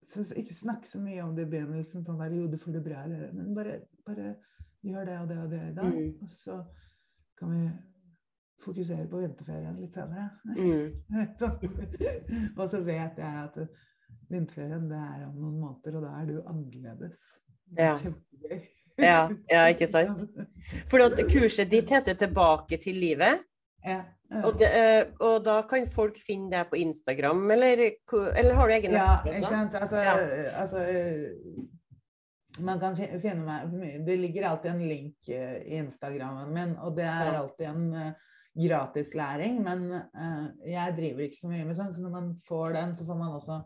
Så 0.07 0.23
ikke 0.37 0.55
snakk 0.55 0.87
så 0.87 1.01
mye 1.03 1.23
om 1.23 1.35
det 1.37 1.49
i 1.49 1.51
begynnelsen, 1.51 2.05
sånn 2.05 2.21
der 2.21 2.31
jo, 2.31 2.47
du 2.47 2.57
får 2.63 2.79
det 2.79 2.85
bra, 2.85 3.03
det, 3.11 3.33
men 3.35 3.55
bare, 3.55 3.81
bare 4.07 4.37
gjør 4.87 5.05
det 5.05 5.19
og 5.19 5.29
det 5.29 5.39
og 5.43 5.51
det 5.51 5.63
i 5.67 5.75
dag. 5.75 5.97
Mm. 5.97 6.23
Og 6.23 6.31
så 6.31 6.61
kan 7.39 7.51
vi 7.51 7.65
fokusere 8.63 9.09
på 9.11 9.19
vinterferien 9.21 9.81
litt 9.81 9.99
senere. 9.99 10.31
Mm. 10.47 10.95
og 12.61 12.71
så 12.71 12.81
vet 12.87 13.19
jeg 13.19 13.43
at 13.43 13.59
vinterferien 14.33 14.89
det 14.91 14.99
er 14.99 15.27
om 15.29 15.37
noen 15.41 15.61
måneder, 15.61 15.99
og 15.99 16.07
da 16.07 16.15
er 16.21 16.31
du 16.31 16.41
annerledes. 16.43 17.21
Er 17.77 17.85
Ja. 17.85 17.95
Kjempegøy. 18.01 18.65
Ja, 18.99 19.29
ja, 19.53 19.67
ikke 19.69 19.87
sant? 19.91 20.23
For 20.91 21.05
at 21.05 21.19
kurset 21.29 21.71
ditt 21.71 21.91
heter 21.93 22.15
'Tilbake 22.17 22.79
til 22.81 22.97
livet'. 22.97 23.43
Ja. 23.85 24.03
Og, 24.43 24.57
det, 24.59 24.69
eh, 24.75 25.05
og 25.23 25.45
da 25.47 25.61
kan 25.71 25.87
folk 25.87 26.17
finne 26.19 26.51
deg 26.51 26.67
på 26.71 26.79
Instagram, 26.81 27.45
eller, 27.55 27.83
eller 28.35 28.55
har 28.59 28.67
du 28.67 28.75
egen 28.75 28.97
Ja, 28.97 29.21
ikke 29.23 29.47
sant. 29.47 29.75
Altså, 29.79 29.97
Ja. 30.03 30.15
altså 30.63 30.79
eh, 30.83 31.31
Man 32.59 32.81
kan 32.81 32.97
finne 32.97 33.45
meg 33.45 34.07
Det 34.07 34.19
ligger 34.19 34.49
alltid 34.49 34.71
en 34.71 34.89
link 34.89 35.29
eh, 35.29 35.61
i 35.63 35.77
Instagrammen 35.79 36.55
min, 36.55 36.77
og 36.79 36.97
det 36.97 37.05
er 37.05 37.39
alltid 37.39 37.67
en 37.67 37.91
gratis 38.57 39.13
gratislæring. 39.13 39.63
Men 39.63 40.03
jeg 40.67 40.95
driver 40.97 41.21
ikke 41.21 41.41
så 41.41 41.49
mye 41.49 41.65
med 41.65 41.77
sånn, 41.77 41.93
så 41.95 42.01
når 42.01 42.11
man 42.11 42.31
får 42.49 42.73
den, 42.73 42.95
så 42.95 43.05
får 43.07 43.19
man 43.21 43.35
også 43.37 43.61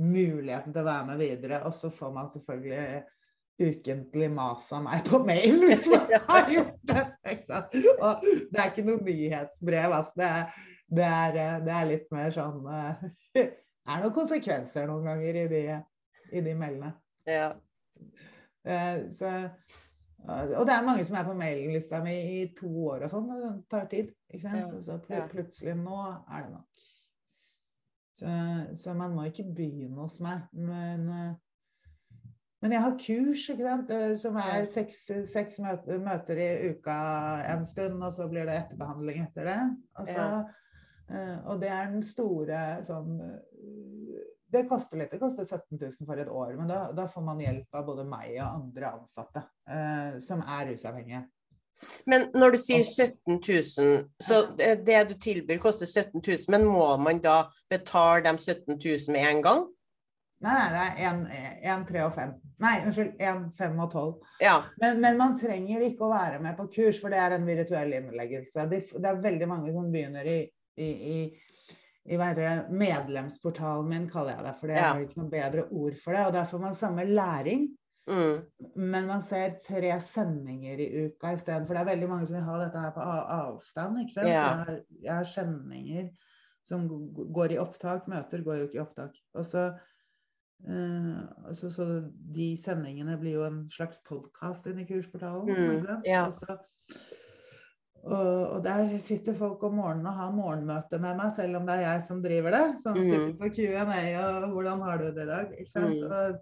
muligheten 0.00 0.72
til 0.74 0.82
å 0.82 0.88
være 0.88 1.08
med 1.10 1.20
videre. 1.22 1.60
Og 1.68 1.74
så 1.76 1.90
får 1.94 2.14
man 2.14 2.30
selvfølgelig 2.32 3.04
ukentlig 3.54 4.28
mas 4.34 4.66
av 4.74 4.82
meg 4.82 5.04
på 5.06 5.20
mail 5.22 5.60
hvis 5.68 5.86
man 5.92 6.14
har 6.28 6.50
gjort 6.50 6.80
det. 6.90 7.04
Og 8.00 8.24
det 8.24 8.60
er 8.60 8.70
ikke 8.70 8.86
noe 8.88 9.00
nyhetsbrev. 9.06 9.96
Altså. 10.00 10.18
Det, 10.18 10.30
er, 10.30 10.70
det, 10.98 11.08
er, 11.10 11.40
eh, 11.44 11.58
det 11.66 11.76
er 11.78 11.90
litt 11.92 12.08
mer 12.14 12.34
sånn 12.34 12.64
eh, 12.66 13.04
Det 13.84 13.92
er 13.92 14.00
noen 14.00 14.16
konsekvenser 14.16 14.86
noen 14.88 15.10
ganger 15.10 15.42
i 15.42 15.48
de, 15.50 15.64
i 16.32 16.40
de 16.46 16.54
mailene. 16.56 16.94
Ja. 17.28 17.50
Eh, 18.64 19.02
Så, 19.12 19.28
eh, 19.28 20.54
og 20.56 20.64
det 20.64 20.72
er 20.72 20.86
mange 20.86 21.04
som 21.04 21.18
er 21.20 21.26
på 21.26 21.34
mailinglista 21.36 22.00
mi 22.00 22.14
i 22.38 22.38
to 22.56 22.70
år 22.88 23.04
og 23.04 23.12
sånn. 23.12 23.28
Det 23.28 23.52
tar 23.74 23.86
tid. 23.92 24.08
ikke 24.32 24.48
sant? 24.48 24.72
Og 24.72 24.88
så 24.88 25.20
plutselig 25.34 25.76
nå 25.82 26.00
er 26.00 26.46
det 26.46 26.54
nok. 26.54 26.86
Så, 28.14 28.30
så 28.78 28.94
man 28.94 29.14
må 29.16 29.24
ikke 29.26 29.46
begynne 29.56 30.04
hos 30.04 30.20
meg. 30.22 30.44
Men, 30.54 31.08
eh, 31.10 32.20
men 32.62 32.72
jeg 32.76 32.80
har 32.84 32.94
kurs 33.00 33.46
ikke 33.50 33.66
sant? 33.66 33.90
eh, 33.92 34.12
som 34.22 34.36
er 34.40 34.68
seks, 34.70 35.00
seks 35.32 35.58
møter, 35.60 36.38
i 36.40 36.70
uka 36.72 36.98
en 37.50 37.66
stund, 37.68 37.98
og 38.06 38.14
så 38.14 38.28
blir 38.30 38.46
det 38.48 38.60
etterbehandling 38.62 39.24
etter 39.26 39.50
det. 39.50 39.58
Og, 39.98 40.12
Ja. 40.14 40.28
eh, 41.10 41.36
og 41.44 41.60
det 41.60 41.68
er 41.74 41.90
den 41.90 42.02
store 42.06 42.62
sånn 42.86 43.18
Det 44.54 44.68
koster 44.70 45.00
litt. 45.00 45.10
Det 45.10 45.18
koster 45.18 45.42
17 45.44 45.80
000 45.80 46.06
for 46.06 46.20
et 46.22 46.28
år, 46.30 46.52
men 46.56 46.68
da, 46.70 46.92
da 46.94 47.08
får 47.10 47.22
man 47.26 47.40
hjelp 47.42 47.74
av 47.74 47.86
både 47.88 48.04
meg 48.06 48.36
og 48.36 48.44
andre 48.60 48.92
ansatte 49.00 49.42
eh, 49.66 50.20
som 50.22 50.44
er 50.46 50.68
rusavhengige. 50.70 51.24
Men 52.06 52.28
når 52.34 52.54
du 52.54 52.58
sier 52.60 52.84
17 52.84 53.38
000, 53.40 54.04
så 54.22 54.42
det 54.58 55.00
du 55.10 55.14
tilbyr 55.20 55.58
koster 55.62 55.86
17 55.90 56.20
000, 56.20 56.44
men 56.54 56.66
må 56.68 56.86
man 57.02 57.20
da 57.24 57.44
betale 57.70 58.22
de 58.26 58.36
17 58.38 58.76
000 58.78 59.14
med 59.16 59.30
en 59.30 59.42
gang? 59.44 59.64
Nei, 60.44 60.64
nei, 60.74 60.88
det 60.98 61.04
er 61.08 61.76
1, 61.78 61.84
3 61.88 62.00
og 62.04 62.16
5. 62.18 62.32
Nei, 62.60 62.72
unnskyld. 62.84 63.14
1, 63.22 63.44
5 63.58 63.78
og 63.80 63.92
12. 63.94 64.10
Ja. 64.44 64.56
Men, 64.82 64.98
men 65.00 65.16
man 65.16 65.38
trenger 65.40 65.84
ikke 65.86 66.04
å 66.04 66.10
være 66.12 66.40
med 66.44 66.58
på 66.58 66.66
kurs, 66.74 66.98
for 67.00 67.14
det 67.14 67.20
er 67.22 67.36
en 67.36 67.46
virtuell 67.48 67.94
innleggelse. 67.96 68.66
Det, 68.70 68.82
det 68.92 69.08
er 69.10 69.22
veldig 69.24 69.48
mange 69.48 69.72
som 69.72 69.88
begynner 69.94 70.28
i, 70.28 70.36
i, 70.76 70.90
i, 71.14 71.18
i 72.12 72.18
medlemsportalen 72.20 73.88
min, 73.88 74.04
kaller 74.10 74.36
jeg 74.36 74.46
det. 74.48 74.54
For 74.60 74.72
det 74.72 74.76
Ja. 74.82 74.90
er 74.92 75.06
ikke 75.06 75.22
noe 75.22 75.32
bedre 75.32 75.66
ord 75.70 75.96
for 76.02 76.18
det. 76.18 76.26
Og 76.28 76.36
der 76.36 76.50
får 76.52 76.64
man 76.66 76.76
samme 76.82 77.08
læring, 77.08 77.64
Mm. 78.06 78.42
men 78.76 79.06
man 79.08 79.22
ser 79.24 79.54
tre 79.64 79.94
sendinger 80.00 80.80
i 80.80 81.06
uka 81.06 81.32
istedenfor. 81.32 81.72
Det 81.74 81.80
er 81.80 81.90
veldig 81.94 82.08
mange 82.10 82.26
som 82.28 82.36
vil 82.36 82.44
ha 82.44 82.58
dette 82.60 82.82
her 82.82 82.90
på 82.92 83.00
avstand. 83.00 83.98
ikke 84.02 84.12
sant? 84.12 84.28
Yeah. 84.28 84.34
Jeg 84.34 84.58
har, 84.66 84.80
jeg 85.06 85.14
har 85.14 85.24
sendinger 85.24 86.10
som 86.64 86.86
går 87.32 87.52
i 87.56 87.58
opptak. 87.58 88.06
Møter 88.08 88.44
går 88.44 88.58
jo 88.60 88.68
ikke 88.68 88.78
i 88.80 88.84
opptak. 88.84 89.16
Og 89.34 89.46
så 89.48 89.64
eh, 90.68 91.18
så, 91.52 91.70
så 91.72 91.88
de 92.36 92.52
sendingene 92.60 93.18
blir 93.20 93.38
jo 93.38 93.48
en 93.48 93.64
slags 93.72 94.00
podkast 94.08 94.66
inni 94.70 94.86
kursportalen. 94.88 95.48
Mm, 95.48 95.74
ikke 95.74 95.86
sant? 95.88 96.08
Yeah. 96.08 96.28
Og, 96.28 96.34
så, 96.34 96.58
og, 98.04 98.64
der 98.64 98.98
sitter 99.00 99.36
folk 99.36 99.62
om 99.64 99.78
morgenen 99.80 100.06
og 100.12 100.18
har 100.20 100.32
morgenmøte 100.36 100.98
med 101.00 101.16
meg, 101.20 101.32
selv 101.36 101.56
om 101.60 101.68
det 101.68 101.78
er 101.78 101.86
jeg 101.88 102.08
som 102.08 102.22
driver 102.24 102.50
det. 102.52 102.64
Sånn 102.84 102.98
Mhm. 103.00 103.12
sitter 103.12 103.38
på 103.40 103.54
Q&A 103.56 104.02
og 104.24 104.50
'hvordan 104.52 104.82
har 104.82 104.98
du 104.98 105.04
det 105.12 105.22
i 105.22 105.30
dag?' 105.32 105.54
Ikke 105.58 105.70
sant? 105.70 105.94
Mm. 105.96 106.04
Og, 106.04 106.12
eh, 106.12 106.40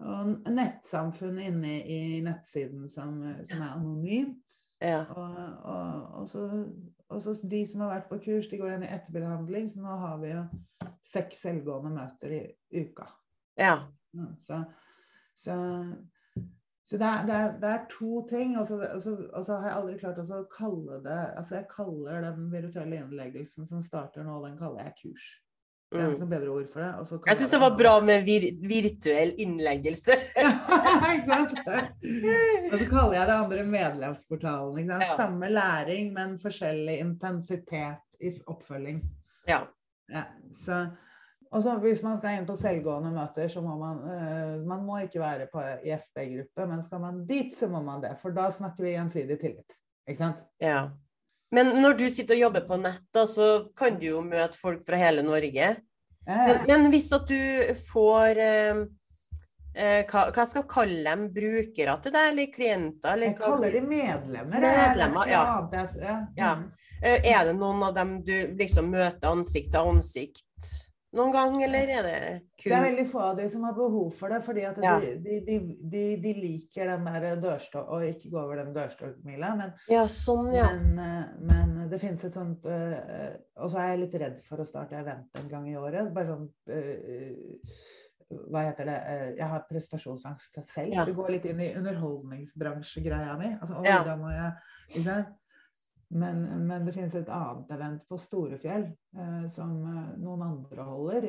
og 0.00 0.50
nettsamfunn 0.52 1.38
inne 1.42 1.74
i 1.84 2.20
nettsiden 2.24 2.88
som, 2.88 3.20
som 3.44 3.60
er 3.60 3.74
anonymt. 3.74 4.56
Ja. 4.80 5.02
Og, 5.12 5.40
og, 5.68 6.04
og, 6.20 6.28
så, 6.28 6.44
og 7.12 7.22
så 7.22 7.34
de 7.52 7.64
som 7.68 7.84
har 7.84 7.92
vært 7.98 8.08
på 8.08 8.20
kurs, 8.24 8.48
de 8.48 8.60
går 8.60 8.78
inn 8.78 8.86
i 8.86 8.92
etterbehandling, 8.94 9.66
så 9.68 9.82
nå 9.84 9.96
har 10.04 10.20
vi 10.22 10.32
jo 10.32 10.44
seks 11.04 11.42
selvgående 11.44 11.92
møter 11.98 12.36
i 12.38 12.44
uka. 12.80 13.10
ja. 13.60 13.80
Så, 14.42 14.56
så, 15.38 15.56
så 16.88 16.98
det, 16.98 17.06
er, 17.06 17.26
det, 17.28 17.34
er, 17.34 17.52
det 17.62 17.68
er 17.70 17.84
to 17.92 18.24
ting. 18.26 18.56
Og 18.58 18.66
så 18.66 18.80
har 18.80 19.68
jeg 19.68 19.76
aldri 19.76 19.98
klart 20.00 20.18
å 20.18 20.40
kalle 20.50 20.98
det 21.04 21.18
Altså 21.38 21.60
jeg 21.60 21.68
kaller 21.70 22.24
den 22.24 22.48
virtuelle 22.50 22.98
innleggelsen 23.04 23.68
som 23.68 23.84
starter 23.84 24.26
nå, 24.26 24.40
den 24.42 24.58
kaller 24.58 24.88
jeg 24.88 24.96
kurs. 25.04 25.28
Det 25.90 25.98
er 25.98 26.04
Mm. 26.06 26.12
ikke 26.14 26.22
noe 26.22 26.30
bedre 26.30 26.50
ord 26.54 26.66
for 26.70 26.80
det. 26.84 27.20
Jeg 27.26 27.36
syns 27.40 27.50
det 27.50 27.60
var 27.60 27.72
bra 27.76 27.92
med 28.00 28.22
vir 28.24 28.44
virtuell 28.62 29.32
innleggelse. 29.42 30.14
ikke 31.14 31.26
sant? 31.26 31.56
Og 32.70 32.76
så 32.78 32.86
kaller 32.92 33.16
jeg 33.16 33.26
det 33.26 33.34
andre 33.34 33.64
medlemsportalen. 33.66 34.92
Ja. 34.94 35.16
Samme 35.18 35.48
læring, 35.50 36.12
men 36.14 36.36
forskjellig 36.38 36.94
intensitet 37.02 37.98
i 38.22 38.30
oppfølging. 38.46 39.02
Ja. 39.48 39.64
Ja, 40.10 40.22
så, 40.62 40.78
og 41.50 41.62
så 41.62 41.74
hvis 41.82 42.02
man 42.06 42.18
skal 42.18 42.38
inn 42.38 42.46
på 42.46 42.54
selvgående 42.58 43.10
møter, 43.14 43.50
så 43.50 43.60
må 43.62 43.76
man 43.78 44.00
eh, 44.10 44.56
Man 44.66 44.82
må 44.86 44.98
ikke 45.04 45.20
være 45.22 45.46
på 45.52 45.62
i 45.86 45.90
FB-gruppe, 45.94 46.66
men 46.70 46.82
skal 46.86 47.00
man 47.02 47.20
dit, 47.26 47.56
så 47.58 47.66
må 47.70 47.82
man 47.82 48.02
det. 48.02 48.14
For 48.22 48.30
da 48.34 48.48
snakker 48.54 48.86
vi 48.86 48.94
gjensidig 48.94 49.40
tillit. 49.42 49.76
Ikke 50.06 50.18
sant? 50.22 50.46
Ja. 50.62 50.88
Men 51.54 51.72
når 51.82 51.96
du 51.98 52.06
sitter 52.12 52.36
og 52.36 52.44
jobber 52.46 52.66
på 52.68 52.78
nett, 52.78 53.02
da, 53.14 53.24
så 53.26 53.48
kan 53.76 53.98
du 53.98 54.06
jo 54.12 54.22
møte 54.22 54.58
folk 54.58 54.84
fra 54.86 54.98
hele 55.00 55.24
Norge. 55.26 55.74
Men, 56.30 56.60
men 56.68 56.90
hvis 56.92 57.08
at 57.16 57.26
du 57.26 57.72
får 57.88 58.38
eh, 58.38 58.82
eh, 59.74 60.02
hva, 60.06 60.28
hva 60.30 60.44
skal 60.46 60.62
jeg 60.62 60.68
kalle 60.70 61.00
dem? 61.08 61.24
Brukere 61.34 61.96
til 62.04 62.14
deg, 62.14 62.28
eller 62.32 62.52
klienter? 62.54 63.16
Eller 63.16 63.32
jeg 63.32 63.38
kaller 63.40 63.74
de 63.74 63.82
medlemmer. 63.82 64.62
Medlemmer, 64.62 65.26
er 65.26 65.34
ja. 65.34 65.42
ja. 65.74 66.14
Ja. 66.38 66.52
Mm. 66.60 66.68
Eh, 67.02 67.32
Er 67.32 67.48
det 67.48 67.56
noen 67.58 67.82
av 67.88 67.96
dem 67.98 68.20
du 68.26 68.36
liksom 68.60 68.92
møter 68.94 69.32
ansikt 69.32 69.72
til 69.74 69.90
ansikt 69.94 70.44
noen 71.12 71.32
gang, 71.34 71.56
eller 71.64 71.90
er 71.90 72.02
det 72.06 72.18
kun 72.60 72.70
Det 72.70 72.76
er 72.76 72.84
veldig 72.84 73.04
få 73.10 73.20
av 73.24 73.36
de 73.40 73.46
som 73.50 73.64
har 73.66 73.74
behov 73.74 74.12
for 74.18 74.28
det, 74.30 74.42
fordi 74.46 74.64
at 74.68 74.76
Ja. 74.82 74.94
de, 75.00 75.14
de, 75.18 75.58
de, 75.82 76.02
de, 76.22 76.34
liker 76.38 76.86
den 76.92 77.04
der 77.08 77.40
dørstokk 77.42 77.88
og 77.88 78.04
ikke 78.06 78.30
gå 78.30 78.38
over 78.40 78.60
den 78.62 78.74
dørstokkmila. 78.76 79.54
Men, 79.58 79.72
Ja, 79.90 80.04
sånn, 80.06 80.52
ja. 80.54 80.68
men, 80.76 80.98
eh, 80.98 81.24
men 81.40 81.88
det 81.90 82.00
finnes 82.00 82.22
et 82.24 82.34
sånt 82.34 82.64
øh, 82.64 83.34
Og 83.56 83.70
så 83.72 83.78
er 83.82 83.88
jeg 83.90 84.02
litt 84.04 84.14
redd 84.22 84.38
for 84.46 84.62
å 84.62 84.66
starte 84.68 84.94
event 85.00 85.40
en 85.40 85.48
gang 85.50 85.66
i 85.68 85.76
året. 85.76 86.12
Bare 86.14 86.26
sånn 86.30 86.46
øh, 86.70 87.34
Hva 88.46 88.62
heter 88.68 88.86
det 88.86 88.98
Jeg 89.40 89.48
har 89.50 89.64
prestasjonsangst 89.68 90.60
selv. 90.62 90.94
Ja. 90.94 91.04
Det 91.04 91.16
går 91.16 91.32
litt 91.34 91.48
inn 91.50 91.60
i 91.60 91.72
underholdningsbransjegreia 91.74 93.34
mi. 93.40 93.50
Altså, 93.56 93.80
å, 93.80 93.84
Ja. 93.84 94.04
da 94.06 94.14
må 94.16 94.30
jeg 94.30 94.52
ikke 94.94 95.04
sant? 95.08 95.36
Men, 96.10 96.42
men 96.66 96.86
det 96.86 96.92
finnes 96.96 97.14
et 97.14 97.28
annet 97.30 97.70
event 97.70 98.02
på 98.10 98.18
Storefjell 98.18 98.88
eh, 98.90 99.44
som 99.54 99.76
eh, 99.86 100.06
noen 100.18 100.42
andre 100.42 100.86
holder. 100.88 101.28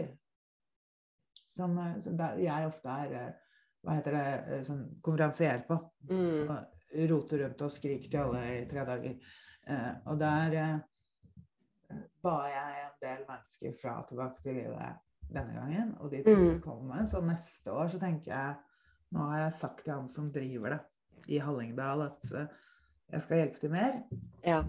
Som, 1.45 1.77
eh, 1.77 1.99
som 2.01 2.17
der 2.17 2.39
jeg 2.41 2.69
ofte 2.69 2.95
er 3.03 3.13
eh, 3.19 3.51
hva 3.81 3.97
heter 3.97 4.17
det, 4.17 4.61
sånn 4.65 4.81
konferansier 5.05 5.61
på. 5.67 5.77
Mm. 6.09 6.49
Og 6.49 7.05
roter 7.11 7.43
rundt 7.45 7.61
og 7.65 7.73
skriker 7.73 8.09
til 8.09 8.23
alle 8.23 8.41
i 8.55 8.65
tre 8.69 8.85
dager. 8.89 9.37
Eh, 9.69 9.91
og 10.09 10.17
der 10.21 10.57
eh, 10.63 12.01
ba 12.25 12.35
jeg 12.49 12.81
en 12.87 12.97
del 13.05 13.23
mennesker 13.29 13.77
fra 13.81 13.95
tilbake 14.09 14.41
til 14.41 14.59
livet 14.63 15.07
denne 15.31 15.55
gangen, 15.55 15.93
og 16.01 16.11
de 16.11 16.23
tror 16.25 16.57
kom 16.63 16.89
med. 16.89 17.05
Så 17.09 17.21
neste 17.23 17.73
år 17.73 17.93
så 17.93 18.01
tenker 18.01 18.33
jeg 18.33 18.59
Nå 19.11 19.25
har 19.27 19.41
jeg 19.41 19.55
sagt 19.59 19.81
til 19.83 19.91
han 19.91 20.05
som 20.07 20.29
driver 20.31 20.71
det 20.71 21.33
i 21.35 21.39
Hallingdal, 21.43 22.05
at 22.05 22.29
jeg 23.11 23.25
skal 23.25 23.41
hjelpe 23.41 23.61
til 23.61 23.73
mer. 23.73 23.99
Ja. 24.45 24.61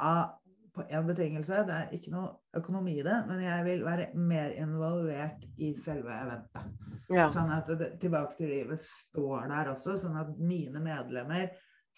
av, 0.00 0.36
på 0.74 0.82
én 0.82 1.06
betingelse. 1.06 1.64
Det 1.66 1.76
er 1.76 1.94
ikke 1.96 2.12
noe 2.14 2.28
økonomi 2.56 2.98
i 3.00 3.06
det, 3.06 3.16
men 3.28 3.42
jeg 3.44 3.64
vil 3.66 3.82
være 3.84 4.10
mer 4.14 4.54
involvert 4.60 5.42
i 5.58 5.72
selve 5.78 6.14
eventet. 6.14 6.86
ja. 7.10 7.26
Sånn 7.34 7.50
at 7.54 7.72
det, 7.80 7.94
Tilbake 8.02 8.38
til 8.38 8.52
livet 8.54 8.82
står 8.84 9.48
der 9.50 9.72
også, 9.74 9.98
sånn 9.98 10.18
at 10.20 10.30
mine 10.38 10.82
medlemmer 10.84 11.50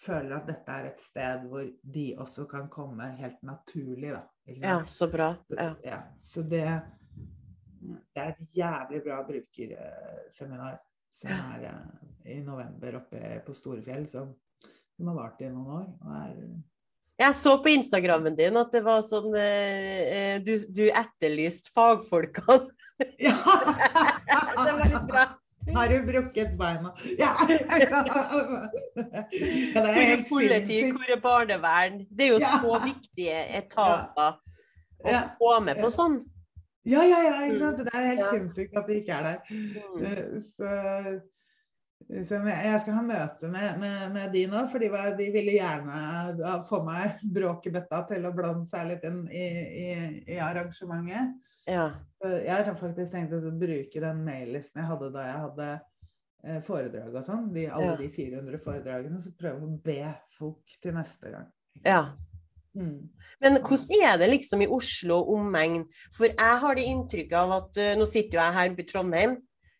føler 0.03 0.35
at 0.39 0.49
dette 0.49 0.73
er 0.73 0.89
et 0.89 1.03
sted 1.03 1.45
hvor 1.47 1.67
de 1.95 2.07
også 2.19 2.47
kan 2.49 2.67
komme 2.71 3.11
helt 3.19 3.39
naturlig. 3.45 4.15
Da, 4.15 4.23
ja, 4.57 4.79
så 4.89 5.07
bra. 5.11 5.29
Ja. 5.53 5.69
Ja, 5.85 5.99
så 6.25 6.41
det, 6.41 6.65
det 7.79 8.25
er 8.25 8.33
et 8.33 8.57
jævlig 8.57 9.03
bra 9.05 9.21
brukerseminar 9.27 10.81
som 11.13 11.29
er 11.29 11.67
eh, 11.69 12.33
i 12.33 12.39
november 12.41 12.97
oppe 13.03 13.21
på 13.45 13.53
Storefjell, 13.53 14.07
som, 14.09 14.33
som 15.03 15.11
har 15.11 15.19
vart 15.19 15.41
i 15.43 15.49
noen 15.51 15.67
år. 15.67 15.87
og 15.99 16.11
er 16.15 16.35
Jeg 17.19 17.35
så 17.35 17.57
på 17.61 17.69
Instagrammen 17.75 18.35
din 18.37 18.55
at 18.57 18.71
det 18.71 18.81
var 18.85 19.01
sånn 19.05 19.35
eh, 19.35 19.99
eh, 20.15 20.35
du, 20.43 20.55
du 20.71 20.85
etterlyste 20.87 21.73
fagfolkene. 21.75 22.69
Ja! 23.19 23.35
Det 24.63 24.71
var 24.77 24.85
litt 24.87 25.07
bra. 25.09 25.23
Har 25.75 25.87
du 25.91 25.97
brukket 26.07 26.53
beina? 26.59 26.91
Ja! 27.19 27.31
ja 27.49 27.57
det 27.73 27.89
Hvor 29.73 29.99
er 30.03 30.23
politi, 30.29 30.79
hvor 30.91 31.11
er 31.11 31.19
barnevern? 31.23 32.01
Det 32.09 32.27
er 32.27 32.31
jo 32.33 32.39
Ja. 32.41 32.53
så 32.63 32.79
viktige 32.83 33.39
etater 33.59 34.39
å 35.03 35.09
Ja. 35.11 35.21
få 35.39 35.59
med 35.63 35.79
på 35.83 35.89
sånn. 35.91 36.19
Ja, 36.85 37.03
ja, 37.07 37.19
ja. 37.23 37.59
Sant? 37.59 37.77
Det 37.83 37.93
er 37.95 38.05
helt 38.11 38.25
sinnssykt 38.29 38.77
at 38.77 38.87
de 38.87 38.99
ikke 39.01 39.13
er 39.19 39.23
der. 39.23 39.39
Mm. 39.49 40.05
Eh, 40.05 40.41
Så, 40.51 40.63
så 42.27 42.39
jeg 42.47 42.79
skal 42.83 42.97
ha 42.97 43.03
møte 43.05 43.49
med, 43.51 43.77
med, 43.81 44.01
med 44.13 44.33
de 44.35 44.43
nå, 44.51 44.65
for 44.71 44.83
de, 44.83 44.89
var, 44.93 45.13
de 45.17 45.29
ville 45.33 45.55
gjerne 45.55 46.57
få 46.69 46.81
meg 46.85 47.21
bråkebøtta 47.35 48.01
til 48.11 48.27
å 48.27 48.33
blande 48.35 48.67
seg 48.69 48.89
litt 48.91 49.07
inn 49.07 49.23
i, 49.31 49.45
i, 49.83 49.87
i 50.35 50.39
arrangementet. 50.43 51.33
Ja. 51.69 51.87
Jeg 52.23 52.51
har 52.51 52.75
faktisk 52.79 53.13
tenkt 53.13 53.33
å 53.35 53.39
bruke 53.55 54.03
den 54.03 54.21
maillisten 54.25 54.81
jeg 54.81 54.89
hadde 54.89 55.09
da 55.15 55.23
jeg 55.29 55.39
hadde 55.45 55.69
eh, 56.43 56.59
foredrag 56.67 57.15
og 57.15 57.23
sånn, 57.27 57.47
de, 57.55 57.69
alle 57.71 57.93
Ja. 57.93 57.95
de 57.99 58.09
400 58.11 58.59
foredragene, 58.63 59.21
så 59.23 59.31
prøve 59.39 59.63
å 59.67 59.77
be 59.83 60.11
folk 60.37 60.77
til 60.83 60.95
neste 60.99 61.33
gang. 61.33 61.49
ja. 61.85 62.03
Mm. 62.73 63.05
Men 63.37 63.59
hvordan 63.61 63.99
er 64.01 64.15
det 64.17 64.27
liksom 64.31 64.63
i 64.65 64.67
Oslo 64.73 65.19
og 65.19 65.27
omegn? 65.35 65.83
For 66.15 66.25
jeg 66.31 66.55
har 66.63 66.73
det 66.73 66.87
inntrykket 66.89 67.35
av 67.37 67.51
at 67.59 67.77
eh, 67.77 67.91
Nå 67.99 68.07
sitter 68.09 68.39
jo 68.39 68.41
jeg 68.41 68.55
her 68.55 68.71
i 68.73 68.85
Trondheim, 68.89 69.35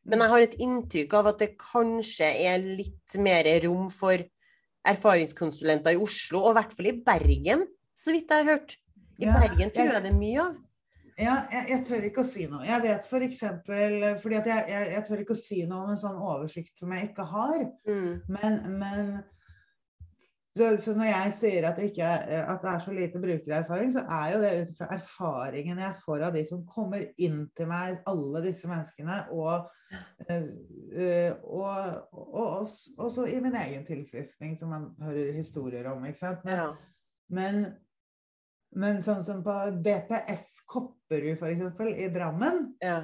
men 0.05 0.19
jeg 0.19 0.29
har 0.33 0.45
et 0.45 0.55
inntrykk 0.59 1.13
av 1.19 1.27
at 1.33 1.39
det 1.39 1.51
kanskje 1.61 2.27
er 2.49 2.59
litt 2.59 3.17
mer 3.23 3.47
rom 3.65 3.89
for 3.93 4.17
erfaringskonsulenter 4.87 5.95
i 5.95 6.01
Oslo, 6.03 6.43
og 6.43 6.53
i 6.53 6.59
hvert 6.59 6.73
fall 6.75 6.89
i 6.91 6.97
Bergen, 7.07 7.65
så 7.95 8.11
vidt 8.15 8.29
jeg 8.31 8.43
har 8.43 8.57
hørt. 8.57 8.77
I 9.21 9.25
Ja, 9.27 9.39
Bergen 9.39 9.69
tror 9.71 9.85
jeg- 9.85 9.93
jeg 9.93 10.03
det 10.03 10.11
er 10.11 10.17
mye 10.19 10.39
av. 10.41 10.55
Ja, 11.19 11.35
jeg, 11.51 11.65
jeg 11.69 11.85
tør 11.85 12.03
ikke 12.09 12.23
å 12.23 12.25
si 12.27 12.47
noe. 12.47 12.65
Jeg 12.65 12.81
vet 12.81 13.05
for 13.05 13.19
eksempel, 13.19 14.19
fordi 14.19 14.35
jeg, 14.35 14.65
jeg 14.67 15.03
tør 15.07 15.19
ikke 15.21 15.35
å 15.35 15.43
si 15.43 15.59
noe 15.65 15.83
om 15.83 15.89
en 15.91 15.97
sånn 16.01 16.17
oversikt 16.17 16.77
som 16.79 16.91
jeg 16.91 17.11
ikke 17.11 17.25
har. 17.29 17.71
Mm. 17.87 18.21
Men, 18.27 18.79
men 18.79 19.23
så, 20.57 20.67
så 20.77 20.93
når 20.93 21.07
jeg 21.09 21.33
sier 21.39 21.65
at 21.65 21.77
det, 21.79 21.87
ikke, 21.89 22.05
er- 22.05 22.43
at 22.53 22.61
det 22.61 22.69
er 22.69 22.81
så 22.85 22.91
lite 22.93 23.19
brukererfaring, 23.23 23.91
så 23.95 24.03
er 24.05 24.33
jo 24.35 24.41
det 24.43 24.51
ut 24.61 24.73
fra 24.77 24.89
erfaringen 24.93 25.79
jeg 25.81 25.95
får 26.03 26.25
av 26.27 26.35
de 26.37 26.43
som 26.45 26.59
kommer 26.69 27.07
inn 27.17 27.39
til 27.57 27.69
meg, 27.71 28.03
alle 28.11 28.43
disse 28.45 28.69
menneskene, 28.69 29.15
og, 29.33 29.71
eh, 30.29 30.45
eh, 30.93 31.33
og, 31.41 32.03
og 32.13 32.67
også, 33.07 33.25
i 33.33 33.39
min 33.41 33.57
egen 33.63 33.85
tilfriskning, 33.87 34.53
som 34.59 34.69
man 34.75 34.85
hører 35.01 35.33
historier 35.39 35.89
om. 35.91 36.05
ikke 36.05 36.21
sant? 36.21 36.45
Men, 36.45 36.61
Ja. 36.61 36.69
men, 37.33 37.59
men 38.77 39.01
sånn 39.05 39.25
som 39.25 39.41
på 39.45 39.57
DPS 39.85 40.59
Kopperud, 40.69 41.33
f.eks., 41.41 41.83
i 41.97 42.13
Drammen, 42.13 42.75
ja. 42.81 42.99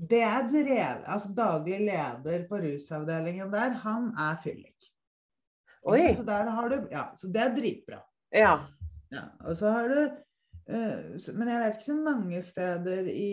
det 0.00 0.22
er 0.24 0.48
drevet 0.48 1.04
Altså 1.08 1.30
daglig 1.36 1.78
leder 1.86 2.48
på 2.48 2.58
rusavdelingen 2.64 3.52
der, 3.52 3.76
han 3.84 4.10
er 4.16 4.36
fyllik. 4.42 4.92
Oi. 5.86 6.14
Så, 6.18 6.24
der 6.26 6.48
har 6.50 6.68
du, 6.72 6.76
ja, 6.90 7.04
så 7.16 7.28
det 7.32 7.42
er 7.42 7.52
dritbra. 7.56 8.00
Ja. 8.34 8.54
Ja, 9.14 9.22
og 9.46 9.54
så 9.56 9.70
har 9.70 9.86
du 9.88 9.98
uh, 10.02 11.14
så- 11.22 11.32
Men 11.38 11.48
jeg 11.52 11.60
vet 11.62 11.76
ikke 11.76 11.86
så 11.86 11.94
mange 12.02 12.40
steder 12.42 13.06
i 13.06 13.28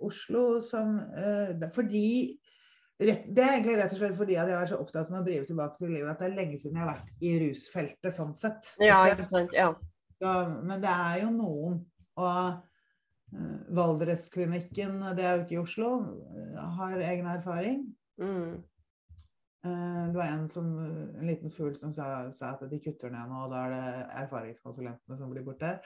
Oslo 0.00 0.60
som 0.64 0.94
uh, 1.12 1.52
det 1.60 1.68
Fordi 1.74 2.38
rett, 3.02 3.26
Det 3.28 3.44
er 3.44 3.52
egentlig 3.58 3.76
rett 3.76 3.92
og 3.92 3.98
slett 4.00 4.16
fordi 4.16 4.38
at 4.40 4.48
jeg 4.48 4.56
er 4.62 4.70
så 4.70 4.78
opptatt 4.80 5.10
med 5.12 5.20
å 5.20 5.26
drive 5.26 5.44
tilbake 5.50 5.76
til 5.78 5.92
livet 5.92 6.10
at 6.14 6.18
det 6.22 6.30
er 6.30 6.36
lenge 6.38 6.58
siden 6.62 6.78
jeg 6.80 6.86
har 6.86 6.94
vært 6.94 7.12
i 7.28 7.32
rusfeltet 7.44 8.16
sånn 8.16 8.34
sett. 8.38 8.72
ja, 8.80 9.02
Ikke 9.12 9.28
sant. 9.28 9.52
Ja. 9.52 9.72
så, 10.22 10.32
men 10.64 10.80
det 10.80 10.92
er 10.96 11.20
jo 11.26 11.30
noen. 11.36 11.80
Og 12.16 12.62
uh, 13.36 13.58
Valdresklinikken, 13.76 14.98
det 15.16 15.24
er 15.24 15.36
jo 15.36 15.44
ikke 15.44 15.56
i 15.56 15.62
Oslo, 15.62 15.90
eh, 16.36 16.58
har 16.78 17.00
egen 17.00 17.26
erfaring. 17.32 17.78
Mm. 18.20 18.62
Eh, 19.64 20.06
det 20.10 20.18
var 20.18 20.26
en, 20.26 20.48
som, 20.48 20.78
en 21.20 21.26
liten 21.26 21.50
fugl 21.50 21.76
som 21.78 21.92
sa, 21.94 22.32
sa 22.34 22.54
at 22.56 22.64
de 22.70 22.80
kutter 22.82 23.12
ned 23.14 23.30
nå, 23.30 23.44
og 23.44 23.52
da 23.52 23.60
er 23.62 23.74
det 23.74 24.06
erfaringskonsulentene 24.24 25.18
som 25.18 25.30
blir 25.30 25.44
borte. 25.46 25.76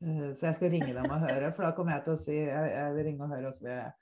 Eh, 0.00 0.30
så 0.32 0.48
jeg 0.48 0.56
skal 0.56 0.72
ringe 0.72 0.94
dem 0.96 1.10
og 1.12 1.26
høre, 1.26 1.50
for 1.52 1.66
da 1.66 1.74
kommer 1.76 1.98
jeg 1.98 2.06
til 2.06 2.14
å 2.14 2.20
si 2.22 2.38
Jeg, 2.38 2.70
jeg 2.72 2.94
vil 2.96 3.08
ringe 3.10 3.26
og 3.26 3.34
høre, 3.34 3.50
og 3.50 3.58
så 3.58 3.66
vil 3.66 3.74
jeg 3.74 3.92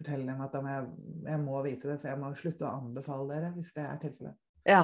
fortelle 0.00 0.26
dem 0.32 0.42
at 0.42 0.58
må 0.58 0.74
jeg, 0.74 0.90
jeg 1.28 1.44
må 1.44 1.62
vite 1.68 1.92
det, 1.92 2.00
for 2.00 2.10
jeg 2.10 2.22
må 2.24 2.34
slutte 2.38 2.66
å 2.66 2.74
anbefale 2.80 3.30
dere 3.30 3.54
hvis 3.54 3.74
det 3.78 3.86
er 3.86 4.02
tilfellet. 4.02 4.42
ja. 4.66 4.82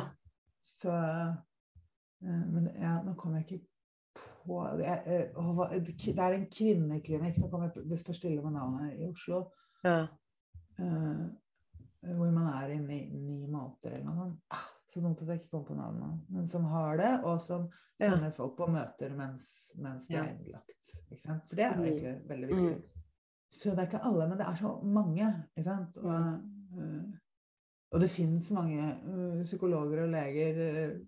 Så 0.64 0.94
eh, 0.94 2.42
Men 2.54 2.70
ja, 2.80 2.96
nå 3.04 3.12
kommer 3.20 3.42
jeg 3.42 3.58
ikke 3.58 4.22
på 4.44 4.62
det, 4.78 4.94
eh, 5.10 5.34
å, 5.36 5.66
det 5.74 6.14
er 6.14 6.36
en 6.38 6.46
kvinneklinikk, 6.52 7.42
kommer 7.50 7.74
det 7.74 7.98
står 8.00 8.16
stille 8.16 8.44
med 8.44 8.54
navnet, 8.54 8.94
i 9.00 9.08
Oslo. 9.10 9.48
ja. 9.82 10.04
eh, 10.78 11.24
hvor 12.16 12.30
man 12.32 12.46
er 12.52 12.74
i 12.74 12.78
ni 12.78 13.00
måneder 13.46 13.94
eller 13.96 14.04
noe 14.08 14.16
sånt. 14.16 14.40
Ah, 14.50 14.66
så 14.92 15.00
dumt 15.02 15.22
at 15.22 15.28
jeg 15.28 15.40
ikke 15.40 15.50
kom 15.50 15.64
på 15.64 15.74
navnet. 15.78 16.20
Men 16.30 16.46
som 16.48 16.64
har 16.70 16.96
det, 17.00 17.12
og 17.24 17.40
som 17.42 17.68
Ja. 18.00 18.10
sender 18.10 18.30
folk 18.34 18.56
på 18.56 18.66
møter 18.70 19.14
mens, 19.16 19.72
mens 19.76 20.06
de 20.06 20.14
Ja. 20.14 20.24
er 20.24 20.34
innlagt. 20.34 20.90
For 21.48 21.56
det 21.56 21.64
er 21.64 21.74
jo 21.76 21.82
Mm. 21.82 21.86
egentlig 21.86 22.28
veldig 22.28 22.48
viktig. 22.48 22.82
Så 23.50 23.70
det 23.70 23.78
er 23.78 23.86
ikke 23.86 24.04
alle, 24.04 24.28
men 24.28 24.38
det 24.38 24.46
er 24.46 24.54
så 24.54 24.82
mange. 24.82 25.44
Ikke 25.56 25.64
sant? 25.64 25.96
Og, 25.98 26.10
eh, 26.78 27.04
og 27.92 28.00
det 28.00 28.10
finnes 28.10 28.50
mange 28.52 28.82
eh, 28.82 29.44
psykologer 29.44 30.02
og 30.02 30.08
leger 30.10 30.58
eh, 30.58 30.98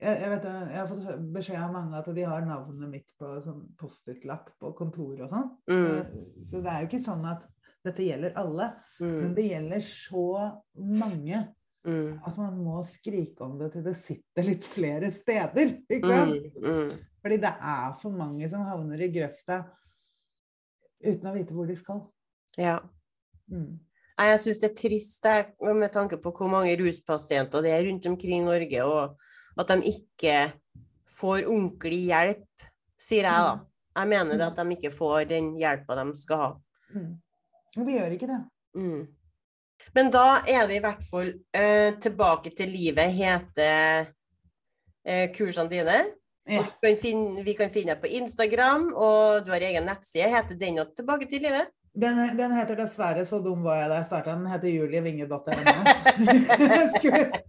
jeg, 0.00 0.20
jeg, 0.20 0.30
vet, 0.30 0.44
jeg 0.44 0.76
har 0.76 0.86
fått 0.86 1.32
beskjed 1.32 1.56
av 1.56 1.72
mange 1.72 1.96
at 1.96 2.08
de 2.14 2.22
har 2.22 2.44
navnet 2.44 2.90
mitt 2.90 3.12
på 3.18 3.30
sånn 3.40 3.62
Post-It-lapp 3.80 4.50
på 4.60 4.74
kontoret 4.76 5.22
og 5.24 5.30
sånn. 5.30 5.50
Mm. 5.70 5.80
Så, 5.80 6.50
så 6.50 6.62
det 6.62 6.72
er 6.72 6.80
jo 6.82 6.88
ikke 6.90 7.04
sånn 7.04 7.24
at 7.24 7.46
dette 7.86 8.04
gjelder 8.06 8.34
alle, 8.40 8.70
men 9.00 9.30
Mm. 9.30 9.34
det 9.36 9.44
gjelder 9.50 9.80
så 9.86 10.26
mange 10.74 11.44
Mm. 11.86 12.18
at 12.26 12.36
man 12.36 12.56
må 12.58 12.80
skrike 12.84 13.40
om 13.46 13.58
det 13.60 13.68
til 13.72 13.82
det 13.86 13.94
sitter 13.96 14.42
litt 14.42 14.64
flere 14.66 15.12
steder. 15.14 15.76
Ikke 15.88 16.10
sant? 16.10 16.46
Mm. 16.56 16.64
Mm. 16.66 16.90
Fordi 17.22 17.36
det 17.44 17.52
er 17.62 17.92
for 18.02 18.10
mange 18.10 18.48
som 18.50 18.64
havner 18.66 19.00
i 19.06 19.08
grøfta 19.14 19.60
uten 21.04 21.28
å 21.30 21.34
vite 21.36 21.54
hvor 21.54 21.66
de 21.68 21.76
skal. 21.78 22.00
Ja. 22.58 22.78
Mm. 23.50 23.78
Jeg 24.18 24.40
syns 24.40 24.60
det 24.62 24.70
er 24.70 24.78
trist 24.80 25.24
med 25.60 25.92
tanke 25.92 26.16
på 26.16 26.32
hvor 26.32 26.48
mange 26.50 26.74
ruspasienter 26.80 27.62
det 27.62 27.70
er 27.74 27.84
rundt 27.86 28.06
omkring 28.08 28.40
i 28.42 28.46
Norge, 28.46 28.82
og 28.84 29.16
at 29.60 29.68
de 29.68 29.92
ikke 29.92 30.52
får 31.18 31.44
ordentlig 31.46 32.06
hjelp, 32.08 32.66
sier 32.98 33.28
jeg 33.28 33.44
da. 33.46 33.60
Jeg 33.96 34.08
mener 34.08 34.36
det 34.40 34.46
at 34.50 34.56
de 34.56 34.74
ikke 34.76 34.92
får 34.92 35.28
den 35.28 35.54
hjelpa 35.60 35.96
de 36.00 36.16
skal 36.16 36.36
ha. 36.42 36.50
Mm. 36.94 37.12
Men 37.76 37.86
vi 37.86 37.96
gjør 37.98 38.16
ikke 38.16 38.28
det. 38.30 38.40
Mm. 38.76 39.06
Men 39.96 40.10
da 40.12 40.26
er 40.48 40.68
det 40.68 40.78
i 40.78 40.84
hvert 40.84 41.04
fall 41.04 41.30
eh, 41.56 41.96
Tilbake 42.00 42.52
til 42.56 42.70
livet 42.72 43.12
heter 43.12 44.08
eh, 45.06 45.26
kursene 45.36 45.72
dine. 45.72 45.98
Ja. 46.46 46.62
Kan, 46.82 46.96
finne, 47.00 47.42
vi 47.42 47.56
kan 47.58 47.72
finne 47.74 47.96
deg 47.96 48.04
på 48.04 48.12
Instagram, 48.20 48.92
og 48.94 49.46
du 49.46 49.50
har 49.50 49.64
egen 49.66 49.88
nettside. 49.88 50.30
Heter 50.30 50.58
den 50.60 50.78
òg 50.82 50.94
'Tilbake 50.94 51.28
til 51.30 51.42
livet'? 51.48 51.72
Den, 51.96 52.18
den 52.36 52.52
heter 52.52 52.76
dessverre 52.76 53.22
Så 53.24 53.38
dum 53.40 53.62
var 53.64 53.78
jeg 53.80 53.88
da 53.88 53.96
jeg 54.02 54.06
starta. 54.06 54.34
Den 54.36 54.46
heter 54.52 54.68
julievinge.no. 54.68 55.36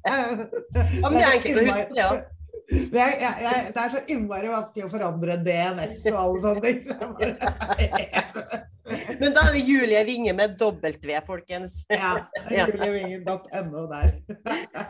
Ja, 0.08 1.10
men 1.10 1.18
det 1.20 1.26
er 1.26 1.34
enkelt 1.36 1.58
å 1.60 1.66
huske 1.68 1.88
det, 1.91 1.98
ja. 1.99 2.10
Det 2.91 2.99
er, 2.99 3.11
jeg, 3.22 3.34
jeg, 3.45 3.57
det 3.76 3.81
er 3.84 3.89
så 3.94 3.99
innmari 4.11 4.48
vanskelig 4.52 4.84
å 4.88 4.89
forandre 4.91 5.38
DNS 5.45 5.99
og 6.11 6.18
alle 6.19 6.39
sånne 6.44 6.61
ting. 6.65 6.80
Men 9.22 9.31
da 9.35 9.41
er 9.48 9.53
det 9.56 9.61
Julie 9.68 10.02
Winge 10.07 10.34
med 10.35 10.49
W, 10.60 11.19
folkens. 11.27 11.72
Ja, 11.95 12.11
julievinge.no 12.52 13.81
der. 13.91 14.10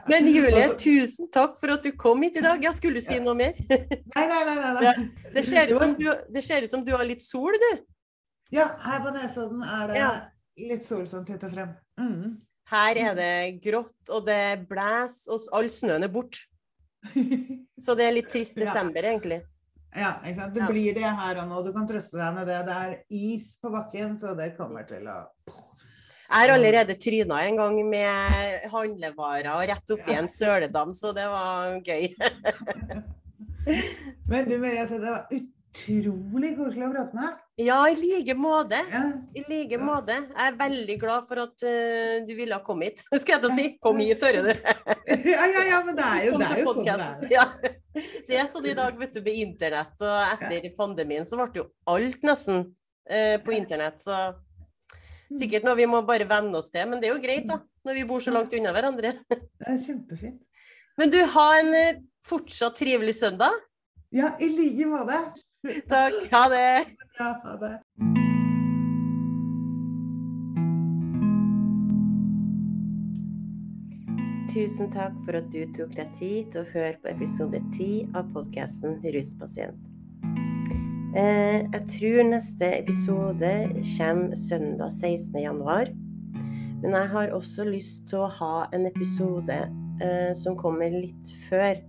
Men 0.10 0.22
Julie, 0.30 0.68
tusen 0.82 1.26
takk 1.34 1.54
for 1.62 1.68
at 1.76 1.84
du 1.86 1.92
kom 1.98 2.22
hit 2.26 2.36
i 2.42 2.44
dag. 2.46 2.58
Ja, 2.66 2.72
skulle 2.74 2.98
du 2.98 3.04
si 3.06 3.18
noe 3.22 3.36
mer? 3.38 3.54
Nei, 3.70 4.26
nei, 4.26 4.42
nei. 4.50 4.58
nei. 4.82 4.96
Det 5.38 5.44
ser 5.46 5.70
ut 5.74 5.80
som 5.82 5.94
du, 5.98 6.06
det 6.34 6.44
ser 6.46 6.60
ut 6.66 6.72
som 6.74 6.82
du 6.86 6.92
har 6.98 7.06
litt 7.06 7.22
sol, 7.26 7.54
du. 7.62 7.72
Ja, 8.58 8.68
her 8.86 9.00
på 9.06 9.10
Nesodden 9.16 9.62
er 9.66 9.84
det 9.90 9.96
Ja. 10.02 10.12
litt 10.66 10.84
sol 10.86 11.06
som 11.10 11.26
titter 11.28 11.50
frem. 11.54 11.70
Mm. 12.00 12.38
Her 12.74 12.94
er 13.00 13.14
det 13.18 13.34
grått, 13.64 14.10
og 14.10 14.26
det 14.28 14.68
blåser, 14.70 15.32
og 15.34 15.40
all 15.58 15.70
snøen 15.72 16.04
er 16.06 16.12
borte. 16.12 16.38
Så 17.80 17.96
det 17.96 18.06
er 18.08 18.12
litt 18.16 18.30
trist 18.32 18.58
Ja. 18.58 18.66
desember, 18.66 19.04
egentlig. 19.04 19.42
Ja, 19.96 20.18
ikke 20.26 20.36
sant? 20.42 20.54
Det 20.54 20.62
Ja. 20.62 20.68
blir 20.70 20.94
det 20.94 21.04
her 21.22 21.38
og 21.42 21.48
nå. 21.50 21.64
Du 21.66 21.72
kan 21.74 21.88
trøste 21.88 22.18
deg 22.20 22.34
med 22.36 22.48
det. 22.48 22.60
Det 22.68 22.76
er 22.76 22.98
is 23.10 23.58
på 23.62 23.70
bakken, 23.72 24.18
så 24.20 24.36
det 24.38 24.58
kommer 24.58 24.84
til 24.88 25.08
å 25.08 25.24
Jeg 26.30 26.44
har 26.44 26.50
allerede 26.58 26.94
tryna 27.00 27.38
en 27.48 27.56
gang 27.56 27.90
med 27.90 28.68
handlevarer 28.70 29.48
og 29.54 29.64
rett 29.70 29.92
oppi 29.96 30.12
en 30.14 30.28
søledam, 30.28 30.92
så 30.94 31.14
det 31.16 31.24
var 31.32 31.80
gøy. 31.80 32.14
Men 34.28 34.50
du 34.50 34.58
Merete, 34.60 35.00
det 35.00 35.08
var 35.08 35.28
utrolig 35.78 36.54
koselig 36.58 36.86
å 36.88 36.92
prate 36.92 37.18
med 37.18 37.26
deg. 37.26 37.42
Ja, 37.68 37.78
i 37.90 37.96
like 37.98 38.36
måte. 38.38 38.80
Ja. 38.92 39.02
I 39.38 39.44
like 39.50 39.80
måte. 39.82 40.16
Jeg 40.30 40.44
er 40.46 40.58
veldig 40.60 40.96
glad 41.02 41.28
for 41.30 41.42
at 41.44 41.66
uh, 41.66 42.26
du 42.28 42.34
ville 42.38 42.58
komme 42.66 42.90
hit. 42.90 43.04
Skal 43.22 43.38
jeg 43.38 43.44
til 43.44 43.50
å 43.50 43.58
si. 43.58 43.68
Kom 43.84 44.02
hit, 44.02 44.24
hører 44.24 44.48
du. 44.48 44.66
ja, 45.32 45.46
ja, 45.54 45.64
ja, 45.72 45.84
men 45.86 45.98
det 45.98 46.08
er 46.08 46.26
jo, 46.28 46.40
det 46.42 46.50
er 46.50 46.62
jo 46.62 46.74
sånn 46.74 46.88
det 46.88 46.98
er. 46.98 47.30
Ja. 47.34 47.46
Det 48.28 48.38
er 48.38 48.50
sånn 48.50 48.68
i 48.70 48.76
dag, 48.78 48.98
vet 49.00 49.16
du, 49.16 49.22
med 49.26 49.40
internett. 49.44 49.96
Og 50.02 50.36
etter 50.36 50.68
pandemien 50.78 51.26
så 51.28 51.40
ble 51.40 51.64
jo 51.64 51.70
alt 51.90 52.28
nesten 52.28 52.68
uh, 52.68 53.38
på 53.46 53.56
internett. 53.58 54.02
Så 54.04 54.18
sikkert 55.34 55.66
noe 55.68 55.78
vi 55.80 55.88
må 55.90 56.04
bare 56.08 56.28
venne 56.30 56.62
oss 56.62 56.70
til. 56.74 56.86
Men 56.90 57.02
det 57.02 57.10
er 57.10 57.16
jo 57.16 57.24
greit, 57.24 57.48
da. 57.50 57.62
Når 57.88 58.02
vi 58.02 58.08
bor 58.10 58.22
så 58.24 58.34
langt 58.36 58.54
unna 58.58 58.74
hverandre. 58.76 59.16
Det 59.58 59.72
er 59.74 59.80
kjempefint. 59.82 60.44
Men 60.98 61.12
du, 61.14 61.18
ha 61.30 61.48
en 61.60 61.74
eh, 61.78 62.00
fortsatt 62.26 62.78
trivelig 62.80 63.14
søndag. 63.20 63.54
Ja, 64.16 64.32
i 64.42 64.48
like 64.50 64.88
måte. 64.90 65.20
Takk. 65.90 66.14
Ha 66.32 66.50
det. 66.50 66.86
Ja, 67.20 67.30
ha 67.44 67.58
det. 67.62 67.76
Tusen 74.48 74.90
takk 74.90 75.14
for 75.26 75.38
at 75.38 75.50
du 75.54 75.60
tok 75.76 75.92
deg 75.98 76.14
tid 76.18 76.48
til 76.54 76.64
å 76.64 76.70
høre 76.72 76.96
på 77.04 77.12
episode 77.12 77.60
10 77.76 78.16
av 78.18 78.30
podkasten 78.34 78.98
Ruspasient. 79.04 79.92
Eh, 81.18 81.60
jeg 81.62 81.84
tror 81.94 82.24
neste 82.32 82.72
episode 82.80 83.52
kommer 83.98 84.40
søndag 84.40 84.92
16. 84.96 85.36
januar. 85.44 85.92
Men 86.82 86.94
jeg 86.94 87.12
har 87.12 87.36
også 87.36 87.68
lyst 87.68 88.08
til 88.10 88.24
å 88.24 88.32
ha 88.40 88.56
en 88.74 88.88
episode 88.90 89.60
eh, 90.02 90.34
som 90.38 90.58
kommer 90.58 90.94
litt 90.94 91.36
før. 91.48 91.82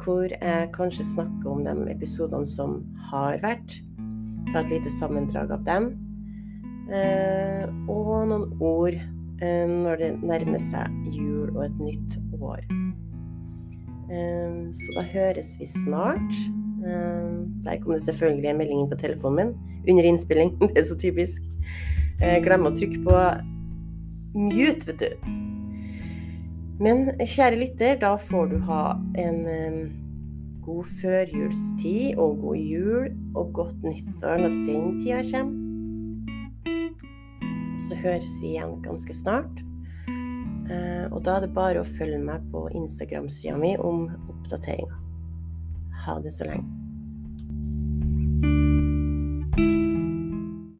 Hvor 0.00 0.32
jeg 0.32 0.68
kanskje 0.72 1.04
snakker 1.04 1.50
om 1.50 1.64
de 1.64 1.74
episodene 1.92 2.48
som 2.48 2.80
har 3.10 3.40
vært. 3.42 3.80
Ta 4.50 4.62
et 4.62 4.72
lite 4.72 4.92
sammendrag 4.92 5.52
av 5.52 5.64
dem. 5.66 5.90
Eh, 6.90 7.66
og 7.86 8.30
noen 8.30 8.48
ord 8.58 8.96
eh, 8.96 9.66
når 9.68 10.00
det 10.00 10.08
nærmer 10.26 10.62
seg 10.62 10.90
jul 11.12 11.52
og 11.52 11.66
et 11.68 11.82
nytt 11.82 12.16
år. 12.40 12.64
Eh, 14.10 14.56
Så 14.74 14.96
da 14.96 15.04
høres 15.12 15.54
vi 15.60 15.68
snart. 15.70 16.40
Der 16.80 17.76
kom 17.82 17.92
det 17.92 18.00
selvfølgelig 18.06 18.48
en 18.48 18.56
melding 18.56 18.86
på 18.88 18.96
telefonen 18.96 19.52
min 19.84 19.92
under 19.92 20.06
innspilling. 20.08 20.54
Det 20.72 20.78
er 20.80 20.88
så 20.88 20.96
typisk. 20.96 21.44
Jeg 22.20 22.40
å 22.48 22.72
trykke 22.72 23.04
på 23.04 23.20
mute, 24.34 24.88
vet 24.88 25.04
du. 25.04 25.59
Men 26.80 27.10
kjære 27.20 27.58
lytter, 27.60 27.98
da 28.00 28.14
får 28.16 28.46
du 28.54 28.60
ha 28.64 28.84
en 29.20 29.40
god 30.64 30.86
førjulstid 31.00 32.16
og 32.20 32.38
god 32.40 32.56
jul 32.56 33.10
og 33.36 33.52
godt 33.58 33.82
nyttår 33.84 34.40
når 34.40 34.54
den 34.64 34.94
tida 35.00 35.20
kommer. 35.32 35.58
Så 37.80 37.96
høres 38.00 38.32
vi 38.40 38.54
igjen 38.54 38.78
ganske 38.84 39.12
snart. 39.16 39.62
Eh, 40.70 41.06
og 41.10 41.24
da 41.26 41.36
er 41.36 41.46
det 41.46 41.54
bare 41.56 41.80
å 41.82 41.88
følge 41.88 42.20
meg 42.22 42.44
på 42.52 42.66
Instagram-sida 42.76 43.56
mi 43.60 43.72
om 43.76 44.06
oppdateringer. 44.30 45.00
Ha 46.04 46.20
det 46.24 46.32
så 46.36 46.48
lenge. 46.48 46.68